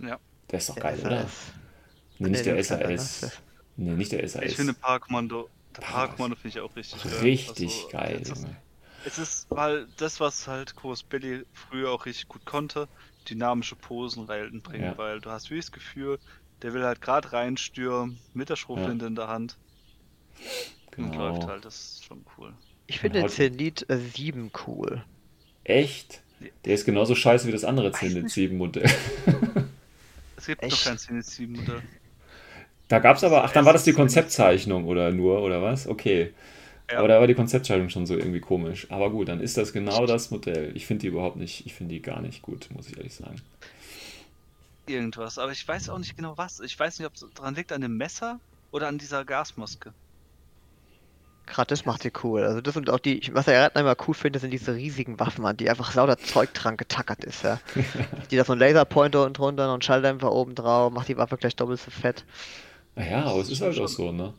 Ja. 0.00 0.18
Der 0.50 0.58
ist 0.58 0.68
doch 0.68 0.76
Der 0.76 0.82
geil, 0.82 1.00
oder? 1.04 1.34
Nee, 2.18 2.30
nicht 2.30 2.46
der 2.46 2.56
ne? 2.56 2.62
SAS. 2.62 3.42
Nee, 3.76 3.94
nicht 3.94 4.12
der 4.12 4.26
SAS. 4.28 4.44
Ich 4.44 4.56
finde 4.56 4.74
Parakommando. 4.74 5.50
Parakommando 5.80 6.36
finde 6.36 6.48
ich 6.58 6.60
auch 6.60 6.76
richtig 6.76 7.08
geil. 7.10 7.22
Richtig 7.22 7.88
Also, 7.90 7.90
geil, 7.90 8.22
Es 9.06 9.18
ist, 9.18 9.48
halt 9.54 9.88
das, 9.98 10.18
was 10.18 10.48
halt 10.48 10.74
Kurs 10.74 11.04
Billy 11.04 11.44
früher 11.52 11.90
auch 11.92 12.06
richtig 12.06 12.26
gut 12.26 12.44
konnte, 12.44 12.88
dynamische 13.30 13.76
Posen 13.76 14.24
reinbringen, 14.24 14.92
Ja. 14.92 14.98
weil 14.98 15.20
du 15.20 15.30
hast 15.30 15.44
wirklich 15.48 15.66
das 15.66 15.72
Gefühl, 15.72 16.18
der 16.62 16.74
will 16.74 16.84
halt 16.84 17.00
gerade 17.00 17.32
reinstürmen 17.32 18.18
mit 18.34 18.48
der 18.48 18.56
Schrotflinte 18.56 19.06
in 19.06 19.14
der 19.14 19.28
Hand 19.28 19.56
und 20.96 21.12
Genau. 21.12 21.28
läuft 21.28 21.46
halt, 21.46 21.64
das 21.64 21.74
ist 21.76 22.04
schon 22.04 22.24
cool. 22.36 22.52
Ich 22.88 22.98
finde 22.98 23.20
den 23.20 23.28
Zenit 23.28 23.88
äh, 23.90 23.98
7 23.98 24.50
cool. 24.66 25.04
Echt? 25.64 26.20
Der 26.64 26.74
ist 26.74 26.84
genauso 26.84 27.14
scheiße 27.14 27.46
wie 27.46 27.52
das 27.52 27.64
andere 27.64 27.92
Zenit 27.92 28.24
nicht. 28.24 28.34
7 28.34 28.56
Modell. 28.56 28.88
Es 30.38 30.46
gibt 30.46 30.62
Echt? 30.62 30.72
noch 30.72 30.84
kein 30.84 30.98
Zenit 30.98 31.24
7 31.26 31.54
Modell. 31.54 31.82
Da 32.88 32.98
gab 32.98 33.16
es 33.16 33.24
aber, 33.24 33.44
ach, 33.44 33.52
dann 33.52 33.64
war 33.64 33.72
das 33.72 33.84
die 33.84 33.92
Konzeptzeichnung 33.92 34.86
oder 34.86 35.10
nur, 35.10 35.42
oder 35.42 35.62
was? 35.62 35.86
Okay. 35.86 36.32
Ja. 36.90 36.98
Aber 36.98 37.08
da 37.08 37.18
war 37.18 37.26
die 37.26 37.34
Konzeptzeichnung 37.34 37.88
schon 37.88 38.06
so 38.06 38.14
irgendwie 38.16 38.40
komisch. 38.40 38.86
Aber 38.90 39.10
gut, 39.10 39.28
dann 39.28 39.40
ist 39.40 39.56
das 39.56 39.72
genau 39.72 40.06
das 40.06 40.30
Modell. 40.30 40.70
Ich 40.76 40.86
finde 40.86 41.00
die 41.02 41.06
überhaupt 41.08 41.36
nicht, 41.36 41.66
ich 41.66 41.74
finde 41.74 41.94
die 41.94 42.02
gar 42.02 42.20
nicht 42.20 42.42
gut, 42.42 42.68
muss 42.74 42.88
ich 42.88 42.96
ehrlich 42.96 43.14
sagen. 43.14 43.36
Irgendwas, 44.86 45.38
aber 45.38 45.50
ich 45.50 45.66
weiß 45.66 45.88
auch 45.88 45.98
nicht 45.98 46.16
genau 46.16 46.38
was. 46.38 46.60
Ich 46.60 46.78
weiß 46.78 46.98
nicht, 46.98 47.06
ob 47.06 47.14
es 47.14 47.26
dran 47.34 47.56
liegt 47.56 47.72
an 47.72 47.80
dem 47.80 47.96
Messer 47.96 48.38
oder 48.70 48.86
an 48.86 48.98
dieser 48.98 49.24
Gasmaske. 49.24 49.92
Gerade 51.46 51.68
das 51.68 51.84
macht 51.84 52.02
sie 52.02 52.12
cool. 52.24 52.42
Also 52.44 52.60
das 52.60 52.74
sind 52.74 52.90
auch 52.90 52.98
die, 53.00 53.18
ich- 53.18 53.34
was 53.34 53.48
er 53.48 53.74
immer 53.76 53.96
cool 54.06 54.14
finde, 54.14 54.38
sind 54.38 54.50
diese 54.52 54.74
riesigen 54.74 55.18
Waffen, 55.18 55.44
an 55.44 55.56
die 55.56 55.68
einfach 55.70 55.94
lauter 55.94 56.18
Zeug 56.18 56.52
dran 56.54 56.76
getackert 56.76 57.24
ist, 57.24 57.42
ja. 57.44 57.60
die 58.30 58.36
da 58.36 58.44
so 58.44 58.52
ein 58.52 58.58
Laserpointer 58.60 59.22
unten 59.22 59.34
drunter, 59.34 59.72
ein 59.72 59.82
Schalldämpfer 59.82 60.30
oben 60.32 60.54
drauf, 60.54 60.92
macht 60.92 61.08
die 61.08 61.16
Waffe 61.16 61.36
gleich 61.36 61.56
doppelt 61.56 61.80
so 61.80 61.90
fett. 61.90 62.24
Naja, 62.96 63.24
aber 63.24 63.40
es 63.40 63.50
ist 63.50 63.60
halt 63.60 63.74
auch 63.74 63.88
Schon. 63.88 63.88
so, 63.88 64.12
ne? 64.12 64.34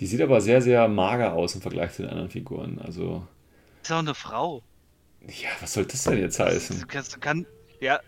Die 0.00 0.06
sieht 0.06 0.20
aber 0.20 0.40
sehr, 0.40 0.60
sehr 0.60 0.88
mager 0.88 1.34
aus 1.34 1.54
im 1.54 1.60
Vergleich 1.60 1.92
zu 1.92 2.02
den 2.02 2.10
anderen 2.10 2.30
Figuren. 2.30 2.78
Also, 2.80 3.26
Ist 3.82 3.92
auch 3.92 3.98
eine 3.98 4.14
Frau. 4.14 4.62
ja, 5.26 5.48
was 5.60 5.72
soll 5.74 5.84
das 5.86 6.04
denn 6.04 6.18
jetzt 6.18 6.38
heißen? 6.40 6.80
Du 6.80 6.86
kannst, 6.86 7.14
du 7.14 7.20
kann, 7.20 7.46
ja, 7.80 8.00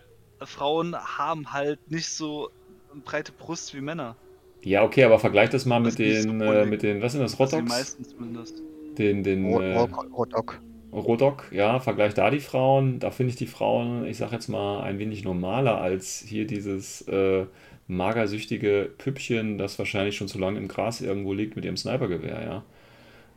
Frauen 0.42 0.94
haben 0.96 1.52
halt 1.52 1.90
nicht 1.90 2.08
so 2.08 2.50
eine 2.92 3.00
breite 3.02 3.32
Brust 3.32 3.74
wie 3.74 3.80
Männer. 3.80 4.16
Ja, 4.62 4.82
okay, 4.82 5.04
aber 5.04 5.18
vergleich 5.18 5.50
das 5.50 5.64
mal 5.64 5.82
Das 5.82 5.92
mit 5.92 5.98
den, 5.98 6.22
so 6.40 6.44
äh, 6.44 6.66
mit 6.66 6.82
den, 6.82 7.00
was 7.02 7.12
sind 7.12 7.20
das, 7.22 7.38
Also 7.38 7.56
die 7.56 7.62
Rotox? 7.62 7.70
meisten 7.70 8.04
zumindest. 8.04 8.62
Den, 8.98 9.22
den, 9.22 9.44
Ro- 9.44 9.60
äh, 9.60 9.78
Ro- 9.78 10.06
Rodok. 10.12 10.60
Rodok, 10.92 11.52
ja, 11.52 11.78
vergleich 11.80 12.14
da 12.14 12.30
die 12.30 12.40
Frauen. 12.40 12.98
Da 12.98 13.10
finde 13.10 13.30
ich 13.30 13.36
die 13.36 13.46
Frauen, 13.46 14.06
ich 14.06 14.16
sag 14.16 14.32
jetzt 14.32 14.48
mal, 14.48 14.80
ein 14.82 14.98
wenig 14.98 15.24
normaler 15.24 15.78
als 15.80 16.24
hier 16.26 16.46
dieses 16.46 17.02
äh, 17.08 17.46
magersüchtige 17.88 18.90
Püppchen, 18.98 19.58
das 19.58 19.78
wahrscheinlich 19.78 20.16
schon 20.16 20.28
zu 20.28 20.38
lange 20.38 20.58
im 20.58 20.68
Gras 20.68 21.00
irgendwo 21.00 21.32
liegt 21.32 21.56
mit 21.56 21.64
ihrem 21.64 21.76
Snipergewehr, 21.76 22.42
ja. 22.42 22.62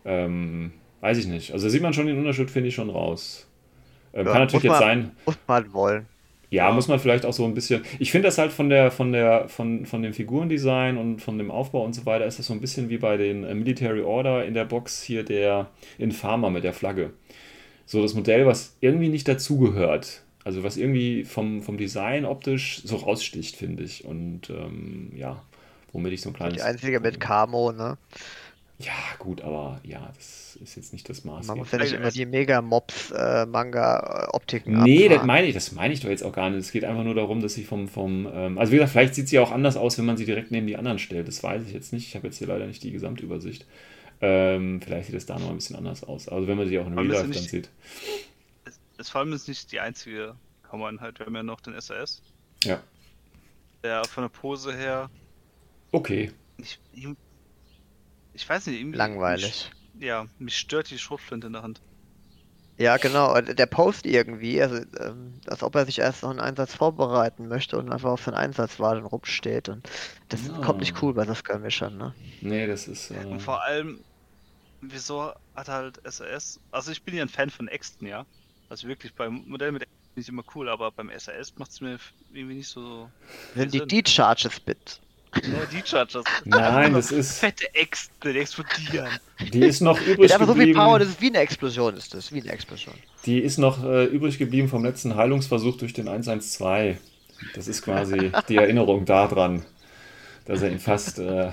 Ähm, 0.05 0.71
weiß 1.01 1.17
ich 1.17 1.27
nicht. 1.27 1.51
Also 1.53 1.67
da 1.67 1.69
sieht 1.69 1.81
man 1.81 1.93
schon 1.93 2.07
den 2.07 2.17
Unterschied, 2.17 2.49
finde 2.49 2.69
ich, 2.69 2.75
schon 2.75 2.89
raus. 2.89 3.47
Ähm, 4.13 4.25
Ja, 4.25 4.31
kann 4.31 4.41
natürlich 4.41 4.63
jetzt 4.63 4.71
man- 4.71 4.79
sein, 4.79 5.11
Muss 5.25 5.37
man 5.47 5.73
wollen. 5.73 6.05
ja, 6.49 6.67
Ja. 6.67 6.73
muss 6.73 6.87
man 6.87 6.99
vielleicht 6.99 7.25
auch 7.25 7.33
so 7.33 7.45
ein 7.45 7.53
bisschen. 7.53 7.83
Ich 7.99 8.11
finde 8.11 8.27
das 8.27 8.37
halt 8.39 8.51
von 8.51 8.69
der, 8.69 8.89
von 8.91 9.11
der, 9.11 9.47
von, 9.49 9.85
von 9.85 10.01
dem 10.01 10.13
Figurendesign 10.13 10.97
und 10.97 11.21
von 11.21 11.37
dem 11.37 11.51
Aufbau 11.51 11.83
und 11.85 11.93
so 11.93 12.05
weiter, 12.07 12.25
ist 12.25 12.39
das 12.39 12.47
so 12.47 12.53
ein 12.53 12.61
bisschen 12.61 12.89
wie 12.89 12.97
bei 12.97 13.17
den 13.17 13.43
äh, 13.43 13.53
Military 13.53 14.01
Order 14.01 14.45
in 14.45 14.53
der 14.55 14.65
Box 14.65 15.03
hier 15.03 15.23
der 15.23 15.69
Infarmer 15.99 16.49
mit 16.49 16.63
der 16.63 16.73
Flagge. 16.73 17.11
So 17.85 18.01
das 18.01 18.13
Modell, 18.15 18.45
was 18.45 18.77
irgendwie 18.81 19.09
nicht 19.09 19.27
dazugehört. 19.27 20.23
Also 20.49 20.63
was 20.63 20.77
irgendwie 20.77 21.25
vom, 21.25 21.61
vom 21.61 21.77
Design 21.77 22.25
optisch 22.25 22.81
so 22.83 22.95
raussticht, 22.95 23.55
finde 23.55 23.83
ich. 23.83 24.03
Und 24.03 24.49
ähm, 24.49 25.11
ja, 25.15 25.43
womit 25.93 26.13
ich 26.13 26.23
so 26.23 26.31
ein 26.31 26.33
kleines. 26.33 26.55
Die 26.55 26.63
einzige 26.63 26.99
mit 26.99 27.19
Camo, 27.19 27.71
ne? 27.71 27.99
Ja, 28.79 28.93
gut, 29.19 29.41
aber 29.41 29.79
ja, 29.83 30.11
das 30.15 30.57
ist 30.59 30.75
jetzt 30.75 30.91
nicht 30.91 31.07
das 31.07 31.23
Maß. 31.23 31.45
Man 31.45 31.59
muss 31.59 31.71
ja 31.71 31.77
nicht 31.77 31.93
immer 31.93 32.09
die 32.09 32.25
Mega-Mobs-Manga-Optiken 32.25 34.81
Nee, 34.81 35.07
das 35.07 35.23
meine 35.23 35.45
ich, 35.45 35.53
das 35.53 35.71
meine 35.73 35.93
ich 35.93 35.99
doch 35.99 36.09
jetzt 36.09 36.23
auch 36.23 36.33
gar 36.33 36.49
nicht. 36.49 36.61
Es 36.61 36.71
geht 36.71 36.83
einfach 36.83 37.03
nur 37.03 37.13
darum, 37.13 37.43
dass 37.43 37.53
sie 37.53 37.63
vom, 37.63 37.87
vom 37.87 38.27
ähm, 38.33 38.57
also 38.57 38.71
wie 38.71 38.77
gesagt, 38.77 38.93
vielleicht 38.93 39.13
sieht 39.13 39.29
sie 39.29 39.37
auch 39.37 39.51
anders 39.51 39.77
aus, 39.77 39.99
wenn 39.99 40.05
man 40.05 40.17
sie 40.17 40.25
direkt 40.25 40.49
neben 40.49 40.65
die 40.65 40.77
anderen 40.77 40.97
stellt. 40.97 41.27
Das 41.27 41.43
weiß 41.43 41.61
ich 41.67 41.73
jetzt 41.73 41.93
nicht. 41.93 42.07
Ich 42.07 42.15
habe 42.15 42.25
jetzt 42.25 42.39
hier 42.39 42.47
leider 42.47 42.65
nicht 42.65 42.81
die 42.81 42.91
Gesamtübersicht. 42.91 43.67
Ähm, 44.19 44.81
vielleicht 44.81 45.05
sieht 45.05 45.15
es 45.15 45.27
da 45.27 45.37
noch 45.37 45.51
ein 45.51 45.57
bisschen 45.57 45.75
anders 45.75 46.03
aus. 46.03 46.27
Also 46.27 46.47
wenn 46.47 46.57
man 46.57 46.67
sie 46.67 46.79
auch 46.79 46.87
in 46.87 46.97
Real 46.97 47.05
Life 47.05 47.29
dann 47.31 47.33
sieht. 47.33 47.69
Es, 48.99 49.07
es 49.07 49.09
vor 49.09 49.21
allem 49.21 49.33
ist 49.33 49.47
nicht 49.47 49.71
die 49.71 49.79
einzige 49.79 50.35
Kammereinheit. 50.63 51.19
Wir 51.19 51.25
haben 51.25 51.35
ja 51.35 51.43
noch 51.43 51.61
den 51.61 51.79
SAS. 51.79 52.21
Ja. 52.63 52.81
Der 53.83 54.03
von 54.05 54.23
der 54.23 54.29
Pose 54.29 54.75
her. 54.75 55.09
Okay. 55.91 56.31
Ich, 56.57 56.79
ihm- 56.93 57.17
ich 58.33 58.47
weiß 58.47 58.67
nicht, 58.67 58.79
irgendwie. 58.79 58.97
Langweilig. 58.97 59.71
Mich, 59.93 60.03
ja, 60.05 60.27
mich 60.37 60.57
stört 60.57 60.89
die 60.91 60.99
Schrotflinte 60.99 61.47
in 61.47 61.53
der 61.53 61.63
Hand. 61.63 61.81
Ja, 62.77 62.95
genau. 62.97 63.39
Der 63.41 63.65
Post 63.65 64.05
irgendwie, 64.05 64.61
also 64.61 64.77
ähm, 64.99 65.33
als 65.47 65.63
ob 65.63 65.75
er 65.75 65.85
sich 65.85 65.99
erst 65.99 66.23
noch 66.23 66.29
einen 66.29 66.39
Einsatz 66.39 66.73
vorbereiten 66.73 67.47
möchte 67.49 67.77
und 67.77 67.91
einfach 67.91 68.11
auf 68.11 68.23
seinen 68.23 68.35
Einsatz 68.35 68.79
wartet 68.79 69.03
und 69.03 69.09
rumsteht. 69.09 69.67
Und 69.67 69.89
das 70.29 70.47
Ja. 70.47 70.53
kommt 70.61 70.79
nicht 70.79 71.01
cool 71.01 71.13
bei 71.13 71.25
so 71.25 71.33
Skirmishern, 71.35 71.97
ne? 71.97 72.13
Nee, 72.41 72.67
das 72.67 72.87
ist. 72.87 73.11
Äh, 73.11 73.25
Und 73.25 73.41
vor 73.41 73.63
allem, 73.63 73.99
wieso 74.81 75.33
hat 75.55 75.67
halt 75.67 75.99
SAS. 76.09 76.61
Also 76.71 76.91
ich 76.93 77.03
bin 77.03 77.15
ja 77.15 77.23
ein 77.23 77.29
Fan 77.29 77.49
von 77.49 77.67
Exten, 77.67 78.05
ja. 78.07 78.25
Also 78.69 78.87
wirklich 78.87 79.13
beim 79.13 79.43
Modell 79.47 79.71
mit 79.71 79.81
finde 79.81 80.21
ich 80.21 80.29
immer 80.29 80.43
cool, 80.55 80.69
aber 80.69 80.91
beim 80.91 81.11
SAS 81.17 81.53
macht 81.57 81.71
es 81.71 81.81
mir 81.81 81.99
irgendwie 82.33 82.55
nicht 82.55 82.67
so. 82.67 83.09
Sind 83.55 83.73
die. 83.73 83.79
D-Charges 83.79 84.61
mit 84.65 84.99
Nur 85.47 85.65
die 85.71 85.81
Chargers. 85.85 86.25
Nein, 86.45 86.93
das 86.93 87.11
ist. 87.11 87.39
Fette 87.39 87.73
Ex, 87.73 88.09
die 88.23 88.37
explodieren. 88.37 89.09
Die 89.53 89.61
ist 89.61 89.81
noch 89.81 89.99
übrig 90.01 90.19
Mit 90.19 90.31
einfach 90.31 90.47
so 90.47 90.53
viel 90.53 90.59
geblieben. 90.61 90.79
Power, 90.79 90.99
das 90.99 91.09
ist 91.09 91.21
wie 91.21 91.27
eine 91.27 91.39
Explosion, 91.39 91.95
ist 91.95 92.13
das. 92.13 92.31
Wie 92.31 92.41
eine 92.41 92.51
Explosion. 92.51 92.95
Die 93.25 93.39
ist 93.39 93.57
noch 93.57 93.83
äh, 93.83 94.05
übrig 94.05 94.37
geblieben 94.37 94.67
vom 94.67 94.83
letzten 94.83 95.15
Heilungsversuch 95.15 95.77
durch 95.77 95.93
den 95.93 96.07
112. 96.07 96.97
Das 97.55 97.67
ist 97.67 97.81
quasi 97.81 98.31
die 98.49 98.57
Erinnerung 98.57 99.05
daran, 99.05 99.65
dass 100.45 100.61
er 100.61 100.71
ihn 100.71 100.79
fast 100.79 101.19
äh, 101.19 101.51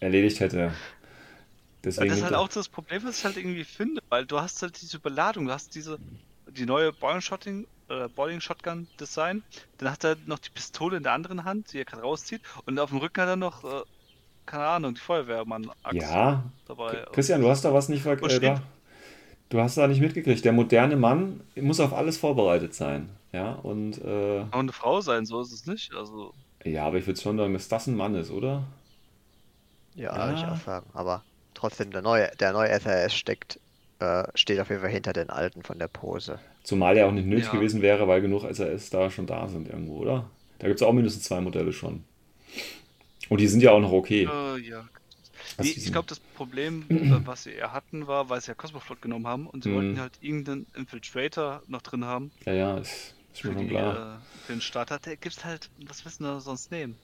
erledigt 0.00 0.40
hätte. 0.40 0.58
Ja, 0.58 0.72
Deswegen 1.84 2.10
das 2.10 2.18
ist 2.18 2.24
halt 2.24 2.34
auch 2.34 2.48
das 2.48 2.68
Problem, 2.68 3.02
was 3.04 3.18
ich 3.18 3.24
halt 3.24 3.36
irgendwie 3.36 3.64
finde, 3.64 4.02
weil 4.08 4.24
du 4.24 4.40
hast 4.40 4.62
halt 4.62 4.80
diese 4.80 4.98
Überladung, 4.98 5.46
du 5.46 5.52
hast 5.52 5.74
diese, 5.74 5.98
die 6.56 6.66
neue 6.66 6.92
Boiling 6.92 7.20
Shotting, 7.20 7.66
äh, 7.88 8.08
Boiling 8.08 8.40
Shotgun 8.40 8.86
Design, 9.00 9.42
dann 9.78 9.90
hat 9.90 10.04
er 10.04 10.16
noch 10.26 10.38
die 10.38 10.50
Pistole 10.50 10.96
in 10.96 11.02
der 11.02 11.12
anderen 11.12 11.44
Hand, 11.44 11.72
die 11.72 11.78
er 11.78 11.84
gerade 11.84 12.02
rauszieht, 12.02 12.42
und 12.66 12.78
auf 12.78 12.90
dem 12.90 12.98
Rücken 12.98 13.20
hat 13.22 13.28
er 13.28 13.36
noch, 13.36 13.64
äh, 13.64 13.82
keine 14.46 14.66
Ahnung, 14.66 14.94
die 14.94 15.00
Feuerwehrmann-Axt 15.00 16.00
ja, 16.00 16.44
dabei. 16.66 17.04
Christian, 17.12 17.40
du 17.40 17.48
hast 17.48 17.64
da 17.64 17.72
was 17.72 17.88
nicht 17.88 18.02
ver 18.02 18.20
Wo 18.20 18.26
äh, 18.26 18.56
Du 19.48 19.60
hast 19.60 19.76
da 19.76 19.86
nicht 19.86 20.00
mitgekriegt. 20.00 20.44
Der 20.46 20.52
moderne 20.52 20.96
Mann 20.96 21.40
muss 21.56 21.78
auf 21.78 21.92
alles 21.92 22.16
vorbereitet 22.16 22.72
sein. 22.74 23.10
Ja, 23.32 23.52
und 23.52 24.02
äh, 24.02 24.44
Auch 24.50 24.58
eine 24.58 24.72
Frau 24.72 25.02
sein, 25.02 25.26
so 25.26 25.42
ist 25.42 25.52
es 25.52 25.66
nicht. 25.66 25.94
Also, 25.94 26.32
ja, 26.64 26.86
aber 26.86 26.96
ich 26.96 27.06
würde 27.06 27.20
schon 27.20 27.36
sagen, 27.36 27.52
dass 27.52 27.68
das 27.68 27.86
ein 27.86 27.94
Mann 27.94 28.14
ist, 28.14 28.30
oder? 28.30 28.64
Ja, 29.94 30.16
Ja. 30.16 30.26
würde 30.26 30.38
ich 30.38 30.46
auch 30.46 30.56
sagen. 30.64 30.86
Aber 30.94 31.22
trotzdem, 31.52 31.90
der 31.90 32.00
neue, 32.00 32.30
der 32.40 32.52
neue 32.52 32.70
SRS 32.70 33.14
steckt, 33.14 33.60
äh, 34.02 34.24
steht 34.34 34.60
auf 34.60 34.70
jeden 34.70 34.82
Fall 34.82 34.90
hinter 34.90 35.12
den 35.12 35.30
alten 35.30 35.62
von 35.62 35.78
der 35.78 35.88
Pose. 35.88 36.40
Zumal 36.64 36.96
ja 36.96 37.06
auch 37.06 37.12
nicht 37.12 37.26
nötig 37.26 37.50
Ja. 37.50 37.52
gewesen 37.52 37.82
wäre, 37.82 38.08
weil 38.08 38.20
genug 38.20 38.44
SAS 38.44 38.90
da 38.90 39.10
schon 39.10 39.26
da 39.26 39.48
sind 39.48 39.68
irgendwo, 39.68 39.98
oder? 39.98 40.30
Da 40.58 40.68
gibt 40.68 40.80
es 40.80 40.86
auch 40.86 40.92
mindestens 40.92 41.24
zwei 41.24 41.40
Modelle 41.40 41.72
schon. 41.72 42.04
Und 43.28 43.40
die 43.40 43.46
sind 43.48 43.62
ja 43.62 43.70
auch 43.72 43.80
noch 43.80 43.92
okay. 43.92 44.28
äh, 44.28 44.58
ja. 44.58 44.88
Also 45.56 45.74
Die, 45.74 45.74
die 45.74 45.80
ich 45.80 45.92
glaube, 45.92 46.06
das 46.08 46.20
Problem, 46.20 46.92
äh, 47.08 47.26
was 47.26 47.44
sie 47.44 47.52
eher 47.52 47.72
hatten, 47.72 48.06
war, 48.06 48.28
weil 48.30 48.40
sie 48.40 48.48
ja 48.50 48.54
Cosmoflot 48.56 49.02
genommen 49.02 49.26
haben 49.28 49.46
und 49.48 49.64
sie 49.64 49.70
Mhm. 49.70 49.72
wollten 49.72 50.00
halt 50.00 50.18
irgendeinen 50.20 50.66
Infiltrator 50.74 51.62
noch 51.66 51.82
drin 51.82 52.04
haben 52.06 52.32
Ja, 52.46 52.52
ja, 52.52 52.76
ist, 52.78 53.14
ist 53.32 53.44
mir 53.44 53.52
für, 53.52 53.54
schon 53.54 53.68
die, 53.68 53.68
klar. 53.68 53.96
äh, 53.96 54.18
für 54.40 54.52
den 54.52 54.60
Starter. 54.62 54.98
Der 54.98 55.16
gibt's 55.18 55.44
halt, 55.44 55.70
was 55.76 56.04
wissen 56.04 56.24
wir 56.24 56.40
sonst 56.40 56.70
nehmen? 56.70 57.00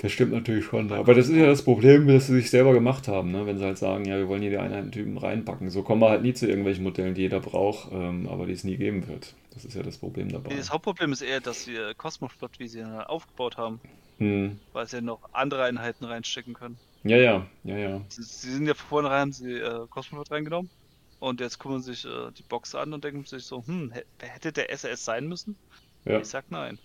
Das 0.00 0.12
stimmt 0.12 0.32
natürlich 0.32 0.64
schon. 0.64 0.90
Aber 0.92 1.14
das 1.14 1.28
ist 1.28 1.36
ja 1.36 1.46
das 1.46 1.62
Problem, 1.62 2.06
das 2.08 2.26
sie 2.26 2.34
sich 2.34 2.50
selber 2.50 2.72
gemacht 2.72 3.06
haben, 3.06 3.32
ne? 3.32 3.44
wenn 3.46 3.58
sie 3.58 3.64
halt 3.64 3.76
sagen, 3.78 4.04
ja, 4.06 4.16
wir 4.16 4.28
wollen 4.28 4.40
hier 4.40 4.50
die 4.50 4.56
Einheitentypen 4.58 5.18
reinpacken. 5.18 5.68
So 5.70 5.82
kommen 5.82 6.00
wir 6.00 6.08
halt 6.08 6.22
nie 6.22 6.32
zu 6.32 6.46
irgendwelchen 6.48 6.84
Modellen, 6.84 7.14
die 7.14 7.22
jeder 7.22 7.40
braucht, 7.40 7.92
ähm, 7.92 8.26
aber 8.28 8.46
die 8.46 8.52
es 8.52 8.64
nie 8.64 8.76
geben 8.78 9.06
wird. 9.08 9.34
Das 9.52 9.64
ist 9.64 9.74
ja 9.74 9.82
das 9.82 9.98
Problem 9.98 10.30
dabei. 10.30 10.54
Das 10.54 10.70
Hauptproblem 10.70 11.12
ist 11.12 11.20
eher, 11.22 11.40
dass 11.40 11.64
sie 11.64 11.74
äh, 11.76 11.94
Cosmoflot, 11.94 12.58
wie 12.58 12.68
sie 12.68 12.78
ihn 12.80 12.86
aufgebaut 12.86 13.56
haben, 13.58 13.80
Hm. 14.18 14.58
weil 14.72 14.86
sie 14.86 14.96
ja 14.96 15.02
noch 15.02 15.22
andere 15.32 15.64
Einheiten 15.64 16.04
reinstecken 16.04 16.54
können. 16.54 16.80
Ja, 17.02 17.16
ja, 17.16 17.46
ja, 17.64 17.76
ja. 17.78 18.00
Sie, 18.08 18.22
sie 18.22 18.52
sind 18.52 18.66
ja 18.66 18.74
vornherein, 18.74 19.20
haben 19.20 19.32
sie 19.32 19.52
äh, 19.54 19.86
Cosmoflot 19.88 20.30
reingenommen 20.30 20.70
und 21.18 21.40
jetzt 21.40 21.58
gucken 21.58 21.82
sich 21.82 22.04
äh, 22.04 22.32
die 22.32 22.42
Box 22.42 22.74
an 22.74 22.92
und 22.92 23.04
denken 23.04 23.24
sich 23.24 23.44
so, 23.46 23.64
hm, 23.66 23.92
hä- 23.92 24.04
hätte 24.20 24.52
der 24.52 24.70
SAS 24.70 25.04
sein 25.04 25.26
müssen? 25.28 25.58
ja. 26.04 26.20
Ich 26.20 26.28
sag 26.28 26.50
nein. 26.50 26.80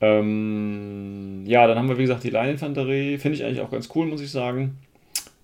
Ähm, 0.00 1.44
ja, 1.46 1.66
dann 1.66 1.78
haben 1.78 1.88
wir, 1.88 1.98
wie 1.98 2.02
gesagt, 2.02 2.24
die 2.24 2.30
Leininfanterie. 2.30 3.18
Finde 3.18 3.36
ich 3.36 3.44
eigentlich 3.44 3.60
auch 3.60 3.70
ganz 3.70 3.88
cool, 3.94 4.06
muss 4.06 4.22
ich 4.22 4.30
sagen. 4.30 4.78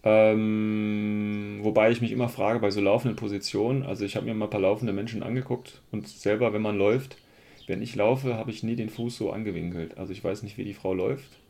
Ähm, 0.02 1.58
wobei 1.62 1.90
ich 1.90 2.00
mich 2.00 2.12
immer 2.12 2.28
frage 2.28 2.60
bei 2.60 2.70
so 2.70 2.80
laufenden 2.80 3.16
Positionen. 3.16 3.82
Also 3.82 4.04
ich 4.04 4.16
habe 4.16 4.26
mir 4.26 4.34
mal 4.34 4.46
ein 4.46 4.50
paar 4.50 4.60
laufende 4.60 4.92
Menschen 4.92 5.22
angeguckt 5.22 5.82
und 5.90 6.06
selber, 6.08 6.52
wenn 6.52 6.62
man 6.62 6.78
läuft, 6.78 7.18
wenn 7.66 7.82
ich 7.82 7.96
laufe, 7.96 8.34
habe 8.34 8.50
ich 8.50 8.62
nie 8.62 8.76
den 8.76 8.88
Fuß 8.88 9.16
so 9.16 9.32
angewinkelt. 9.32 9.98
Also 9.98 10.12
ich 10.12 10.22
weiß 10.22 10.44
nicht, 10.44 10.56
wie 10.58 10.64
die 10.64 10.74
Frau 10.74 10.94
läuft. 10.94 11.40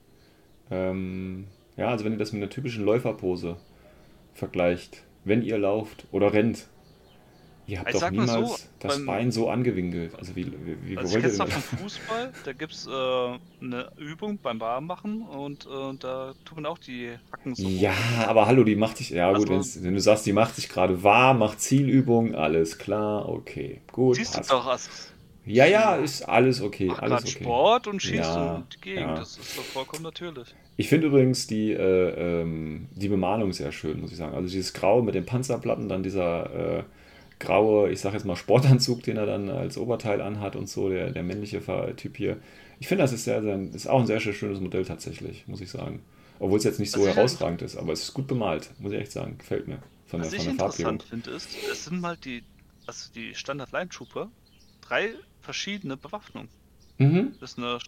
Ähm, 0.70 1.44
ja, 1.76 1.88
also 1.88 2.04
wenn 2.04 2.12
ihr 2.12 2.18
das 2.18 2.32
mit 2.32 2.42
einer 2.42 2.50
typischen 2.50 2.84
Läuferpose 2.84 3.56
vergleicht, 4.32 5.02
wenn 5.24 5.42
ihr 5.42 5.58
lauft 5.58 6.06
oder 6.10 6.32
rennt, 6.32 6.66
ihr 7.66 7.80
habt 7.80 7.94
Ich 7.94 8.00
doch 8.00 8.10
mal 8.10 8.26
so, 8.28 8.34
niemals 8.40 8.68
das 8.80 8.96
beim- 8.96 9.06
Bein 9.06 9.32
so 9.32 9.48
angewinkelt. 9.50 10.14
Also 10.16 10.36
wie, 10.36 10.46
wie, 10.46 10.76
wie 10.90 10.96
Also 10.96 11.18
ich 11.18 11.24
denn 11.24 11.36
noch 11.36 11.48
vom 11.48 11.78
Fußball, 11.78 12.32
da 12.44 12.52
gibt's 12.52 12.86
äh, 12.86 12.90
eine 12.90 13.90
Übung 13.96 14.38
beim 14.42 14.60
Warmmachen 14.60 15.22
und 15.22 15.66
äh, 15.66 15.96
da 15.98 16.34
tut 16.44 16.56
man 16.56 16.66
auch 16.66 16.78
die 16.78 17.10
Hacken 17.32 17.54
so. 17.54 17.66
Ja, 17.68 17.92
aber 18.26 18.46
hallo, 18.46 18.64
die 18.64 18.76
macht 18.76 18.96
sich. 18.98 19.10
Ja, 19.10 19.28
Also- 19.28 19.46
gut, 19.46 19.64
wenn 19.82 19.94
du 19.94 20.00
sagst, 20.00 20.26
die 20.26 20.32
macht 20.32 20.54
sich 20.56 20.68
gerade 20.68 21.02
warm, 21.02 21.38
macht 21.40 21.60
Zielübung, 21.60 22.34
alles 22.34 22.78
klar, 22.78 23.28
okay, 23.28 23.80
gut, 23.92 24.16
Siehst 24.16 24.34
du 24.34 24.38
passt. 24.38 24.50
doch, 24.52 24.66
als 24.66 25.12
Ja, 25.44 25.64
ja, 25.66 25.94
ist 25.96 26.22
alles 26.28 26.60
okay, 26.60 26.86
mach 26.88 26.98
alles 27.02 27.22
okay. 27.22 27.44
Sport 27.44 27.86
und 27.86 28.00
schießt 28.02 28.14
Ja, 28.34 28.54
um 28.56 28.64
die 28.74 28.80
Gegend. 28.80 29.00
ja. 29.00 29.14
Das 29.14 29.36
ist 29.38 29.56
doch 29.56 29.62
vollkommen 29.62 30.02
natürlich. 30.02 30.54
Ich 30.78 30.88
finde 30.88 31.06
übrigens 31.06 31.46
die, 31.46 31.72
äh, 31.72 32.40
ähm, 32.42 32.88
die 32.94 33.08
Bemalung 33.08 33.52
sehr 33.52 33.70
schön, 33.72 34.00
muss 34.00 34.10
ich 34.10 34.18
sagen. 34.18 34.34
Also 34.34 34.48
dieses 34.48 34.74
Grau 34.74 35.02
mit 35.02 35.14
den 35.14 35.24
Panzerplatten, 35.24 35.88
dann 35.88 36.02
dieser 36.02 36.78
äh, 36.80 36.82
graue, 37.38 37.90
ich 37.90 38.00
sag 38.00 38.12
jetzt 38.14 38.24
mal 38.24 38.36
Sportanzug, 38.36 39.02
den 39.02 39.16
er 39.16 39.26
dann 39.26 39.48
als 39.50 39.76
Oberteil 39.78 40.20
anhat 40.20 40.56
und 40.56 40.68
so, 40.68 40.88
der, 40.88 41.10
der 41.10 41.22
männliche 41.22 41.60
Typ 41.96 42.16
hier. 42.16 42.38
Ich 42.80 42.88
finde, 42.88 43.04
das 43.04 43.12
ist, 43.12 43.24
sehr, 43.24 43.42
sehr, 43.42 43.58
ist 43.74 43.86
auch 43.88 44.00
ein 44.00 44.06
sehr, 44.06 44.20
sehr 44.20 44.32
schönes 44.32 44.60
Modell 44.60 44.84
tatsächlich, 44.84 45.46
muss 45.46 45.60
ich 45.60 45.70
sagen. 45.70 46.00
Obwohl 46.38 46.58
es 46.58 46.64
jetzt 46.64 46.78
nicht 46.80 46.90
so 46.90 47.00
Was 47.00 47.08
ich- 47.08 47.16
herausragend 47.16 47.62
ist, 47.62 47.76
aber 47.76 47.92
es 47.92 48.02
ist 48.02 48.14
gut 48.14 48.26
bemalt, 48.26 48.70
muss 48.78 48.92
ich 48.92 48.98
echt 49.00 49.12
sagen. 49.12 49.38
Gefällt 49.38 49.68
mir. 49.68 49.78
Von 50.06 50.20
der, 50.20 50.26
Was 50.26 50.34
von 50.34 50.38
ich 50.38 50.44
der 50.44 50.52
interessant 50.52 51.02
finde, 51.02 51.30
ist, 51.30 51.48
es 51.72 51.84
sind 51.86 52.00
mal 52.00 52.16
die, 52.16 52.42
also 52.86 53.10
die 53.14 53.34
Standard 53.34 53.72
Line 53.72 53.88
Trooper, 53.88 54.30
drei 54.82 55.14
verschiedene 55.40 55.96
Bewaffnungen. 55.96 56.48
Mhm. 56.98 57.34
Das 57.40 57.52
ist 57.52 57.58
eine, 57.58 57.78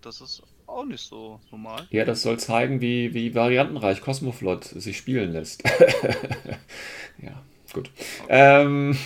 das 0.00 0.20
ist 0.20 0.42
auch 0.66 0.84
nicht 0.84 1.04
so 1.04 1.40
normal. 1.50 1.86
Ja, 1.90 2.04
das 2.04 2.22
soll 2.22 2.38
zeigen, 2.38 2.80
wie, 2.80 3.12
wie 3.14 3.34
variantenreich 3.34 4.00
Cosmoflot 4.00 4.64
sich 4.64 4.96
spielen 4.96 5.32
lässt. 5.32 5.62
ja, 7.22 7.42
gut. 7.72 7.90
Ähm, 8.28 8.96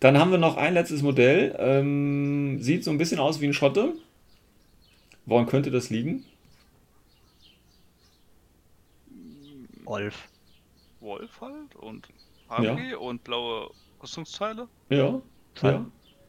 dann 0.00 0.18
haben 0.18 0.30
wir 0.30 0.38
noch 0.38 0.56
ein 0.56 0.74
letztes 0.74 1.02
Modell. 1.02 1.54
Ähm, 1.58 2.60
sieht 2.62 2.84
so 2.84 2.90
ein 2.90 2.98
bisschen 2.98 3.18
aus 3.20 3.40
wie 3.40 3.46
ein 3.46 3.54
Schotte. 3.54 3.94
Woran 5.26 5.46
könnte 5.46 5.70
das 5.70 5.90
liegen? 5.90 6.24
Wolf. 9.84 10.28
Wolf 11.00 11.40
halt 11.40 11.74
und 11.76 12.08
HG 12.48 12.94
und 12.94 13.24
blaue 13.24 13.70
Rüstungsteile. 14.02 14.68
Ja, 14.88 15.20
ja, 15.62 15.86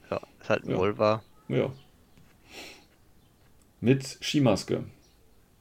Ja, 0.09 0.19
ist 0.39 0.49
halt 0.49 0.63
ein 0.65 0.72
Ja. 0.72 0.77
Volva. 0.77 1.23
ja. 1.47 1.72
Mit 3.84 4.03
Skimaske. 4.22 4.84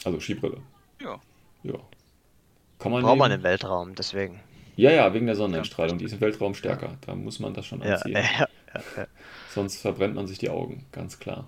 Also 0.05 0.21
Skibrille. 0.21 0.61
Ja. 1.01 1.19
Ja. 1.63 1.79
Kann 2.79 2.93
man 2.93 3.03
Braucht 3.03 3.19
man 3.19 3.33
im 3.33 3.43
Weltraum, 3.43 3.95
deswegen. 3.95 4.41
Ja, 4.81 4.91
ja, 4.91 5.13
wegen 5.13 5.27
der 5.27 5.37
Sonneneinstrahlung. 5.37 5.99
Die 5.99 6.07
ist 6.07 6.15
im 6.15 6.23
Weltraum 6.23 6.55
stärker. 6.55 6.97
Da 7.05 7.15
muss 7.15 7.39
man 7.39 7.53
das 7.53 7.67
schon 7.67 7.83
anziehen. 7.83 8.15
ja, 8.15 8.21
ja, 8.21 8.49
ja. 8.97 9.07
Sonst 9.51 9.83
verbrennt 9.83 10.15
man 10.15 10.27
sich 10.27 10.39
die 10.39 10.49
Augen, 10.49 10.87
ganz 10.91 11.19
klar. 11.19 11.47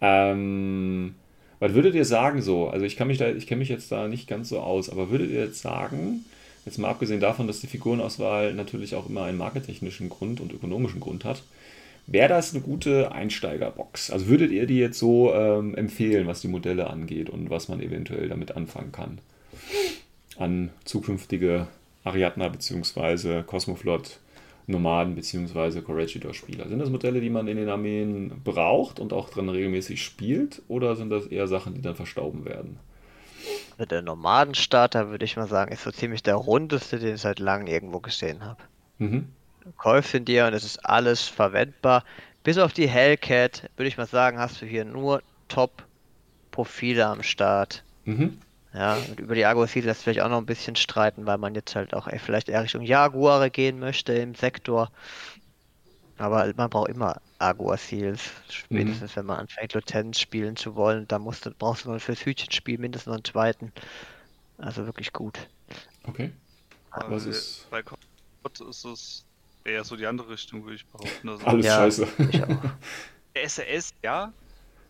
Ähm, 0.00 1.16
was 1.58 1.74
würdet 1.74 1.96
ihr 1.96 2.04
sagen 2.04 2.42
so? 2.42 2.68
Also 2.68 2.86
ich 2.86 2.96
kann 2.96 3.08
mich 3.08 3.18
da, 3.18 3.28
ich 3.28 3.48
kenne 3.48 3.58
mich 3.58 3.70
jetzt 3.70 3.90
da 3.90 4.06
nicht 4.06 4.28
ganz 4.28 4.50
so 4.50 4.60
aus, 4.60 4.88
aber 4.88 5.10
würdet 5.10 5.30
ihr 5.30 5.40
jetzt 5.44 5.60
sagen, 5.60 6.24
jetzt 6.64 6.78
mal 6.78 6.90
abgesehen 6.90 7.18
davon, 7.18 7.48
dass 7.48 7.60
die 7.60 7.66
Figurenauswahl 7.66 8.54
natürlich 8.54 8.94
auch 8.94 9.08
immer 9.08 9.24
einen 9.24 9.38
markettechnischen 9.38 10.08
Grund 10.08 10.40
und 10.40 10.52
ökonomischen 10.52 11.00
Grund 11.00 11.24
hat, 11.24 11.42
wäre 12.06 12.28
das 12.28 12.54
eine 12.54 12.62
gute 12.62 13.10
Einsteigerbox? 13.10 14.12
Also 14.12 14.28
würdet 14.28 14.52
ihr 14.52 14.66
die 14.66 14.78
jetzt 14.78 14.98
so 14.98 15.34
ähm, 15.34 15.74
empfehlen, 15.74 16.28
was 16.28 16.40
die 16.40 16.48
Modelle 16.48 16.88
angeht 16.88 17.30
und 17.30 17.50
was 17.50 17.68
man 17.68 17.80
eventuell 17.80 18.28
damit 18.28 18.56
anfangen 18.56 18.92
kann? 18.92 19.18
An 20.38 20.70
zukünftige 20.84 21.66
Ariadna 22.04 22.48
bzw. 22.48 23.42
Cosmoflot 23.42 24.18
Nomaden 24.66 25.14
bzw. 25.14 25.80
Corregidor-Spieler. 25.80 26.68
Sind 26.68 26.78
das 26.78 26.90
Modelle, 26.90 27.20
die 27.20 27.30
man 27.30 27.48
in 27.48 27.56
den 27.56 27.68
Armeen 27.68 28.40
braucht 28.44 29.00
und 29.00 29.12
auch 29.12 29.28
dran 29.28 29.48
regelmäßig 29.48 30.02
spielt? 30.02 30.62
Oder 30.68 30.96
sind 30.96 31.10
das 31.10 31.26
eher 31.26 31.48
Sachen, 31.48 31.74
die 31.74 31.82
dann 31.82 31.96
verstauben 31.96 32.44
werden? 32.44 32.78
Der 33.78 34.02
Nomadenstarter, 34.02 35.08
würde 35.08 35.24
ich 35.24 35.36
mal 35.36 35.48
sagen, 35.48 35.72
ist 35.72 35.82
so 35.82 35.90
ziemlich 35.90 36.22
der 36.22 36.34
rundeste, 36.34 36.98
den 36.98 37.14
ich 37.14 37.20
seit 37.20 37.38
langem 37.38 37.66
irgendwo 37.66 38.00
gesehen 38.00 38.44
habe. 38.44 38.62
Mhm. 38.98 39.28
Ihn 40.14 40.24
dir 40.24 40.46
und 40.46 40.54
es 40.54 40.64
ist 40.64 40.84
alles 40.84 41.26
verwendbar. 41.26 42.04
Bis 42.42 42.58
auf 42.58 42.72
die 42.72 42.88
Hellcat, 42.88 43.70
würde 43.76 43.88
ich 43.88 43.96
mal 43.96 44.06
sagen, 44.06 44.38
hast 44.38 44.60
du 44.60 44.66
hier 44.66 44.84
nur 44.84 45.22
Top-Profile 45.48 47.06
am 47.06 47.22
Start. 47.22 47.82
Mhm. 48.04 48.38
Ja, 48.72 48.94
und 48.96 49.18
über 49.18 49.34
die 49.34 49.44
Agro-Seals 49.44 49.84
lässt 49.86 50.02
vielleicht 50.04 50.20
auch 50.20 50.28
noch 50.28 50.38
ein 50.38 50.46
bisschen 50.46 50.76
streiten, 50.76 51.26
weil 51.26 51.38
man 51.38 51.54
jetzt 51.56 51.74
halt 51.74 51.92
auch 51.92 52.06
eher- 52.06 52.20
vielleicht 52.20 52.48
eher 52.48 52.62
Richtung 52.62 52.82
Jaguare 52.82 53.50
gehen 53.50 53.80
möchte 53.80 54.12
im 54.12 54.34
Sektor. 54.36 54.90
Aber 56.18 56.52
man 56.56 56.70
braucht 56.70 56.90
immer 56.90 57.20
Agua-Seals, 57.38 58.20
spätestens 58.50 59.16
wenn 59.16 59.26
man 59.26 59.38
anfängt, 59.40 59.72
Lieutenant 59.74 60.16
spielen 60.18 60.54
zu 60.54 60.76
wollen. 60.76 61.08
Da 61.08 61.18
musst 61.18 61.46
du, 61.46 61.50
brauchst 61.50 61.84
du 61.86 61.98
fürs 61.98 62.24
Hütchenspiel 62.24 62.78
mindestens 62.78 63.06
noch 63.08 63.14
einen 63.14 63.24
zweiten. 63.24 63.72
Also 64.58 64.84
wirklich 64.86 65.12
gut. 65.12 65.38
Okay. 66.04 66.30
Was 66.90 67.24
Bei- 67.24 67.30
ist- 67.30 67.70
Bei 67.70 67.82
Gott 67.82 68.60
ist 68.68 68.84
es 68.84 69.24
eher 69.64 69.82
so 69.84 69.96
die 69.96 70.06
andere 70.06 70.28
Richtung, 70.28 70.62
würde 70.64 70.76
ich 70.76 70.86
behaupten. 70.86 71.28
Also 71.28 71.44
Alles 71.46 71.66
Ja. 71.66 71.76
scheiße. 71.76 72.06
Ich 72.30 72.42
auch. 72.44 72.48
der 73.34 73.48
SAS, 73.48 73.90
ja, 74.02 74.32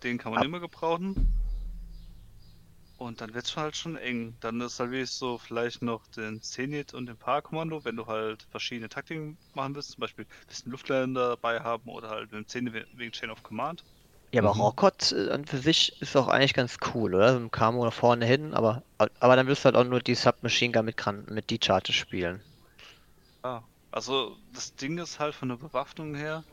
den 0.03 0.19
kann 0.19 0.33
man 0.33 0.41
Ab- 0.41 0.47
immer 0.47 0.61
gebrauchen. 0.61 1.33
Und 3.01 3.21
dann 3.21 3.35
wird 3.35 3.47
es 3.47 3.57
halt 3.57 3.77
schon 3.77 3.97
eng. 3.97 4.37
Dann 4.41 4.61
ist 4.61 4.79
halt 4.79 4.91
wirklich 4.93 5.11
so 5.11 5.39
vielleicht 5.39 5.83
noch 5.83 6.07
den 6.09 6.41
Zenit 6.43 6.95
und 6.95 7.07
den 7.07 7.19
Parakommando, 7.19 7.85
wenn 7.85 7.97
du 7.97 8.07
halt 8.07 8.45
verschiedene 8.51 8.89
Taktiken 8.89 9.39
machen 9.55 9.75
willst, 9.75 9.93
zum 9.93 10.03
Beispiel 10.03 10.25
ein 10.27 10.47
bisschen 10.47 10.71
Luftländer 10.73 11.31
dabei 11.31 11.61
haben 11.63 11.89
oder 11.89 12.11
halt 12.11 12.31
mit 12.31 12.39
dem 12.41 12.47
Zenit 12.47 12.87
wegen 12.93 13.11
Chain 13.13 13.31
of 13.31 13.43
Command. 13.43 13.85
Ja, 14.35 14.41
aber 14.43 14.51
Mhm. 14.51 14.57
Rockot 14.57 15.13
äh, 15.13 15.31
an 15.31 15.45
für 15.45 15.59
sich 15.59 16.01
ist 16.01 16.17
auch 16.17 16.27
eigentlich 16.29 16.55
ganz 16.55 16.79
cool, 16.95 17.15
oder? 17.15 17.33
So 17.33 17.39
ein 17.39 17.51
Camo 17.53 17.85
nach 17.85 17.93
vorne 17.93 18.27
hin, 18.27 18.55
aber, 18.55 18.85
aber 18.99 19.37
dann 19.37 19.47
wirst 19.47 19.63
du 19.63 19.67
halt 19.67 19.77
auch 19.77 19.85
nur 19.85 20.01
die 20.01 20.15
Submachine 20.17 20.73
Gun 20.73 20.85
mit, 20.85 21.31
mit 21.31 21.51
die 21.51 21.61
Charge 21.63 21.93
spielen. 21.93 22.43
Ah, 23.43 23.69
also 23.91 24.39
das 24.51 24.75
Ding 24.77 24.97
ist 24.99 25.19
halt 25.19 25.35
von 25.35 25.49
der 25.51 25.57
Bewaffnung 25.57 26.15
her. 26.15 26.47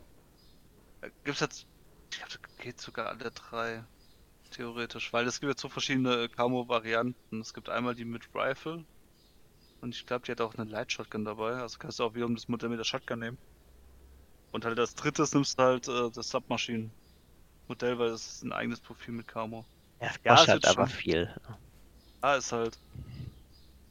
Gibt 1.01 1.35
es 1.35 1.39
jetzt. 1.39 1.67
Ich 2.11 2.17
glaube, 2.19 2.31
das 2.41 2.55
geht 2.57 2.79
sogar 2.81 3.07
alle 3.07 3.31
drei. 3.31 3.87
Theoretisch. 4.51 5.11
Weil 5.13 5.27
es 5.27 5.39
gibt 5.39 5.49
jetzt 5.51 5.61
so 5.61 5.69
verschiedene 5.69 6.29
Camo-Varianten. 6.29 7.41
Es 7.41 7.53
gibt 7.53 7.69
einmal 7.69 7.95
die 7.95 8.05
mit 8.05 8.23
Rifle. 8.33 8.85
Und 9.81 9.93
ich 9.95 10.05
glaube, 10.05 10.25
die 10.25 10.31
hat 10.31 10.41
auch 10.41 10.55
eine 10.55 10.69
Light 10.69 10.91
Shotgun 10.91 11.25
dabei. 11.25 11.53
Also 11.55 11.77
kannst 11.79 11.99
du 11.99 12.03
auch 12.03 12.13
wiederum 12.15 12.35
das 12.35 12.47
Modell 12.47 12.69
mit 12.69 12.79
der 12.79 12.83
Shotgun 12.83 13.19
nehmen. 13.19 13.37
Und 14.51 14.65
halt 14.65 14.79
als 14.79 14.95
drittes 14.95 15.33
nimmst 15.33 15.59
du 15.59 15.63
halt 15.63 15.87
äh, 15.87 16.09
das 16.11 16.29
Submachine-Modell, 16.29 17.99
weil 17.99 18.09
das 18.09 18.27
ist 18.27 18.43
ein 18.43 18.53
eigenes 18.53 18.79
Profil 18.79 19.13
mit 19.13 19.27
Camo. 19.27 19.65
Ja, 20.01 20.07
es 20.07 20.19
Ja, 20.23 20.33
es 20.43 20.47
halt 20.47 20.65
aber 20.67 20.87
schon- 20.87 20.97
viel. 20.97 21.35
Ah, 22.21 22.35
ist 22.35 22.51
halt. 22.51 22.79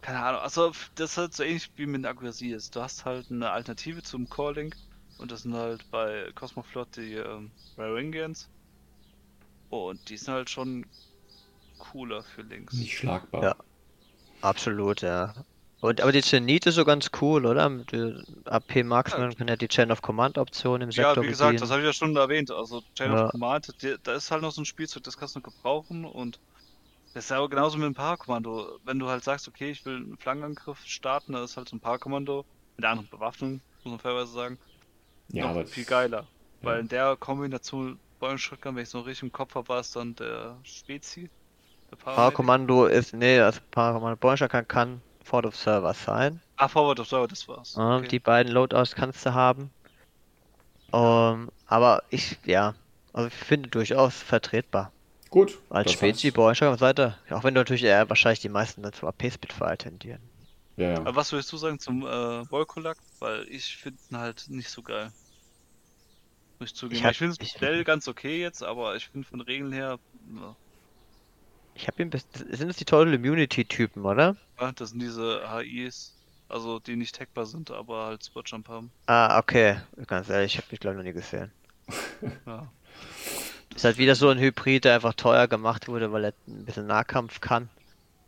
Keine 0.01 0.23
Ahnung, 0.23 0.41
also 0.41 0.73
das 0.95 1.13
ist 1.13 1.17
halt 1.19 1.35
so 1.35 1.43
ähnlich 1.43 1.71
wie 1.77 1.87
mit 1.87 2.05
Aguasi 2.07 2.49
ist. 2.53 2.75
Du 2.77 2.81
hast 2.81 3.05
halt 3.05 3.31
eine 3.31 3.51
Alternative 3.51 4.03
zum 4.03 4.29
Core 4.29 4.55
Link 4.55 4.77
und 5.19 5.31
das 5.33 5.43
sind 5.43 5.55
halt 5.55 5.89
bei 5.91 6.31
Cosmoflot 6.35 6.97
die 6.97 7.15
ähm, 7.15 7.51
Raringians. 7.77 8.49
Und 9.85 10.09
die 10.09 10.17
sind 10.17 10.35
halt 10.35 10.51
schon 10.51 10.87
cooler 11.79 12.23
für 12.25 12.43
Links. 12.43 12.75
Nicht 12.75 12.97
schlagbar. 12.99 13.43
Ja. 13.43 13.57
Absolut, 14.41 15.03
ja. 15.03 15.35
Und, 15.81 16.01
aber 16.01 16.11
die 16.13 16.23
Zenit 16.23 16.67
ist 16.67 16.75
so 16.77 16.85
ganz 16.85 17.11
cool, 17.21 17.47
oder? 17.47 17.69
Mit 17.69 17.93
AP 18.47 18.83
Marksman 18.83 19.35
kann 19.35 19.49
ja 19.49 19.57
die 19.57 19.69
Chain 19.69 19.91
of 19.93 20.03
Command 20.03 20.39
Option 20.39 20.81
im 20.81 20.91
Ja, 20.91 21.09
Sektor 21.09 21.23
wie 21.25 21.29
gesagt, 21.29 21.49
bedienen. 21.51 21.61
das 21.61 21.71
habe 21.71 21.81
ich 21.83 21.87
ja 21.87 21.93
schon 21.93 22.17
erwähnt. 22.17 22.51
Also 22.51 22.83
Chain 22.97 23.13
Ja. 23.13 23.27
of 23.27 23.31
Command, 23.33 23.69
die, 23.83 23.97
da 24.03 24.15
ist 24.15 24.31
halt 24.31 24.43
noch 24.43 24.53
so 24.53 24.63
ein 24.63 24.65
Spielzeug, 24.65 25.03
das 25.05 25.17
kannst 25.17 25.37
du 25.37 25.43
gebrauchen 25.43 26.05
und 26.05 26.41
das 27.13 27.25
ist 27.25 27.31
ja 27.31 27.39
aber 27.39 27.49
genauso 27.49 27.79
mit 27.79 27.87
dem 27.87 27.95
Parakommando. 27.95 28.79
Wenn 28.85 28.99
du 28.99 29.09
halt 29.09 29.25
sagst, 29.25 29.49
okay, 29.49 29.71
ich 29.71 29.85
will 29.85 29.97
einen 29.97 30.19
Flankenangriff 30.19 30.81
starten, 30.85 31.33
dann 31.33 31.45
ist 31.45 31.57
halt 31.57 31.69
so 31.69 31.77
ein 31.77 31.81
Parakommando 31.81 32.45
mit 32.77 32.85
einer 32.85 32.93
anderen 32.93 33.09
Bewaffnung, 33.09 33.63
muss 33.85 33.93
man 33.93 33.99
fairerweise 34.01 34.33
sagen. 34.33 34.59
Ja, 35.29 35.45
noch 35.45 35.51
aber 35.51 35.67
viel 35.67 35.85
geiler. 35.85 36.27
Weil 36.61 36.75
Ja. 36.77 36.81
in 36.81 36.89
der 36.89 37.17
Kombination 37.17 38.01
Bäumschröckern, 38.19 38.75
wenn 38.77 38.83
ich 38.83 38.89
so 38.89 39.01
richtig 39.01 39.25
im 39.25 39.33
Kopf 39.33 39.55
habe, 39.55 39.69
war 39.69 39.81
es 39.81 39.91
dann 39.91 40.15
der 40.15 40.59
Spezi. 40.63 41.31
Der. 41.91 41.97
Parakommando 41.97 42.87
ist, 42.87 43.13
nee, 43.15 43.39
also 43.41 43.61
Parakommando 43.71 44.17
Borscher 44.17 44.49
kann, 44.49 44.67
kann 44.67 45.01
Fort 45.25 45.47
of 45.47 45.57
Server 45.57 45.95
sein. 45.95 46.41
Ah, 46.57 46.69
Forward 46.69 46.99
of 47.01 47.09
Server, 47.09 47.29
das 47.29 47.47
war's. 47.49 47.75
Ja, 47.77 47.97
Okay. 47.99 48.09
Die 48.09 48.19
beiden 48.19 48.53
Loadouts 48.53 48.95
kannst 48.95 49.25
du 49.27 49.35
haben. 49.35 49.71
Ähm, 50.93 51.51
aber 51.67 52.03
ich, 52.11 52.39
ja, 52.45 52.75
also 53.13 53.29
ich 53.29 53.35
finde 53.35 53.69
durchaus 53.69 54.15
vertretbar. 54.23 54.93
gut. 55.31 55.59
Als 55.69 55.93
Spezi, 55.93 56.29
heißt- 56.29 56.35
Borscher 56.35 56.77
Seite. 56.79 57.17
Auch 57.31 57.45
wenn 57.45 57.55
du 57.55 57.61
natürlich 57.61 57.83
eher 57.85 58.09
wahrscheinlich 58.09 58.41
die 58.41 58.49
meisten 58.49 58.83
dann 58.83 58.93
zu 58.93 59.07
AP 59.07 59.31
Spitfire 59.31 59.77
tendieren. 59.77 60.21
Ja, 60.77 60.91
ja. 60.91 60.97
Aber 60.99 61.17
was 61.17 61.33
würdest 61.33 61.53
du 61.53 61.57
sagen 61.57 61.79
zum 61.79 62.07
äh, 62.07 62.51
Volkolak? 62.51 62.99
Weil 63.19 63.47
ich 63.49 63.77
finde 63.77 63.99
ihn 64.11 64.19
halt 64.19 64.45
nicht 64.49 64.69
so 64.71 64.83
geil. 64.83 65.11
Muss 66.59 66.71
ich 66.71 66.75
zugeben. 66.75 66.95
Ich 66.97 67.01
Ich, 67.01 67.05
hab- 67.05 67.13
ich 67.13 67.19
finde 67.19 67.37
das 67.37 67.47
ich- 67.49 67.55
Modell 67.61 67.85
ganz 67.85 68.09
okay 68.09 68.41
jetzt, 68.41 68.63
aber 68.63 68.97
ich 68.97 69.09
finde 69.09 69.29
von 69.29 69.41
Regeln 69.41 69.73
her, 69.73 69.99
ja, 70.35 70.57
Ich 71.75 71.87
habe 71.87 72.03
ihn. 72.03 72.11
Sind 72.11 72.71
es 72.71 72.77
die 72.77 72.85
Total 72.85 73.13
Immunity-Typen, 73.13 74.05
oder? 74.05 74.37
ja, 74.61 74.73
das 74.73 74.91
sind 74.91 75.01
diese 75.01 75.43
HIs, 75.53 76.15
also 76.49 76.79
die 76.81 76.97
nicht 76.97 77.21
hackbar 77.21 77.45
sind, 77.47 77.71
aber 77.71 78.07
halt 78.07 78.25
Spotjump 78.25 78.69
haben. 78.69 78.91
Ah, 79.07 79.39
okay. 79.39 79.77
Ganz 80.07 80.29
ehrlich, 80.31 80.55
ich 80.55 80.59
habe 80.59 80.69
mich 80.71 80.81
glaube 80.81 80.95
ich 80.95 80.99
noch 80.99 81.05
nie 81.05 81.13
gesehen. 81.13 81.51
Ja. 82.47 82.67
Ist 83.75 83.85
halt 83.85 83.99
wieder 83.99 84.15
so 84.15 84.31
ein 84.31 84.39
Hybrid, 84.39 84.87
der 84.87 84.95
einfach 84.95 85.13
teuer 85.13 85.49
gemacht 85.49 85.87
wurde, 85.89 86.11
weil 86.11 86.25
er 86.25 86.33
ein 86.49 86.65
bisschen 86.65 86.87
Nahkampf 86.87 87.43
kann. 87.43 87.69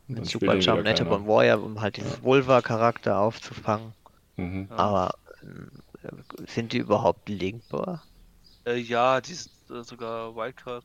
Mit 0.07 0.19
spielt 0.29 0.43
Super 0.43 0.53
den 0.53 0.61
wieder 0.61 0.95
Jump. 0.95 1.09
Born 1.09 1.27
Warrior, 1.27 1.63
um 1.63 1.81
halt 1.81 1.97
dieses 1.97 2.23
Vulva-Charakter 2.23 3.19
aufzufangen. 3.19 3.95
Mhm. 4.37 4.69
Ja. 4.71 4.77
Aber 4.77 5.15
ähm, 5.43 5.71
sind 6.47 6.73
die 6.75 6.79
überhaupt 6.79 7.31
linkbar? 7.31 8.03
Äh, 8.69 8.77
ja, 8.77 9.21
die 9.21 9.35
sind 9.35 9.53
äh, 9.71 9.83
sogar 9.83 10.37
Wildcard. 10.37 10.85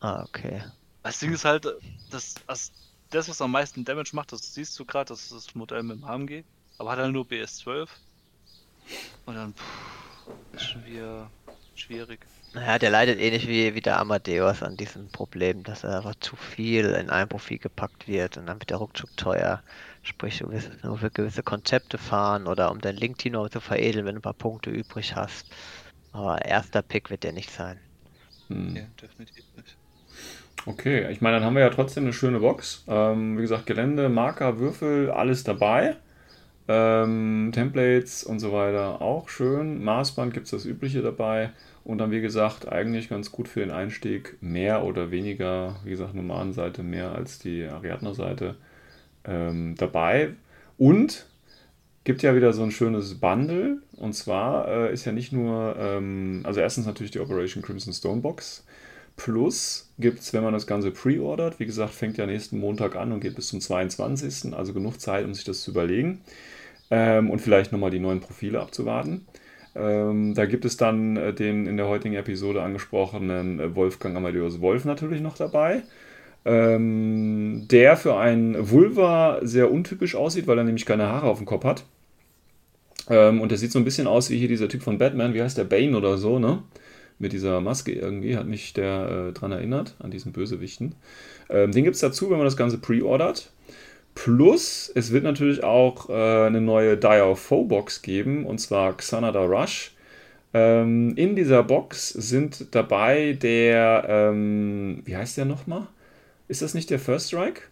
Ah, 0.00 0.22
okay. 0.22 0.62
Das 1.02 1.18
Ding 1.18 1.32
ist 1.32 1.44
halt, 1.44 1.66
das, 2.10 2.34
das, 2.46 2.72
das 3.10 3.28
was 3.28 3.42
am 3.42 3.50
meisten 3.50 3.84
Damage 3.84 4.10
macht, 4.12 4.32
das 4.32 4.54
siehst 4.54 4.78
du 4.78 4.84
gerade, 4.84 5.08
das 5.08 5.22
ist 5.22 5.32
das 5.32 5.54
Modell 5.54 5.82
mit 5.82 5.96
dem 5.96 6.06
HMG, 6.06 6.44
aber 6.78 6.92
hat 6.92 6.98
halt 6.98 7.12
nur 7.12 7.24
BS12. 7.24 7.88
Und 9.26 9.34
dann, 9.34 9.54
pff, 9.54 10.28
ist 10.52 10.64
schon 10.64 10.86
wieder 10.86 11.30
schwierig. 11.74 12.24
Naja, 12.54 12.78
der 12.78 12.90
leidet 12.90 13.18
ähnlich 13.18 13.46
wie, 13.48 13.74
wie 13.74 13.80
der 13.80 13.98
Amadeus 13.98 14.62
an 14.62 14.76
diesem 14.76 15.08
Problem, 15.08 15.64
dass 15.64 15.84
er 15.84 15.98
einfach 15.98 16.14
zu 16.20 16.36
viel 16.36 16.86
in 16.86 17.10
ein 17.10 17.28
Profil 17.28 17.58
gepackt 17.58 18.06
wird 18.08 18.38
und 18.38 18.46
dann 18.46 18.60
wird 18.60 18.70
der 18.70 18.78
ruckzuck 18.78 19.14
teuer. 19.16 19.62
Sprich, 20.02 20.38
du 20.38 20.50
wirst 20.50 20.70
nur 20.82 20.98
für 20.98 21.10
gewisse 21.10 21.42
Konzepte 21.42 21.98
fahren 21.98 22.46
oder 22.46 22.70
um 22.70 22.80
dein 22.80 22.96
Link-Team 22.96 23.32
noch 23.32 23.48
zu 23.50 23.60
veredeln, 23.60 24.06
wenn 24.06 24.14
du 24.14 24.20
ein 24.20 24.22
paar 24.22 24.32
Punkte 24.32 24.70
übrig 24.70 25.14
hast. 25.14 25.46
Aber 26.12 26.44
erster 26.44 26.82
Pick 26.82 27.10
wird 27.10 27.24
der 27.24 27.32
nicht 27.32 27.50
sein. 27.50 27.78
Hm. 28.48 28.72
Nee, 28.72 28.86
definitiv 29.00 29.44
nicht. 29.56 29.76
Okay, 30.66 31.10
ich 31.10 31.20
meine, 31.20 31.36
dann 31.36 31.44
haben 31.44 31.54
wir 31.54 31.62
ja 31.62 31.70
trotzdem 31.70 32.04
eine 32.04 32.12
schöne 32.12 32.40
Box. 32.40 32.84
Ähm, 32.88 33.38
wie 33.38 33.42
gesagt, 33.42 33.66
Gelände, 33.66 34.08
Marker, 34.08 34.58
Würfel, 34.58 35.10
alles 35.10 35.44
dabei. 35.44 35.96
Ähm, 36.66 37.50
Templates 37.54 38.24
und 38.24 38.40
so 38.40 38.52
weiter 38.52 39.00
auch 39.00 39.28
schön. 39.28 39.82
Maßband 39.82 40.34
gibt 40.34 40.44
es 40.44 40.50
das 40.50 40.66
Übliche 40.66 41.00
dabei. 41.00 41.50
Und 41.84 41.98
dann, 41.98 42.10
wie 42.10 42.20
gesagt, 42.20 42.70
eigentlich 42.70 43.08
ganz 43.08 43.32
gut 43.32 43.48
für 43.48 43.60
den 43.60 43.70
Einstieg. 43.70 44.36
Mehr 44.42 44.84
oder 44.84 45.10
weniger, 45.10 45.76
wie 45.84 45.90
gesagt, 45.90 46.14
Nomadenseite 46.14 46.82
mehr 46.82 47.12
als 47.12 47.38
die 47.38 47.64
Ariadne-Seite 47.64 48.56
ähm, 49.24 49.74
dabei. 49.78 50.34
Und 50.76 51.26
gibt 52.08 52.22
ja 52.22 52.34
wieder 52.34 52.54
so 52.54 52.62
ein 52.62 52.70
schönes 52.70 53.20
Bundle. 53.20 53.82
Und 53.98 54.14
zwar 54.14 54.66
äh, 54.66 54.92
ist 54.94 55.04
ja 55.04 55.12
nicht 55.12 55.30
nur, 55.30 55.76
ähm, 55.78 56.40
also 56.42 56.58
erstens 56.58 56.86
natürlich 56.86 57.10
die 57.10 57.20
Operation 57.20 57.62
Crimson 57.62 57.92
Stone 57.92 58.22
Box. 58.22 58.64
Plus 59.16 59.92
gibt 59.98 60.20
es, 60.20 60.32
wenn 60.32 60.42
man 60.42 60.54
das 60.54 60.66
Ganze 60.66 60.90
pre-ordert, 60.90 61.60
wie 61.60 61.66
gesagt, 61.66 61.92
fängt 61.92 62.16
ja 62.16 62.24
nächsten 62.24 62.58
Montag 62.60 62.96
an 62.96 63.12
und 63.12 63.20
geht 63.20 63.34
bis 63.34 63.48
zum 63.48 63.60
22. 63.60 64.54
Also 64.54 64.72
genug 64.72 64.98
Zeit, 65.02 65.26
um 65.26 65.34
sich 65.34 65.44
das 65.44 65.60
zu 65.60 65.70
überlegen. 65.70 66.22
Ähm, 66.90 67.28
und 67.28 67.40
vielleicht 67.40 67.72
nochmal 67.72 67.90
die 67.90 67.98
neuen 67.98 68.20
Profile 68.20 68.58
abzuwarten. 68.58 69.26
Ähm, 69.76 70.32
da 70.32 70.46
gibt 70.46 70.64
es 70.64 70.78
dann 70.78 71.18
äh, 71.18 71.34
den 71.34 71.66
in 71.66 71.76
der 71.76 71.88
heutigen 71.88 72.14
Episode 72.14 72.62
angesprochenen 72.62 73.60
äh, 73.60 73.76
Wolfgang 73.76 74.16
Amadeus 74.16 74.62
Wolf 74.62 74.86
natürlich 74.86 75.20
noch 75.20 75.36
dabei. 75.36 75.82
Ähm, 76.46 77.66
der 77.70 77.98
für 77.98 78.16
einen 78.16 78.70
Vulva 78.70 79.40
sehr 79.42 79.70
untypisch 79.70 80.14
aussieht, 80.14 80.46
weil 80.46 80.56
er 80.56 80.64
nämlich 80.64 80.86
keine 80.86 81.08
Haare 81.08 81.26
auf 81.26 81.36
dem 81.36 81.46
Kopf 81.46 81.64
hat. 81.64 81.84
Ähm, 83.10 83.40
und 83.40 83.50
der 83.50 83.58
sieht 83.58 83.72
so 83.72 83.78
ein 83.78 83.84
bisschen 83.84 84.06
aus 84.06 84.30
wie 84.30 84.38
hier 84.38 84.48
dieser 84.48 84.68
Typ 84.68 84.82
von 84.82 84.98
Batman, 84.98 85.34
wie 85.34 85.42
heißt 85.42 85.58
der 85.58 85.64
Bane 85.64 85.96
oder 85.96 86.18
so, 86.18 86.38
ne? 86.38 86.62
Mit 87.18 87.32
dieser 87.32 87.60
Maske 87.60 87.92
irgendwie, 87.92 88.36
hat 88.36 88.46
mich 88.46 88.74
der 88.74 89.28
äh, 89.28 89.32
dran 89.32 89.50
erinnert, 89.50 89.94
an 89.98 90.10
diesen 90.10 90.32
Bösewichten. 90.32 90.94
Ähm, 91.48 91.72
den 91.72 91.84
gibt 91.84 91.96
es 91.96 92.00
dazu, 92.00 92.30
wenn 92.30 92.36
man 92.36 92.46
das 92.46 92.56
Ganze 92.56 92.78
pre-ordert. 92.78 93.50
Plus, 94.14 94.90
es 94.94 95.12
wird 95.12 95.24
natürlich 95.24 95.62
auch 95.64 96.08
äh, 96.08 96.46
eine 96.46 96.60
neue 96.60 96.96
Dire 96.96 97.36
Foe 97.36 97.66
Box 97.66 98.02
geben, 98.02 98.46
und 98.46 98.58
zwar 98.58 98.96
Xanada 98.96 99.44
Rush. 99.44 99.92
Ähm, 100.54 101.14
in 101.16 101.36
dieser 101.36 101.62
Box 101.62 102.08
sind 102.08 102.74
dabei 102.74 103.34
der, 103.34 104.06
ähm, 104.08 105.02
wie 105.04 105.16
heißt 105.16 105.36
der 105.36 105.44
nochmal? 105.44 105.86
Ist 106.48 106.62
das 106.62 106.74
nicht 106.74 106.90
der 106.90 106.98
First 106.98 107.28
Strike? 107.28 107.62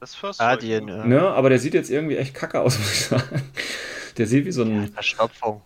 Das 0.00 0.14
First 0.14 0.40
Guardian, 0.40 0.82
Strike, 0.82 0.98
ja. 0.98 1.06
Ne, 1.06 1.20
aber 1.22 1.50
der 1.50 1.58
sieht 1.58 1.74
jetzt 1.74 1.90
irgendwie 1.90 2.16
echt 2.16 2.34
kacke 2.34 2.60
aus, 2.60 2.78
muss 2.78 2.92
ich 2.92 3.04
sagen. 3.06 3.42
Der 4.18 4.26
sieht 4.26 4.44
wie 4.44 4.52
so 4.52 4.62
ein 4.62 4.88
Verstopfung. 4.92 5.62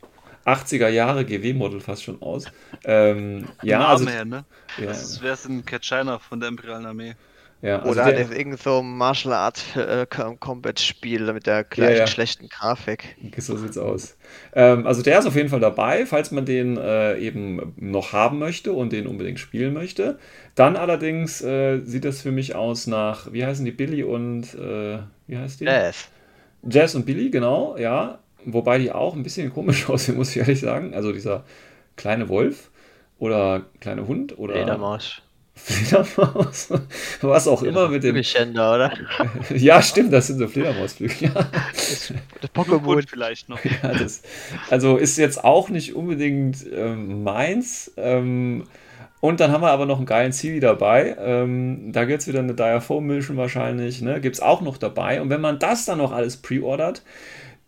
80er 0.47 0.89
Jahre 0.89 1.25
GW-Model 1.25 1.81
fast 1.81 2.05
schon 2.05 2.21
aus. 2.21 2.47
Ähm, 2.85 3.47
ja, 3.63 3.81
Vom 3.81 3.91
also, 3.91 4.09
her, 4.09 4.25
ne? 4.25 4.45
ja, 4.77 4.87
Das 4.87 5.23
wäre 5.23 5.35
es 5.35 5.47
in 5.47 5.65
China 5.65 6.19
von 6.19 6.41
der 6.41 6.51
Imperialen 6.51 6.85
Armee. 6.85 7.15
ja, 7.63 7.79
also 7.79 7.91
Oder 7.93 8.13
der, 8.13 8.21
ist 8.21 8.33
irgend 8.33 8.61
so 8.61 8.81
ein 8.81 8.97
Martial 8.97 9.33
Arts 9.33 9.75
äh, 9.75 10.07
Combat 10.07 10.79
Spiel 10.79 11.33
mit 11.33 11.47
der 11.47 11.65
gleichen 11.65 12.01
ja. 12.01 12.07
schlechten 12.07 12.49
Grafik. 12.51 13.17
So 13.39 13.57
sieht's 13.57 13.79
aus. 13.79 14.17
Ähm, 14.53 14.87
also 14.87 15.01
der 15.01 15.19
ist 15.19 15.27
auf 15.27 15.35
jeden 15.35 15.49
Fall 15.49 15.61
dabei, 15.61 16.05
falls 16.05 16.31
man 16.31 16.45
den 16.45 16.77
äh, 16.77 17.17
eben 17.19 17.73
noch 17.77 18.13
haben 18.13 18.39
möchte 18.39 18.75
und 18.75 18.93
den 18.93 19.07
unbedingt 19.07 19.41
spielen 19.41 19.73
möchte. 19.73 20.19
Dann 20.55 20.77
allerdings 20.77 21.41
äh, 21.41 21.81
sieht 21.81 22.05
das 22.05 22.21
für 22.21 22.33
mich 22.33 22.55
aus 22.55 22.87
nach, 22.87 23.33
wie 23.33 23.47
heißen 23.47 23.65
die, 23.65 23.73
Billy 23.73 24.03
und, 24.03 24.55
äh, 24.55 24.99
wie 25.27 25.39
heißt 25.39 25.61
die? 25.61 25.65
Yes. 25.65 26.11
Jazz 26.69 26.95
und 26.95 27.07
Billy, 27.07 27.31
genau, 27.31 27.77
ja. 27.79 28.19
Wobei 28.47 28.79
die 28.79 28.93
auch 28.93 29.15
ein 29.15 29.23
bisschen 29.23 29.53
komisch 29.53 29.89
aussehen, 29.89 30.17
muss 30.17 30.31
ich 30.31 30.39
ehrlich 30.39 30.61
sagen. 30.61 30.95
Also 30.95 31.13
dieser 31.13 31.45
kleine 31.97 32.29
Wolf 32.29 32.71
oder 33.19 33.67
kleine 33.81 34.07
Hund 34.07 34.39
oder 34.39 34.55
Ledermaus. 34.55 35.23
Fledermaus, 35.57 36.69
was 37.21 37.47
auch 37.47 37.63
immer 37.63 37.89
mit 37.89 38.03
dem. 38.03 38.11
Flügelschänder, 38.11 38.75
oder? 38.75 38.93
ja, 39.55 39.81
stimmt, 39.81 40.13
das 40.13 40.27
sind 40.27 40.39
so 40.39 40.49
Fledermausflügel. 40.49 41.29
Ja. 41.29 41.49
Das 41.73 42.13
Pokémon 42.53 42.83
Pokémon. 42.83 43.09
vielleicht 43.09 43.49
noch. 43.49 43.61
Ja, 43.65 43.95
das, 43.95 44.23
also 44.69 44.97
ist 44.97 45.17
jetzt 45.17 45.45
auch 45.45 45.69
nicht 45.69 45.95
unbedingt 45.95 46.67
ähm, 46.73 47.23
meins. 47.23 47.93
Ähm, 47.97 48.65
und 49.21 49.41
dann 49.41 49.53
haben 49.53 49.63
wir 49.63 49.71
aber 49.71 49.87
noch 49.87 49.97
einen 49.97 50.07
geilen 50.07 50.33
Zivi 50.33 50.61
dabei. 50.61 51.17
Ähm, 51.19 51.93
da 51.93 52.05
gibt 52.05 52.21
es 52.21 52.29
wieder 52.29 52.41
eine 52.41 52.53
Diaphone 52.53 53.07
Mission 53.07 53.39
wahrscheinlich. 53.39 54.03
Ne? 54.03 54.21
Gibt 54.21 54.37
es 54.37 54.43
auch 54.43 54.61
noch 54.61 54.77
dabei. 54.77 55.23
Und 55.23 55.31
wenn 55.31 55.41
man 55.41 55.59
das 55.59 55.87
dann 55.87 55.97
noch 55.97 56.13
alles 56.13 56.37
pre-ordert, 56.37 57.03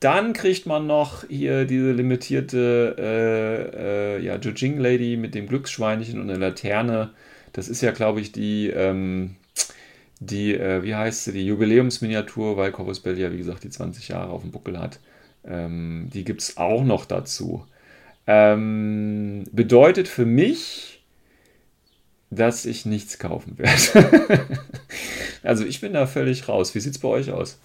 dann 0.01 0.33
kriegt 0.35 0.67
man 0.67 0.87
noch 0.87 1.27
hier 1.29 1.65
diese 1.65 1.93
limitierte 1.93 2.97
äh, 2.99 4.17
äh, 4.17 4.25
ja, 4.25 4.37
Jujing 4.37 4.79
Lady 4.79 5.17
mit 5.17 5.35
dem 5.35 5.47
Glücksschweinchen 5.47 6.21
und 6.21 6.29
der 6.29 6.39
Laterne. 6.39 7.11
Das 7.53 7.69
ist 7.69 7.81
ja, 7.81 7.93
glaube 7.93 8.21
ich, 8.21 8.33
die, 8.33 8.69
ähm, 8.69 9.37
die 10.21 10.55
äh, 10.55 10.83
wie 10.83 10.95
heißt 10.95 11.25
sie, 11.25 11.33
die 11.33 11.47
Jubiläumsminiatur, 11.47 12.57
weil 12.57 12.73
Corvus 12.73 13.01
Belli 13.01 13.23
ja, 13.23 13.33
wie 13.33 13.39
gesagt, 13.39 13.65
die 13.65 13.71
20 13.71 14.09
Jahre 14.09 14.31
auf 14.31 14.43
dem 14.43 14.51
Buckel 14.51 14.79
hat. 14.79 15.01
Ähm, 15.47 16.11
die 16.13 16.25
gibt 16.25 16.43
es 16.43 16.59
auch 16.59 16.85
noch 16.85 17.07
dazu. 17.07 17.65
Ähm, 18.27 19.45
bedeutet 19.53 20.09
für 20.09 20.27
mich, 20.27 21.05
dass 22.31 22.67
ich 22.67 22.85
nichts 22.85 23.19
kaufen 23.19 23.57
werde. 23.57 24.45
also 25.43 25.65
ich 25.65 25.81
bin 25.81 25.95
da 25.95 26.07
völlig 26.07 26.49
raus. 26.49 26.75
Wie 26.75 26.81
sieht 26.81 26.93
es 26.93 26.99
bei 26.99 27.09
euch 27.09 27.31
aus? 27.31 27.59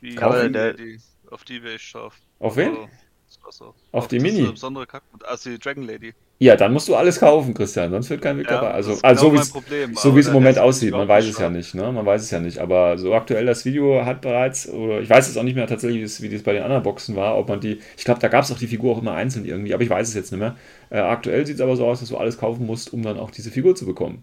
Wie 0.00 0.14
Kaufen? 0.14 0.52
die, 0.52 0.74
die, 0.76 1.00
auf 1.30 1.44
die 1.44 1.62
wäre 1.62 1.74
ich 1.76 1.82
scharf. 1.82 2.16
Auf 2.38 2.56
wen? 2.56 2.68
Also, 2.68 2.88
das 3.28 3.42
war 3.42 3.52
so. 3.52 3.74
Auf 3.92 4.08
die 4.08 4.20
Mini? 4.20 4.46
besondere 4.46 4.86
Kack 4.86 5.02
also 5.24 5.50
die 5.50 5.58
Dragon 5.58 5.84
Lady. 5.84 6.14
Ja, 6.38 6.54
dann 6.54 6.74
musst 6.74 6.86
du 6.86 6.94
alles 6.94 7.18
kaufen, 7.18 7.54
Christian, 7.54 7.90
sonst 7.90 8.10
wird 8.10 8.20
kein 8.20 8.36
Weg 8.36 8.44
Ja, 8.50 8.60
dabei. 8.60 8.72
Also, 8.72 8.90
das 8.90 8.98
ist 8.98 9.04
also 9.04 9.22
so 9.22 9.30
genau 9.30 9.40
es 9.40 10.02
so 10.02 10.14
wie 10.14 10.20
es 10.20 10.26
im 10.26 10.34
Moment 10.34 10.58
aussieht, 10.58 10.92
man 10.92 11.08
weiß 11.08 11.24
es 11.24 11.38
ja 11.38 11.48
nicht, 11.48 11.74
ne? 11.74 11.90
Man 11.90 12.04
weiß 12.04 12.20
es 12.22 12.30
ja 12.30 12.40
nicht. 12.40 12.58
Aber 12.58 12.98
so 12.98 13.14
aktuell 13.14 13.46
das 13.46 13.64
Video 13.64 14.04
hat 14.04 14.20
bereits, 14.20 14.68
oder 14.68 15.00
ich 15.00 15.08
weiß 15.08 15.28
jetzt 15.28 15.38
auch 15.38 15.42
nicht 15.44 15.54
mehr 15.54 15.66
tatsächlich, 15.66 16.00
wie 16.00 16.04
es- 16.04 16.20
wie 16.20 16.28
das 16.28 16.42
bei 16.42 16.52
den 16.52 16.62
anderen 16.62 16.82
Boxen 16.82 17.16
war, 17.16 17.38
ob 17.38 17.48
man 17.48 17.60
die, 17.60 17.80
ich 17.96 18.04
glaube, 18.04 18.20
da 18.20 18.28
gab 18.28 18.44
es 18.44 18.52
auch 18.52 18.58
die 18.58 18.66
Figur 18.66 18.94
auch 18.94 19.00
immer 19.00 19.14
einzeln 19.14 19.46
irgendwie, 19.46 19.72
aber 19.72 19.82
ich 19.82 19.88
weiß 19.88 20.08
es 20.08 20.14
jetzt 20.14 20.30
nicht 20.30 20.38
mehr. 20.40 20.56
Äh, 20.90 20.98
aktuell 20.98 21.46
sieht 21.46 21.56
es 21.56 21.62
aber 21.62 21.74
so 21.74 21.86
aus, 21.86 22.00
dass 22.00 22.10
du 22.10 22.18
alles 22.18 22.36
kaufen 22.36 22.66
musst, 22.66 22.92
um 22.92 23.02
dann 23.02 23.18
auch 23.18 23.30
diese 23.30 23.50
Figur 23.50 23.74
zu 23.74 23.86
bekommen. 23.86 24.22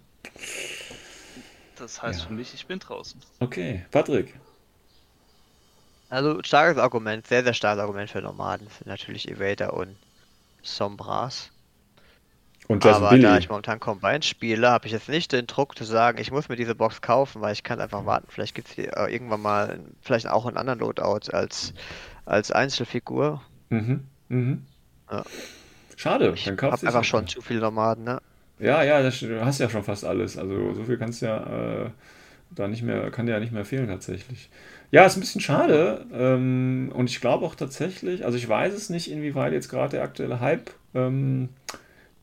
Das 1.76 2.02
heißt 2.02 2.22
Ja. 2.22 2.28
für 2.28 2.34
mich, 2.34 2.54
ich 2.54 2.68
bin 2.68 2.80
draußen. 2.80 3.20
Okay, 3.42 3.86
Patrick. 3.92 4.34
Also 6.14 6.44
starkes 6.44 6.78
Argument, 6.78 7.26
sehr, 7.26 7.44
sehr 7.44 7.56
starkes 7.56 7.82
Argument 7.82 8.08
für 8.08 8.22
Nomaden 8.22 8.68
sind 8.68 8.86
natürlich 8.86 9.28
Evader 9.28 9.74
und 9.74 9.96
Sombras. 10.62 11.50
Und 12.68 12.84
Jason 12.84 13.02
Aber 13.02 13.10
Billy. 13.10 13.24
da 13.24 13.38
ich 13.40 13.50
momentan 13.50 13.80
Combine 13.80 14.22
spiele, 14.22 14.70
habe 14.70 14.86
ich 14.86 14.94
jetzt 14.94 15.10
nicht 15.10 15.32
den 15.32 15.48
Druck 15.48 15.76
zu 15.76 15.84
sagen, 15.86 16.20
ich 16.20 16.30
muss 16.30 16.50
mir 16.50 16.56
diese 16.56 16.76
Box 16.76 17.02
kaufen, 17.02 17.42
weil 17.42 17.54
ich 17.54 17.64
kann 17.64 17.82
einfach 17.82 18.06
warten. 18.06 18.28
Vielleicht 18.30 18.54
gibt 18.54 18.70
es 18.70 18.78
äh, 18.78 18.90
irgendwann 19.12 19.42
mal, 19.42 19.80
vielleicht 20.04 20.30
auch 20.30 20.46
einen 20.46 20.56
anderen 20.56 20.80
Loadout 20.80 21.32
als, 21.32 21.74
als 22.26 22.52
Einzelfigur. 22.52 23.42
Mhm, 23.70 24.04
mhm. 24.30 24.62
Ja. 25.12 25.24
Schade, 25.96 26.32
Ich 26.36 26.44
dann 26.46 26.54
habe 26.54 26.58
kaufst 26.58 26.84
du 26.84 26.88
einfach 26.88 27.04
schon 27.04 27.26
zu 27.26 27.42
viele 27.42 27.60
Nomaden, 27.60 28.04
ne? 28.04 28.22
Ja, 28.60 28.84
ja, 28.84 29.02
das, 29.02 29.20
du 29.20 29.44
hast 29.44 29.60
ja 29.60 29.68
schon 29.68 29.84
fast 29.84 30.06
alles. 30.06 30.38
Also 30.38 30.76
so 30.76 30.84
viel 30.84 31.00
kannst 31.00 31.24
du 31.24 31.26
ja 31.26 31.86
äh, 31.86 31.90
da 32.52 32.68
nicht 32.68 32.84
mehr, 32.84 33.10
kann 33.10 33.26
dir 33.26 33.32
ja 33.32 33.40
nicht 33.40 33.52
mehr 33.52 33.66
fehlen 33.66 33.88
tatsächlich. 33.88 34.52
Ja, 34.94 35.08
ist 35.08 35.18
ein 35.18 35.22
bisschen 35.22 35.42
schade. 35.42 36.06
Ähm, 36.14 36.92
und 36.94 37.10
ich 37.10 37.20
glaube 37.20 37.48
auch 37.48 37.56
tatsächlich, 37.56 38.24
also 38.26 38.38
ich 38.38 38.48
weiß 38.48 38.76
es 38.76 38.92
nicht, 38.92 39.10
inwieweit 39.10 39.52
jetzt 39.52 39.68
gerade 39.68 39.90
der 39.90 40.04
aktuelle 40.04 40.40
Hype 40.40 40.70
ähm, 40.94 41.50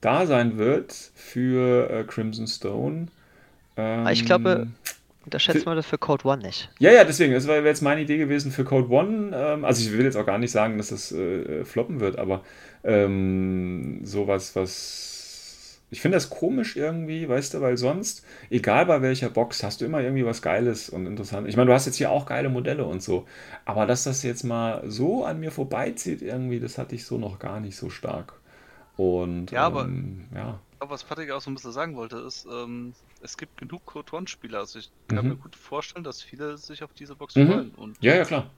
da 0.01 0.25
sein 0.25 0.57
wird 0.57 0.95
für 1.17 1.91
äh, 1.91 2.05
Crimson 2.05 2.47
Stone. 2.47 3.09
Ähm, 3.77 4.07
ich 4.07 4.25
glaube- 4.25 4.69
Unterschätzt 5.25 5.67
man 5.67 5.77
das 5.77 5.85
für 5.85 5.99
Code 5.99 6.25
One 6.27 6.43
nicht. 6.43 6.71
ja, 6.79 6.93
ja, 6.93 7.03
deswegen, 7.05 7.35
das 7.35 7.47
wäre 7.49 7.65
jetzt 7.67 7.83
meine 7.83 8.01
Idee 8.01 8.19
gewesen 8.19 8.53
für 8.53 8.63
Code 8.65 8.89
One. 8.89 9.33
Ähm, 9.35 9.65
also 9.65 9.83
ich 9.85 9.93
will 9.93 10.05
jetzt 10.05 10.17
auch 10.17 10.25
gar 10.25 10.39
nicht 10.39 10.53
sagen, 10.53 10.79
dass 10.79 10.89
das 10.91 11.11
äh, 11.13 11.65
floppen 11.65 11.99
wird, 11.99 12.19
aber 12.19 12.43
ähm, 12.85 14.01
sowas, 14.05 14.55
was. 14.55 15.20
Ich 15.93 16.01
finde 16.01 16.17
das 16.17 16.31
komisch 16.31 16.77
irgendwie, 16.77 17.29
weißt 17.29 17.55
du, 17.55 17.61
weil 17.61 17.77
sonst, 17.77 18.25
egal 18.49 18.87
bei 18.87 19.03
welcher 19.03 19.29
Box, 19.29 19.63
hast 19.65 19.81
du 19.81 19.85
immer 19.85 20.01
irgendwie 20.01 20.25
was 20.25 20.41
Geiles 20.41 20.89
und 20.89 21.07
interessant. 21.07 21.49
Ich 21.49 21.57
meine, 21.57 21.67
du 21.69 21.75
hast 21.75 21.87
jetzt 21.87 21.97
hier 21.97 22.11
auch 22.11 22.27
geile 22.27 22.49
Modelle 22.49 22.85
und 22.85 23.03
so, 23.03 23.27
aber 23.65 23.87
dass 23.87 24.05
das 24.05 24.23
jetzt 24.23 24.45
mal 24.45 24.83
so 24.89 25.25
an 25.25 25.41
mir 25.41 25.51
vorbeizieht 25.51 26.23
irgendwie, 26.23 26.61
das 26.61 26.79
hatte 26.79 26.95
ich 26.95 27.05
so 27.05 27.19
noch 27.19 27.39
gar 27.41 27.59
nicht 27.61 27.77
so 27.77 27.91
stark. 27.91 28.35
Und 28.97 29.51
Ja, 29.51 29.67
aber- 29.67 29.85
ähm, 29.85 30.27
ja. 30.35 30.61
Aber 30.79 30.91
was 30.93 31.05
Patrick 31.05 31.31
auch 31.31 31.41
so 31.41 31.51
ein 31.51 31.55
bisschen 31.55 31.73
sagen 31.73 31.97
wollte, 31.97 32.17
ist, 32.19 32.47
ähm, 32.51 32.95
es 33.21 33.37
gibt 33.37 33.57
genug 33.59 33.85
Code 33.85 34.15
One-Spieler. 34.15 34.61
Also 34.61 34.79
ich 34.79 34.91
kann 35.09 35.25
Mhm. 35.25 35.31
mir 35.31 35.37
gut 35.37 35.57
vorstellen, 35.57 36.05
dass 36.05 36.23
viele 36.23 36.57
sich 36.57 36.83
auf 36.83 36.93
diese 36.95 37.17
Box 37.17 37.35
Mhm. 37.37 37.47
freuen 37.49 37.71
und 37.75 37.97
Ja, 38.03 38.15
ja, 38.15 38.25
klar. 38.25 38.51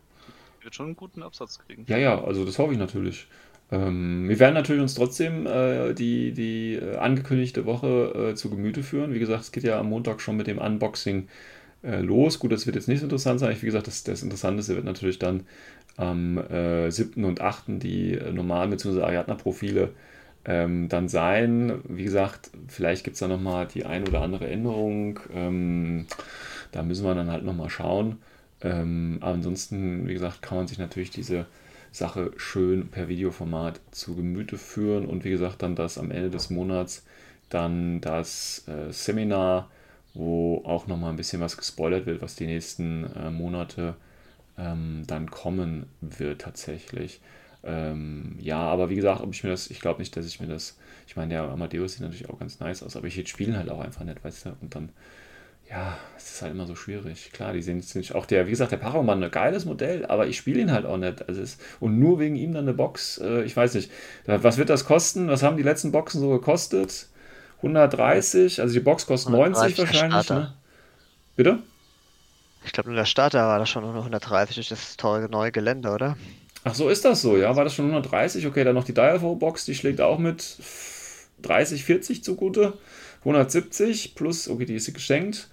die 0.60 0.64
wird 0.64 0.74
schon 0.74 0.86
einen 0.86 0.96
guten 0.96 1.22
Absatz 1.22 1.58
kriegen. 1.58 1.84
Ja, 1.88 1.96
ja, 1.96 2.22
also 2.22 2.44
das 2.44 2.58
hoffe 2.58 2.72
ich 2.74 2.78
natürlich. 2.78 3.26
Ähm, 3.72 4.28
wir 4.28 4.38
werden 4.38 4.54
natürlich 4.54 4.82
uns 4.82 4.94
trotzdem 4.94 5.46
äh, 5.46 5.94
die, 5.94 6.32
die 6.32 6.74
äh, 6.74 6.96
angekündigte 6.98 7.64
Woche 7.64 8.30
äh, 8.32 8.34
zu 8.34 8.50
Gemüte 8.50 8.82
führen. 8.82 9.14
Wie 9.14 9.18
gesagt, 9.18 9.42
es 9.42 9.52
geht 9.52 9.64
ja 9.64 9.80
am 9.80 9.88
Montag 9.88 10.20
schon 10.20 10.36
mit 10.36 10.46
dem 10.46 10.58
Unboxing 10.58 11.28
äh, 11.82 12.00
los. 12.00 12.38
Gut, 12.38 12.52
das 12.52 12.66
wird 12.66 12.76
jetzt 12.76 12.88
nicht 12.88 13.00
so 13.00 13.06
interessant 13.06 13.40
sein. 13.40 13.56
Wie 13.58 13.66
gesagt, 13.66 13.86
das, 13.86 14.04
das 14.04 14.22
Interessanteste 14.22 14.76
wird 14.76 14.84
natürlich 14.84 15.18
dann 15.18 15.46
am 15.96 16.38
äh, 16.38 16.90
7. 16.90 17.24
und 17.24 17.40
8. 17.40 17.64
die 17.82 18.14
äh, 18.14 18.30
normalen 18.32 18.70
bzw. 18.70 19.02
Ariadna-Profile 19.02 19.90
ähm, 20.44 20.88
dann 20.88 21.08
sein. 21.08 21.80
Wie 21.88 22.04
gesagt, 22.04 22.50
vielleicht 22.68 23.04
gibt 23.04 23.14
es 23.14 23.20
da 23.20 23.28
nochmal 23.28 23.66
die 23.66 23.86
ein 23.86 24.06
oder 24.06 24.20
andere 24.20 24.48
Änderung. 24.48 25.20
Ähm, 25.34 26.06
da 26.72 26.82
müssen 26.82 27.04
wir 27.04 27.14
dann 27.14 27.30
halt 27.30 27.44
nochmal 27.44 27.70
schauen. 27.70 28.18
Ähm, 28.60 29.18
aber 29.20 29.34
ansonsten, 29.34 30.08
wie 30.08 30.14
gesagt, 30.14 30.42
kann 30.42 30.58
man 30.58 30.66
sich 30.66 30.78
natürlich 30.78 31.10
diese 31.10 31.46
Sache 31.92 32.32
schön 32.36 32.88
per 32.88 33.08
Videoformat 33.08 33.80
zu 33.90 34.16
Gemüte 34.16 34.58
führen 34.58 35.06
und 35.06 35.24
wie 35.24 35.30
gesagt, 35.30 35.62
dann 35.62 35.76
das 35.76 35.98
am 35.98 36.10
Ende 36.10 36.30
des 36.30 36.50
Monats 36.50 37.04
dann 37.50 38.00
das 38.00 38.66
äh, 38.66 38.92
Seminar, 38.92 39.70
wo 40.14 40.62
auch 40.64 40.86
nochmal 40.86 41.10
ein 41.10 41.16
bisschen 41.16 41.40
was 41.40 41.56
gespoilert 41.56 42.06
wird, 42.06 42.22
was 42.22 42.34
die 42.34 42.46
nächsten 42.46 43.04
äh, 43.14 43.30
Monate 43.30 43.94
ähm, 44.58 45.04
dann 45.06 45.30
kommen 45.30 45.86
wird 46.00 46.42
tatsächlich. 46.42 47.20
Ähm, 47.64 48.36
ja, 48.40 48.58
aber 48.58 48.90
wie 48.90 48.96
gesagt, 48.96 49.20
ob 49.22 49.32
ich 49.32 49.44
mir 49.44 49.50
das, 49.50 49.70
ich 49.70 49.80
glaube 49.80 50.00
nicht, 50.00 50.16
dass 50.16 50.26
ich 50.26 50.40
mir 50.40 50.48
das, 50.48 50.78
ich 51.06 51.16
meine, 51.16 51.34
der 51.34 51.42
Amadeus 51.44 51.92
sieht 51.94 52.02
natürlich 52.02 52.28
auch 52.28 52.38
ganz 52.38 52.58
nice 52.60 52.82
aus, 52.82 52.96
aber 52.96 53.06
ich 53.06 53.28
spielen 53.28 53.56
halt 53.56 53.70
auch 53.70 53.80
einfach 53.80 54.04
nicht, 54.04 54.24
weißt 54.24 54.46
du, 54.46 54.56
und 54.60 54.74
dann, 54.74 54.90
ja, 55.72 55.96
es 56.18 56.34
ist 56.34 56.42
halt 56.42 56.52
immer 56.52 56.66
so 56.66 56.76
schwierig. 56.76 57.32
Klar, 57.32 57.54
die 57.54 57.62
sehen 57.62 57.82
ziemlich, 57.82 58.14
auch 58.14 58.26
der, 58.26 58.46
wie 58.46 58.50
gesagt, 58.50 58.72
der 58.72 58.76
Paraman, 58.76 59.24
ein 59.24 59.30
geiles 59.30 59.64
Modell, 59.64 60.04
aber 60.04 60.26
ich 60.26 60.36
spiele 60.36 60.60
ihn 60.60 60.70
halt 60.70 60.84
auch 60.84 60.98
nicht. 60.98 61.26
Also 61.26 61.40
es, 61.40 61.56
und 61.80 61.98
nur 61.98 62.18
wegen 62.18 62.36
ihm 62.36 62.52
dann 62.52 62.64
eine 62.64 62.74
Box, 62.74 63.18
äh, 63.18 63.42
ich 63.44 63.56
weiß 63.56 63.74
nicht, 63.74 63.90
was 64.26 64.58
wird 64.58 64.68
das 64.68 64.84
kosten? 64.84 65.28
Was 65.28 65.42
haben 65.42 65.56
die 65.56 65.62
letzten 65.62 65.90
Boxen 65.90 66.20
so 66.20 66.28
gekostet? 66.28 67.08
130, 67.58 68.60
also 68.60 68.74
die 68.74 68.80
Box 68.80 69.06
kostet 69.06 69.32
90 69.32 69.62
130 69.62 69.76
der 69.76 69.86
wahrscheinlich, 69.86 70.30
ne? 70.30 70.54
Bitte? 71.36 71.58
Ich 72.64 72.72
glaube, 72.72 72.90
nur 72.90 72.96
der 72.96 73.06
Starter 73.06 73.46
war 73.46 73.58
das 73.58 73.70
schon 73.70 73.82
nur 73.82 73.94
130 73.94 74.56
durch 74.56 74.68
das 74.68 74.96
teure 74.96 75.28
neue 75.30 75.52
Gelände, 75.52 75.90
oder? 75.90 76.16
Ach 76.64 76.74
so, 76.74 76.90
ist 76.90 77.04
das 77.04 77.22
so, 77.22 77.36
ja? 77.36 77.56
War 77.56 77.64
das 77.64 77.74
schon 77.74 77.86
130? 77.86 78.46
Okay, 78.46 78.62
dann 78.62 78.74
noch 78.74 78.84
die 78.84 78.94
Dialfo-Box, 78.94 79.64
die 79.64 79.74
schlägt 79.74 80.00
auch 80.00 80.18
mit 80.18 80.58
30, 81.40 81.84
40 81.84 82.22
zugute. 82.22 82.74
170 83.20 84.14
plus, 84.14 84.48
okay, 84.48 84.64
die 84.64 84.74
ist 84.74 84.92
geschenkt. 84.92 85.48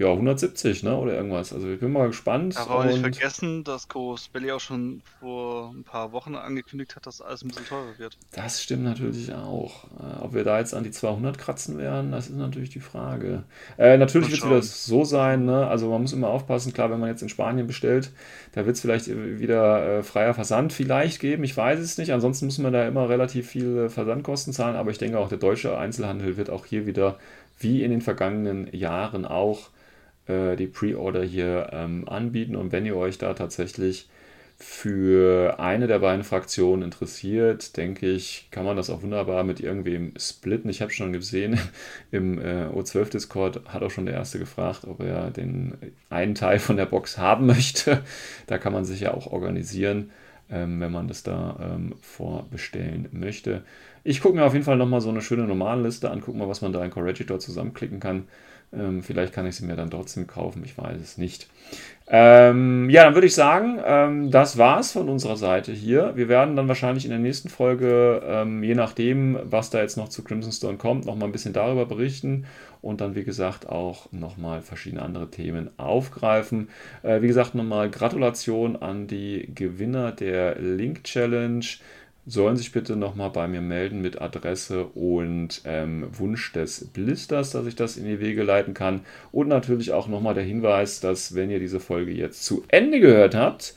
Ja, 0.00 0.12
170, 0.12 0.84
ne? 0.84 0.96
Oder 0.96 1.14
irgendwas. 1.14 1.52
Also 1.52 1.68
ich 1.68 1.80
bin 1.80 1.90
mal 1.90 2.06
gespannt. 2.06 2.56
Aber 2.56 2.84
nicht 2.84 2.94
und- 2.94 3.00
vergessen, 3.00 3.64
dass 3.64 3.88
Corvus 3.88 4.28
Belli 4.28 4.52
auch 4.52 4.60
schon 4.60 5.02
vor 5.18 5.72
ein 5.74 5.82
paar 5.82 6.12
Wochen 6.12 6.36
angekündigt 6.36 6.94
hat, 6.94 7.04
dass 7.04 7.20
alles 7.20 7.42
ein 7.42 7.48
bisschen 7.48 7.66
teurer 7.66 7.98
wird. 7.98 8.16
Das 8.30 8.62
stimmt 8.62 8.84
natürlich 8.84 9.34
auch. 9.34 9.84
Äh, 9.98 10.22
ob 10.22 10.34
wir 10.34 10.44
da 10.44 10.60
jetzt 10.60 10.72
an 10.72 10.84
die 10.84 10.92
200 10.92 11.36
kratzen 11.36 11.78
werden, 11.78 12.12
das 12.12 12.28
ist 12.28 12.36
natürlich 12.36 12.70
die 12.70 12.78
Frage. 12.78 13.42
Äh, 13.76 13.96
natürlich 13.98 14.30
wird 14.30 14.40
es 14.40 14.46
wieder 14.46 14.62
so 14.62 15.04
sein, 15.04 15.44
ne? 15.46 15.66
also 15.66 15.90
man 15.90 16.02
muss 16.02 16.12
immer 16.12 16.28
aufpassen, 16.28 16.72
klar, 16.72 16.92
wenn 16.92 17.00
man 17.00 17.08
jetzt 17.08 17.22
in 17.22 17.28
Spanien 17.28 17.66
bestellt, 17.66 18.12
da 18.52 18.66
wird 18.66 18.76
es 18.76 18.82
vielleicht 18.82 19.08
wieder 19.08 19.98
äh, 19.98 20.02
freier 20.04 20.32
Versand 20.34 20.72
vielleicht 20.72 21.18
geben, 21.18 21.42
ich 21.42 21.56
weiß 21.56 21.80
es 21.80 21.98
nicht. 21.98 22.12
Ansonsten 22.12 22.46
muss 22.46 22.58
man 22.58 22.72
da 22.72 22.86
immer 22.86 23.08
relativ 23.08 23.48
viele 23.48 23.90
Versandkosten 23.90 24.52
zahlen, 24.52 24.76
aber 24.76 24.92
ich 24.92 24.98
denke 24.98 25.18
auch, 25.18 25.28
der 25.28 25.38
deutsche 25.38 25.76
Einzelhandel 25.76 26.36
wird 26.36 26.50
auch 26.50 26.66
hier 26.66 26.86
wieder, 26.86 27.18
wie 27.58 27.82
in 27.82 27.90
den 27.90 28.00
vergangenen 28.00 28.72
Jahren 28.72 29.24
auch, 29.24 29.70
äh, 30.28 30.56
die 30.56 30.66
Pre-Order 30.66 31.24
hier 31.24 31.70
ähm, 31.72 32.08
anbieten. 32.08 32.56
Und 32.56 32.72
wenn 32.72 32.86
ihr 32.86 32.96
euch 32.96 33.18
da 33.18 33.34
tatsächlich 33.34 34.08
für 34.60 35.60
eine 35.60 35.86
der 35.86 36.00
beiden 36.00 36.24
Fraktionen 36.24 36.82
interessiert, 36.82 37.76
denke 37.76 38.08
ich, 38.10 38.48
kann 38.50 38.64
man 38.64 38.76
das 38.76 38.90
auch 38.90 39.02
wunderbar 39.02 39.44
mit 39.44 39.60
irgendwem 39.60 40.12
splitten. 40.18 40.68
Ich 40.68 40.82
habe 40.82 40.90
schon 40.92 41.12
gesehen, 41.12 41.58
im 42.10 42.38
äh, 42.40 42.66
O12-Discord 42.66 43.68
hat 43.68 43.82
auch 43.82 43.90
schon 43.90 44.06
der 44.06 44.14
Erste 44.16 44.38
gefragt, 44.40 44.84
ob 44.84 45.00
er 45.00 45.30
den 45.30 45.76
einen 46.10 46.34
Teil 46.34 46.58
von 46.58 46.76
der 46.76 46.86
Box 46.86 47.18
haben 47.18 47.46
möchte. 47.54 48.02
Da 48.46 48.58
kann 48.58 48.72
man 48.72 48.84
sich 48.84 49.00
ja 49.00 49.14
auch 49.14 49.28
organisieren. 49.28 50.10
ähm, 50.50 50.80
wenn 50.80 50.92
man 50.92 51.08
das 51.08 51.22
da 51.22 51.56
ähm, 51.60 51.94
vorbestellen 52.00 53.08
möchte. 53.12 53.62
Ich 54.04 54.20
gucke 54.20 54.36
mir 54.36 54.44
auf 54.44 54.54
jeden 54.54 54.64
Fall 54.64 54.76
nochmal 54.76 55.00
so 55.00 55.10
eine 55.10 55.20
schöne 55.20 55.44
Normalliste 55.44 56.10
an, 56.10 56.20
gucke 56.20 56.38
mal, 56.38 56.48
was 56.48 56.62
man 56.62 56.72
da 56.72 56.84
in 56.84 56.90
Corregidor 56.90 57.38
zusammenklicken 57.38 58.00
kann. 58.00 58.28
Ähm, 58.72 59.02
vielleicht 59.02 59.32
kann 59.32 59.46
ich 59.46 59.56
sie 59.56 59.64
mir 59.64 59.76
dann 59.76 59.90
trotzdem 59.90 60.26
kaufen, 60.26 60.62
ich 60.64 60.76
weiß 60.76 61.00
es 61.00 61.16
nicht. 61.16 61.48
Ähm, 62.10 62.88
ja, 62.88 63.04
dann 63.04 63.14
würde 63.14 63.26
ich 63.26 63.34
sagen, 63.34 63.78
ähm, 63.84 64.30
das 64.30 64.56
war's 64.56 64.92
von 64.92 65.08
unserer 65.08 65.36
Seite 65.36 65.72
hier. 65.72 66.12
Wir 66.16 66.28
werden 66.28 66.56
dann 66.56 66.68
wahrscheinlich 66.68 67.04
in 67.04 67.10
der 67.10 67.18
nächsten 67.18 67.50
Folge, 67.50 68.22
ähm, 68.26 68.62
je 68.62 68.74
nachdem, 68.74 69.38
was 69.44 69.70
da 69.70 69.80
jetzt 69.80 69.96
noch 69.96 70.08
zu 70.08 70.24
Crimson 70.24 70.52
Stone 70.52 70.78
kommt, 70.78 71.04
nochmal 71.04 71.28
ein 71.28 71.32
bisschen 71.32 71.52
darüber 71.52 71.84
berichten 71.84 72.46
und 72.80 73.00
dann, 73.00 73.14
wie 73.14 73.24
gesagt, 73.24 73.68
auch 73.68 74.10
nochmal 74.12 74.62
verschiedene 74.62 75.02
andere 75.02 75.30
Themen 75.30 75.70
aufgreifen. 75.78 76.68
Äh, 77.02 77.20
wie 77.20 77.28
gesagt, 77.28 77.54
nochmal 77.54 77.90
Gratulation 77.90 78.76
an 78.76 79.06
die 79.06 79.50
Gewinner 79.54 80.12
der 80.12 80.58
Link 80.58 81.04
Challenge 81.04 81.64
sollen 82.28 82.56
sich 82.56 82.72
bitte 82.72 82.94
nochmal 82.94 83.30
bei 83.30 83.48
mir 83.48 83.62
melden 83.62 84.02
mit 84.02 84.20
Adresse 84.20 84.84
und 84.84 85.62
ähm, 85.64 86.06
Wunsch 86.12 86.52
des 86.52 86.88
Blisters, 86.88 87.50
dass 87.50 87.66
ich 87.66 87.74
das 87.74 87.96
in 87.96 88.04
die 88.04 88.20
Wege 88.20 88.42
leiten 88.42 88.74
kann. 88.74 89.00
Und 89.32 89.48
natürlich 89.48 89.92
auch 89.92 90.08
nochmal 90.08 90.34
der 90.34 90.44
Hinweis, 90.44 91.00
dass 91.00 91.34
wenn 91.34 91.50
ihr 91.50 91.58
diese 91.58 91.80
Folge 91.80 92.12
jetzt 92.12 92.44
zu 92.44 92.64
Ende 92.68 93.00
gehört 93.00 93.34
habt, 93.34 93.74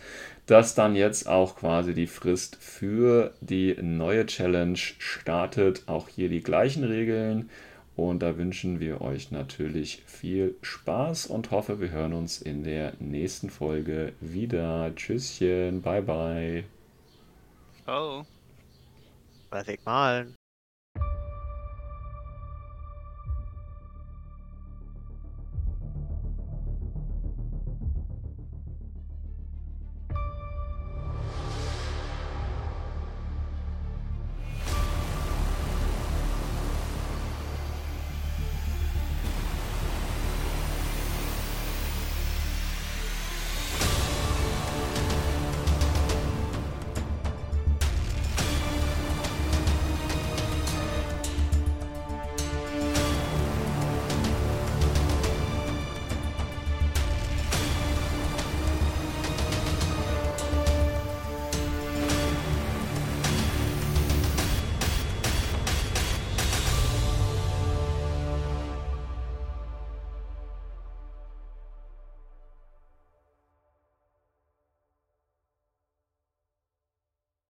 dass 0.48 0.76
dann 0.76 0.96
jetzt 0.96 1.30
auch 1.30 1.56
quasi 1.56 1.94
die 1.94 2.08
Frist 2.08 2.58
für 2.60 3.34
die 3.40 3.78
neue 3.82 4.26
Challenge 4.26 4.78
startet. 4.78 5.84
Auch 5.88 6.10
hier 6.10 6.28
die 6.28 6.44
gleichen 6.44 6.84
Regeln. 6.84 7.50
Und 7.96 8.22
da 8.22 8.38
wünschen 8.38 8.80
wir 8.80 9.02
euch 9.02 9.32
natürlich 9.32 10.04
viel 10.06 10.56
Spaß 10.62 11.28
und 11.28 11.52
hoffe, 11.52 11.80
wir 11.80 11.92
hören 11.92 12.14
uns 12.14 12.42
in 12.42 12.64
der 12.64 12.94
nächsten 13.00 13.50
Folge 13.50 14.14
wieder. 14.20 14.92
Tschüsschen, 14.96 15.82
bye 15.82 16.02
bye. 16.02 16.64
Oh. 17.88 18.24
Weiß 19.52 19.68
ich 19.68 19.84
malen. 19.86 20.41